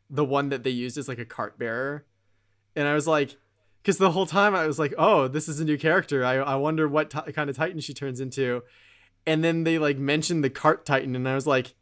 the 0.08 0.24
one 0.24 0.50
that 0.50 0.62
they 0.62 0.70
used 0.70 0.96
as 0.98 1.08
like 1.08 1.18
a 1.18 1.24
cart 1.24 1.58
bearer. 1.58 2.06
And 2.76 2.86
I 2.86 2.94
was 2.94 3.06
like, 3.06 3.36
because 3.82 3.98
the 3.98 4.10
whole 4.10 4.26
time 4.26 4.54
I 4.54 4.66
was 4.66 4.78
like, 4.78 4.94
oh, 4.98 5.26
this 5.28 5.48
is 5.48 5.58
a 5.60 5.64
new 5.64 5.78
character. 5.78 6.24
I, 6.24 6.34
I 6.34 6.54
wonder 6.56 6.86
what 6.86 7.10
ti 7.10 7.32
kind 7.32 7.48
of 7.50 7.56
Titan 7.56 7.80
she 7.80 7.94
turns 7.94 8.20
into. 8.20 8.62
And 9.26 9.42
then 9.42 9.64
they 9.64 9.78
like 9.78 9.98
mentioned 9.98 10.44
the 10.44 10.50
cart 10.50 10.84
Titan, 10.86 11.16
and 11.16 11.28
I 11.28 11.34
was 11.34 11.46
like, 11.46 11.74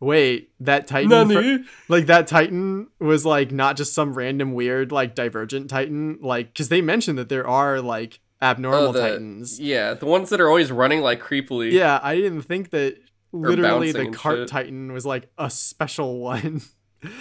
wait, 0.00 0.50
that 0.60 0.86
Titan 0.86 1.10
Just, 1.10 1.32
fr- 1.32 1.92
like 1.92 2.06
that 2.06 2.26
titan 2.28 2.86
was 3.00 3.24
like 3.26 3.50
not 3.50 3.76
just 3.76 3.92
some 3.94 4.14
random 4.14 4.52
weird 4.54 4.92
like 4.92 5.16
divergent 5.16 5.68
titan 5.68 6.18
like 6.20 6.52
because 6.52 6.68
they 6.68 6.80
mentioned 6.80 7.18
that 7.18 7.28
there 7.28 7.44
are 7.48 7.80
like 7.80 8.20
abnormal 8.40 8.88
Oh, 8.88 8.92
the- 8.92 9.00
titans 9.00 9.58
Yeah, 9.58 9.94
the 9.94 10.06
ones 10.06 10.30
that 10.30 10.40
are 10.40 10.46
always 10.48 10.70
running 10.70 11.00
like 11.00 11.20
creepily. 11.20 11.72
yeah 11.72 11.98
i 12.00 12.14
didn't 12.14 12.42
think 12.42 12.70
that 12.70 12.96
literally 13.32 13.90
the 13.90 14.06
cart 14.10 14.38
shit. 14.38 14.48
titan 14.48 14.92
was 14.92 15.04
like 15.04 15.30
a 15.36 15.50
special 15.50 16.18
one 16.32 16.62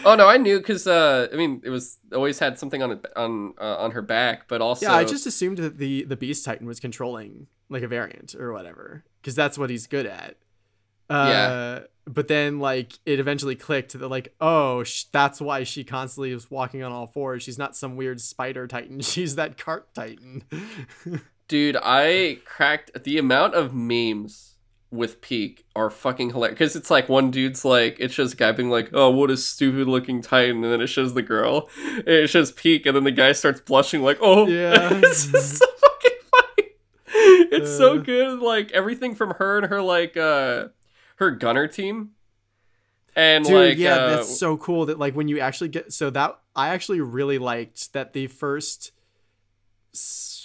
Oh 0.05 0.15
no, 0.15 0.27
I 0.27 0.37
knew 0.37 0.57
because 0.57 0.87
uh, 0.87 1.27
I 1.31 1.35
mean, 1.35 1.61
it 1.63 1.69
was 1.69 1.97
always 2.13 2.39
had 2.39 2.57
something 2.57 2.81
on 2.81 2.91
it 2.93 3.05
on 3.15 3.53
uh, 3.59 3.77
on 3.77 3.91
her 3.91 4.01
back, 4.01 4.47
but 4.47 4.61
also 4.61 4.85
Yeah, 4.87 4.93
I 4.95 5.03
just 5.03 5.25
assumed 5.25 5.57
that 5.59 5.77
the 5.77 6.03
the 6.03 6.15
Beast 6.15 6.43
Titan 6.45 6.65
was 6.65 6.79
controlling 6.79 7.47
like 7.69 7.83
a 7.83 7.87
variant 7.87 8.33
or 8.35 8.53
whatever, 8.53 9.03
because 9.21 9.35
that's 9.35 9.57
what 9.57 9.69
he's 9.69 9.87
good 9.87 10.05
at. 10.05 10.37
Uh, 11.09 11.25
Yeah. 11.29 11.79
But 12.09 12.29
then, 12.29 12.59
like, 12.59 12.93
it 13.05 13.19
eventually 13.19 13.55
clicked 13.55 13.91
that, 13.99 14.07
like, 14.07 14.33
oh, 14.39 14.85
sh- 14.85 15.03
that's 15.11 15.41
why 15.41 15.63
she 15.63 15.83
constantly 15.83 16.31
is 16.31 16.49
walking 16.49 16.81
on 16.81 16.93
all 16.93 17.05
fours. 17.05 17.43
She's 17.43 17.57
not 17.57 17.75
some 17.75 17.97
weird 17.97 18.21
spider 18.21 18.65
titan. 18.65 19.01
She's 19.13 19.35
that 19.35 19.57
cart 19.57 19.93
titan. 19.93 20.43
dude, 21.49 21.75
I 21.81 22.39
cracked 22.45 23.03
the 23.03 23.17
amount 23.17 23.55
of 23.55 23.73
memes 23.73 24.55
with 24.89 25.19
Pieck 25.21 25.63
are 25.75 25.89
fucking 25.89 26.29
hilarious 26.29 26.53
because 26.57 26.75
it's 26.77 26.89
like 26.89 27.09
one 27.09 27.29
dude's 27.29 27.65
like 27.65 27.97
it 27.99 28.11
shows 28.11 28.33
a 28.33 28.35
guy 28.37 28.51
being 28.53 28.69
like, 28.69 28.89
oh, 28.93 29.09
what 29.09 29.29
a 29.29 29.35
stupid 29.37 29.87
looking 29.87 30.21
Titan, 30.21 30.63
and 30.63 30.71
then 30.73 30.81
it 30.81 30.87
shows 30.87 31.13
the 31.13 31.21
girl, 31.21 31.69
and 31.85 32.07
it 32.07 32.27
shows 32.27 32.51
Pieck, 32.53 32.85
and 32.85 32.95
then 32.95 33.03
the 33.03 33.11
guy 33.11 33.31
starts 33.33 33.59
blushing 33.61 34.01
like, 34.01 34.17
oh, 34.21 34.47
Yeah. 34.47 34.89
it's 35.03 35.27
just 35.27 35.57
so 35.57 35.65
fucking 35.81 36.17
funny. 36.31 36.69
It's 37.51 37.75
so 37.77 37.95
Uh. 37.95 38.01
good, 38.01 38.39
like 38.39 38.71
everything 38.71 39.13
from 39.15 39.31
her 39.31 39.57
and 39.57 39.67
her 39.67 39.81
like 39.81 40.15
uh 40.17 40.67
her 41.17 41.31
gunner 41.31 41.67
team, 41.67 42.11
and 43.15 43.43
Dude, 43.45 43.53
like 43.69 43.77
yeah, 43.77 43.95
uh, 43.95 44.09
that's 44.17 44.37
so 44.39 44.55
cool 44.57 44.85
that 44.85 44.99
like 44.99 45.15
when 45.15 45.27
you 45.27 45.39
actually 45.39 45.69
get 45.69 45.91
so 45.91 46.09
that 46.11 46.39
I 46.55 46.69
actually 46.69 47.01
really 47.01 47.39
liked 47.39 47.91
that 47.93 48.13
the 48.13 48.27
first 48.27 48.91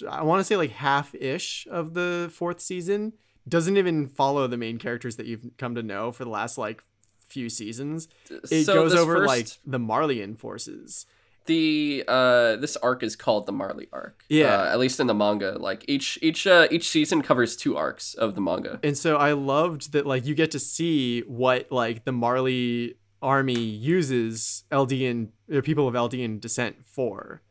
I 0.09 0.23
want 0.23 0.39
to 0.39 0.43
say 0.43 0.57
like 0.57 0.71
half 0.71 1.13
ish 1.15 1.67
of 1.69 1.93
the 1.93 2.29
fourth 2.33 2.59
season 2.59 3.13
doesn't 3.47 3.77
even 3.77 4.07
follow 4.07 4.47
the 4.47 4.57
main 4.57 4.77
characters 4.77 5.15
that 5.17 5.25
you've 5.25 5.45
come 5.57 5.75
to 5.75 5.83
know 5.83 6.11
for 6.11 6.23
the 6.23 6.29
last 6.29 6.57
like 6.57 6.83
few 7.27 7.49
seasons. 7.49 8.07
It 8.51 8.65
so 8.65 8.73
goes 8.75 8.93
over 8.95 9.15
first- 9.15 9.27
like 9.27 9.47
the 9.65 9.79
Marleyan 9.79 10.37
forces. 10.37 11.05
the 11.45 12.03
uh 12.07 12.55
this 12.57 12.77
arc 12.77 13.03
is 13.03 13.15
called 13.17 13.45
the 13.45 13.51
Marley 13.51 13.87
arc. 13.91 14.23
Yeah. 14.29 14.61
uh, 14.61 14.65
at 14.71 14.79
least 14.79 14.99
in 15.01 15.07
the 15.07 15.13
manga. 15.13 15.57
Like 15.59 15.83
each 15.89 16.17
each 16.21 16.47
uh, 16.47 16.67
each 16.71 16.87
season 16.89 17.21
covers 17.21 17.57
two 17.57 17.75
arcs 17.75 18.13
of 18.13 18.35
the 18.35 18.41
manga. 18.41 18.79
And 18.83 18.97
so 18.97 19.17
I 19.17 19.33
loved 19.33 19.91
that 19.91 20.05
like 20.05 20.25
you 20.25 20.35
get 20.35 20.51
to 20.51 20.59
see 20.59 21.21
what 21.21 21.69
like 21.71 22.05
the 22.05 22.13
Marley 22.13 22.95
army 23.21 23.59
uses 23.59 24.63
Eldian 24.71 25.29
or 25.51 25.61
people 25.61 25.87
of 25.87 25.95
Eldian 25.95 26.39
descent 26.39 26.77
for. 26.85 27.41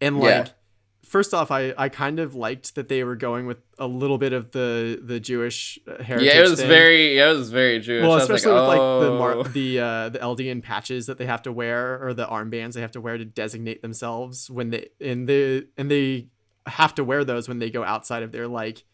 And 0.00 0.18
like 0.18 0.46
Yeah. 0.46 0.52
First 1.16 1.32
off 1.32 1.50
I 1.50 1.72
I 1.78 1.88
kind 1.88 2.18
of 2.20 2.34
liked 2.34 2.74
that 2.74 2.88
they 2.88 3.02
were 3.04 3.16
going 3.16 3.46
with 3.46 3.58
a 3.78 3.86
little 3.86 4.18
bit 4.18 4.32
of 4.32 4.50
the 4.50 5.00
the 5.02 5.18
Jewish 5.18 5.78
uh, 5.88 6.02
heritage 6.02 6.28
Yeah, 6.28 6.40
it 6.44 6.50
was 6.50 6.60
thing. 6.60 6.68
very 6.68 7.16
yeah, 7.16 7.30
it 7.30 7.36
was 7.36 7.50
very 7.50 7.80
Jewish. 7.80 8.02
well, 8.06 8.16
especially 8.16 8.52
with 8.52 8.68
like 8.74 8.78
the 9.04 9.10
oh. 9.12 9.18
Mar- 9.18 9.44
the 9.44 9.68
uh, 9.80 10.08
the 10.10 10.18
Eldian 10.18 10.62
patches 10.62 11.06
that 11.06 11.16
they 11.18 11.26
have 11.26 11.42
to 11.42 11.52
wear 11.52 11.80
or 12.04 12.12
the 12.12 12.26
armbands 12.26 12.74
they 12.74 12.82
have 12.82 12.92
to 12.92 13.00
wear 13.00 13.16
to 13.16 13.24
designate 13.24 13.80
themselves 13.82 14.50
when 14.50 14.70
they 14.70 14.88
and 15.00 15.26
they 15.30 15.64
and 15.78 15.90
they 15.90 16.28
have 16.66 16.94
to 16.96 17.04
wear 17.04 17.24
those 17.24 17.48
when 17.48 17.58
they 17.60 17.70
go 17.70 17.82
outside 17.82 18.22
of 18.22 18.30
their 18.32 18.48
like 18.48 18.84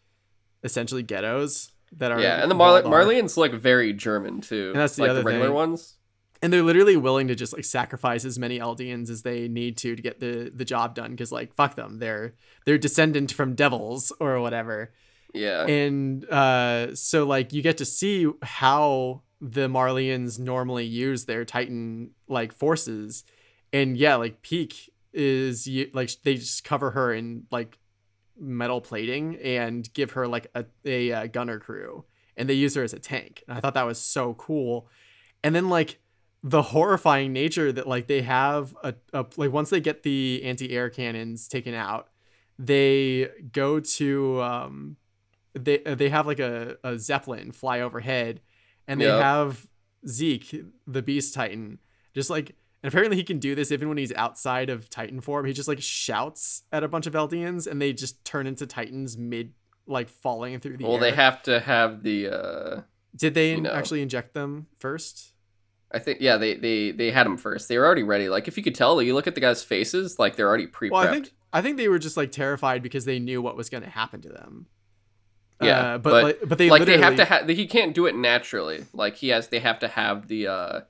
essentially 0.63 1.03
ghettos 1.03 1.71
that 1.97 2.11
are 2.11 2.19
yeah, 2.21 2.41
and 2.41 2.49
the 2.49 2.55
Mar- 2.55 2.71
walled 2.81 2.85
off. 2.85 2.91
Marleyans 2.93 3.37
look 3.37 3.53
very 3.53 3.93
German 3.93 4.41
too. 4.41 4.71
And 4.73 4.79
that's 4.81 4.95
the 4.95 5.03
like 5.03 5.11
other 5.11 5.19
the 5.19 5.25
regular 5.25 5.47
thing. 5.47 5.55
ones. 5.55 5.97
And 6.43 6.51
they're 6.51 6.61
literally 6.61 6.97
willing 6.97 7.29
to 7.29 7.35
just 7.35 7.53
like 7.53 7.63
sacrifice 7.63 8.25
as 8.25 8.37
many 8.37 8.59
Eldians 8.59 9.09
as 9.09 9.21
they 9.21 9.47
need 9.47 9.77
to 9.77 9.95
to 9.95 10.01
get 10.01 10.19
the 10.19 10.51
the 10.53 10.65
job 10.65 10.93
done 10.93 11.11
because 11.11 11.31
like 11.31 11.55
fuck 11.55 11.75
them. 11.75 11.99
They're 11.99 12.33
they're 12.65 12.77
descendant 12.77 13.31
from 13.31 13.55
devils 13.55 14.11
or 14.19 14.41
whatever. 14.41 14.91
Yeah, 15.33 15.65
and 15.65 16.29
uh 16.29 16.95
so 16.95 17.23
like 17.23 17.53
you 17.53 17.61
get 17.61 17.77
to 17.77 17.85
see 17.85 18.29
how 18.41 19.21
the 19.39 19.69
Marleyans 19.69 20.37
normally 20.37 20.83
use 20.83 21.23
their 21.23 21.45
Titan 21.45 22.11
like 22.27 22.51
forces. 22.51 23.23
And 23.71 23.95
yeah 23.95 24.15
like 24.15 24.43
Pieck 24.43 24.89
is 25.13 25.65
like 25.93 26.11
they 26.23 26.35
just 26.35 26.65
cover 26.65 26.91
her 26.91 27.13
in 27.13 27.45
like 27.51 27.79
metal 28.37 28.81
plating 28.81 29.37
and 29.37 29.91
give 29.93 30.11
her 30.11 30.27
like 30.27 30.47
a, 30.55 30.65
a, 30.83 31.13
uh 31.13 31.27
gunner 31.27 31.59
crew. 31.59 32.03
And 32.35 32.49
they 32.49 32.55
use 32.55 32.75
her 32.75 32.83
as 32.83 32.91
a 32.91 32.99
tank. 32.99 33.45
And 33.47 33.57
I 33.57 33.61
thought 33.61 33.75
that 33.75 33.85
was 33.85 34.01
so 34.01 34.33
cool. 34.33 34.89
And 35.41 35.55
then 35.55 35.69
like 35.69 35.99
the 36.43 36.61
horrifying 36.61 37.31
nature 37.31 37.71
that 37.71 37.87
like 37.87 38.07
they 38.07 38.21
have 38.21 38.75
a, 38.83 38.93
a 39.13 39.25
like 39.37 39.51
once 39.51 39.69
they 39.69 39.79
get 39.79 40.03
the 40.03 40.41
anti-air 40.43 40.89
cannons 40.89 41.47
taken 41.47 41.73
out 41.73 42.09
they 42.59 43.29
go 43.51 43.79
to 43.79 44.41
um 44.41 44.97
they 45.53 45.77
they 45.79 46.09
have 46.09 46.27
like 46.27 46.39
a, 46.39 46.77
a 46.83 46.97
zeppelin 46.99 47.51
fly 47.51 47.79
overhead 47.79 48.41
and 48.87 48.99
they 48.99 49.05
Yep. 49.05 49.21
have 49.21 49.67
zeke 50.07 50.63
the 50.85 51.01
beast 51.01 51.33
titan 51.33 51.79
just 52.13 52.29
like 52.29 52.55
and 52.83 52.91
apparently 52.91 53.15
he 53.15 53.23
can 53.23 53.39
do 53.39 53.55
this 53.55 53.71
even 53.71 53.87
when 53.87 53.97
he's 53.97 54.11
outside 54.13 54.69
of 54.69 54.89
titan 54.89 55.21
form 55.21 55.45
he 55.45 55.53
just 55.53 55.67
like 55.69 55.81
shouts 55.81 56.63
at 56.73 56.83
a 56.83 56.87
bunch 56.87 57.07
of 57.07 57.13
eldians 57.13 57.65
and 57.67 57.81
they 57.81 57.93
just 57.93 58.23
turn 58.25 58.45
into 58.47 58.65
titans 58.67 59.17
mid 59.17 59.53
like 59.87 60.09
falling 60.09 60.59
through 60.59 60.77
the 60.77 60.83
well, 60.83 60.95
air 60.95 60.99
they 61.01 61.11
have 61.11 61.41
to 61.43 61.59
have 61.61 62.03
the. 62.03 62.27
uh 62.29 62.81
did 63.15 63.33
they 63.33 63.55
know. 63.59 63.71
actually 63.71 64.01
inject 64.01 64.33
them 64.33 64.67
first 64.79 65.32
I 65.93 65.99
think 65.99 66.21
yeah, 66.21 66.37
they 66.37 66.55
they 66.55 66.91
they 66.91 67.11
had 67.11 67.25
them 67.25 67.37
first. 67.37 67.67
They 67.69 67.77
were 67.77 67.85
already 67.85 68.03
ready. 68.03 68.29
Like 68.29 68.47
if 68.47 68.57
you 68.57 68.63
could 68.63 68.75
tell, 68.75 69.01
you 69.01 69.13
look 69.13 69.27
at 69.27 69.35
the 69.35 69.41
guys' 69.41 69.63
faces, 69.63 70.17
like 70.17 70.35
they're 70.35 70.47
already 70.47 70.67
pre-prepped. 70.67 70.91
Well, 70.91 71.07
I 71.07 71.11
think 71.11 71.33
I 71.51 71.61
think 71.61 71.77
they 71.77 71.87
were 71.87 71.99
just 71.99 72.17
like 72.17 72.31
terrified 72.31 72.81
because 72.81 73.05
they 73.05 73.19
knew 73.19 73.41
what 73.41 73.55
was 73.55 73.69
going 73.69 73.83
to 73.83 73.89
happen 73.89 74.21
to 74.21 74.29
them. 74.29 74.65
Yeah, 75.61 75.93
Uh, 75.93 75.97
but, 75.99 76.09
but, 76.09 76.23
like, 76.23 76.39
but 76.49 76.57
they 76.57 76.69
like 76.69 76.85
they 76.85 76.97
have 76.97 77.15
to 77.17 77.25
have. 77.25 77.47
He 77.47 77.67
can't 77.67 77.93
do 77.93 78.07
it 78.07 78.15
naturally. 78.15 78.85
Like 78.93 79.15
he 79.15 79.29
has. 79.29 79.49
They 79.49 79.59
have 79.59 79.79
to 79.79 79.87
have 79.87 80.27
the. 80.27 80.47
uh 80.47 80.81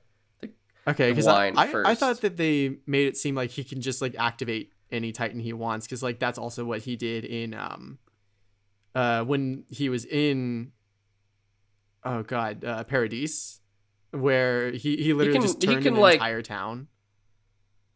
Okay, 0.86 1.10
because 1.10 1.26
I, 1.26 1.48
I, 1.48 1.90
I 1.92 1.94
thought 1.94 2.20
that 2.20 2.36
they 2.36 2.76
made 2.86 3.06
it 3.08 3.16
seem 3.16 3.34
like 3.34 3.50
he 3.50 3.64
can 3.64 3.80
just 3.80 4.02
like 4.02 4.14
activate 4.18 4.70
any 4.92 5.12
Titan 5.12 5.40
he 5.40 5.52
wants 5.52 5.86
because 5.86 6.02
like 6.02 6.18
that's 6.18 6.38
also 6.38 6.64
what 6.64 6.82
he 6.82 6.94
did 6.94 7.24
in 7.24 7.54
um 7.54 7.98
uh 8.94 9.24
when 9.24 9.64
he 9.70 9.88
was 9.88 10.04
in 10.04 10.72
oh 12.04 12.22
god 12.22 12.64
uh 12.64 12.84
Paradise 12.84 13.60
where 14.14 14.70
he 14.72 14.96
he 14.96 15.12
literally 15.12 15.38
can- 15.38 15.42
just 15.46 15.62
he 15.62 15.68
turned 15.68 15.82
can, 15.82 15.94
an 15.94 16.00
like- 16.00 16.14
entire 16.14 16.42
town. 16.42 16.88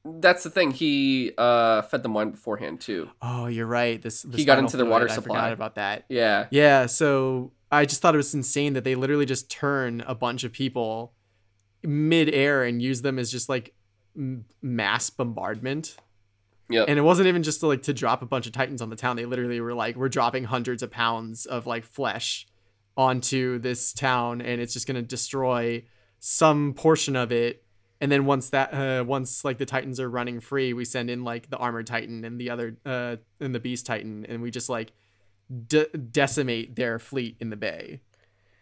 That's 0.04 0.42
the 0.42 0.50
thing. 0.50 0.70
He 0.70 1.32
uh 1.36 1.82
fed 1.82 2.02
them 2.02 2.14
wine 2.14 2.30
beforehand 2.30 2.80
too. 2.80 3.10
Oh, 3.20 3.46
you're 3.46 3.66
right. 3.66 4.00
This, 4.00 4.22
this 4.22 4.36
He 4.36 4.44
got 4.44 4.58
into 4.58 4.76
their 4.76 4.86
water 4.86 5.06
fluid, 5.06 5.10
I 5.10 5.14
supply. 5.16 5.36
forgot 5.36 5.52
about 5.52 5.74
that. 5.74 6.04
Yeah. 6.08 6.46
Yeah, 6.50 6.86
so 6.86 7.52
I 7.70 7.84
just 7.84 8.00
thought 8.00 8.14
it 8.14 8.18
was 8.18 8.32
insane 8.34 8.72
that 8.74 8.84
they 8.84 8.94
literally 8.94 9.26
just 9.26 9.50
turn 9.50 10.02
a 10.06 10.14
bunch 10.14 10.44
of 10.44 10.52
people 10.52 11.12
mid-air 11.82 12.64
and 12.64 12.80
use 12.80 13.02
them 13.02 13.18
as 13.18 13.30
just 13.30 13.48
like 13.48 13.74
m- 14.16 14.46
mass 14.62 15.10
bombardment. 15.10 15.96
Yeah. 16.70 16.84
And 16.88 16.98
it 16.98 17.02
wasn't 17.02 17.28
even 17.28 17.42
just 17.42 17.60
to, 17.60 17.66
like 17.66 17.82
to 17.82 17.92
drop 17.92 18.22
a 18.22 18.26
bunch 18.26 18.46
of 18.46 18.52
titans 18.52 18.80
on 18.80 18.88
the 18.90 18.96
town. 18.96 19.16
They 19.16 19.26
literally 19.26 19.60
were 19.60 19.74
like, 19.74 19.96
we're 19.96 20.08
dropping 20.08 20.44
hundreds 20.44 20.82
of 20.82 20.90
pounds 20.90 21.44
of 21.44 21.66
like 21.66 21.84
flesh 21.84 22.46
onto 22.96 23.58
this 23.58 23.92
town, 23.92 24.40
and 24.40 24.60
it's 24.60 24.72
just 24.72 24.86
gonna 24.86 25.02
destroy 25.02 25.84
some 26.18 26.74
portion 26.74 27.16
of 27.16 27.32
it. 27.32 27.62
And 28.00 28.12
then 28.12 28.26
once 28.26 28.50
that, 28.50 28.72
uh, 28.72 29.04
once 29.04 29.44
like 29.44 29.58
the 29.58 29.66
titans 29.66 29.98
are 29.98 30.08
running 30.08 30.40
free, 30.40 30.72
we 30.72 30.84
send 30.84 31.10
in 31.10 31.24
like 31.24 31.50
the 31.50 31.56
armored 31.56 31.86
titan 31.86 32.24
and 32.24 32.40
the 32.40 32.50
other, 32.50 32.76
uh, 32.86 33.16
and 33.40 33.54
the 33.54 33.60
beast 33.60 33.86
titan, 33.86 34.24
and 34.28 34.40
we 34.40 34.50
just 34.50 34.68
like 34.68 34.92
de- 35.66 35.88
decimate 35.96 36.76
their 36.76 36.98
fleet 36.98 37.36
in 37.40 37.50
the 37.50 37.56
bay. 37.56 38.00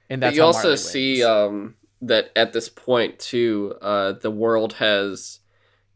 And 0.09 0.21
But 0.21 0.35
you 0.35 0.43
also 0.43 0.69
Marley 0.69 0.77
see 0.79 1.13
wins. 1.17 1.25
um 1.27 1.75
that 2.03 2.31
at 2.37 2.53
this 2.53 2.69
point 2.69 3.19
too, 3.19 3.75
uh 3.83 4.13
the 4.13 4.31
world 4.31 4.75
has 4.75 5.41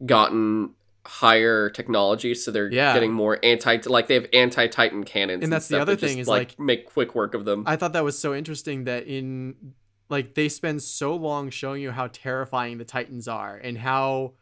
gotten 0.05 0.71
higher 1.05 1.69
technology, 1.71 2.35
so 2.35 2.51
they're 2.51 2.71
Yeah. 2.71 2.93
getting 2.93 3.11
more 3.11 3.39
anti 3.43 3.77
like 3.87 4.07
they 4.07 4.13
have 4.15 4.27
anti 4.33 4.67
Titan 4.67 5.03
cannons. 5.03 5.43
And 5.43 5.51
that's 5.51 5.67
the 5.67 5.75
stuff 5.77 5.81
other 5.83 5.95
that 5.95 6.01
just, 6.01 6.11
thing 6.11 6.19
is, 6.19 6.27
like, 6.27 6.49
like- 6.49 6.59
make 6.59 6.85
quick 6.85 7.15
work 7.15 7.33
of 7.33 7.45
them. 7.45 7.63
I 7.65 7.75
thought 7.75 7.93
that 7.93 8.03
was 8.03 8.17
so 8.19 8.35
interesting 8.35 8.83
that 8.83 9.07
in 9.07 9.73
like 10.11 10.35
they 10.35 10.49
spend 10.49 10.83
so 10.83 11.15
long 11.15 11.49
showing 11.49 11.81
you 11.81 11.89
how 11.91 12.07
terrifying 12.07 12.77
the 12.77 12.85
Titans 12.85 13.27
are 13.29 13.55
and 13.55 13.77
how 13.77 14.33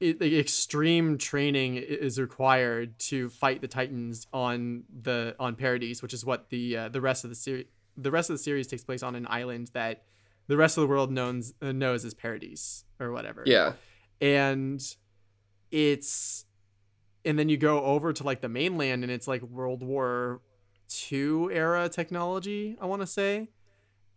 it, 0.00 0.20
like, 0.20 0.32
extreme 0.32 1.16
training 1.16 1.76
is 1.76 2.20
required 2.20 2.98
to 2.98 3.30
fight 3.30 3.60
the 3.62 3.68
Titans 3.68 4.26
on 4.32 4.82
the 5.02 5.34
on 5.38 5.54
Paradise, 5.54 6.02
which 6.02 6.12
is 6.12 6.24
what 6.26 6.50
the 6.50 6.76
uh, 6.76 6.88
the 6.88 7.00
rest 7.00 7.24
of 7.24 7.30
the 7.30 7.36
series 7.36 7.66
the 7.96 8.10
rest 8.10 8.28
of 8.28 8.34
the 8.34 8.42
series 8.42 8.66
takes 8.66 8.84
place 8.84 9.02
on 9.02 9.14
an 9.14 9.26
island 9.30 9.70
that 9.72 10.02
the 10.48 10.56
rest 10.56 10.76
of 10.76 10.82
the 10.82 10.88
world 10.88 11.10
knows 11.10 11.54
uh, 11.62 11.72
knows 11.72 12.04
as 12.04 12.12
Paradise 12.12 12.84
or 13.00 13.12
whatever. 13.12 13.44
yeah. 13.46 13.72
and 14.20 14.82
it's 15.70 16.44
and 17.24 17.38
then 17.38 17.48
you 17.48 17.56
go 17.56 17.82
over 17.84 18.12
to 18.12 18.24
like 18.24 18.40
the 18.40 18.48
mainland 18.48 19.02
and 19.02 19.10
it's 19.10 19.28
like 19.28 19.42
world 19.42 19.82
war 19.82 20.40
two 20.88 21.50
era 21.52 21.88
technology 21.88 22.76
i 22.80 22.86
want 22.86 23.02
to 23.02 23.06
say 23.06 23.48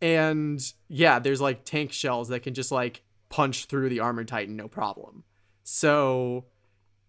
and 0.02 0.62
yeah 0.88 1.20
there's 1.20 1.42
like 1.42 1.66
tank 1.66 1.92
shells 1.92 2.30
that 2.30 2.42
can 2.42 2.54
just 2.54 2.72
like 2.72 3.04
punch 3.30 3.66
through 3.66 3.90
the 3.90 4.00
armored 4.00 4.28
titan 4.28 4.56
no 4.56 4.68
problem 4.68 5.24
so 5.64 6.46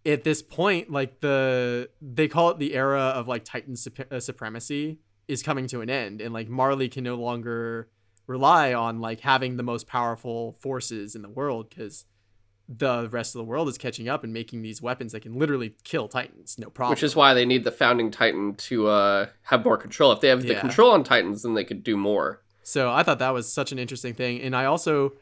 at 0.04 0.24
this 0.24 0.42
point 0.42 0.90
like 0.90 1.20
the 1.20 1.88
they 2.00 2.26
call 2.28 2.50
it 2.50 2.58
the 2.58 2.74
era 2.74 3.00
of 3.00 3.28
like 3.28 3.44
titan 3.44 3.76
sup- 3.76 4.12
uh, 4.12 4.18
supremacy 4.20 4.98
is 5.28 5.42
coming 5.42 5.66
to 5.66 5.80
an 5.80 5.88
end 5.90 6.20
and 6.20 6.34
like 6.34 6.48
marley 6.48 6.88
can 6.88 7.04
no 7.04 7.14
longer 7.14 7.88
rely 8.26 8.72
on 8.74 9.00
like 9.00 9.20
having 9.20 9.56
the 9.56 9.62
most 9.62 9.86
powerful 9.86 10.52
forces 10.60 11.14
in 11.14 11.22
the 11.22 11.28
world 11.28 11.68
because 11.68 12.04
the 12.68 13.08
rest 13.10 13.34
of 13.34 13.40
the 13.40 13.44
world 13.44 13.68
is 13.68 13.76
catching 13.76 14.08
up 14.08 14.22
and 14.22 14.32
making 14.32 14.62
these 14.62 14.80
weapons 14.80 15.10
that 15.10 15.20
can 15.20 15.36
literally 15.36 15.74
kill 15.82 16.06
titans 16.06 16.56
no 16.58 16.70
problem 16.70 16.92
Which 16.92 17.02
is 17.02 17.16
why 17.16 17.34
they 17.34 17.44
need 17.44 17.64
the 17.64 17.72
founding 17.72 18.10
Titan 18.12 18.54
to 18.54 18.86
uh, 18.86 19.26
have 19.42 19.64
more 19.64 19.76
control. 19.76 20.12
If 20.12 20.20
they 20.20 20.28
have 20.28 20.42
the 20.42 20.52
Yeah. 20.52 20.60
control 20.60 20.92
on 20.92 21.02
Titans, 21.02 21.42
then 21.42 21.54
they 21.54 21.64
could 21.64 21.82
do 21.82 21.96
more. 21.96 22.42
So 22.70 22.90
I 22.90 23.02
thought 23.02 23.18
that 23.18 23.34
was 23.34 23.52
such 23.52 23.72
an 23.72 23.78
interesting 23.78 24.14
thing. 24.14 24.40
And 24.40 24.54
I 24.54 24.64
also 24.64 25.12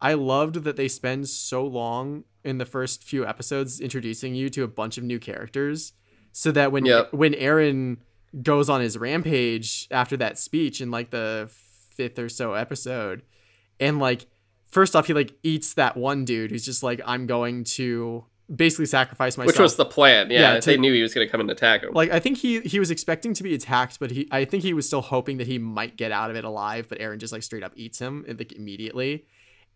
I 0.00 0.14
loved 0.14 0.64
that 0.64 0.76
they 0.76 0.88
spend 0.88 1.28
so 1.28 1.64
long 1.64 2.24
in 2.44 2.58
the 2.58 2.66
first 2.66 3.02
few 3.02 3.26
episodes 3.26 3.80
introducing 3.80 4.34
you 4.34 4.50
to 4.50 4.62
a 4.62 4.68
bunch 4.68 4.98
of 4.98 5.04
new 5.04 5.18
characters. 5.18 5.92
So 6.32 6.52
that 6.52 6.72
when 6.72 6.84
Yep. 6.84 7.12
when 7.12 7.32
Eren 7.32 7.98
goes 8.42 8.68
on 8.68 8.80
his 8.80 8.98
rampage 8.98 9.88
after 9.90 10.16
that 10.18 10.38
speech 10.38 10.80
in 10.80 10.90
like 10.90 11.10
the 11.10 11.48
fifth 11.50 12.18
or 12.18 12.28
so 12.28 12.52
episode, 12.52 13.22
and 13.80 13.98
like 13.98 14.26
first 14.66 14.94
off 14.94 15.06
he 15.06 15.14
like 15.14 15.32
eats 15.42 15.74
that 15.74 15.96
one 15.96 16.24
dude 16.24 16.50
who's 16.50 16.64
just 16.64 16.82
like, 16.82 17.00
I'm 17.06 17.26
going 17.26 17.64
to 17.64 18.24
basically 18.54 18.86
sacrifice 18.86 19.36
myself. 19.36 19.54
Which 19.54 19.60
was 19.60 19.76
the 19.76 19.84
plan. 19.84 20.30
Yeah, 20.30 20.54
Yeah, 20.54 20.60
to- 20.60 20.70
they 20.70 20.76
knew 20.76 20.92
he 20.92 21.02
was 21.02 21.12
going 21.14 21.26
to 21.26 21.30
come 21.30 21.40
and 21.40 21.50
attack 21.50 21.82
him. 21.82 21.92
Like 21.92 22.10
I 22.10 22.20
think 22.20 22.38
he 22.38 22.60
he 22.60 22.78
was 22.78 22.90
expecting 22.90 23.34
to 23.34 23.42
be 23.42 23.54
attacked, 23.54 23.98
but 23.98 24.10
he 24.10 24.28
I 24.30 24.44
think 24.44 24.62
he 24.62 24.72
was 24.74 24.86
still 24.86 25.02
hoping 25.02 25.38
that 25.38 25.46
he 25.46 25.58
might 25.58 25.96
get 25.96 26.12
out 26.12 26.30
of 26.30 26.36
it 26.36 26.44
alive. 26.44 26.86
But 26.88 26.98
Eren 26.98 27.18
just 27.18 27.32
like 27.32 27.42
straight 27.42 27.62
up 27.62 27.72
eats 27.76 27.98
him 27.98 28.24
like 28.26 28.52
immediately, 28.52 29.26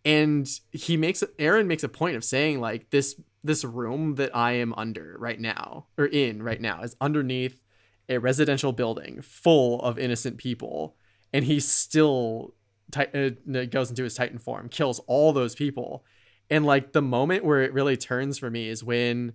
and 0.04 0.48
he 0.72 0.96
makes 0.96 1.22
Eren 1.38 1.66
makes 1.66 1.82
a 1.82 1.88
point 1.88 2.16
of 2.16 2.24
saying 2.24 2.60
like 2.60 2.90
this 2.90 3.20
this 3.42 3.64
room 3.64 4.16
that 4.16 4.34
I 4.36 4.52
am 4.52 4.74
under 4.74 5.16
right 5.18 5.40
now 5.40 5.86
or 5.96 6.04
in 6.06 6.42
right 6.42 6.60
now 6.60 6.82
is 6.82 6.94
underneath 7.00 7.60
a 8.08 8.18
residential 8.18 8.72
building 8.72 9.22
full 9.22 9.80
of 9.82 9.98
innocent 9.98 10.36
people, 10.36 10.96
and 11.32 11.44
he 11.44 11.58
still 11.60 12.54
ti- 12.92 13.06
uh, 13.14 13.64
goes 13.66 13.88
into 13.90 14.02
his 14.04 14.14
Titan 14.14 14.38
form, 14.38 14.68
kills 14.68 14.98
all 15.06 15.32
those 15.32 15.54
people, 15.54 16.04
and 16.50 16.66
like 16.66 16.92
the 16.92 17.02
moment 17.02 17.44
where 17.44 17.62
it 17.62 17.72
really 17.72 17.96
turns 17.96 18.38
for 18.38 18.50
me 18.50 18.68
is 18.68 18.82
when 18.84 19.34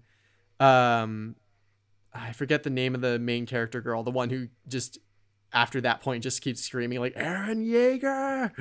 um 0.60 1.36
I 2.14 2.32
forget 2.32 2.64
the 2.64 2.70
name 2.70 2.96
of 2.96 3.02
the 3.02 3.20
main 3.20 3.46
character 3.46 3.82
girl, 3.82 4.04
the 4.04 4.12
one 4.12 4.30
who 4.30 4.48
just 4.68 5.00
after 5.52 5.82
that 5.82 6.02
point 6.02 6.24
just 6.24 6.42
keeps 6.42 6.62
screaming 6.62 7.00
like 7.00 7.16
Eren 7.16 7.66
Yeager, 7.66 8.52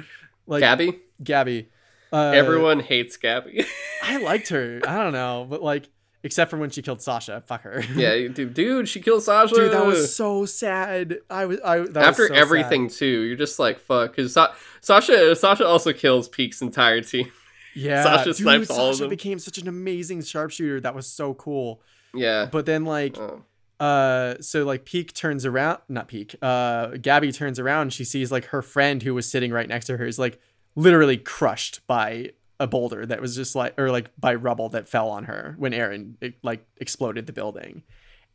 like 0.46 0.62
Gabi? 0.62 0.98
Gabi. 1.22 1.66
Uh, 2.12 2.30
Everyone 2.34 2.80
hates 2.80 3.16
Gabi. 3.16 3.64
I 4.02 4.18
liked 4.18 4.48
her. 4.48 4.80
I 4.86 4.98
don't 5.02 5.12
know, 5.12 5.46
but 5.48 5.62
like 5.62 5.88
except 6.22 6.50
for 6.50 6.56
when 6.56 6.70
she 6.70 6.82
killed 6.82 7.02
Sasha. 7.02 7.42
Fuck 7.46 7.62
her. 7.62 7.82
yeah, 7.94 8.28
dude, 8.28 8.54
dude, 8.54 8.88
she 8.88 9.00
killed 9.00 9.22
Sasha. 9.22 9.54
dude, 9.54 9.72
that 9.72 9.84
was 9.86 10.14
so 10.14 10.46
sad. 10.46 11.18
I 11.30 11.46
was. 11.46 11.60
I 11.64 11.78
that 11.78 11.88
was 11.88 11.96
After 11.96 12.28
so 12.28 12.34
everything 12.34 12.88
sad. 12.88 12.98
too, 12.98 13.20
you're 13.22 13.36
just 13.36 13.58
like 13.58 13.78
fuck. 13.78 14.14
Because 14.16 14.32
Sa- 14.32 14.52
Sasha, 14.80 15.34
Sasha 15.36 15.66
also 15.66 15.92
kills 15.92 16.28
Pieck's 16.28 16.60
entire 16.62 17.00
team. 17.02 17.30
Yeah, 17.74 18.02
Sasha 18.02 18.24
dude, 18.26 18.36
snipes 18.36 18.70
all 18.70 18.88
of 18.90 18.94
Sasha 18.94 19.04
them. 19.04 19.10
became 19.10 19.38
such 19.38 19.58
an 19.58 19.68
amazing 19.68 20.22
sharpshooter. 20.22 20.80
That 20.80 20.94
was 20.94 21.06
so 21.06 21.34
cool. 21.34 21.82
Yeah. 22.14 22.46
But 22.50 22.66
then 22.66 22.84
like 22.84 23.16
Oh. 23.18 23.42
uh 23.80 24.36
so 24.40 24.64
like 24.64 24.84
Pieck 24.84 25.12
turns 25.12 25.44
around 25.44 25.80
not 25.88 26.08
Pieck 26.08 26.36
uh 26.40 26.90
Gabi 26.92 27.34
turns 27.34 27.58
around 27.58 27.92
she 27.92 28.04
sees 28.04 28.30
like 28.30 28.44
her 28.46 28.62
friend 28.62 29.02
who 29.02 29.12
was 29.14 29.28
sitting 29.28 29.50
right 29.52 29.68
next 29.68 29.86
to 29.86 29.96
her 29.96 30.06
is 30.06 30.16
like 30.18 30.38
literally 30.76 31.16
crushed 31.16 31.84
by 31.88 32.30
a 32.60 32.68
boulder 32.68 33.04
that 33.04 33.20
was 33.20 33.34
just 33.34 33.56
like 33.56 33.74
or 33.76 33.90
like 33.90 34.10
by 34.16 34.32
rubble 34.32 34.68
that 34.68 34.88
fell 34.88 35.08
on 35.10 35.24
her 35.24 35.56
when 35.58 35.72
Eren 35.72 36.14
it, 36.20 36.34
like 36.44 36.64
exploded 36.76 37.26
the 37.26 37.32
building 37.32 37.82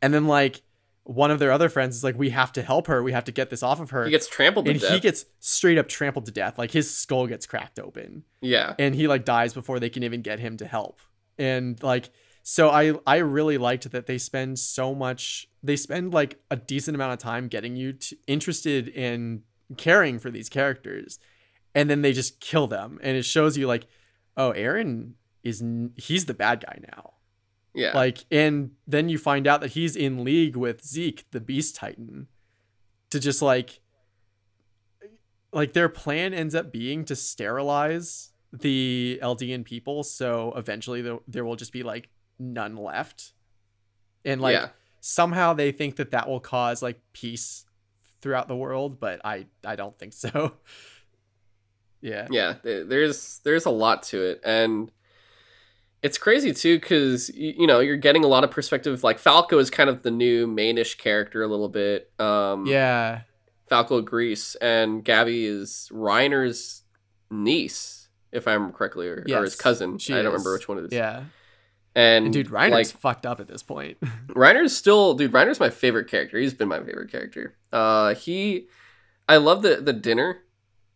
and 0.02 0.12
then 0.12 0.26
like 0.26 0.60
one 1.10 1.32
of 1.32 1.40
their 1.40 1.50
other 1.50 1.68
friends 1.68 1.96
is 1.96 2.04
like 2.04 2.16
we 2.16 2.30
have 2.30 2.52
to 2.52 2.62
help 2.62 2.86
her. 2.86 3.02
We 3.02 3.10
have 3.10 3.24
to 3.24 3.32
get 3.32 3.50
this 3.50 3.64
off 3.64 3.80
of 3.80 3.90
her. 3.90 4.04
He 4.04 4.12
gets 4.12 4.28
trampled 4.28 4.66
to 4.66 4.70
and 4.70 4.80
death. 4.80 4.92
he 4.92 5.00
gets 5.00 5.24
straight 5.40 5.76
up 5.76 5.88
trampled 5.88 6.26
to 6.26 6.30
death. 6.30 6.56
Like 6.56 6.70
his 6.70 6.94
skull 6.94 7.26
gets 7.26 7.46
cracked 7.46 7.80
open. 7.80 8.22
Yeah. 8.40 8.74
and 8.78 8.94
he 8.94 9.08
like 9.08 9.24
dies 9.24 9.52
before 9.52 9.80
they 9.80 9.90
can 9.90 10.04
even 10.04 10.22
get 10.22 10.38
him 10.38 10.56
to 10.58 10.66
help. 10.66 11.00
And 11.36 11.82
like 11.82 12.10
so 12.42 12.70
i 12.70 12.94
i 13.06 13.16
really 13.16 13.58
liked 13.58 13.90
that 13.90 14.06
they 14.06 14.16
spend 14.18 14.58
so 14.58 14.94
much 14.94 15.46
they 15.62 15.76
spend 15.76 16.14
like 16.14 16.40
a 16.50 16.56
decent 16.56 16.94
amount 16.94 17.12
of 17.12 17.18
time 17.18 17.48
getting 17.48 17.76
you 17.76 17.92
to, 17.92 18.16
interested 18.26 18.88
in 18.88 19.42
caring 19.76 20.18
for 20.20 20.30
these 20.30 20.48
characters. 20.48 21.18
And 21.74 21.90
then 21.90 22.02
they 22.02 22.12
just 22.12 22.40
kill 22.40 22.66
them. 22.66 22.98
And 23.02 23.16
it 23.16 23.24
shows 23.24 23.58
you 23.58 23.66
like 23.66 23.88
oh 24.36 24.52
Eren 24.56 25.14
is 25.42 25.60
n- 25.60 25.92
he's 25.96 26.26
the 26.26 26.34
bad 26.34 26.64
guy 26.64 26.78
now 26.96 27.14
Yeah. 27.72 27.92
like 27.94 28.24
and 28.30 28.72
then 28.86 29.08
you 29.08 29.16
find 29.16 29.46
out 29.46 29.60
that 29.60 29.72
he's 29.72 29.94
in 29.94 30.24
league 30.24 30.56
with 30.56 30.84
zeke 30.84 31.24
the 31.30 31.40
beast 31.40 31.76
titan 31.76 32.26
to 33.10 33.20
just 33.20 33.42
like 33.42 33.80
like 35.52 35.72
their 35.72 35.88
plan 35.88 36.34
ends 36.34 36.54
up 36.54 36.72
being 36.72 37.04
to 37.04 37.16
sterilize 37.16 38.30
the 38.52 39.20
Eldian 39.22 39.64
people 39.64 40.02
so 40.02 40.52
eventually 40.56 41.02
there, 41.02 41.18
there 41.28 41.44
will 41.44 41.56
just 41.56 41.72
be 41.72 41.84
like 41.84 42.08
none 42.38 42.76
left 42.76 43.34
and 44.24 44.40
like 44.40 44.54
yeah. 44.54 44.68
somehow 45.00 45.52
they 45.52 45.70
think 45.70 45.96
that 45.96 46.10
that 46.10 46.28
will 46.28 46.40
cause 46.40 46.82
like 46.82 47.00
peace 47.12 47.66
throughout 48.20 48.48
the 48.48 48.56
world 48.56 48.98
but 48.98 49.20
i 49.24 49.46
i 49.64 49.76
don't 49.76 49.98
think 49.98 50.12
so 50.12 50.52
yeah 52.00 52.26
yeah 52.30 52.54
there's 52.62 53.40
there's 53.44 53.66
a 53.66 53.70
lot 53.70 54.02
to 54.02 54.20
it 54.20 54.40
and 54.44 54.90
it's 56.02 56.18
crazy 56.18 56.52
too 56.52 56.78
because 56.78 57.30
you 57.34 57.66
know 57.66 57.80
you're 57.80 57.96
getting 57.96 58.24
a 58.24 58.28
lot 58.28 58.44
of 58.44 58.50
perspective 58.50 59.02
like 59.04 59.18
falco 59.18 59.58
is 59.58 59.70
kind 59.70 59.90
of 59.90 60.02
the 60.02 60.10
new 60.10 60.46
mainish 60.46 60.96
character 60.98 61.42
a 61.42 61.46
little 61.46 61.68
bit 61.68 62.10
um 62.18 62.66
yeah 62.66 63.20
falco 63.68 64.00
Grice 64.00 64.54
and 64.56 65.04
Gabi 65.04 65.44
is 65.44 65.90
reiner's 65.92 66.82
niece 67.30 68.08
if 68.32 68.48
i'm 68.48 68.72
correctly 68.72 69.08
or, 69.08 69.24
or 69.30 69.42
his 69.42 69.56
cousin 69.56 69.90
i 69.90 69.94
don't 69.94 70.18
is. 70.18 70.24
remember 70.24 70.52
which 70.54 70.68
one 70.68 70.78
it 70.78 70.84
is 70.84 70.92
yeah 70.92 71.24
and, 71.94 72.26
and 72.26 72.32
dude 72.32 72.48
Reiner's 72.48 72.70
like 72.70 72.86
fucked 72.86 73.26
up 73.26 73.40
at 73.40 73.48
this 73.48 73.62
point 73.62 73.98
Reiner's 74.28 74.76
still 74.76 75.14
dude. 75.14 75.32
Reiner's 75.32 75.58
my 75.58 75.70
favorite 75.70 76.08
character. 76.08 76.38
He's 76.38 76.54
been 76.54 76.68
my 76.68 76.78
favorite 76.78 77.10
character. 77.10 77.56
Uh, 77.72 78.14
he, 78.14 78.68
I 79.28 79.38
love 79.38 79.62
the 79.62 79.76
the 79.76 79.92
dinner 79.92 80.38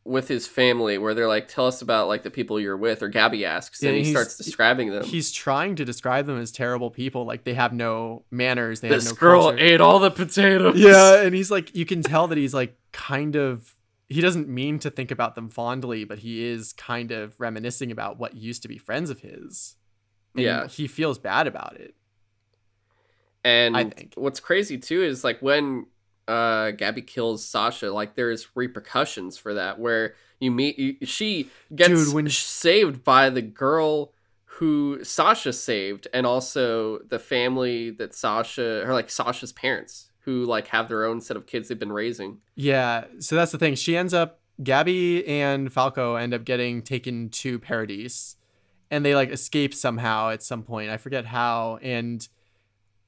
with 0.07 0.29
his 0.29 0.47
family 0.47 0.99
where 0.99 1.15
they're 1.15 1.29
like, 1.29 1.49
tell 1.49 1.67
us 1.67 1.81
about 1.81 2.09
like 2.09 2.23
the 2.23 2.31
people 2.31 2.61
you're 2.61 2.77
with, 2.77 3.03
or 3.03 3.11
Gabi 3.11 3.45
asks, 3.45 3.83
Yeah, 3.83 3.89
and 3.91 3.99
he 4.05 4.11
starts 4.11 4.37
describing 4.37 4.91
them. 4.91 5.03
he's 5.05 5.33
trying 5.33 5.77
to 5.77 5.85
describe 5.85 6.27
them 6.27 6.39
as 6.39 6.53
terrible 6.53 6.91
people 6.91 7.25
like 7.25 7.45
they 7.45 7.55
have 7.55 7.73
no 7.73 8.25
manners 8.31 8.81
they 8.81 8.89
this 8.91 9.05
have 9.07 9.15
no 9.15 9.19
girl 9.19 9.43
culture. 9.45 9.59
ate 9.59 9.81
all 9.81 9.99
the 9.99 10.11
potatoes. 10.11 10.77
yeah 10.79 11.23
and 11.23 11.35
he's 11.35 11.51
like 11.51 11.75
you 11.75 11.87
can 11.87 12.03
tell 12.03 12.29
that 12.29 12.37
he's 12.37 12.53
like 12.53 12.77
kind 12.93 13.35
of 13.35 13.75
he 14.09 14.21
doesn't 14.21 14.47
mean 14.47 14.79
to 14.79 14.91
think 14.91 15.11
about 15.11 15.35
them 15.35 15.49
fondly 15.49 16.05
but 16.05 16.19
he 16.19 16.45
is 16.45 16.75
kind 16.75 17.11
of 17.11 17.35
reminiscing 17.41 17.91
about 17.91 18.19
what 18.19 18.35
used 18.37 18.61
to 18.61 18.69
be 18.69 18.77
friends 18.77 19.09
of 19.09 19.21
his 19.21 19.77
And 20.35 20.45
Yeah. 20.45 20.67
he 20.67 20.87
feels 20.87 21.19
bad 21.19 21.47
about 21.47 21.77
it 21.81 21.95
And 23.43 23.75
I 23.77 23.85
think. 23.85 24.13
what's 24.17 24.41
crazy 24.41 24.77
too 24.79 25.03
is 25.03 25.25
like 25.25 25.41
when 25.41 25.87
uh 26.29 26.73
Gabi 26.73 27.07
kills 27.07 27.45
Sasha, 27.45 27.93
like 27.93 28.15
there's 28.15 28.49
repercussions 28.55 29.37
for 29.37 29.55
that 29.55 29.79
where 29.79 30.15
you 30.41 30.51
meet 30.51 30.79
you, 30.79 30.97
she 31.07 31.51
gets 31.75 31.91
Dude, 32.07 32.15
when- 32.15 32.29
saved 32.29 33.05
by 33.05 33.31
the 33.31 33.43
girl 33.43 34.13
who 34.59 35.03
Sasha 35.03 35.53
saved 35.53 36.07
and 36.15 36.27
also 36.27 36.99
the 37.09 37.19
family 37.19 37.91
that 37.91 38.15
Sasha 38.15 38.87
or 38.87 38.93
like 38.93 39.11
Sasha's 39.11 39.53
parents 39.53 40.11
who 40.21 40.45
like 40.45 40.69
have 40.69 40.89
their 40.89 41.05
own 41.05 41.21
set 41.21 41.37
of 41.37 41.47
kids 41.47 41.69
they've 41.69 41.79
been 41.79 41.93
raising. 41.93 42.39
yeah 42.55 43.05
so 43.19 43.35
that's 43.37 43.53
the 43.53 43.59
thing 43.59 43.75
she 43.75 43.97
ends 43.97 44.15
up 44.15 44.41
Gabi 44.63 45.29
and 45.29 45.73
falco 45.73 46.15
end 46.15 46.33
up 46.33 46.45
getting 46.45 46.81
taken 46.83 47.29
to 47.31 47.59
paradise 47.59 48.37
and 48.91 49.05
they 49.05 49.15
like 49.15 49.31
escape 49.31 49.75
somehow 49.75 50.31
at 50.31 50.43
some 50.43 50.63
point 50.63 50.89
i 50.91 50.97
forget 50.97 51.25
how 51.27 51.79
and 51.83 52.29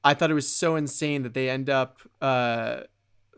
i 0.03 0.13
thought 0.13 0.31
it 0.31 0.35
was 0.35 0.49
so 0.49 0.75
insane 0.75 1.23
that 1.23 1.35
they 1.35 1.49
end 1.49 1.71
up 1.71 2.01
uh 2.21 2.81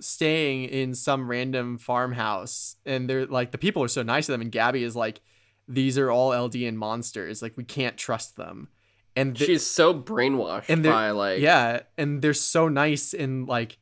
staying 0.00 0.64
in 0.64 0.94
some 0.94 1.28
random 1.28 1.78
farmhouse 1.78 2.76
and 2.86 3.08
they're 3.08 3.26
like 3.26 3.50
the 3.50 3.58
people 3.58 3.82
are 3.82 3.88
so 3.88 4.02
nice 4.02 4.26
to 4.26 4.32
them 4.32 4.40
and 4.40 4.52
Gabi 4.52 4.82
is 4.82 4.96
like 4.96 5.20
these 5.66 5.98
are 5.98 6.10
all 6.10 6.30
eldian 6.30 6.74
monsters 6.74 7.42
like 7.42 7.56
we 7.56 7.64
can't 7.64 7.96
trust 7.96 8.36
them. 8.36 8.68
And 9.16 9.36
th- 9.36 9.48
She's 9.48 9.66
so 9.66 9.92
brainwashed 9.92 10.68
and 10.68 10.82
by 10.82 11.10
like 11.10 11.40
yeah 11.40 11.80
and 11.96 12.22
they're 12.22 12.34
so 12.34 12.68
nice 12.68 13.12
and 13.12 13.48
like 13.48 13.78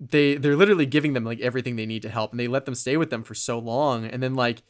they 0.00 0.36
they're 0.36 0.56
literally 0.56 0.86
giving 0.86 1.12
them 1.12 1.24
like 1.24 1.40
everything 1.40 1.76
they 1.76 1.86
need 1.86 2.02
to 2.02 2.08
help 2.08 2.30
and 2.30 2.40
they 2.40 2.48
let 2.48 2.64
them 2.64 2.74
stay 2.74 2.96
with 2.96 3.10
them 3.10 3.22
for 3.22 3.34
so 3.34 3.58
long 3.58 4.04
and 4.04 4.22
then 4.22 4.34
like 4.34 4.62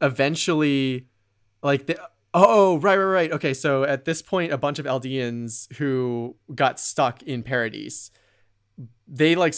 eventually 0.00 1.06
like 1.62 1.86
the 1.86 1.98
oh 2.32 2.78
right 2.78 2.96
right 2.96 3.04
right. 3.04 3.32
Okay 3.32 3.54
so 3.54 3.84
at 3.84 4.04
this 4.04 4.22
point 4.22 4.52
a 4.52 4.58
bunch 4.58 4.78
of 4.78 4.86
eldians 4.86 5.72
who 5.76 6.36
got 6.54 6.80
stuck 6.80 7.22
in 7.22 7.42
paradise 7.42 8.10
they 9.06 9.34
like 9.34 9.54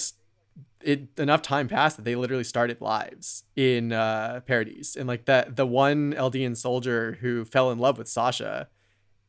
it 0.83 1.09
enough 1.19 1.43
time 1.43 1.69
passed 1.69 1.97
that 1.97 2.05
they 2.05 2.15
literally 2.15 2.45
started 2.45 2.81
lives 2.81 3.45
in 3.57 3.93
uh 3.93 4.41
paradise 4.47 4.97
and 4.97 5.09
like 5.09 5.25
that 5.25 5.57
the 5.57 5.67
one 5.67 6.13
eldian 6.15 6.57
soldier 6.57 7.19
who 7.21 7.45
fell 7.45 7.71
in 7.71 7.79
love 7.79 7.99
with 7.99 8.09
sasha 8.09 8.69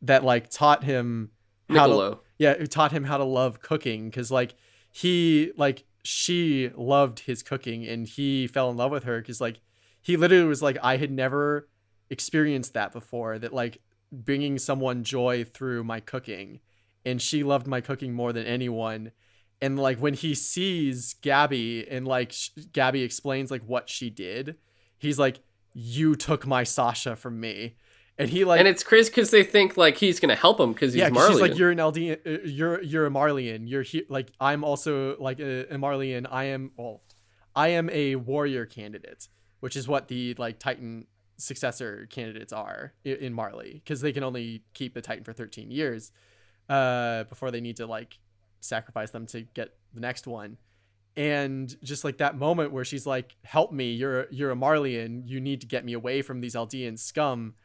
that 0.01 0.23
like 0.23 0.49
taught 0.49 0.83
him 0.83 1.31
how 1.69 1.87
to, 1.87 2.19
yeah 2.37 2.53
who 2.55 2.67
taught 2.67 2.91
him 2.91 3.05
how 3.05 3.17
to 3.17 3.23
love 3.23 3.61
cooking 3.61 4.09
because 4.09 4.29
like 4.29 4.55
he 4.91 5.51
like 5.57 5.85
she 6.03 6.71
loved 6.75 7.19
his 7.19 7.43
cooking 7.43 7.85
and 7.85 8.07
he 8.07 8.47
fell 8.47 8.69
in 8.69 8.77
love 8.77 8.91
with 8.91 9.03
her 9.03 9.19
because 9.19 9.41
like 9.41 9.59
he 10.01 10.15
literally 10.17 10.45
was 10.45 10.61
like 10.61 10.77
i 10.83 10.97
had 10.97 11.11
never 11.11 11.67
experienced 12.09 12.73
that 12.73 12.91
before 12.91 13.39
that 13.39 13.53
like 13.53 13.81
bringing 14.11 14.57
someone 14.57 15.03
joy 15.03 15.43
through 15.43 15.83
my 15.83 15.99
cooking. 15.99 16.59
And 17.05 17.21
she 17.21 17.43
loved 17.43 17.67
my 17.67 17.81
cooking 17.81 18.13
more 18.13 18.33
than 18.33 18.45
anyone 18.45 19.11
and 19.61 19.79
like 19.79 19.97
when 19.99 20.13
he 20.13 20.35
sees 20.35 21.15
Gabi 21.21 21.87
and 21.89 22.07
like 22.07 22.31
sh- 22.31 22.49
Gabi 22.71 23.03
explains 23.03 23.51
like 23.51 23.63
what 23.63 23.89
she 23.89 24.09
did 24.09 24.55
he's 24.97 25.17
like 25.19 25.39
you 25.73 26.15
took 26.15 26.45
my 26.47 26.63
Sasha 26.63 27.15
from 27.15 27.39
me 27.39 27.75
and 28.19 28.29
he 28.29 28.45
like 28.45 28.59
and 28.59 28.67
it's 28.67 28.83
crazy 28.83 29.09
because 29.11 29.29
they 29.31 29.43
think 29.43 29.77
like 29.77 29.97
he's 29.97 30.19
gonna 30.19 30.35
help 30.35 30.59
him 30.59 30.73
because 30.73 30.93
he's 30.93 31.01
yeah, 31.01 31.09
she's 31.09 31.15
like 31.41 31.57
you're 31.57 31.69
an 31.71 31.79
LD, 31.79 31.97
uh, 31.97 32.29
you're 32.45 32.81
you're 32.81 33.05
a 33.05 33.11
Marleyan. 33.11 33.69
You're 33.69 33.83
here, 33.83 34.03
like 34.09 34.31
I'm 34.39 34.63
also 34.63 35.15
like 35.19 35.39
a, 35.39 35.65
a 35.71 35.77
Marleyan. 35.77 36.25
I 36.31 36.45
am 36.45 36.71
well, 36.77 37.03
I 37.55 37.67
am 37.69 37.91
a 37.91 38.15
warrior 38.15 38.65
candidate, 38.65 39.27
which 39.59 39.75
is 39.75 39.87
what 39.87 40.07
the 40.07 40.33
like 40.39 40.57
Titan 40.57 41.05
successor 41.37 42.07
candidates 42.09 42.51
are 42.51 42.93
i- 43.05 43.09
in 43.09 43.33
Marley, 43.33 43.73
because 43.83 44.01
they 44.01 44.11
can 44.11 44.23
only 44.23 44.63
keep 44.73 44.95
the 44.95 45.01
Titan 45.01 45.23
for 45.23 45.33
13 45.33 45.69
years, 45.69 46.11
uh, 46.69 47.23
before 47.25 47.51
they 47.51 47.61
need 47.61 47.77
to 47.77 47.85
like 47.85 48.17
sacrifice 48.67 49.11
them 49.11 49.25
to 49.27 49.41
get 49.41 49.69
the 49.93 49.99
next 49.99 50.27
one. 50.27 50.57
And 51.15 51.75
just 51.83 52.03
like 52.03 52.17
that 52.17 52.37
moment 52.37 52.71
where 52.71 52.85
she's 52.85 53.07
like, 53.07 53.35
"Help 53.43 53.71
me! 53.71 53.93
You're 53.93 54.27
you're 54.29 54.51
a 54.51 54.55
Marleyan 54.55 55.23
You 55.25 55.39
need 55.39 55.61
to 55.61 55.67
get 55.67 55.83
me 55.83 55.93
away 55.93 56.21
from 56.21 56.41
these 56.41 56.55
Eldian 56.55 56.99
scum." 56.99 57.55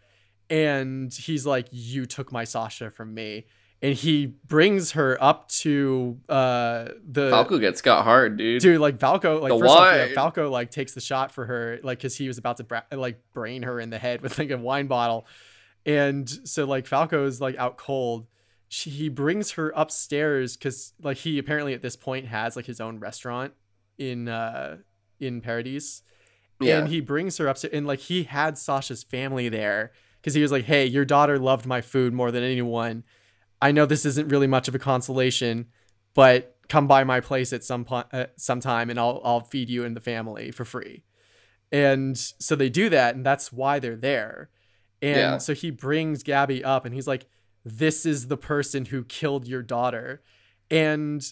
and 0.51 1.15
he's 1.15 1.47
like 1.47 1.67
you 1.71 2.05
took 2.05 2.31
my 2.33 2.45
sasha 2.45 2.91
from 2.91 3.15
me 3.15 3.47
and 3.81 3.95
he 3.95 4.27
brings 4.27 4.91
her 4.91 5.17
up 5.23 5.49
to 5.49 6.19
uh 6.29 6.89
the 7.09 7.31
Falco 7.31 7.59
gets 7.59 7.81
got 7.81 8.05
hard, 8.05 8.37
dude. 8.37 8.61
dude 8.61 8.81
like 8.81 9.01
falco 9.01 9.41
like 9.41 9.53
The 9.53 9.59
first 9.59 9.71
off, 9.75 9.95
yeah, 9.95 10.15
falco 10.15 10.51
like 10.51 10.71
takes 10.71 10.93
the 10.93 11.01
shot 11.01 11.33
for 11.33 11.47
her 11.47 11.79
like 11.83 11.99
because 11.99 12.17
he 12.17 12.27
was 12.29 12.39
about 12.39 12.59
to 12.59 12.65
bra- 12.65 12.83
like 12.93 13.21
brain 13.33 13.63
her 13.63 13.81
in 13.81 13.89
the 13.89 13.99
head 13.99 14.21
with 14.21 14.39
like 14.39 14.51
a 14.51 14.59
wine 14.59 14.89
bottle 14.89 15.27
and 15.87 16.29
so 16.29 16.65
like 16.65 16.87
Falco 16.87 17.25
is 17.25 17.41
like 17.41 17.57
out 17.57 17.77
cold 17.77 18.27
she, 18.73 18.89
he 18.89 19.09
brings 19.11 19.51
her 19.53 19.71
upstairs 19.77 20.57
because 20.57 20.95
like 21.03 21.19
he 21.19 21.39
apparently 21.39 21.75
at 21.75 21.83
this 21.83 21.95
point 21.95 22.27
has 22.29 22.57
like 22.57 22.65
his 22.65 22.81
own 22.81 22.99
restaurant 22.99 23.53
in 23.99 24.29
uh 24.29 24.79
in 25.21 25.43
paradise. 25.43 26.03
Yeah, 26.59 26.79
and 26.79 26.89
he 26.89 27.01
brings 27.03 27.37
her 27.37 27.49
upstairs 27.49 27.75
and 27.75 27.87
like 27.87 27.99
he 27.99 28.23
had 28.23 28.57
sasha's 28.57 29.03
family 29.03 29.51
there 29.51 29.93
because 30.17 30.33
he 30.33 30.41
was 30.41 30.51
like 30.51 30.65
hey 30.65 30.87
your 30.87 31.05
daughter 31.05 31.39
loved 31.39 31.67
my 31.67 31.83
food 31.83 32.15
more 32.15 32.31
than 32.31 32.43
anyone. 32.43 33.05
I 33.61 33.73
know 33.73 33.85
this 33.85 34.07
isn't 34.07 34.29
really 34.29 34.47
much 34.47 34.69
of 34.69 34.75
a 34.75 34.79
consolation 34.79 35.67
but 36.15 36.57
come 36.71 36.87
by 36.87 37.05
my 37.05 37.21
place 37.21 37.53
at 37.53 37.63
some 37.63 37.85
point 37.85 38.07
uh, 38.13 38.27
sometime 38.37 38.89
and 38.89 38.99
i'll 38.99 39.21
i'll 39.23 39.41
feed 39.41 39.69
you 39.69 39.85
and 39.85 39.95
the 39.95 40.01
family 40.01 40.51
for 40.51 40.65
free. 40.65 41.05
And 41.71 42.17
so 42.17 42.57
they 42.57 42.71
do 42.71 42.89
that 42.89 43.17
and 43.17 43.25
that's 43.27 43.53
why 43.53 43.79
they're 43.81 43.97
there. 43.97 44.49
And 45.03 45.19
Yeah. 45.19 45.39
so 45.39 45.53
he 45.53 45.71
brings 45.71 46.25
Gabi 46.25 46.65
up 46.65 46.87
and 46.87 46.95
he's 46.95 47.07
like 47.07 47.27
this 47.65 48.05
is 48.07 48.29
the 48.29 48.37
person 48.37 48.87
who 48.87 49.05
killed 49.05 49.47
your 49.47 49.63
daughter. 49.63 50.23
And 50.71 51.23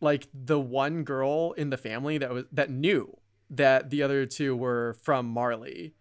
like 0.00 0.28
the 0.32 0.60
one 0.60 1.04
girl 1.04 1.52
in 1.52 1.70
the 1.70 1.76
family 1.76 2.18
that 2.18 2.30
was 2.30 2.44
that 2.52 2.70
knew 2.70 3.16
that 3.50 3.90
the 3.90 4.02
other 4.02 4.26
two 4.26 4.54
were 4.54 4.96
from 5.02 5.26
Marley, 5.26 5.94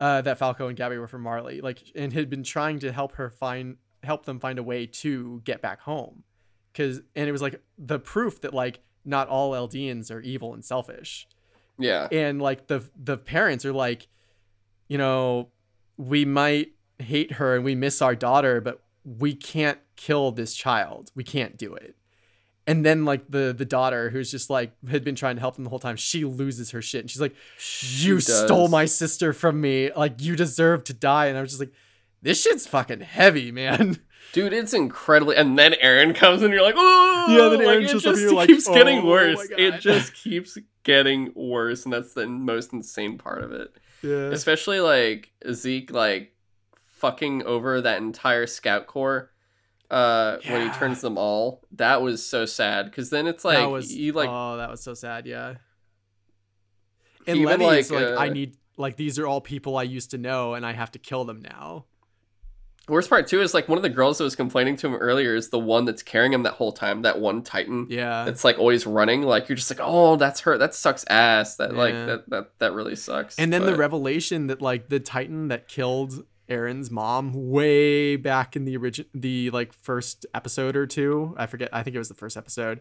uh, 0.00 0.20
that 0.22 0.38
Falco 0.38 0.68
and 0.68 0.76
Gabi 0.76 0.98
were 0.98 1.06
from 1.06 1.22
Marley, 1.22 1.60
like, 1.60 1.82
and 1.94 2.12
had 2.12 2.28
been 2.28 2.42
trying 2.42 2.78
to 2.80 2.92
help 2.92 3.12
her 3.12 3.30
find 3.30 3.76
help 4.02 4.26
them 4.26 4.38
find 4.38 4.58
a 4.58 4.62
way 4.62 4.86
to 4.86 5.40
get 5.44 5.62
back 5.62 5.80
home, 5.80 6.24
because 6.72 7.00
and 7.14 7.28
it 7.28 7.32
was 7.32 7.42
like 7.42 7.62
the 7.78 7.98
proof 7.98 8.40
that 8.42 8.52
like 8.52 8.80
not 9.04 9.28
all 9.28 9.52
Eldians 9.52 10.10
are 10.10 10.20
evil 10.20 10.52
and 10.52 10.64
selfish, 10.64 11.28
yeah, 11.78 12.08
and 12.10 12.42
like 12.42 12.66
the 12.66 12.84
the 12.96 13.16
parents 13.16 13.64
are 13.64 13.72
like, 13.72 14.08
you 14.88 14.98
know, 14.98 15.48
we 15.96 16.24
might 16.24 16.72
hate 16.98 17.32
her 17.32 17.54
and 17.54 17.64
we 17.64 17.74
miss 17.74 18.02
our 18.02 18.14
daughter, 18.14 18.60
but 18.60 18.82
we 19.04 19.34
can't 19.34 19.78
kill 19.96 20.32
this 20.32 20.54
child. 20.54 21.10
We 21.14 21.24
can't 21.24 21.56
do 21.56 21.74
it. 21.74 21.96
And 22.66 22.84
then 22.84 23.04
like 23.04 23.30
the 23.30 23.54
the 23.56 23.66
daughter 23.66 24.08
who's 24.08 24.30
just 24.30 24.48
like 24.48 24.72
had 24.88 25.04
been 25.04 25.14
trying 25.14 25.36
to 25.36 25.40
help 25.40 25.54
them 25.56 25.64
the 25.64 25.70
whole 25.70 25.78
time, 25.78 25.96
she 25.96 26.24
loses 26.24 26.70
her 26.70 26.80
shit 26.80 27.02
and 27.02 27.10
she's 27.10 27.20
like, 27.20 27.34
"You 27.58 28.20
She 28.20 28.20
stole 28.20 28.68
my 28.68 28.86
sister 28.86 29.32
from 29.34 29.60
me. 29.60 29.90
Like 29.94 30.22
you 30.22 30.34
deserve 30.34 30.84
to 30.84 30.94
die." 30.94 31.26
And 31.26 31.36
I 31.36 31.42
was 31.42 31.50
just 31.50 31.60
like, 31.60 31.72
"This 32.22 32.42
shit's 32.42 32.66
fucking 32.66 33.00
heavy, 33.00 33.52
man." 33.52 33.98
dude. 34.32 34.52
It's 34.52 34.74
incredibly. 34.74 35.36
And 35.36 35.58
then 35.58 35.74
Eren 35.82 36.14
comes 36.14 36.42
and 36.42 36.52
you're 36.52 36.62
like, 36.62 36.74
oh, 36.76 37.26
Yeah, 37.28 37.56
then 37.56 37.66
Eren 37.66 37.84
it 37.84 37.90
shows 37.90 38.04
up 38.04 38.14
and 38.14 38.16
just 38.16 38.22
you're 38.22 38.34
like, 38.34 38.48
keeps 38.48 38.68
getting 38.68 38.98
"Oh 38.98 39.06
worse. 39.06 39.48
my 39.50 39.56
It 39.56 39.80
just 39.80 40.14
keeps 40.14 40.58
getting 40.82 41.32
worse, 41.34 41.84
and 41.84 41.92
that's 41.92 42.14
the 42.14 42.26
most 42.26 42.72
insane 42.72 43.16
part 43.16 43.42
of 43.42 43.52
it. 43.52 43.74
Yeah. 44.02 44.28
especially 44.32 44.80
like 44.80 45.32
Zeke 45.50 45.90
like 45.90 46.33
fucking 47.04 47.42
over 47.44 47.80
that 47.80 47.98
entire 47.98 48.46
scout 48.46 48.86
corps 48.86 49.30
uh 49.90 50.38
when 50.48 50.66
he 50.66 50.74
turns 50.78 51.02
them 51.02 51.18
all 51.18 51.62
that 51.72 52.00
was 52.00 52.24
so 52.24 52.46
sad 52.46 52.86
because 52.86 53.10
then 53.10 53.26
it's 53.26 53.44
like 53.44 53.68
was 53.68 53.94
you 53.94 54.12
like 54.12 54.30
oh, 54.30 54.56
that 54.56 54.70
was 54.70 54.82
so 54.82 54.94
sad. 54.94 55.26
Yeah. 55.26 55.54
And 57.26 57.38
even, 57.38 57.60
is 57.62 57.90
like, 57.90 58.02
like, 58.02 58.18
I 58.18 58.28
uh, 58.28 58.32
need 58.32 58.56
like 58.76 58.96
these 58.96 59.18
are 59.18 59.26
all 59.26 59.40
people 59.40 59.76
I 59.76 59.82
used 59.84 60.10
to 60.10 60.18
know, 60.18 60.54
and 60.54 60.64
I 60.66 60.72
have 60.72 60.90
to 60.92 60.98
kill 60.98 61.24
them 61.24 61.40
now. 61.42 61.86
worst 62.88 63.08
part 63.08 63.26
too 63.26 63.40
is 63.40 63.54
like 63.54 63.68
one 63.68 63.78
of 63.78 63.82
the 63.82 63.88
girls 63.88 64.18
that 64.18 64.24
was 64.24 64.36
complaining 64.36 64.76
to 64.76 64.86
him 64.88 64.94
earlier 64.94 65.34
is 65.34 65.48
the 65.50 65.58
one 65.58 65.84
that's 65.86 66.02
carrying 66.02 66.32
him 66.32 66.42
that 66.42 66.52
whole 66.54 66.72
time 66.72 67.00
that 67.02 67.18
one 67.18 67.42
titan 67.42 67.86
Yeah. 67.88 68.26
it's 68.26 68.44
like 68.44 68.58
always 68.58 68.86
running 68.86 69.22
like 69.22 69.48
you're 69.48 69.56
just 69.56 69.70
like 69.70 69.80
oh 69.82 70.16
that's 70.16 70.40
her 70.40 70.58
that 70.58 70.74
sucks 70.74 71.04
ass 71.08 71.56
that 71.56 71.74
like 71.74 71.94
that 71.94 72.28
that 72.28 72.58
that 72.58 72.72
really 72.74 72.96
sucks 72.96 73.38
And 73.38 73.50
then 73.52 73.64
the 73.64 73.76
revelation 73.76 74.48
that 74.48 74.60
like 74.60 74.88
the 74.90 75.00
Titan 75.00 75.48
that 75.48 75.66
killed 75.66 76.26
Eren's 76.48 76.90
mom 76.90 77.32
way 77.50 78.16
back 78.16 78.56
in 78.56 78.64
the 78.64 78.76
origin 78.76 79.06
the 79.14 79.50
like 79.50 79.72
first 79.72 80.26
episode 80.34 80.76
or 80.76 80.86
two, 80.86 81.34
I 81.38 81.46
forget, 81.46 81.68
I 81.72 81.82
think 81.82 81.96
it 81.96 81.98
was 81.98 82.08
the 82.08 82.14
first 82.14 82.36
episode. 82.36 82.80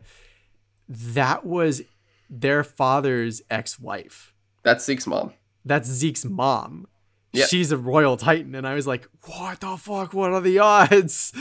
That 0.87 1.45
was 1.45 1.81
their 2.29 2.63
father's 2.63 3.41
ex-wife. 3.49 4.33
that's 4.63 4.83
Zeke's 4.85 5.07
mom 5.07 5.33
That's 5.65 5.87
Zeke's 5.89 6.25
mom. 6.25 6.87
Yep. 7.33 7.49
She's 7.49 7.71
a 7.71 7.77
royal 7.77 8.17
titan 8.17 8.53
and 8.53 8.67
I 8.67 8.75
was 8.75 8.85
like, 8.85 9.07
"What 9.25 9.59
the 9.61 9.75
fuck? 9.77 10.13
What 10.13 10.31
are 10.33 10.41
the 10.41 10.59
odds?" 10.59 11.33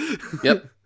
Yep. 0.43 0.67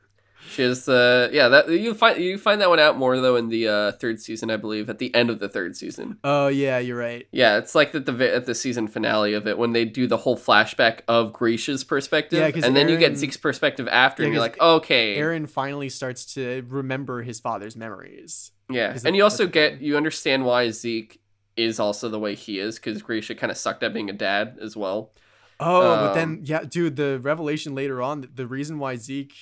She 0.48 0.62
is 0.62 0.88
uh 0.88 1.28
yeah, 1.32 1.48
that 1.48 1.68
you 1.68 1.92
find 1.94 2.22
you 2.22 2.38
find 2.38 2.60
that 2.60 2.68
one 2.68 2.78
out 2.78 2.96
more 2.96 3.18
though 3.20 3.36
in 3.36 3.48
the 3.48 3.68
uh 3.68 3.92
third 3.92 4.20
season, 4.20 4.50
I 4.50 4.56
believe, 4.56 4.88
at 4.88 4.98
the 4.98 5.14
end 5.14 5.28
of 5.30 5.38
the 5.38 5.48
third 5.48 5.76
season. 5.76 6.18
oh 6.24 6.48
yeah, 6.48 6.78
you're 6.78 6.96
right. 6.96 7.26
Yeah, 7.32 7.58
it's 7.58 7.74
like 7.74 7.94
at 7.94 8.06
the 8.06 8.34
at 8.34 8.46
the 8.46 8.54
season 8.54 8.88
finale 8.88 9.34
of 9.34 9.46
it 9.46 9.58
when 9.58 9.72
they 9.72 9.84
do 9.84 10.06
the 10.06 10.16
whole 10.18 10.36
flashback 10.36 11.00
of 11.08 11.32
Grisha's 11.32 11.84
perspective, 11.84 12.38
Yeah, 12.38 12.64
and 12.66 12.74
then 12.76 12.88
you 12.88 12.96
get 12.98 13.16
Zeke's 13.16 13.36
perspective 13.36 13.88
after, 13.88 14.22
Yeah, 14.22 14.26
and 14.26 14.34
you're 14.34 14.42
like, 14.42 14.60
okay, 14.60 15.16
Eren 15.18 15.48
finally 15.48 15.88
starts 15.88 16.24
to 16.34 16.64
remember 16.68 17.22
his 17.22 17.40
father's 17.40 17.76
memories. 17.76 18.52
yeah, 18.70 18.96
and 19.04 19.14
you 19.16 19.22
also 19.22 19.46
get 19.46 19.80
you 19.80 19.96
understand 19.96 20.44
why 20.44 20.70
Zeke 20.70 21.20
is 21.56 21.80
also 21.80 22.08
the 22.08 22.18
way 22.18 22.34
he 22.34 22.58
is 22.58 22.76
because 22.76 23.02
Grisha 23.02 23.34
kind 23.34 23.50
of 23.50 23.56
sucked 23.56 23.82
at 23.82 23.92
being 23.94 24.10
a 24.10 24.12
dad 24.12 24.58
as 24.60 24.76
well. 24.76 25.12
Oh, 25.58 25.80
but 25.80 26.08
Um, 26.10 26.14
then 26.14 26.40
yeah, 26.44 26.64
dude, 26.64 26.96
the 26.96 27.18
revelation 27.18 27.74
later 27.74 28.02
on, 28.02 28.28
the 28.34 28.46
reason 28.46 28.78
why 28.78 28.96
Zeke 28.96 29.34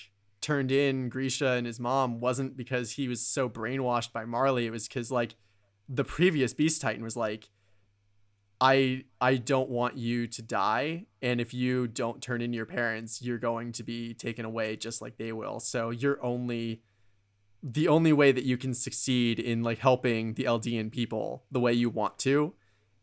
turned 0.45 0.71
in 0.71 1.09
Grisha 1.09 1.53
and 1.53 1.67
his 1.67 1.81
mom 1.81 2.21
wasn't 2.21 2.57
because 2.57 2.93
he 2.93 3.09
was 3.09 3.21
so 3.27 3.49
brainwashed 3.49 4.13
by 4.13 4.25
Marley. 4.25 4.67
It 4.67 4.71
was 4.71 4.87
because 4.87 5.11
like 5.11 5.35
the 5.89 6.05
previous 6.05 6.53
Beast 6.53 6.81
Titan 6.81 7.03
was 7.03 7.17
like, 7.17 7.51
I 8.61 9.05
I 9.21 9.37
don't 9.37 9.69
want 9.69 9.97
you 9.97 10.27
to 10.29 10.43
die, 10.43 11.07
and 11.21 11.41
if 11.41 11.53
you 11.53 11.89
don't 11.89 12.23
turn 12.23 12.41
in 12.41 12.53
your 12.53 12.67
parents, 12.67 13.21
you're 13.21 13.39
going 13.39 13.73
to 13.73 13.83
be 13.83 14.15
taken 14.15 14.45
away 14.45 14.77
just 14.77 15.03
like 15.03 15.17
they 15.17 15.33
will. 15.33 15.61
So 15.61 15.91
you're 15.91 16.25
only 16.25 16.83
the 17.63 17.89
only 17.89 18.13
way 18.13 18.31
that 18.31 18.45
you 18.45 18.57
can 18.57 18.75
succeed 18.75 19.41
in 19.41 19.63
like 19.63 19.79
helping 19.79 20.35
the 20.35 20.45
Eldian 20.45 20.93
people 20.93 21.45
the 21.51 21.61
way 21.61 21.73
you 21.73 21.91
want 21.91 22.19
to 22.21 22.55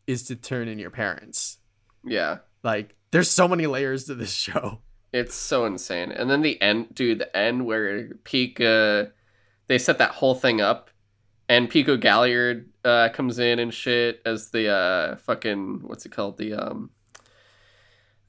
is 0.06 0.22
to 0.24 0.36
turn 0.36 0.68
in 0.68 0.78
your 0.78 0.90
parents. 0.90 1.58
Yeah, 2.04 2.38
Like, 2.62 2.94
there's 3.10 3.30
so 3.30 3.48
many 3.48 3.66
layers 3.66 4.04
to 4.04 4.14
this 4.14 4.32
show. 4.46 4.80
It's 5.12 5.34
so 5.34 5.66
insane. 5.66 6.10
And 6.10 6.30
then 6.30 6.40
the 6.40 6.60
end, 6.62 6.94
dude, 6.94 7.18
the 7.18 7.36
end 7.36 7.66
where 7.66 8.08
uh, 8.24 9.04
they 9.66 9.78
set 9.78 9.98
that 9.98 10.10
whole 10.12 10.34
thing 10.34 10.60
up, 10.60 10.90
and 11.48 11.68
Pico 11.68 11.96
Galliard 11.96 12.70
uh, 12.84 13.10
comes 13.12 13.38
in 13.38 13.58
and 13.58 13.74
shit 13.74 14.22
as 14.24 14.50
the 14.50 14.68
uh, 14.68 15.16
fucking 15.16 15.80
what's 15.82 16.06
it 16.06 16.12
called? 16.12 16.38
The 16.38 16.54
um, 16.54 16.90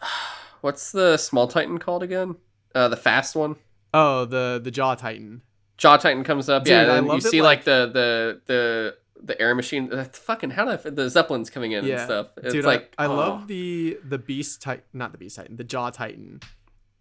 what's 0.61 0.91
the 0.91 1.17
small 1.17 1.47
Titan 1.47 1.77
called 1.77 2.03
again? 2.03 2.35
Uh, 2.75 2.89
the 2.89 2.97
fast 2.97 3.35
one. 3.35 3.55
Oh, 3.93 4.25
the 4.25 4.59
the 4.61 4.71
Jaw 4.71 4.95
Titan. 4.95 5.41
Jaw 5.77 5.97
Titan 5.97 6.23
comes 6.23 6.49
up, 6.49 6.65
Dude, 6.65 6.71
yeah, 6.71 6.95
and 6.95 7.07
you 7.07 7.21
see 7.21 7.41
like- 7.41 7.59
like 7.59 7.65
the 7.65 7.89
the 7.93 8.41
the 8.45 8.97
the 9.23 9.41
air 9.41 9.55
machine. 9.55 9.91
Uh, 9.91 10.03
fucking 10.03 10.49
how 10.51 10.65
did 10.65 10.85
I, 10.85 10.89
the 10.89 11.09
zeppelins 11.09 11.49
coming 11.49 11.71
in 11.71 11.85
Yeah. 11.85 11.93
and 11.93 12.01
stuff? 12.01 12.27
It's 12.37 12.53
Dude, 12.53 12.65
like 12.65 12.93
I, 12.97 13.05
I 13.05 13.07
oh. 13.07 13.15
love 13.15 13.47
the 13.47 13.97
the 14.03 14.17
Beast 14.17 14.61
Titan, 14.61 14.83
not 14.91 15.11
the 15.13 15.17
Beast 15.17 15.37
Titan, 15.37 15.55
the 15.55 15.63
Jaw 15.63 15.89
Titan. 15.89 16.41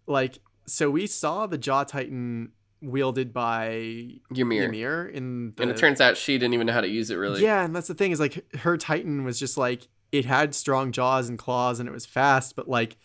Like, 0.07 0.39
so 0.65 0.89
we 0.89 1.07
saw 1.07 1.47
the 1.47 1.57
Jaw 1.57 1.83
Titan 1.83 2.51
wielded 2.81 3.33
by 3.33 4.09
Ymir. 4.35 4.65
Ymir 4.65 5.07
in 5.07 5.53
the 5.55 5.63
and 5.63 5.71
it 5.71 5.77
turns 5.77 6.01
out 6.01 6.17
she 6.17 6.37
didn't 6.37 6.53
even 6.53 6.67
know 6.67 6.73
how 6.73 6.81
to 6.81 6.87
use 6.87 7.09
it 7.09 7.15
really. 7.15 7.41
Yeah, 7.41 7.63
and 7.63 7.75
that's 7.75 7.87
the 7.87 7.93
thing 7.93 8.11
is 8.11 8.19
like 8.19 8.45
her 8.57 8.77
Titan 8.77 9.23
was 9.23 9.39
just 9.39 9.57
like 9.57 9.87
it 10.11 10.25
had 10.25 10.53
strong 10.53 10.91
jaws 10.91 11.29
and 11.29 11.39
claws 11.39 11.79
and 11.79 11.87
it 11.87 11.91
was 11.91 12.05
fast, 12.05 12.55
but 12.55 12.67
like 12.67 12.97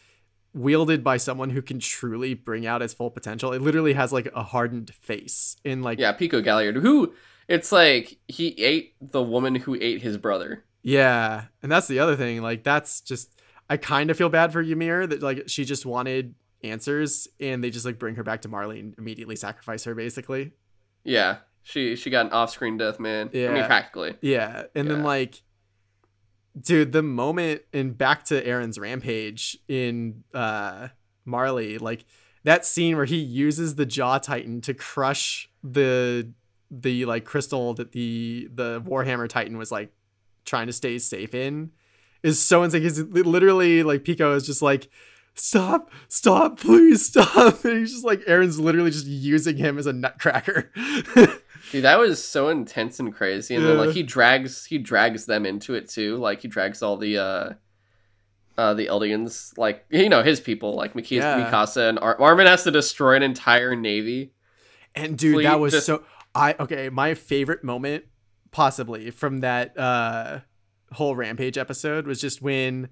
wielded 0.53 1.05
by 1.05 1.17
someone 1.17 1.51
who 1.51 1.63
can 1.63 1.79
truly 1.79 2.35
bring 2.35 2.67
out 2.67 2.83
its 2.83 2.93
full 2.93 3.11
potential. 3.11 3.53
It 3.53 3.63
literally 3.63 3.93
has 3.93 4.13
like 4.13 4.29
a 4.35 4.43
hardened 4.43 4.93
face 4.95 5.57
in 5.65 5.83
like 5.83 5.99
Yeah, 5.99 6.13
Pico 6.13 6.41
Galliard, 6.41 6.77
who 6.77 7.15
it's 7.47 7.73
like 7.73 8.19
he 8.27 8.49
ate 8.59 8.95
the 9.01 9.23
woman 9.23 9.55
who 9.55 9.77
ate 9.81 10.03
his 10.03 10.19
brother. 10.19 10.65
Yeah, 10.83 11.45
and 11.63 11.71
that's 11.71 11.89
the 11.89 12.01
other 12.01 12.17
thing. 12.17 12.43
Like 12.43 12.65
that's 12.65 13.01
just 13.01 13.41
I 13.71 13.77
kind 13.77 14.11
of 14.11 14.17
feel 14.17 14.29
bad 14.29 14.53
for 14.53 14.61
Ymir 14.61 15.07
that 15.07 15.23
like 15.23 15.45
she 15.47 15.65
just 15.65 15.87
wanted 15.87 16.35
answers 16.63 17.29
and 17.41 17.63
they 17.63 17.71
just 17.71 17.85
like 17.87 17.99
bring 17.99 18.15
her 18.17 18.23
back 18.23 18.43
to 18.43 18.49
Marley 18.49 18.81
and 18.81 18.95
immediately 18.99 19.37
sacrifice 19.37 19.85
her 19.85 19.95
basically. 19.95 20.53
Yeah, 21.05 21.39
she 21.63 21.97
she 21.97 22.11
got 22.11 22.27
an 22.27 22.33
off-screen 22.33 22.77
death, 22.77 22.99
man. 23.01 23.31
I 23.33 23.37
mean, 23.37 23.57
Yeah. 23.57 23.67
practically. 23.67 24.17
Yeah, 24.21 24.65
and 24.75 24.91
then 24.91 25.03
like 25.03 25.43
dude, 26.61 26.93
the 26.93 27.03
moment 27.03 27.63
and 27.73 27.97
back 27.97 28.25
to 28.25 28.43
Eren's 28.45 28.79
rampage 28.79 29.57
in 29.69 30.25
uh 30.35 30.89
Marley, 31.25 31.79
like 31.79 32.05
that 32.45 32.65
scene 32.65 32.97
where 32.97 33.05
he 33.05 33.17
uses 33.17 33.75
the 33.75 33.87
jaw 33.87 34.19
titan 34.19 34.61
to 34.63 34.75
crush 34.75 35.51
the 35.63 36.33
the 36.71 37.05
like 37.07 37.25
crystal 37.25 37.75
that 37.75 37.93
the 37.93 38.49
the 38.53 38.83
Warhammer 38.83 39.29
Titan 39.29 39.57
was 39.57 39.71
like 39.73 39.93
trying 40.45 40.67
to 40.67 40.73
stay 40.73 40.99
safe 40.99 41.35
in 41.35 41.71
is 42.23 42.41
so 42.43 42.63
insane. 42.63 42.83
He's 42.83 43.01
literally 43.01 43.83
like 43.83 44.05
Pico 44.05 44.35
is 44.35 44.45
just 44.45 44.61
like, 44.61 44.89
stop, 45.41 45.91
stop, 46.09 46.59
please 46.61 47.07
stop. 47.07 47.65
And 47.65 47.79
he's 47.79 47.93
just 47.93 48.05
like 48.05 48.21
Eren's 48.27 48.59
literally 48.61 48.91
just 48.91 49.07
using 49.07 49.57
him 49.57 49.79
as 49.79 49.87
a 49.87 49.93
nutcracker. 49.93 50.71
Dude, 51.71 51.85
that 51.85 51.99
was 51.99 52.23
so 52.25 52.49
intense 52.49 52.99
and 52.99 53.15
crazy. 53.15 53.55
And 53.55 53.65
then 53.65 53.77
like 53.79 53.91
he 53.91 54.03
drags 54.03 54.65
he 54.65 54.79
drags 54.79 55.27
them 55.27 55.45
into 55.45 55.75
it 55.75 55.89
too. 55.89 56.17
Like 56.17 56.41
he 56.43 56.49
drags 56.49 56.83
all 56.83 56.97
the 56.97 57.19
uh 57.19 57.53
uh 58.57 58.75
the 58.75 58.87
Eldians, 58.87 59.57
like 59.59 59.85
you 59.91 60.09
know, 60.09 60.23
his 60.23 60.41
people, 60.41 60.75
like 60.75 60.95
Miki- 60.95 61.17
Yeah. 61.17 61.51
Mikasa 61.51 61.89
and 61.89 61.99
Ar- 61.99 62.21
Armin 62.21 62.47
has 62.47 62.65
to 62.65 62.71
destroy 62.71 63.17
an 63.17 63.23
entire 63.23 63.77
navy. 63.77 64.33
And 64.95 65.17
dude, 65.19 65.35
Fleet 65.35 65.45
that 65.45 65.61
was 65.61 65.73
just- 65.75 65.87
so 65.87 66.05
I 66.35 66.55
okay, 66.59 66.89
my 66.89 67.15
favorite 67.15 67.63
moment 67.65 68.05
possibly 68.51 69.11
from 69.11 69.41
that 69.41 69.79
uh 69.79 70.41
whole 70.93 71.15
rampage 71.15 71.59
episode 71.59 72.07
was 72.07 72.19
just 72.21 72.41
when 72.41 72.89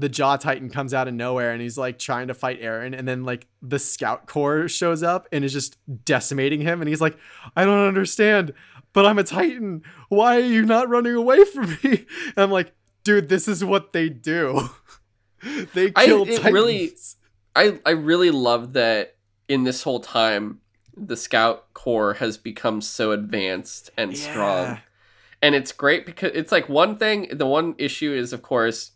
the 0.00 0.08
jaw 0.08 0.36
titan 0.36 0.70
comes 0.70 0.94
out 0.94 1.08
of 1.08 1.14
nowhere 1.14 1.50
and 1.50 1.60
he's 1.60 1.76
like 1.76 1.98
trying 1.98 2.28
to 2.28 2.34
fight 2.34 2.62
Eren 2.62 2.96
and 2.96 3.06
then 3.08 3.24
like 3.24 3.48
the 3.60 3.78
scout 3.80 4.26
corps 4.26 4.68
shows 4.68 5.02
up 5.02 5.26
and 5.32 5.44
is 5.44 5.52
just 5.52 5.76
decimating 6.04 6.60
him 6.60 6.80
and 6.80 6.88
he's 6.88 7.00
like 7.00 7.18
I 7.56 7.64
don't 7.64 7.86
understand 7.88 8.54
but 8.94 9.04
I'm 9.04 9.18
a 9.18 9.24
titan. 9.24 9.82
Why 10.08 10.36
are 10.36 10.40
you 10.40 10.64
not 10.64 10.88
running 10.88 11.14
away 11.14 11.44
from 11.44 11.76
me? 11.84 12.06
And 12.28 12.38
I'm 12.38 12.50
like 12.50 12.72
dude 13.04 13.28
this 13.28 13.48
is 13.48 13.64
what 13.64 13.92
they 13.92 14.08
do. 14.08 14.68
They 15.74 15.92
I- 15.94 16.06
kill 16.06 16.22
it 16.22 16.36
titans. 16.36 16.52
really- 16.52 16.92
I 17.56 17.78
I 17.84 17.90
really 17.90 18.30
love 18.30 18.72
that 18.74 19.16
in 19.48 19.64
this 19.64 19.82
whole 19.82 20.00
time 20.00 20.60
the 20.96 21.16
scout 21.16 21.72
corps 21.74 22.14
has 22.14 22.36
become 22.38 22.80
so 22.80 23.12
advanced 23.12 23.90
and 23.96 24.16
strong. 24.16 24.78
And 25.40 25.54
it's 25.54 25.70
great 25.72 26.04
because 26.06 26.32
it's 26.34 26.50
like 26.50 26.68
one 26.68 26.96
thing 26.96 27.28
the 27.32 27.46
one 27.46 27.74
issue 27.78 28.12
is 28.12 28.32
of 28.32 28.42
course 28.42 28.92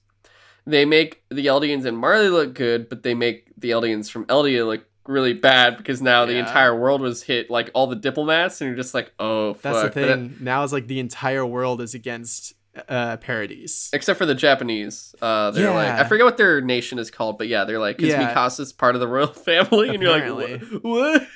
they 0.66 0.84
make 0.84 1.22
the 1.30 1.46
Eldians 1.46 1.84
and 1.84 1.96
Marley 1.98 2.28
look 2.28 2.54
good, 2.54 2.88
but 2.88 3.02
they 3.02 3.14
make 3.14 3.52
the 3.56 3.70
Eldians 3.70 4.10
from 4.10 4.24
Eldia 4.26 4.66
look 4.66 4.84
really 5.06 5.32
bad 5.32 5.76
because 5.76 6.00
now 6.00 6.24
the 6.26 6.36
entire 6.36 6.78
world 6.78 7.00
was 7.00 7.22
hit, 7.24 7.50
like 7.50 7.70
all 7.74 7.86
the 7.88 7.96
diplomats, 7.96 8.60
and 8.60 8.68
you're 8.68 8.76
just 8.76 8.94
like, 8.94 9.12
oh, 9.18 9.54
That's 9.54 9.82
the 9.82 9.90
thing. 9.90 10.36
now 10.40 10.62
it's 10.62 10.72
like 10.72 10.86
the 10.86 11.00
entire 11.00 11.44
world 11.44 11.80
is 11.80 11.94
against 11.94 12.54
uh 12.88 13.18
Paradise. 13.18 13.90
except 13.92 14.16
for 14.16 14.24
the 14.24 14.34
Japanese, 14.34 15.14
uh, 15.20 15.50
they're 15.50 15.74
like, 15.74 15.88
I 15.90 16.04
forget 16.04 16.24
what 16.24 16.36
their 16.38 16.60
nation 16.62 16.98
is 16.98 17.10
called, 17.10 17.36
but 17.36 17.48
yeah, 17.48 17.64
they're 17.64 17.78
like, 17.80 17.96
because 17.98 18.12
Yeah. 18.12 18.32
Mikasa's 18.32 18.72
part 18.72 18.94
of 18.94 19.00
the 19.00 19.08
royal 19.08 19.26
family, 19.48 19.90
and 19.90 20.00
you're 20.02 20.10
like, 20.38 20.60
what? 20.62 20.82
what? 20.82 21.26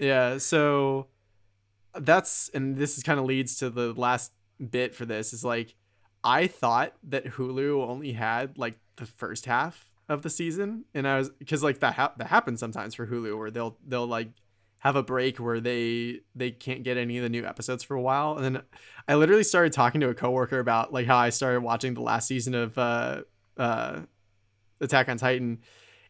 Yeah, 0.00 0.38
so 0.38 1.06
that's 1.94 2.50
and 2.54 2.76
this 2.76 2.96
is 2.96 3.02
kind 3.04 3.20
of 3.20 3.26
leads 3.26 3.56
to 3.56 3.68
the 3.70 3.92
last 3.92 4.32
bit 4.70 4.94
for 4.94 5.04
this 5.04 5.32
is 5.32 5.44
like 5.44 5.74
I 6.22 6.46
thought 6.46 6.94
that 7.04 7.24
Hulu 7.24 7.86
only 7.86 8.12
had 8.12 8.58
like 8.58 8.78
the 8.96 9.06
first 9.06 9.46
half 9.46 9.90
of 10.08 10.22
the 10.22 10.30
season 10.30 10.84
and 10.92 11.06
I 11.06 11.18
was 11.18 11.30
cuz 11.48 11.62
like 11.62 11.80
that 11.80 11.94
ha- 11.94 12.14
that 12.18 12.26
happens 12.26 12.60
sometimes 12.60 12.94
for 12.94 13.06
Hulu 13.06 13.38
where 13.38 13.50
they'll 13.50 13.78
they'll 13.86 14.06
like 14.06 14.28
have 14.80 14.96
a 14.96 15.02
break 15.02 15.38
where 15.38 15.60
they 15.60 16.20
they 16.34 16.50
can't 16.50 16.82
get 16.82 16.96
any 16.96 17.16
of 17.18 17.22
the 17.22 17.28
new 17.28 17.46
episodes 17.46 17.84
for 17.84 17.94
a 17.94 18.00
while 18.00 18.34
and 18.36 18.44
then 18.44 18.62
I 19.06 19.14
literally 19.14 19.44
started 19.44 19.72
talking 19.72 20.00
to 20.00 20.08
a 20.08 20.14
coworker 20.14 20.58
about 20.58 20.92
like 20.92 21.06
how 21.06 21.16
I 21.16 21.30
started 21.30 21.60
watching 21.60 21.94
the 21.94 22.00
last 22.02 22.26
season 22.26 22.54
of 22.54 22.76
uh 22.76 23.22
uh 23.56 24.00
Attack 24.80 25.08
on 25.08 25.18
Titan 25.18 25.60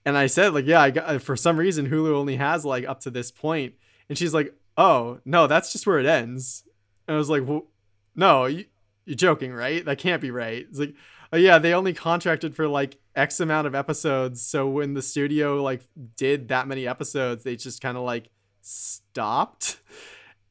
and 0.05 0.16
I 0.16 0.27
said 0.27 0.55
like 0.55 0.66
yeah 0.66 0.81
I 0.81 0.91
got 0.91 1.20
for 1.20 1.37
some 1.37 1.59
reason 1.59 1.91
Hulu 1.91 2.15
only 2.15 2.37
has 2.37 2.65
like 2.65 2.87
up 2.87 3.01
to 3.01 3.11
this 3.11 3.31
point 3.31 3.74
and 4.09 4.16
she's 4.16 4.32
like 4.32 4.55
oh 4.77 5.20
no 5.24 5.47
that's 5.47 5.73
just 5.73 5.87
where 5.87 5.99
it 5.99 6.07
ends 6.07 6.65
and 7.07 7.16
I 7.16 7.19
was 7.19 7.28
like 7.28 7.47
well, 7.47 7.66
no 8.15 8.47
you, 8.47 8.65
you're 9.05 9.16
joking 9.16 9.52
right? 9.52 9.85
That 9.85 9.98
can't 9.98 10.22
be 10.22 10.31
right. 10.31 10.66
It's 10.68 10.78
like 10.78 10.94
oh 11.32 11.36
yeah 11.36 11.59
they 11.59 11.74
only 11.74 11.93
contracted 11.93 12.55
for 12.55 12.68
like 12.68 12.98
x 13.14 13.40
amount 13.40 13.66
of 13.66 13.74
episodes. 13.74 14.43
So 14.43 14.68
when 14.68 14.94
the 14.94 15.02
studio 15.02 15.62
like 15.62 15.82
did 16.16 16.48
that 16.48 16.68
many 16.68 16.86
episodes 16.86 17.44
they 17.44 17.56
just 17.56 17.81
kind 17.81 17.97
of 17.97 18.05
like 18.05 18.31
stopped. 18.60 19.78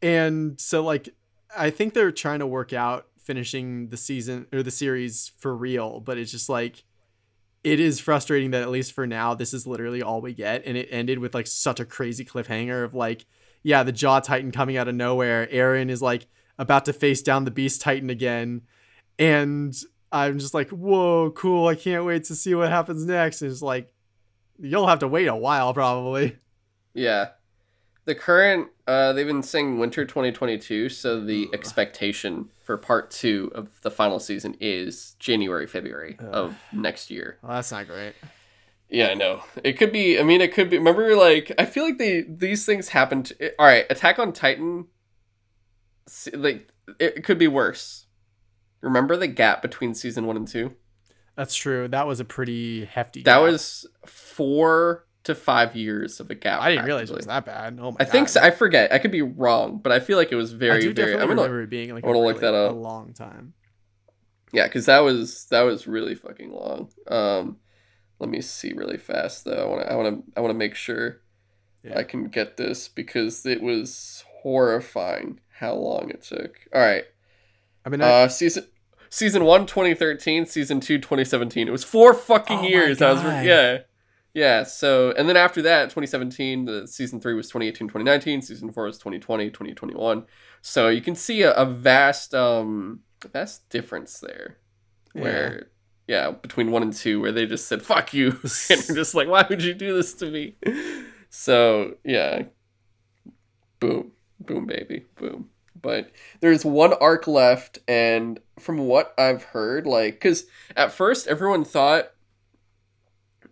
And 0.01 0.59
so 0.59 0.84
like 0.84 1.09
i 1.57 1.69
think 1.71 1.93
they're 1.95 2.11
trying 2.11 2.39
to 2.39 2.47
work 2.47 2.73
out 2.73 3.07
finishing 3.17 3.89
the 3.89 3.97
season 3.97 4.45
or 4.53 4.61
the 4.61 4.69
series 4.69 5.31
for 5.39 5.55
real 5.55 5.99
but 5.99 6.15
it's 6.15 6.31
just 6.31 6.47
like 6.47 6.84
it 7.63 7.80
is 7.80 7.99
frustrating 7.99 8.51
that 8.51 8.61
at 8.61 8.69
least 8.69 8.93
for 8.93 9.05
now 9.05 9.34
this 9.34 9.53
is 9.53 9.67
literally 9.67 10.01
all 10.01 10.21
we 10.21 10.34
get. 10.34 10.63
And 10.65 10.77
it 10.77 10.88
ended 10.91 11.19
with 11.19 11.34
like 11.34 11.47
such 11.47 11.80
a 11.80 11.85
crazy 11.85 12.23
cliffhanger 12.23 12.84
of 12.84 12.93
like 12.93 13.26
yeah 13.63 13.84
the 13.84 13.91
jaw 13.91 14.19
titan 14.19 14.51
coming 14.51 14.77
out 14.77 14.88
of 14.88 14.95
nowhere. 14.95 15.47
Eren 15.47 15.89
is 15.89 16.01
like 16.01 16.27
about 16.60 16.86
to 16.86 16.94
face 16.94 17.23
down 17.23 17.45
the 17.45 17.52
beast 17.52 17.81
titan 17.81 18.11
again 18.11 18.61
and 19.18 19.76
i'm 20.11 20.38
just 20.38 20.53
like 20.53 20.69
whoa 20.69 21.31
cool 21.31 21.68
i 21.68 21.73
can't 21.73 22.06
wait 22.06 22.23
to 22.26 22.36
see 22.36 22.53
what 22.53 22.69
happens 22.69 23.03
next 23.06 23.41
and 23.41 23.49
it's 23.52 23.61
like 23.64 23.91
you'll 24.60 24.88
have 24.88 24.99
to 24.99 25.07
wait 25.07 25.26
a 25.27 25.36
while 25.36 25.73
probably 25.73 26.36
Yeah. 26.94 27.30
The 28.06 28.15
current, 28.15 28.69
uh, 28.88 29.14
they've 29.14 29.27
been 29.27 29.44
saying 29.44 29.77
winter 29.77 30.03
2022, 30.03 30.90
so 30.90 31.23
the 31.23 31.45
Ugh. 31.48 31.53
expectation 31.53 32.49
for 32.60 32.76
part 32.76 33.11
two 33.11 33.52
of 33.53 33.69
the 33.84 33.91
final 33.91 34.19
season 34.19 34.56
is 34.60 35.15
January, 35.19 35.68
February 35.68 36.18
Ugh. 36.19 36.26
of 36.34 36.56
next 36.73 37.11
year. 37.11 37.38
well 37.44 37.52
that's 37.53 37.72
not 37.72 37.86
great 37.88 38.15
Yeah, 38.90 39.10
I 39.10 39.14
know. 39.14 39.44
It 39.64 39.73
could 39.73 39.91
be. 39.91 40.19
I 40.19 40.23
mean, 40.23 40.41
it 40.41 40.52
could 40.56 40.72
be. 40.72 40.77
Remember, 40.80 41.15
like 41.15 41.52
I 41.60 41.65
feel 41.65 41.84
like 41.84 41.99
they 41.99 42.22
these 42.27 42.65
things 42.65 42.90
happen. 42.90 43.22
To, 43.23 43.53
all 43.60 43.68
right, 43.68 43.86
Attack 43.91 44.18
on 44.18 44.34
Titan. 44.34 44.88
Like 46.34 46.69
it 46.99 47.23
could 47.23 47.38
be 47.38 47.48
worse. 47.48 48.06
Remember 48.81 49.18
the 49.18 49.27
gap 49.27 49.61
between 49.61 49.94
season 49.94 50.26
one 50.26 50.38
and 50.38 50.48
two? 50.48 50.76
that's 51.36 51.56
true 51.56 51.88
that 51.88 52.06
was 52.06 52.19
a 52.19 52.26
pretty 52.26 52.84
hefty 52.84 53.23
That 53.23 53.36
gap. 53.38 53.41
was 53.44 53.86
four 54.06 55.06
to 55.23 55.34
five 55.34 55.73
years 55.73 56.19
of 56.19 56.30
a 56.30 56.36
gap. 56.36 56.60
i 56.61 56.69
didn't 56.69 56.84
realize 56.84 57.10
it 57.10 57.15
was 57.15 57.27
that 57.27 57.45
bad 57.45 57.77
oh 57.81 57.91
my 57.91 57.98
I 58.02 58.03
think 58.03 58.27
so. 58.27 58.41
I 58.41 58.52
forget. 58.52 58.91
I 58.91 58.99
could 58.99 59.11
be 59.11 59.22
wrong, 59.22 59.80
but 59.81 59.94
I 59.94 60.02
feel 60.02 60.18
like 60.18 60.34
it 60.34 60.36
was 60.36 60.53
I 60.53 60.57
very, 60.57 60.81
do 60.81 60.94
very. 60.94 61.14
I'm 61.14 61.19
gonna, 61.30 61.36
remember 61.36 61.61
it 61.61 61.69
being 61.69 61.94
like 61.94 62.03
I'm 62.03 62.10
a, 62.10 62.14
gonna 62.14 62.26
look 62.26 62.41
that 62.41 62.53
up. 62.53 62.72
a 62.72 62.76
long 62.76 63.14
time 63.14 63.53
yeah, 64.52 64.65
because 64.68 64.88
that 64.88 64.99
was 64.99 65.45
that 65.45 65.61
was 65.61 65.88
really 65.88 66.15
fucking 66.15 66.52
long. 66.52 66.90
Um, 67.07 67.57
let 68.19 68.30
me 68.30 68.41
see 68.41 68.73
really 68.73 68.98
fast 68.98 69.45
though. 69.45 69.64
I 69.64 69.68
want 69.69 69.81
to 69.86 69.91
I 69.91 69.95
want 69.95 70.26
to 70.26 70.34
I 70.38 70.41
want 70.41 70.52
to 70.52 70.57
make 70.57 70.76
sure 70.76 71.22
Yeah. 71.84 71.99
I 71.99 72.03
can 72.03 72.26
get 72.26 72.57
this 72.57 72.88
because 72.90 73.45
it 73.45 73.61
was 73.61 74.23
horrifying 74.41 75.40
how 75.60 75.76
long 75.76 76.10
it 76.10 76.23
took. 76.23 76.56
All 76.73 76.81
right, 76.81 77.03
i 77.86 77.90
mean 77.90 78.02
I, 78.02 78.23
uh, 78.23 78.27
season 78.27 78.65
season 79.10 79.44
one 79.44 79.65
2013, 79.65 80.45
season 80.45 80.80
two 80.80 80.98
2017. 80.98 81.68
It 81.68 81.72
was 81.72 81.84
four 81.84 82.14
fucking 82.14 82.60
Oh 82.60 82.68
years. 82.68 83.02
I 83.02 83.11
was 83.11 83.23
yeah. 83.23 83.80
Yeah, 84.34 84.64
so 84.64 85.11
and 85.18 85.27
then 85.27 85.36
after 85.36 85.61
that, 85.64 85.86
2017, 85.86 86.65
the 86.65 86.88
season 86.88 87.19
3 87.19 87.34
was 87.34 87.48
2018, 87.48 87.88
2019, 87.88 88.44
season 88.44 88.72
4 88.72 88.84
was 88.86 88.99
2020, 88.99 89.48
2021. 89.48 90.26
So 90.61 90.88
you 90.88 91.02
can 91.02 91.15
see 91.15 91.41
a, 91.41 91.52
a 91.53 91.65
vast 91.65 92.36
um 92.36 92.99
vast 93.34 93.68
difference 93.69 94.19
there. 94.19 94.57
Where 95.14 95.69
yeah, 96.07 96.30
between 96.31 96.69
1 96.69 96.84
and 96.84 96.94
2 96.94 97.19
where 97.19 97.31
they 97.31 97.48
just 97.48 97.68
said 97.68 97.81
fuck 97.81 98.14
you 98.14 98.27
and 98.69 98.84
just 98.95 99.15
like 99.15 99.27
why 99.27 99.45
would 99.49 99.64
you 99.64 99.73
do 99.73 99.95
this 99.95 100.14
to 100.15 100.30
me? 100.30 100.56
So, 101.30 101.98
yeah. 102.03 102.44
Boom. 103.80 104.11
Boom 104.49 104.65
baby. 104.65 105.05
Boom. 105.15 105.49
But 105.80 106.11
there's 106.41 106.65
one 106.65 106.93
arc 106.93 107.27
left 107.27 107.77
and 107.88 108.39
from 108.59 108.80
what 108.80 109.13
I've 109.17 109.43
heard 109.43 109.85
like 109.85 110.19
cuz 110.19 110.47
at 110.76 110.91
first 110.91 111.27
everyone 111.27 111.63
thought 111.63 112.11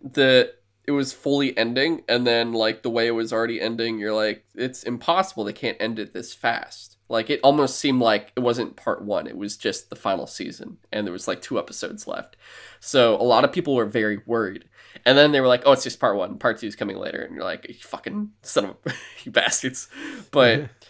that 0.02 0.54
it 0.86 0.90
was 0.90 1.12
fully 1.12 1.56
ending 1.56 2.02
and 2.08 2.26
then 2.26 2.52
like 2.52 2.82
the 2.82 2.90
way 2.90 3.06
it 3.06 3.12
was 3.12 3.32
already 3.32 3.60
ending 3.60 3.98
you're 3.98 4.12
like 4.12 4.44
it's 4.54 4.82
impossible 4.82 5.44
they 5.44 5.52
can't 5.52 5.76
end 5.80 6.00
it 6.00 6.12
this 6.12 6.34
fast. 6.34 6.96
Like 7.08 7.30
it 7.30 7.40
almost 7.44 7.78
seemed 7.78 8.00
like 8.00 8.32
it 8.34 8.40
wasn't 8.40 8.76
part 8.76 9.02
one 9.02 9.28
it 9.28 9.36
was 9.36 9.56
just 9.56 9.88
the 9.88 9.96
final 9.96 10.26
season 10.26 10.78
and 10.92 11.06
there 11.06 11.12
was 11.12 11.28
like 11.28 11.40
two 11.40 11.60
episodes 11.60 12.08
left. 12.08 12.36
So 12.80 13.14
a 13.14 13.22
lot 13.22 13.44
of 13.44 13.52
people 13.52 13.76
were 13.76 13.86
very 13.86 14.18
worried. 14.26 14.64
And 15.06 15.16
then 15.16 15.30
they 15.30 15.40
were 15.40 15.46
like 15.46 15.62
oh 15.64 15.72
it's 15.72 15.84
just 15.84 16.00
part 16.00 16.16
one. 16.16 16.38
Part 16.38 16.58
two 16.58 16.66
is 16.66 16.74
coming 16.74 16.96
later. 16.96 17.22
And 17.22 17.36
you're 17.36 17.44
like 17.44 17.68
you 17.68 17.74
fucking 17.74 18.32
son 18.42 18.64
of 18.64 18.76
a 18.84 18.92
you 19.24 19.30
bastards. 19.30 19.88
But 20.32 20.70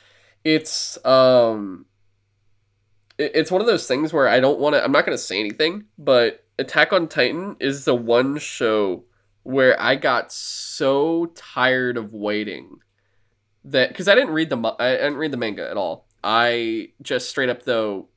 it's 0.55 1.05
um 1.05 1.85
it- 3.19 3.33
it's 3.35 3.51
one 3.51 3.61
of 3.61 3.67
those 3.67 3.87
things 3.87 4.13
where 4.13 4.29
i 4.29 4.41
don't 4.41 4.59
want 4.59 4.75
to 4.75 4.83
i'm 4.83 4.93
not 4.93 5.05
going 5.05 5.17
to 5.17 5.23
say 5.23 5.39
anything 5.41 5.85
but 5.99 6.45
attack 6.59 6.93
on 6.93 7.07
titan 7.09 7.57
is 7.61 7.85
the 7.85 7.95
one 7.95 8.39
show 8.39 9.05
where 9.45 9.81
I 9.81 9.95
got 9.97 10.31
so 10.31 11.27
tired 11.35 11.97
of 11.97 12.13
waiting 12.13 12.81
that 13.65 13.89
because 13.89 14.07
I 14.07 14.15
didn't 14.15 14.33
read 14.35 14.51
the 14.51 14.59
I 14.79 14.91
didn't 14.97 15.17
read 15.17 15.31
the 15.31 15.39
manga 15.39 15.71
at 15.71 15.79
all. 15.79 16.07
I 16.23 16.91
just 17.01 17.31
straight 17.31 17.49
up 17.49 17.63
though 17.63 18.09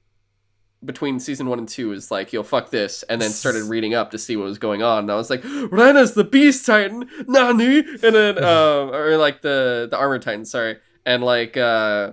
between 0.83 1.21
season 1.21 1.47
one 1.47 1.59
and 1.59 1.69
two 1.69 1.93
is 1.93 2.11
like, 2.11 2.33
yo, 2.33 2.43
fuck 2.43 2.69
this, 2.69 3.03
and 3.03 3.21
then 3.21 3.29
started 3.29 3.63
reading 3.63 3.93
up 3.93 4.11
to 4.11 4.17
see 4.17 4.35
what 4.35 4.43
was 4.43 4.57
going 4.57 4.83
on. 4.83 5.03
And 5.03 5.11
I 5.11 5.15
was 5.15 5.29
like, 5.29 5.41
Reiner's 5.43 6.15
the 6.15 6.25
Beast 6.25 6.65
Titan, 6.65 7.07
Nani, 7.27 7.79
and 7.79 8.15
then 8.15 8.37
um, 8.43 8.89
or 8.93 9.15
like 9.15 9.41
the 9.41 9.87
the 9.89 9.97
Armor 9.97 10.19
Titan, 10.19 10.43
sorry, 10.43 10.79
and 11.05 11.23
like 11.23 11.55
uh 11.55 12.11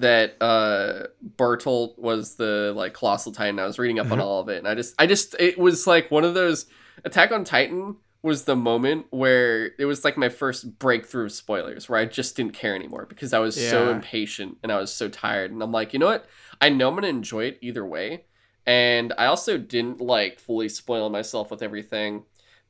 that 0.00 0.36
uh 0.40 1.06
Bertolt 1.36 1.98
was 1.98 2.36
the 2.36 2.72
like 2.74 2.94
colossal 2.94 3.32
titan. 3.32 3.58
I 3.58 3.66
was 3.66 3.78
reading 3.78 3.98
up 3.98 4.10
on 4.10 4.20
all 4.20 4.40
of 4.40 4.48
it, 4.48 4.58
and 4.58 4.68
I 4.68 4.74
just 4.74 4.94
I 4.98 5.06
just 5.06 5.34
it 5.38 5.58
was 5.58 5.86
like 5.86 6.10
one 6.10 6.24
of 6.24 6.34
those 6.34 6.66
Attack 7.04 7.32
on 7.32 7.44
Titan 7.44 7.96
was 8.22 8.44
the 8.44 8.54
moment 8.54 9.06
where 9.10 9.72
it 9.78 9.84
was 9.84 10.04
like 10.04 10.16
my 10.16 10.28
first 10.28 10.78
breakthrough 10.78 11.24
of 11.24 11.32
spoilers 11.32 11.88
where 11.88 11.98
I 11.98 12.04
just 12.04 12.36
didn't 12.36 12.52
care 12.52 12.76
anymore 12.76 13.06
because 13.08 13.32
I 13.32 13.40
was 13.40 13.56
so 13.56 13.90
impatient 13.90 14.58
and 14.62 14.70
I 14.70 14.78
was 14.78 14.92
so 14.92 15.08
tired 15.08 15.50
and 15.50 15.60
I'm 15.62 15.72
like, 15.72 15.92
you 15.92 15.98
know 15.98 16.06
what? 16.06 16.26
I 16.60 16.68
know 16.68 16.88
I'm 16.88 16.94
gonna 16.94 17.08
enjoy 17.08 17.44
it 17.44 17.58
either 17.60 17.84
way. 17.84 18.24
And 18.64 19.12
I 19.18 19.26
also 19.26 19.58
didn't 19.58 20.00
like 20.00 20.38
fully 20.38 20.68
spoil 20.68 21.10
myself 21.10 21.50
with 21.50 21.62
everything, 21.62 22.22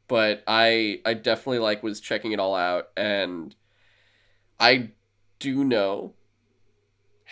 but 0.09 0.43
I 0.47 1.01
I 1.05 1.15
definitely 1.15 1.59
like 1.59 1.83
was 1.83 2.01
checking 2.01 2.33
it 2.33 2.41
all 2.41 2.55
out 2.55 2.89
and 2.97 3.55
I 4.59 4.93
do 5.39 5.65
know 5.65 6.15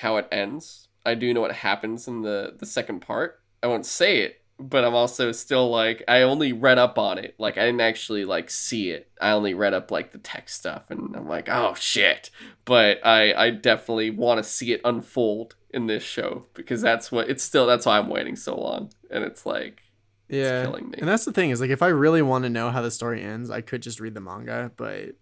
how 0.01 0.17
it 0.17 0.29
ends. 0.33 0.89
I 1.05 1.15
do 1.15 1.33
know 1.33 1.41
what 1.41 1.53
happens 1.53 2.09
in 2.09 2.23
the 2.23 2.55
the 2.59 2.67
second 2.67 3.01
part. 3.01 3.41
I 3.63 3.67
won't 3.67 3.87
say 3.87 4.21
it, 4.21 4.43
but 4.59 4.85
I'm 4.85 4.95
also 4.95 5.33
still 5.33 5.71
like 5.71 6.03
I 6.09 6.23
only 6.23 6.53
read 6.53 6.79
up 6.79 6.99
on 6.99 7.19
it. 7.19 7.35
Like 7.39 7.57
I 7.57 7.67
didn't 7.67 7.81
actually 7.81 8.25
like 8.25 8.51
see 8.51 8.91
it. 8.91 9.11
I 9.21 9.31
only 9.31 9.55
read 9.55 9.75
up 9.75 9.91
like 9.91 10.13
the 10.13 10.19
text 10.19 10.57
stuff 10.57 10.91
and 10.91 11.15
I'm 11.17 11.29
like, 11.29 11.49
"Oh 11.49 11.75
shit." 11.75 12.31
But 12.65 13.05
I 13.05 13.33
I 13.33 13.51
definitely 13.51 14.11
want 14.11 14.39
to 14.39 14.45
see 14.45 14.73
it 14.73 14.81
unfold 14.85 15.57
in 15.73 15.87
this 15.87 16.03
show 16.03 16.47
because 16.55 16.83
that's 16.83 17.11
what 17.11 17.31
it's 17.31 17.45
still 17.45 17.67
that's 17.67 17.87
why 17.87 17.99
I'm 17.99 18.09
waiting 18.09 18.37
so 18.37 18.59
long. 18.59 18.91
And 19.11 19.25
it's 19.25 19.47
like 19.47 19.83
yeah. 20.29 20.65
killing 20.65 20.91
me. 20.91 20.99
And 20.99 21.09
that's 21.09 21.25
the 21.25 21.33
thing 21.33 21.51
is 21.51 21.61
like 21.61 21.71
if 21.71 21.83
I 21.83 21.89
really 21.89 22.23
want 22.23 22.45
to 22.45 22.51
know 22.51 22.71
how 22.71 22.83
the 22.83 22.91
story 22.91 23.23
ends, 23.23 23.51
I 23.51 23.61
could 23.61 23.83
just 23.83 24.01
read 24.01 24.15
the 24.15 24.21
manga, 24.21 24.71
but 24.77 25.15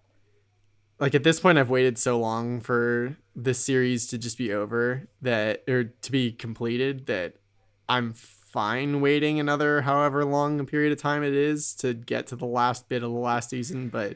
like 1.01 1.15
at 1.15 1.25
this 1.25 1.41
point 1.41 1.59
I've 1.59 1.71
waited 1.71 1.99
so 1.99 2.19
long 2.19 2.61
for 2.61 3.17
this 3.37 3.59
series 3.59 4.07
to 4.09 4.19
just 4.19 4.39
be 4.39 4.53
over 4.53 5.09
that 5.23 5.63
or 5.69 5.85
to 5.85 6.13
be 6.13 6.33
completed 6.33 7.07
that 7.07 7.35
I'm 7.89 8.13
fine 8.13 9.01
waiting 9.01 9.39
another 9.39 9.83
however 9.83 10.25
long 10.25 10.59
a 10.59 10.65
period 10.65 10.93
of 10.93 10.99
time 10.99 11.23
it 11.23 11.35
is 11.35 11.75
to 11.77 11.95
get 11.95 12.27
to 12.29 12.37
the 12.37 12.47
last 12.47 12.89
bit 12.89 13.03
of 13.03 13.11
the 13.13 13.19
last 13.19 13.51
season, 13.51 13.89
but 13.89 14.13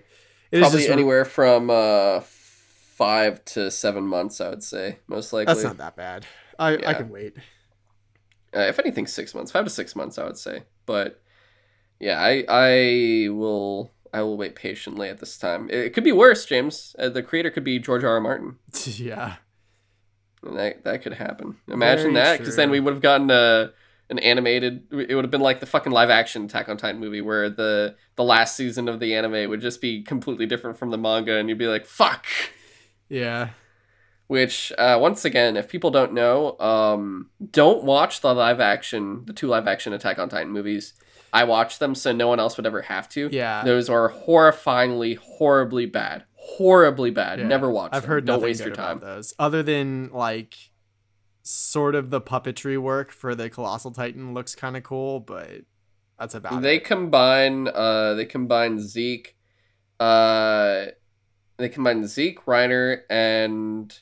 it 0.50 0.58
is 0.58 0.60
probably 0.60 0.80
just 0.80 0.90
anywhere 0.90 1.24
from 1.24 1.70
uh 1.70 2.20
5 2.20 3.44
to 3.46 3.70
7 3.70 4.04
months 4.04 4.40
I 4.40 4.50
would 4.50 4.62
say 4.62 4.98
most 5.06 5.32
likely. 5.32 5.54
that's 5.54 5.64
not 5.64 5.78
that 5.78 5.96
bad. 5.96 6.26
I 6.58 6.74
I 6.86 6.94
can 6.94 7.08
wait. 7.10 7.36
Uh, 8.54 8.60
if 8.60 8.78
anything, 8.78 9.06
six 9.06 9.34
months, 9.34 9.50
five 9.50 9.64
to 9.64 9.70
six 9.70 9.96
months, 9.96 10.18
I 10.18 10.24
would 10.24 10.36
say. 10.36 10.64
But 10.84 11.22
yeah, 11.98 12.20
I 12.20 12.44
I 12.48 13.28
will 13.30 13.92
I 14.12 14.22
will 14.22 14.36
wait 14.36 14.54
patiently 14.54 15.08
at 15.08 15.20
this 15.20 15.38
time. 15.38 15.70
It 15.70 15.94
could 15.94 16.04
be 16.04 16.12
worse, 16.12 16.44
James. 16.44 16.94
Uh, 16.98 17.08
the 17.08 17.22
creator 17.22 17.50
could 17.50 17.64
be 17.64 17.78
George 17.78 18.04
R. 18.04 18.10
R. 18.10 18.20
Martin, 18.20 18.58
yeah. 18.84 19.36
and 20.42 20.58
that 20.58 20.84
that 20.84 21.02
could 21.02 21.14
happen. 21.14 21.56
Imagine 21.68 22.12
Very 22.12 22.24
that, 22.24 22.38
because 22.38 22.56
then 22.56 22.70
we 22.70 22.80
would 22.80 22.92
have 22.92 23.02
gotten 23.02 23.30
a 23.30 23.72
an 24.10 24.18
animated. 24.18 24.84
It 24.92 25.14
would 25.14 25.24
have 25.24 25.30
been 25.30 25.40
like 25.40 25.60
the 25.60 25.66
fucking 25.66 25.92
live 25.92 26.10
action 26.10 26.44
Attack 26.44 26.68
on 26.68 26.76
Titan 26.76 27.00
movie, 27.00 27.20
where 27.22 27.48
the 27.48 27.96
the 28.16 28.24
last 28.24 28.56
season 28.56 28.88
of 28.88 29.00
the 29.00 29.14
anime 29.14 29.48
would 29.48 29.60
just 29.60 29.80
be 29.80 30.02
completely 30.02 30.46
different 30.46 30.78
from 30.78 30.90
the 30.90 30.98
manga, 30.98 31.36
and 31.36 31.48
you'd 31.48 31.58
be 31.58 31.66
like, 31.66 31.86
fuck. 31.86 32.26
Yeah. 33.08 33.50
Which, 34.28 34.72
uh, 34.78 34.98
once 34.98 35.26
again, 35.26 35.58
if 35.58 35.68
people 35.68 35.90
don't 35.90 36.14
know, 36.14 36.58
um, 36.58 37.30
don't 37.50 37.84
watch 37.84 38.22
the 38.22 38.34
live 38.34 38.60
action, 38.60 39.24
the 39.26 39.34
two 39.34 39.46
live 39.46 39.66
action 39.66 39.92
Attack 39.92 40.18
on 40.18 40.28
Titan 40.28 40.52
movies. 40.52 40.94
I 41.32 41.44
watched 41.44 41.78
them 41.78 41.94
so 41.94 42.12
no 42.12 42.28
one 42.28 42.38
else 42.40 42.56
would 42.56 42.66
ever 42.66 42.82
have 42.82 43.08
to. 43.10 43.28
Yeah. 43.32 43.64
Those 43.64 43.88
are 43.88 44.10
horrifyingly, 44.10 45.16
horribly 45.16 45.86
bad. 45.86 46.24
Horribly 46.34 47.10
bad. 47.10 47.38
Yeah. 47.38 47.46
Never 47.46 47.70
watch 47.70 47.90
I've 47.94 48.02
them. 48.02 48.08
heard 48.10 48.24
Don't 48.26 48.42
waste 48.42 48.64
your 48.64 48.74
time. 48.74 49.00
those. 49.00 49.32
Other 49.38 49.62
than 49.62 50.10
like 50.12 50.54
sort 51.42 51.94
of 51.94 52.10
the 52.10 52.20
puppetry 52.20 52.78
work 52.78 53.10
for 53.12 53.34
the 53.34 53.48
colossal 53.50 53.90
titan 53.90 54.34
looks 54.34 54.54
kind 54.54 54.76
of 54.76 54.82
cool, 54.82 55.20
but 55.20 55.62
that's 56.18 56.34
about 56.34 56.62
They 56.62 56.76
it. 56.76 56.84
combine 56.84 57.66
uh 57.68 58.14
they 58.14 58.26
combine 58.26 58.78
Zeke 58.78 59.36
uh 59.98 60.86
they 61.56 61.68
combine 61.68 62.06
Zeke, 62.06 62.44
Reiner, 62.44 63.02
and 63.10 63.96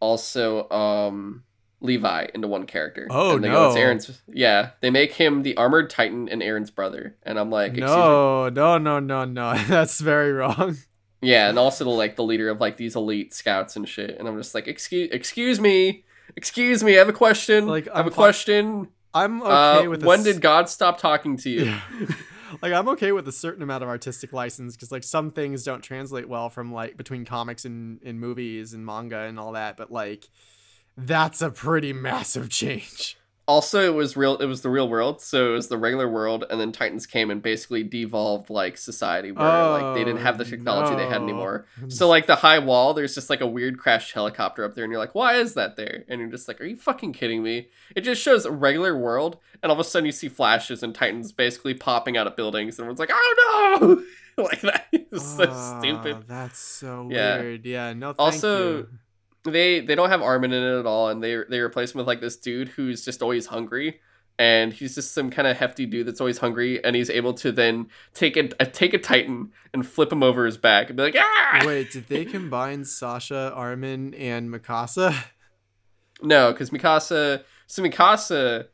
also 0.00 0.68
um 0.70 1.44
Levi 1.82 2.28
into 2.32 2.48
one 2.48 2.64
character. 2.66 3.06
Oh, 3.10 3.34
and 3.34 3.44
they 3.44 3.48
go, 3.48 3.66
it's 3.66 3.74
no. 3.74 3.80
Eren's 3.80 4.22
yeah. 4.28 4.70
They 4.80 4.90
make 4.90 5.12
him 5.12 5.42
the 5.42 5.56
armored 5.56 5.90
titan 5.90 6.28
and 6.28 6.40
Eren's 6.40 6.70
brother. 6.70 7.16
And 7.24 7.38
I'm 7.38 7.50
like, 7.50 7.72
excuse 7.72 7.90
me. 7.90 7.96
No, 7.96 8.48
no, 8.48 8.78
no, 8.78 9.00
no, 9.00 9.24
no. 9.24 9.54
That's 9.66 10.00
very 10.00 10.32
wrong. 10.32 10.76
Yeah, 11.20 11.48
and 11.48 11.58
also 11.58 11.84
the 11.84 11.90
like 11.90 12.16
the 12.16 12.24
leader 12.24 12.48
of 12.48 12.60
like 12.60 12.76
these 12.76 12.96
elite 12.96 13.34
scouts 13.34 13.76
and 13.76 13.88
shit. 13.88 14.18
And 14.18 14.28
I'm 14.28 14.36
just 14.36 14.54
like, 14.54 14.66
excuse 14.66 15.10
excuse 15.12 15.60
me. 15.60 16.04
Excuse 16.36 16.82
me, 16.82 16.94
I 16.94 16.98
have 16.98 17.08
a 17.08 17.12
question. 17.12 17.66
Like, 17.66 17.88
I 17.88 17.98
have 17.98 18.06
I'm 18.06 18.12
a 18.12 18.14
question. 18.14 18.88
I'm 19.14 19.42
okay 19.42 19.86
uh, 19.86 19.90
with 19.90 20.04
when 20.04 20.22
did 20.22 20.40
God 20.40 20.68
stop 20.68 20.98
talking 20.98 21.36
to 21.38 21.50
you? 21.50 21.64
Yeah. 21.64 21.80
like 22.62 22.72
I'm 22.72 22.88
okay 22.90 23.12
with 23.12 23.28
a 23.28 23.32
certain 23.32 23.62
amount 23.62 23.82
of 23.82 23.88
artistic 23.88 24.32
license 24.32 24.74
because 24.74 24.90
like 24.90 25.04
some 25.04 25.30
things 25.30 25.64
don't 25.64 25.82
translate 25.82 26.28
well 26.28 26.48
from 26.48 26.72
like 26.72 26.96
between 26.96 27.24
comics 27.24 27.64
and, 27.64 28.00
and 28.02 28.18
movies 28.18 28.72
and 28.72 28.84
manga 28.86 29.18
and 29.18 29.38
all 29.38 29.52
that, 29.52 29.76
but 29.76 29.92
like 29.92 30.28
that's 30.96 31.40
a 31.42 31.50
pretty 31.50 31.92
massive 31.92 32.48
change. 32.50 33.16
also 33.48 33.80
it 33.84 33.94
was 33.94 34.16
real 34.16 34.36
it 34.36 34.46
was 34.46 34.62
the 34.62 34.70
real 34.70 34.88
world 34.88 35.20
so 35.20 35.50
it 35.50 35.52
was 35.54 35.66
the 35.68 35.76
regular 35.76 36.08
world 36.08 36.44
and 36.48 36.60
then 36.60 36.70
titans 36.70 37.06
came 37.06 37.28
and 37.28 37.42
basically 37.42 37.82
devolved 37.82 38.48
like 38.50 38.78
society 38.78 39.32
where 39.32 39.66
like 39.68 39.92
they 39.92 40.04
didn't 40.04 40.20
have 40.20 40.38
the 40.38 40.44
Oh, 40.44 40.48
technology 40.50 40.94
they 40.94 41.06
had 41.06 41.22
anymore 41.22 41.66
so 41.88 42.08
like 42.08 42.26
the 42.26 42.36
high 42.36 42.60
wall 42.60 42.94
there's 42.94 43.16
just 43.16 43.28
like 43.30 43.40
a 43.40 43.46
weird 43.46 43.78
crashed 43.78 44.12
helicopter 44.12 44.64
up 44.64 44.74
there 44.74 44.84
and 44.84 44.92
you're 44.92 45.00
like 45.00 45.14
why 45.16 45.34
is 45.34 45.54
that 45.54 45.74
there 45.76 46.04
and 46.08 46.20
you're 46.20 46.30
just 46.30 46.46
like 46.46 46.60
are 46.60 46.64
you 46.66 46.76
fucking 46.76 47.12
kidding 47.12 47.42
me 47.42 47.68
it 47.96 48.02
just 48.02 48.22
shows 48.22 48.44
a 48.46 48.50
regular 48.52 48.96
world 48.96 49.38
and 49.60 49.70
all 49.72 49.78
of 49.78 49.84
a 49.84 49.88
sudden 49.88 50.06
you 50.06 50.12
see 50.12 50.28
flashes 50.28 50.84
and 50.84 50.94
titans 50.94 51.32
basically 51.32 51.74
popping 51.74 52.16
out 52.16 52.28
of 52.28 52.36
buildings 52.36 52.78
and 52.78 52.84
everyone's 52.84 53.00
like 53.00 53.10
oh 53.12 53.34
no 53.80 54.02
like 54.44 54.60
that 54.62 54.86
is 54.92 55.22
so 55.36 55.46
Ah, 55.50 55.76
stupid 55.78 56.16
That's 56.28 56.58
so 56.58 57.08
Yeah. 57.10 57.36
weird. 57.38 57.66
Yeah, 57.66 57.92
no. 57.92 58.12
Thank 58.14 58.20
Also, 58.20 58.78
you. 58.78 58.88
They 59.44 59.80
they 59.80 59.94
don't 59.94 60.10
have 60.10 60.22
Armin 60.22 60.52
in 60.52 60.62
it 60.62 60.78
at 60.78 60.86
all, 60.86 61.08
and 61.08 61.22
they 61.22 61.36
they 61.48 61.60
replace 61.60 61.92
him 61.92 61.98
with 61.98 62.06
like 62.06 62.20
this 62.20 62.36
dude 62.36 62.68
who's 62.68 63.04
just 63.04 63.22
always 63.22 63.46
hungry, 63.46 64.00
and 64.38 64.72
he's 64.72 64.94
just 64.94 65.12
some 65.12 65.30
kind 65.30 65.48
of 65.48 65.56
hefty 65.56 65.86
dude 65.86 66.06
that's 66.06 66.20
always 66.20 66.38
hungry, 66.38 66.82
and 66.84 66.94
he's 66.94 67.10
able 67.10 67.34
to 67.34 67.52
then 67.52 67.88
take 68.14 68.36
a, 68.36 68.50
a 68.60 68.66
take 68.66 68.94
a 68.94 68.98
Titan 68.98 69.50
and 69.74 69.86
flip 69.86 70.12
him 70.12 70.22
over 70.22 70.46
his 70.46 70.56
back 70.56 70.88
and 70.88 70.96
be 70.96 71.02
like, 71.02 71.16
ah! 71.16 71.62
Wait, 71.66 71.90
did 71.92 72.08
they 72.08 72.24
combine 72.24 72.84
Sasha, 72.84 73.52
Armin, 73.54 74.14
and 74.14 74.50
Mikasa? 74.50 75.14
No, 76.24 76.52
because 76.52 76.70
Mikasa, 76.70 77.42
so 77.66 77.82
Mikasa, 77.82 78.66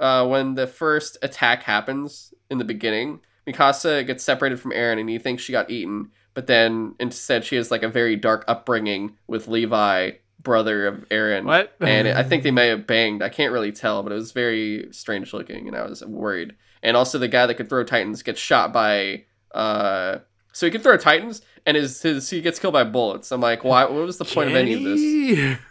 uh, 0.00 0.26
when 0.26 0.54
the 0.54 0.66
first 0.66 1.16
attack 1.22 1.62
happens 1.62 2.34
in 2.50 2.58
the 2.58 2.64
beginning, 2.64 3.20
Mikasa 3.46 4.06
gets 4.06 4.22
separated 4.22 4.60
from 4.60 4.72
Eren, 4.72 5.00
and 5.00 5.08
he 5.08 5.18
thinks 5.18 5.42
she 5.42 5.52
got 5.52 5.70
eaten, 5.70 6.10
but 6.34 6.46
then 6.46 6.94
instead 7.00 7.44
she 7.44 7.56
has 7.56 7.70
like 7.70 7.82
a 7.82 7.88
very 7.88 8.16
dark 8.16 8.44
upbringing 8.48 9.16
with 9.26 9.48
Levi, 9.48 10.12
brother 10.42 10.86
of 10.86 11.08
Eren. 11.08 11.44
What? 11.44 11.74
and 11.80 12.08
I 12.08 12.22
think 12.22 12.42
they 12.42 12.50
may 12.60 12.68
have 12.68 12.86
banged. 12.86 13.22
I 13.22 13.28
can't 13.28 13.52
really 13.52 13.72
tell, 13.72 14.02
but 14.02 14.12
it 14.12 14.16
was 14.16 14.32
very 14.32 14.88
strange 14.92 15.32
looking, 15.32 15.68
and 15.68 15.76
I 15.76 15.84
was 15.84 16.04
worried. 16.04 16.54
And 16.82 16.96
also, 16.96 17.18
the 17.18 17.28
guy 17.28 17.46
that 17.46 17.54
could 17.54 17.68
throw 17.68 17.84
titans 17.84 18.22
gets 18.22 18.40
shot 18.40 18.72
by. 18.72 19.24
Uh, 19.52 20.18
so 20.52 20.66
he 20.66 20.72
can 20.72 20.80
throw 20.80 20.96
titans, 20.96 21.42
and 21.66 21.76
his, 21.76 22.00
his 22.02 22.30
he 22.30 22.40
gets 22.40 22.58
killed 22.58 22.72
by 22.72 22.84
bullets. 22.84 23.30
I'm 23.32 23.40
like, 23.40 23.64
why? 23.64 23.84
What 23.84 24.06
was 24.06 24.18
the 24.18 24.24
point 24.24 24.50
of 24.50 24.56
any 24.56 24.74
of 24.74 24.82
this? 24.82 25.00
this? 25.00 25.58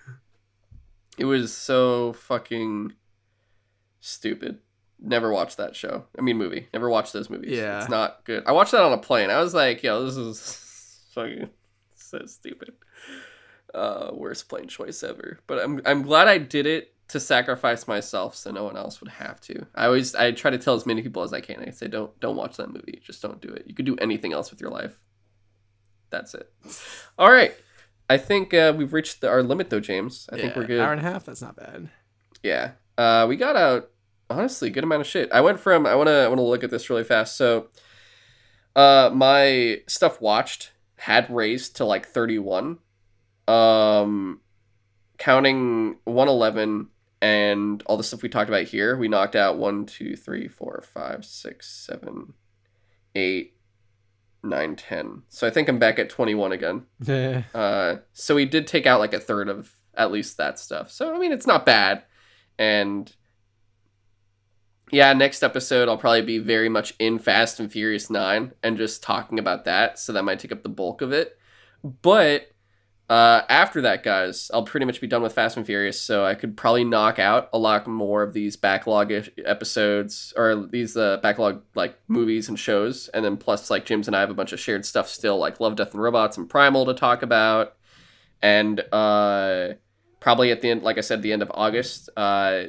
It 1.17 1.25
was 1.25 1.53
so 1.53 2.13
fucking 2.13 2.93
stupid. 3.99 4.59
Never 5.01 5.31
watched 5.31 5.57
that 5.57 5.75
show. 5.75 6.05
I 6.17 6.21
mean, 6.21 6.37
movie. 6.37 6.67
Never 6.73 6.89
watched 6.89 7.13
those 7.13 7.29
movies. 7.29 7.57
Yeah. 7.57 7.79
it's 7.79 7.89
not 7.89 8.25
good. 8.25 8.43
I 8.45 8.51
watched 8.51 8.71
that 8.71 8.81
on 8.81 8.91
a 8.91 8.97
plane. 8.97 9.29
I 9.29 9.39
was 9.39 9.53
like, 9.53 9.81
yo, 9.81 10.03
this 10.03 10.17
is 10.17 11.05
fucking 11.13 11.49
so 11.95 12.25
stupid. 12.25 12.73
Uh, 13.73 14.11
worst 14.13 14.49
plane 14.49 14.67
choice 14.67 15.03
ever. 15.03 15.39
But 15.47 15.63
I'm 15.63 15.81
I'm 15.85 16.01
glad 16.01 16.27
I 16.27 16.37
did 16.37 16.65
it 16.65 16.93
to 17.09 17.19
sacrifice 17.19 17.87
myself 17.87 18.35
so 18.35 18.51
no 18.51 18.63
one 18.63 18.77
else 18.77 18.99
would 18.99 19.09
have 19.09 19.39
to. 19.41 19.65
I 19.75 19.85
always 19.85 20.15
I 20.15 20.31
try 20.31 20.51
to 20.51 20.57
tell 20.57 20.75
as 20.75 20.85
many 20.85 21.01
people 21.01 21.23
as 21.23 21.33
I 21.33 21.41
can. 21.41 21.63
I 21.65 21.71
say 21.71 21.87
don't 21.87 22.17
don't 22.19 22.35
watch 22.35 22.57
that 22.57 22.71
movie. 22.73 23.01
Just 23.03 23.21
don't 23.21 23.41
do 23.41 23.49
it. 23.49 23.65
You 23.67 23.75
could 23.75 23.85
do 23.85 23.95
anything 23.97 24.33
else 24.33 24.51
with 24.51 24.59
your 24.59 24.71
life. 24.71 24.99
That's 26.09 26.33
it. 26.33 26.51
All 27.17 27.31
right. 27.31 27.53
I 28.09 28.17
think 28.17 28.53
uh, 28.55 28.73
we've 28.75 28.93
reached 28.93 29.21
the, 29.21 29.29
our 29.29 29.43
limit 29.43 29.69
though, 29.69 29.79
James. 29.79 30.27
I 30.31 30.37
think 30.37 30.55
we're 30.55 30.65
good. 30.65 30.79
Hour 30.79 30.91
and 30.91 30.99
a 30.99 31.03
half. 31.03 31.25
That's 31.25 31.41
not 31.41 31.55
bad. 31.55 31.89
Yeah. 32.41 32.71
Uh, 32.97 33.27
we 33.29 33.37
got 33.37 33.55
out 33.55 33.91
honestly 34.29 34.69
good 34.69 34.83
amount 34.83 35.01
of 35.01 35.07
shit. 35.07 35.31
I 35.31 35.41
went 35.41 35.59
from 35.59 35.85
I 35.85 35.95
want 35.95 36.07
to 36.07 36.13
I 36.13 36.27
want 36.27 36.39
to 36.39 36.43
look 36.43 36.63
at 36.63 36.69
this 36.69 36.89
really 36.89 37.03
fast. 37.03 37.35
So, 37.37 37.67
uh, 38.75 39.09
my 39.13 39.81
stuff 39.87 40.21
watched 40.21 40.71
had 40.95 41.29
raised 41.29 41.77
to 41.77 41.85
like 41.85 42.07
thirty 42.07 42.39
one, 42.39 42.79
um, 43.47 44.41
counting 45.17 45.97
one 46.05 46.27
eleven 46.27 46.89
and 47.21 47.83
all 47.85 47.97
the 47.97 48.03
stuff 48.03 48.21
we 48.21 48.29
talked 48.29 48.49
about 48.49 48.65
here. 48.65 48.97
We 48.97 49.07
knocked 49.07 49.35
out 49.35 49.57
one, 49.57 49.85
two, 49.85 50.15
three, 50.15 50.47
four, 50.47 50.83
five, 50.93 51.25
six, 51.25 51.69
seven, 51.69 52.33
eight, 53.15 53.57
nine, 54.43 54.75
ten. 54.75 55.23
So 55.29 55.47
I 55.47 55.49
think 55.49 55.67
I'm 55.67 55.79
back 55.79 55.99
at 55.99 56.09
twenty 56.09 56.35
one 56.35 56.51
again. 56.51 56.85
Yeah. 57.03 57.43
Uh, 57.53 57.97
so 58.13 58.35
we 58.35 58.45
did 58.45 58.67
take 58.67 58.85
out 58.85 58.99
like 58.99 59.13
a 59.13 59.19
third 59.19 59.49
of 59.49 59.75
at 59.95 60.11
least 60.11 60.37
that 60.37 60.59
stuff. 60.59 60.91
So 60.91 61.13
I 61.13 61.19
mean, 61.19 61.31
it's 61.31 61.47
not 61.47 61.65
bad. 61.65 62.03
And 62.57 63.13
yeah, 64.91 65.13
next 65.13 65.43
episode 65.43 65.87
I'll 65.87 65.97
probably 65.97 66.21
be 66.21 66.39
very 66.39 66.69
much 66.69 66.93
in 66.99 67.19
Fast 67.19 67.59
and 67.59 67.71
Furious 67.71 68.09
Nine 68.09 68.53
and 68.63 68.77
just 68.77 69.03
talking 69.03 69.39
about 69.39 69.65
that. 69.65 69.99
So 69.99 70.13
that 70.13 70.23
might 70.23 70.39
take 70.39 70.51
up 70.51 70.63
the 70.63 70.69
bulk 70.69 71.01
of 71.01 71.11
it. 71.11 71.37
But 71.83 72.51
uh, 73.09 73.41
after 73.49 73.81
that, 73.81 74.03
guys, 74.03 74.51
I'll 74.53 74.63
pretty 74.63 74.85
much 74.85 75.01
be 75.01 75.07
done 75.07 75.23
with 75.23 75.33
Fast 75.33 75.57
and 75.57 75.65
Furious. 75.65 75.99
So 75.99 76.23
I 76.23 76.35
could 76.35 76.55
probably 76.55 76.83
knock 76.83 77.17
out 77.17 77.49
a 77.53 77.57
lot 77.57 77.87
more 77.87 78.21
of 78.21 78.33
these 78.33 78.55
backlog 78.55 79.11
episodes 79.45 80.31
or 80.37 80.67
these 80.67 80.95
uh, 80.95 81.17
backlog 81.17 81.63
like 81.73 81.97
movies 82.07 82.49
and 82.49 82.59
shows. 82.59 83.07
And 83.09 83.25
then 83.25 83.37
plus, 83.37 83.71
like 83.71 83.85
James 83.85 84.07
and 84.07 84.15
I 84.15 84.19
have 84.19 84.29
a 84.29 84.35
bunch 84.35 84.53
of 84.53 84.59
shared 84.59 84.85
stuff 84.85 85.09
still, 85.09 85.39
like 85.39 85.59
Love, 85.59 85.75
Death, 85.75 85.93
and 85.93 86.03
Robots 86.03 86.37
and 86.37 86.47
Primal 86.47 86.85
to 86.85 86.93
talk 86.93 87.23
about. 87.23 87.75
And 88.41 88.79
uh, 88.93 89.69
probably 90.19 90.51
at 90.51 90.61
the 90.61 90.69
end, 90.69 90.83
like 90.83 90.99
I 90.99 91.01
said, 91.01 91.23
the 91.23 91.33
end 91.33 91.41
of 91.41 91.51
August, 91.53 92.09
uh, 92.15 92.65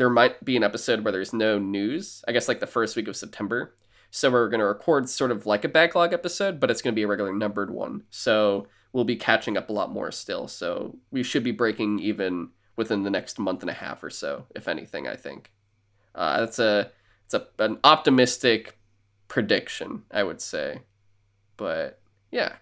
there 0.00 0.08
might 0.08 0.42
be 0.42 0.56
an 0.56 0.64
episode 0.64 1.04
where 1.04 1.12
there's 1.12 1.34
no 1.34 1.58
news. 1.58 2.24
I 2.26 2.32
guess 2.32 2.48
like 2.48 2.58
the 2.58 2.66
first 2.66 2.96
week 2.96 3.06
of 3.06 3.16
September. 3.16 3.74
So 4.10 4.30
we're 4.30 4.48
going 4.48 4.60
to 4.60 4.64
record 4.64 5.10
sort 5.10 5.30
of 5.30 5.44
like 5.44 5.62
a 5.62 5.68
backlog 5.68 6.14
episode, 6.14 6.58
but 6.58 6.70
it's 6.70 6.80
going 6.80 6.94
to 6.94 6.98
be 6.98 7.02
a 7.02 7.06
regular 7.06 7.34
numbered 7.34 7.70
one. 7.70 8.04
So 8.08 8.66
we'll 8.94 9.04
be 9.04 9.16
catching 9.16 9.58
up 9.58 9.68
a 9.68 9.74
lot 9.74 9.92
more 9.92 10.10
still. 10.10 10.48
So 10.48 10.96
we 11.10 11.22
should 11.22 11.44
be 11.44 11.50
breaking 11.50 11.98
even 11.98 12.48
within 12.76 13.02
the 13.02 13.10
next 13.10 13.38
month 13.38 13.60
and 13.60 13.68
a 13.68 13.74
half 13.74 14.02
or 14.02 14.08
so, 14.08 14.46
if 14.56 14.68
anything. 14.68 15.06
I 15.06 15.16
think 15.16 15.52
uh, 16.14 16.40
that's 16.40 16.58
a 16.58 16.90
it's 17.26 17.34
a 17.34 17.46
an 17.58 17.78
optimistic 17.84 18.78
prediction, 19.28 20.04
I 20.10 20.22
would 20.22 20.40
say. 20.40 20.80
But 21.58 22.00
yeah. 22.30 22.54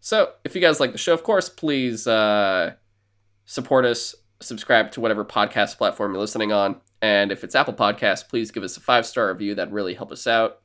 So 0.00 0.34
if 0.44 0.54
you 0.54 0.60
guys 0.60 0.78
like 0.78 0.92
the 0.92 0.98
show, 0.98 1.14
of 1.14 1.22
course, 1.22 1.48
please 1.48 2.06
uh, 2.06 2.74
support 3.46 3.86
us. 3.86 4.14
Subscribe 4.40 4.90
to 4.92 5.00
whatever 5.00 5.24
podcast 5.24 5.76
platform 5.76 6.12
you're 6.12 6.20
listening 6.20 6.52
on. 6.52 6.80
And 7.02 7.32
if 7.32 7.44
it's 7.44 7.54
Apple 7.54 7.74
Podcasts, 7.74 8.26
please 8.26 8.50
give 8.50 8.62
us 8.62 8.76
a 8.76 8.80
five 8.80 9.06
star 9.06 9.28
review. 9.28 9.54
That'd 9.54 9.72
really 9.72 9.94
help 9.94 10.12
us 10.12 10.26
out. 10.26 10.60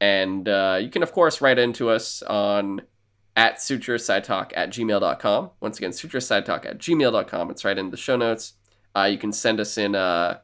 And 0.00 0.48
uh, 0.48 0.78
you 0.80 0.88
can, 0.88 1.02
of 1.02 1.12
course, 1.12 1.40
write 1.40 1.58
into 1.58 1.90
us 1.90 2.22
on 2.22 2.82
at 3.36 3.56
sutrosidetalk 3.56 4.52
at 4.54 4.70
gmail.com. 4.70 5.50
Once 5.60 5.78
again, 5.78 5.90
sutrosidetalk 5.90 6.66
at 6.66 6.78
gmail.com. 6.78 7.50
It's 7.50 7.64
right 7.64 7.78
in 7.78 7.90
the 7.90 7.96
show 7.96 8.16
notes. 8.16 8.54
Uh, 8.96 9.04
you 9.04 9.18
can 9.18 9.32
send 9.32 9.60
us 9.60 9.78
in 9.78 9.94
uh, 9.94 10.38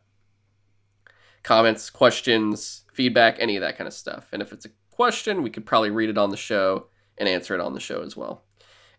comments, 1.42 1.90
questions, 1.90 2.84
feedback, 2.92 3.36
any 3.38 3.56
of 3.56 3.62
that 3.62 3.76
kind 3.76 3.88
of 3.88 3.94
stuff. 3.94 4.28
And 4.32 4.40
if 4.40 4.52
it's 4.52 4.66
a 4.66 4.70
question, 4.90 5.42
we 5.42 5.50
could 5.50 5.66
probably 5.66 5.90
read 5.90 6.10
it 6.10 6.18
on 6.18 6.30
the 6.30 6.36
show 6.36 6.86
and 7.18 7.28
answer 7.28 7.54
it 7.54 7.60
on 7.60 7.72
the 7.72 7.80
show 7.80 8.02
as 8.02 8.16
well. 8.16 8.45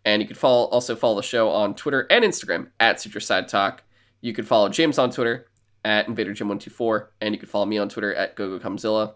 And 0.07 0.21
you 0.21 0.27
could 0.27 0.37
follow, 0.37 0.67
also 0.67 0.95
follow 0.95 1.17
the 1.17 1.21
show 1.21 1.49
on 1.49 1.75
Twitter 1.75 2.07
and 2.09 2.23
Instagram 2.23 2.69
at 2.79 2.95
sutrosidetalk. 2.95 3.79
You 4.21 4.31
could 4.31 4.47
follow 4.47 4.69
James 4.69 4.97
on 4.97 5.11
Twitter 5.11 5.47
at 5.83 6.07
InvaderJim124, 6.07 7.07
and 7.19 7.35
you 7.35 7.39
could 7.41 7.49
follow 7.49 7.65
me 7.65 7.77
on 7.77 7.89
Twitter 7.89 8.15
at 8.15 8.37
GoGoKamzilla. 8.37 9.15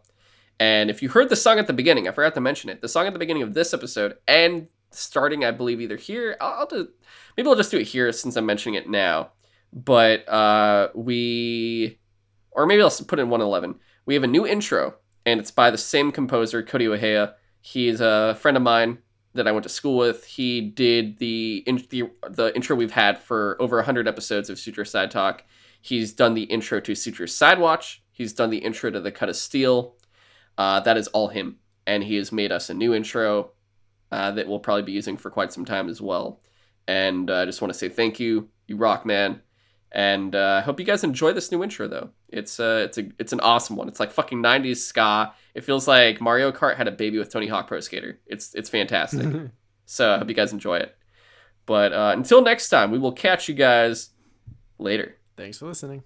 And 0.60 0.90
if 0.90 1.02
you 1.02 1.08
heard 1.08 1.30
the 1.30 1.38
song 1.38 1.60
at 1.60 1.68
the 1.68 1.72
beginning, 1.72 2.10
I 2.10 2.12
forgot 2.12 2.34
to 2.34 2.42
mention 2.42 2.70
it. 2.70 2.82
The 2.82 2.90
song 2.90 3.08
at 3.08 3.14
the 3.14 3.20
beginning 3.20 3.42
of 3.42 3.54
this 3.54 3.74
episode 3.74 4.18
and 4.28 4.68
starting, 4.90 5.46
I 5.46 5.52
believe, 5.52 5.80
either 5.80 5.96
here. 5.96 6.36
I'll, 6.42 6.60
I'll 6.60 6.68
do. 6.68 6.90
Maybe 7.38 7.48
I'll 7.48 7.56
just 7.56 7.72
do 7.72 7.78
it 7.78 7.88
here 7.88 8.12
since 8.12 8.36
I'm 8.36 8.46
mentioning 8.46 8.76
it 8.76 8.90
now. 8.90 9.32
But 9.72 10.28
uh, 10.28 10.90
we, 10.94 12.00
or 12.52 12.66
maybe 12.66 12.82
I'll 12.82 12.92
put 12.92 13.18
in 13.18 13.30
111. 13.30 13.80
We 14.06 14.14
have 14.16 14.26
a 14.26 14.28
new 14.28 14.46
intro, 14.46 14.96
and 15.26 15.40
it's 15.40 15.52
by 15.52 15.72
the 15.72 15.78
same 15.78 16.12
composer, 16.12 16.62
Cody 16.62 16.88
Ohea. 16.88 17.36
He's 17.62 18.02
a 18.02 18.36
friend 18.42 18.58
of 18.58 18.64
mine 18.64 18.98
that 19.34 19.48
I 19.48 19.52
went 19.52 19.64
to 19.64 19.70
school 19.70 19.98
with. 19.98 20.26
He 20.26 20.62
did 20.62 21.18
the 21.20 21.64
in, 21.66 21.84
the 21.90 22.10
the 22.30 22.54
intro 22.56 22.76
we've 22.76 22.92
had 22.92 23.18
for 23.18 23.58
over 23.60 23.78
100 23.78 24.08
episodes 24.08 24.50
of 24.50 24.60
Sutro 24.60 24.84
Sidetalk. 24.84 25.42
He's 25.82 26.14
done 26.14 26.34
the 26.34 26.44
intro 26.44 26.80
to 26.82 26.96
Sutro 26.96 27.26
Side 27.26 27.60
Watch. 27.60 28.04
He's 28.12 28.34
done 28.34 28.50
the 28.50 28.60
intro 28.60 28.92
to 28.92 29.00
The 29.00 29.12
Cut 29.12 29.30
of 29.30 29.36
Steel. 29.36 29.96
Uh, 30.58 30.80
that 30.82 30.98
is 30.98 31.08
all 31.08 31.30
him, 31.30 31.58
and 31.88 32.04
he 32.04 32.16
has 32.16 32.32
made 32.32 32.52
us 32.52 32.70
a 32.70 32.74
new 32.74 32.94
intro 32.94 33.52
uh, 34.12 34.32
that 34.32 34.48
we'll 34.48 34.60
probably 34.60 34.84
be 34.84 34.92
using 34.92 35.18
for 35.18 35.32
quite 35.32 35.52
some 35.52 35.66
time 35.66 35.90
as 35.90 36.02
well. 36.02 36.42
And 36.88 37.30
uh, 37.30 37.38
I 37.38 37.46
just 37.46 37.62
want 37.62 37.74
to 37.74 37.80
say 37.80 37.90
thank 37.90 38.20
you, 38.20 38.50
you 38.68 38.76
rock 38.76 39.06
man, 39.06 39.42
and 39.92 40.36
uh, 40.36 40.60
I 40.60 40.62
hope 40.62 40.80
you 40.80 40.86
guys 40.86 41.04
enjoy 41.04 41.34
this 41.34 41.52
new 41.52 41.64
intro 41.64 41.88
though. 41.88 42.10
It's 42.30 42.60
uh, 42.60 42.84
it's 42.86 42.98
a 42.98 43.10
it's 43.20 43.34
an 43.34 43.42
awesome 43.42 43.76
one. 43.76 43.88
It's 43.88 44.00
like 44.00 44.12
fucking 44.12 44.42
'90s 44.42 44.78
ska. 44.78 45.34
It 45.54 45.64
feels 45.64 45.88
like 45.88 46.22
Mario 46.22 46.52
Kart 46.52 46.78
had 46.78 46.88
a 46.88 46.92
baby 46.92 47.18
with 47.18 47.30
Tony 47.30 47.48
Hawk 47.48 47.68
Pro 47.68 47.80
Skater. 47.82 48.20
It's 48.26 48.56
it's 48.56 48.70
fantastic. 48.70 49.52
so 49.86 50.14
I 50.14 50.18
hope 50.18 50.30
you 50.30 50.36
guys 50.36 50.54
enjoy 50.54 50.78
it. 50.78 50.96
But 51.66 51.94
uh, 51.94 52.14
until 52.16 52.42
next 52.42 52.70
time, 52.70 52.92
we 52.92 53.00
will 53.00 53.12
catch 53.12 53.50
you 53.50 53.56
guys 53.56 54.10
later. 54.78 55.18
Thanks 55.36 55.58
for 55.58 55.68
listening. 55.68 56.04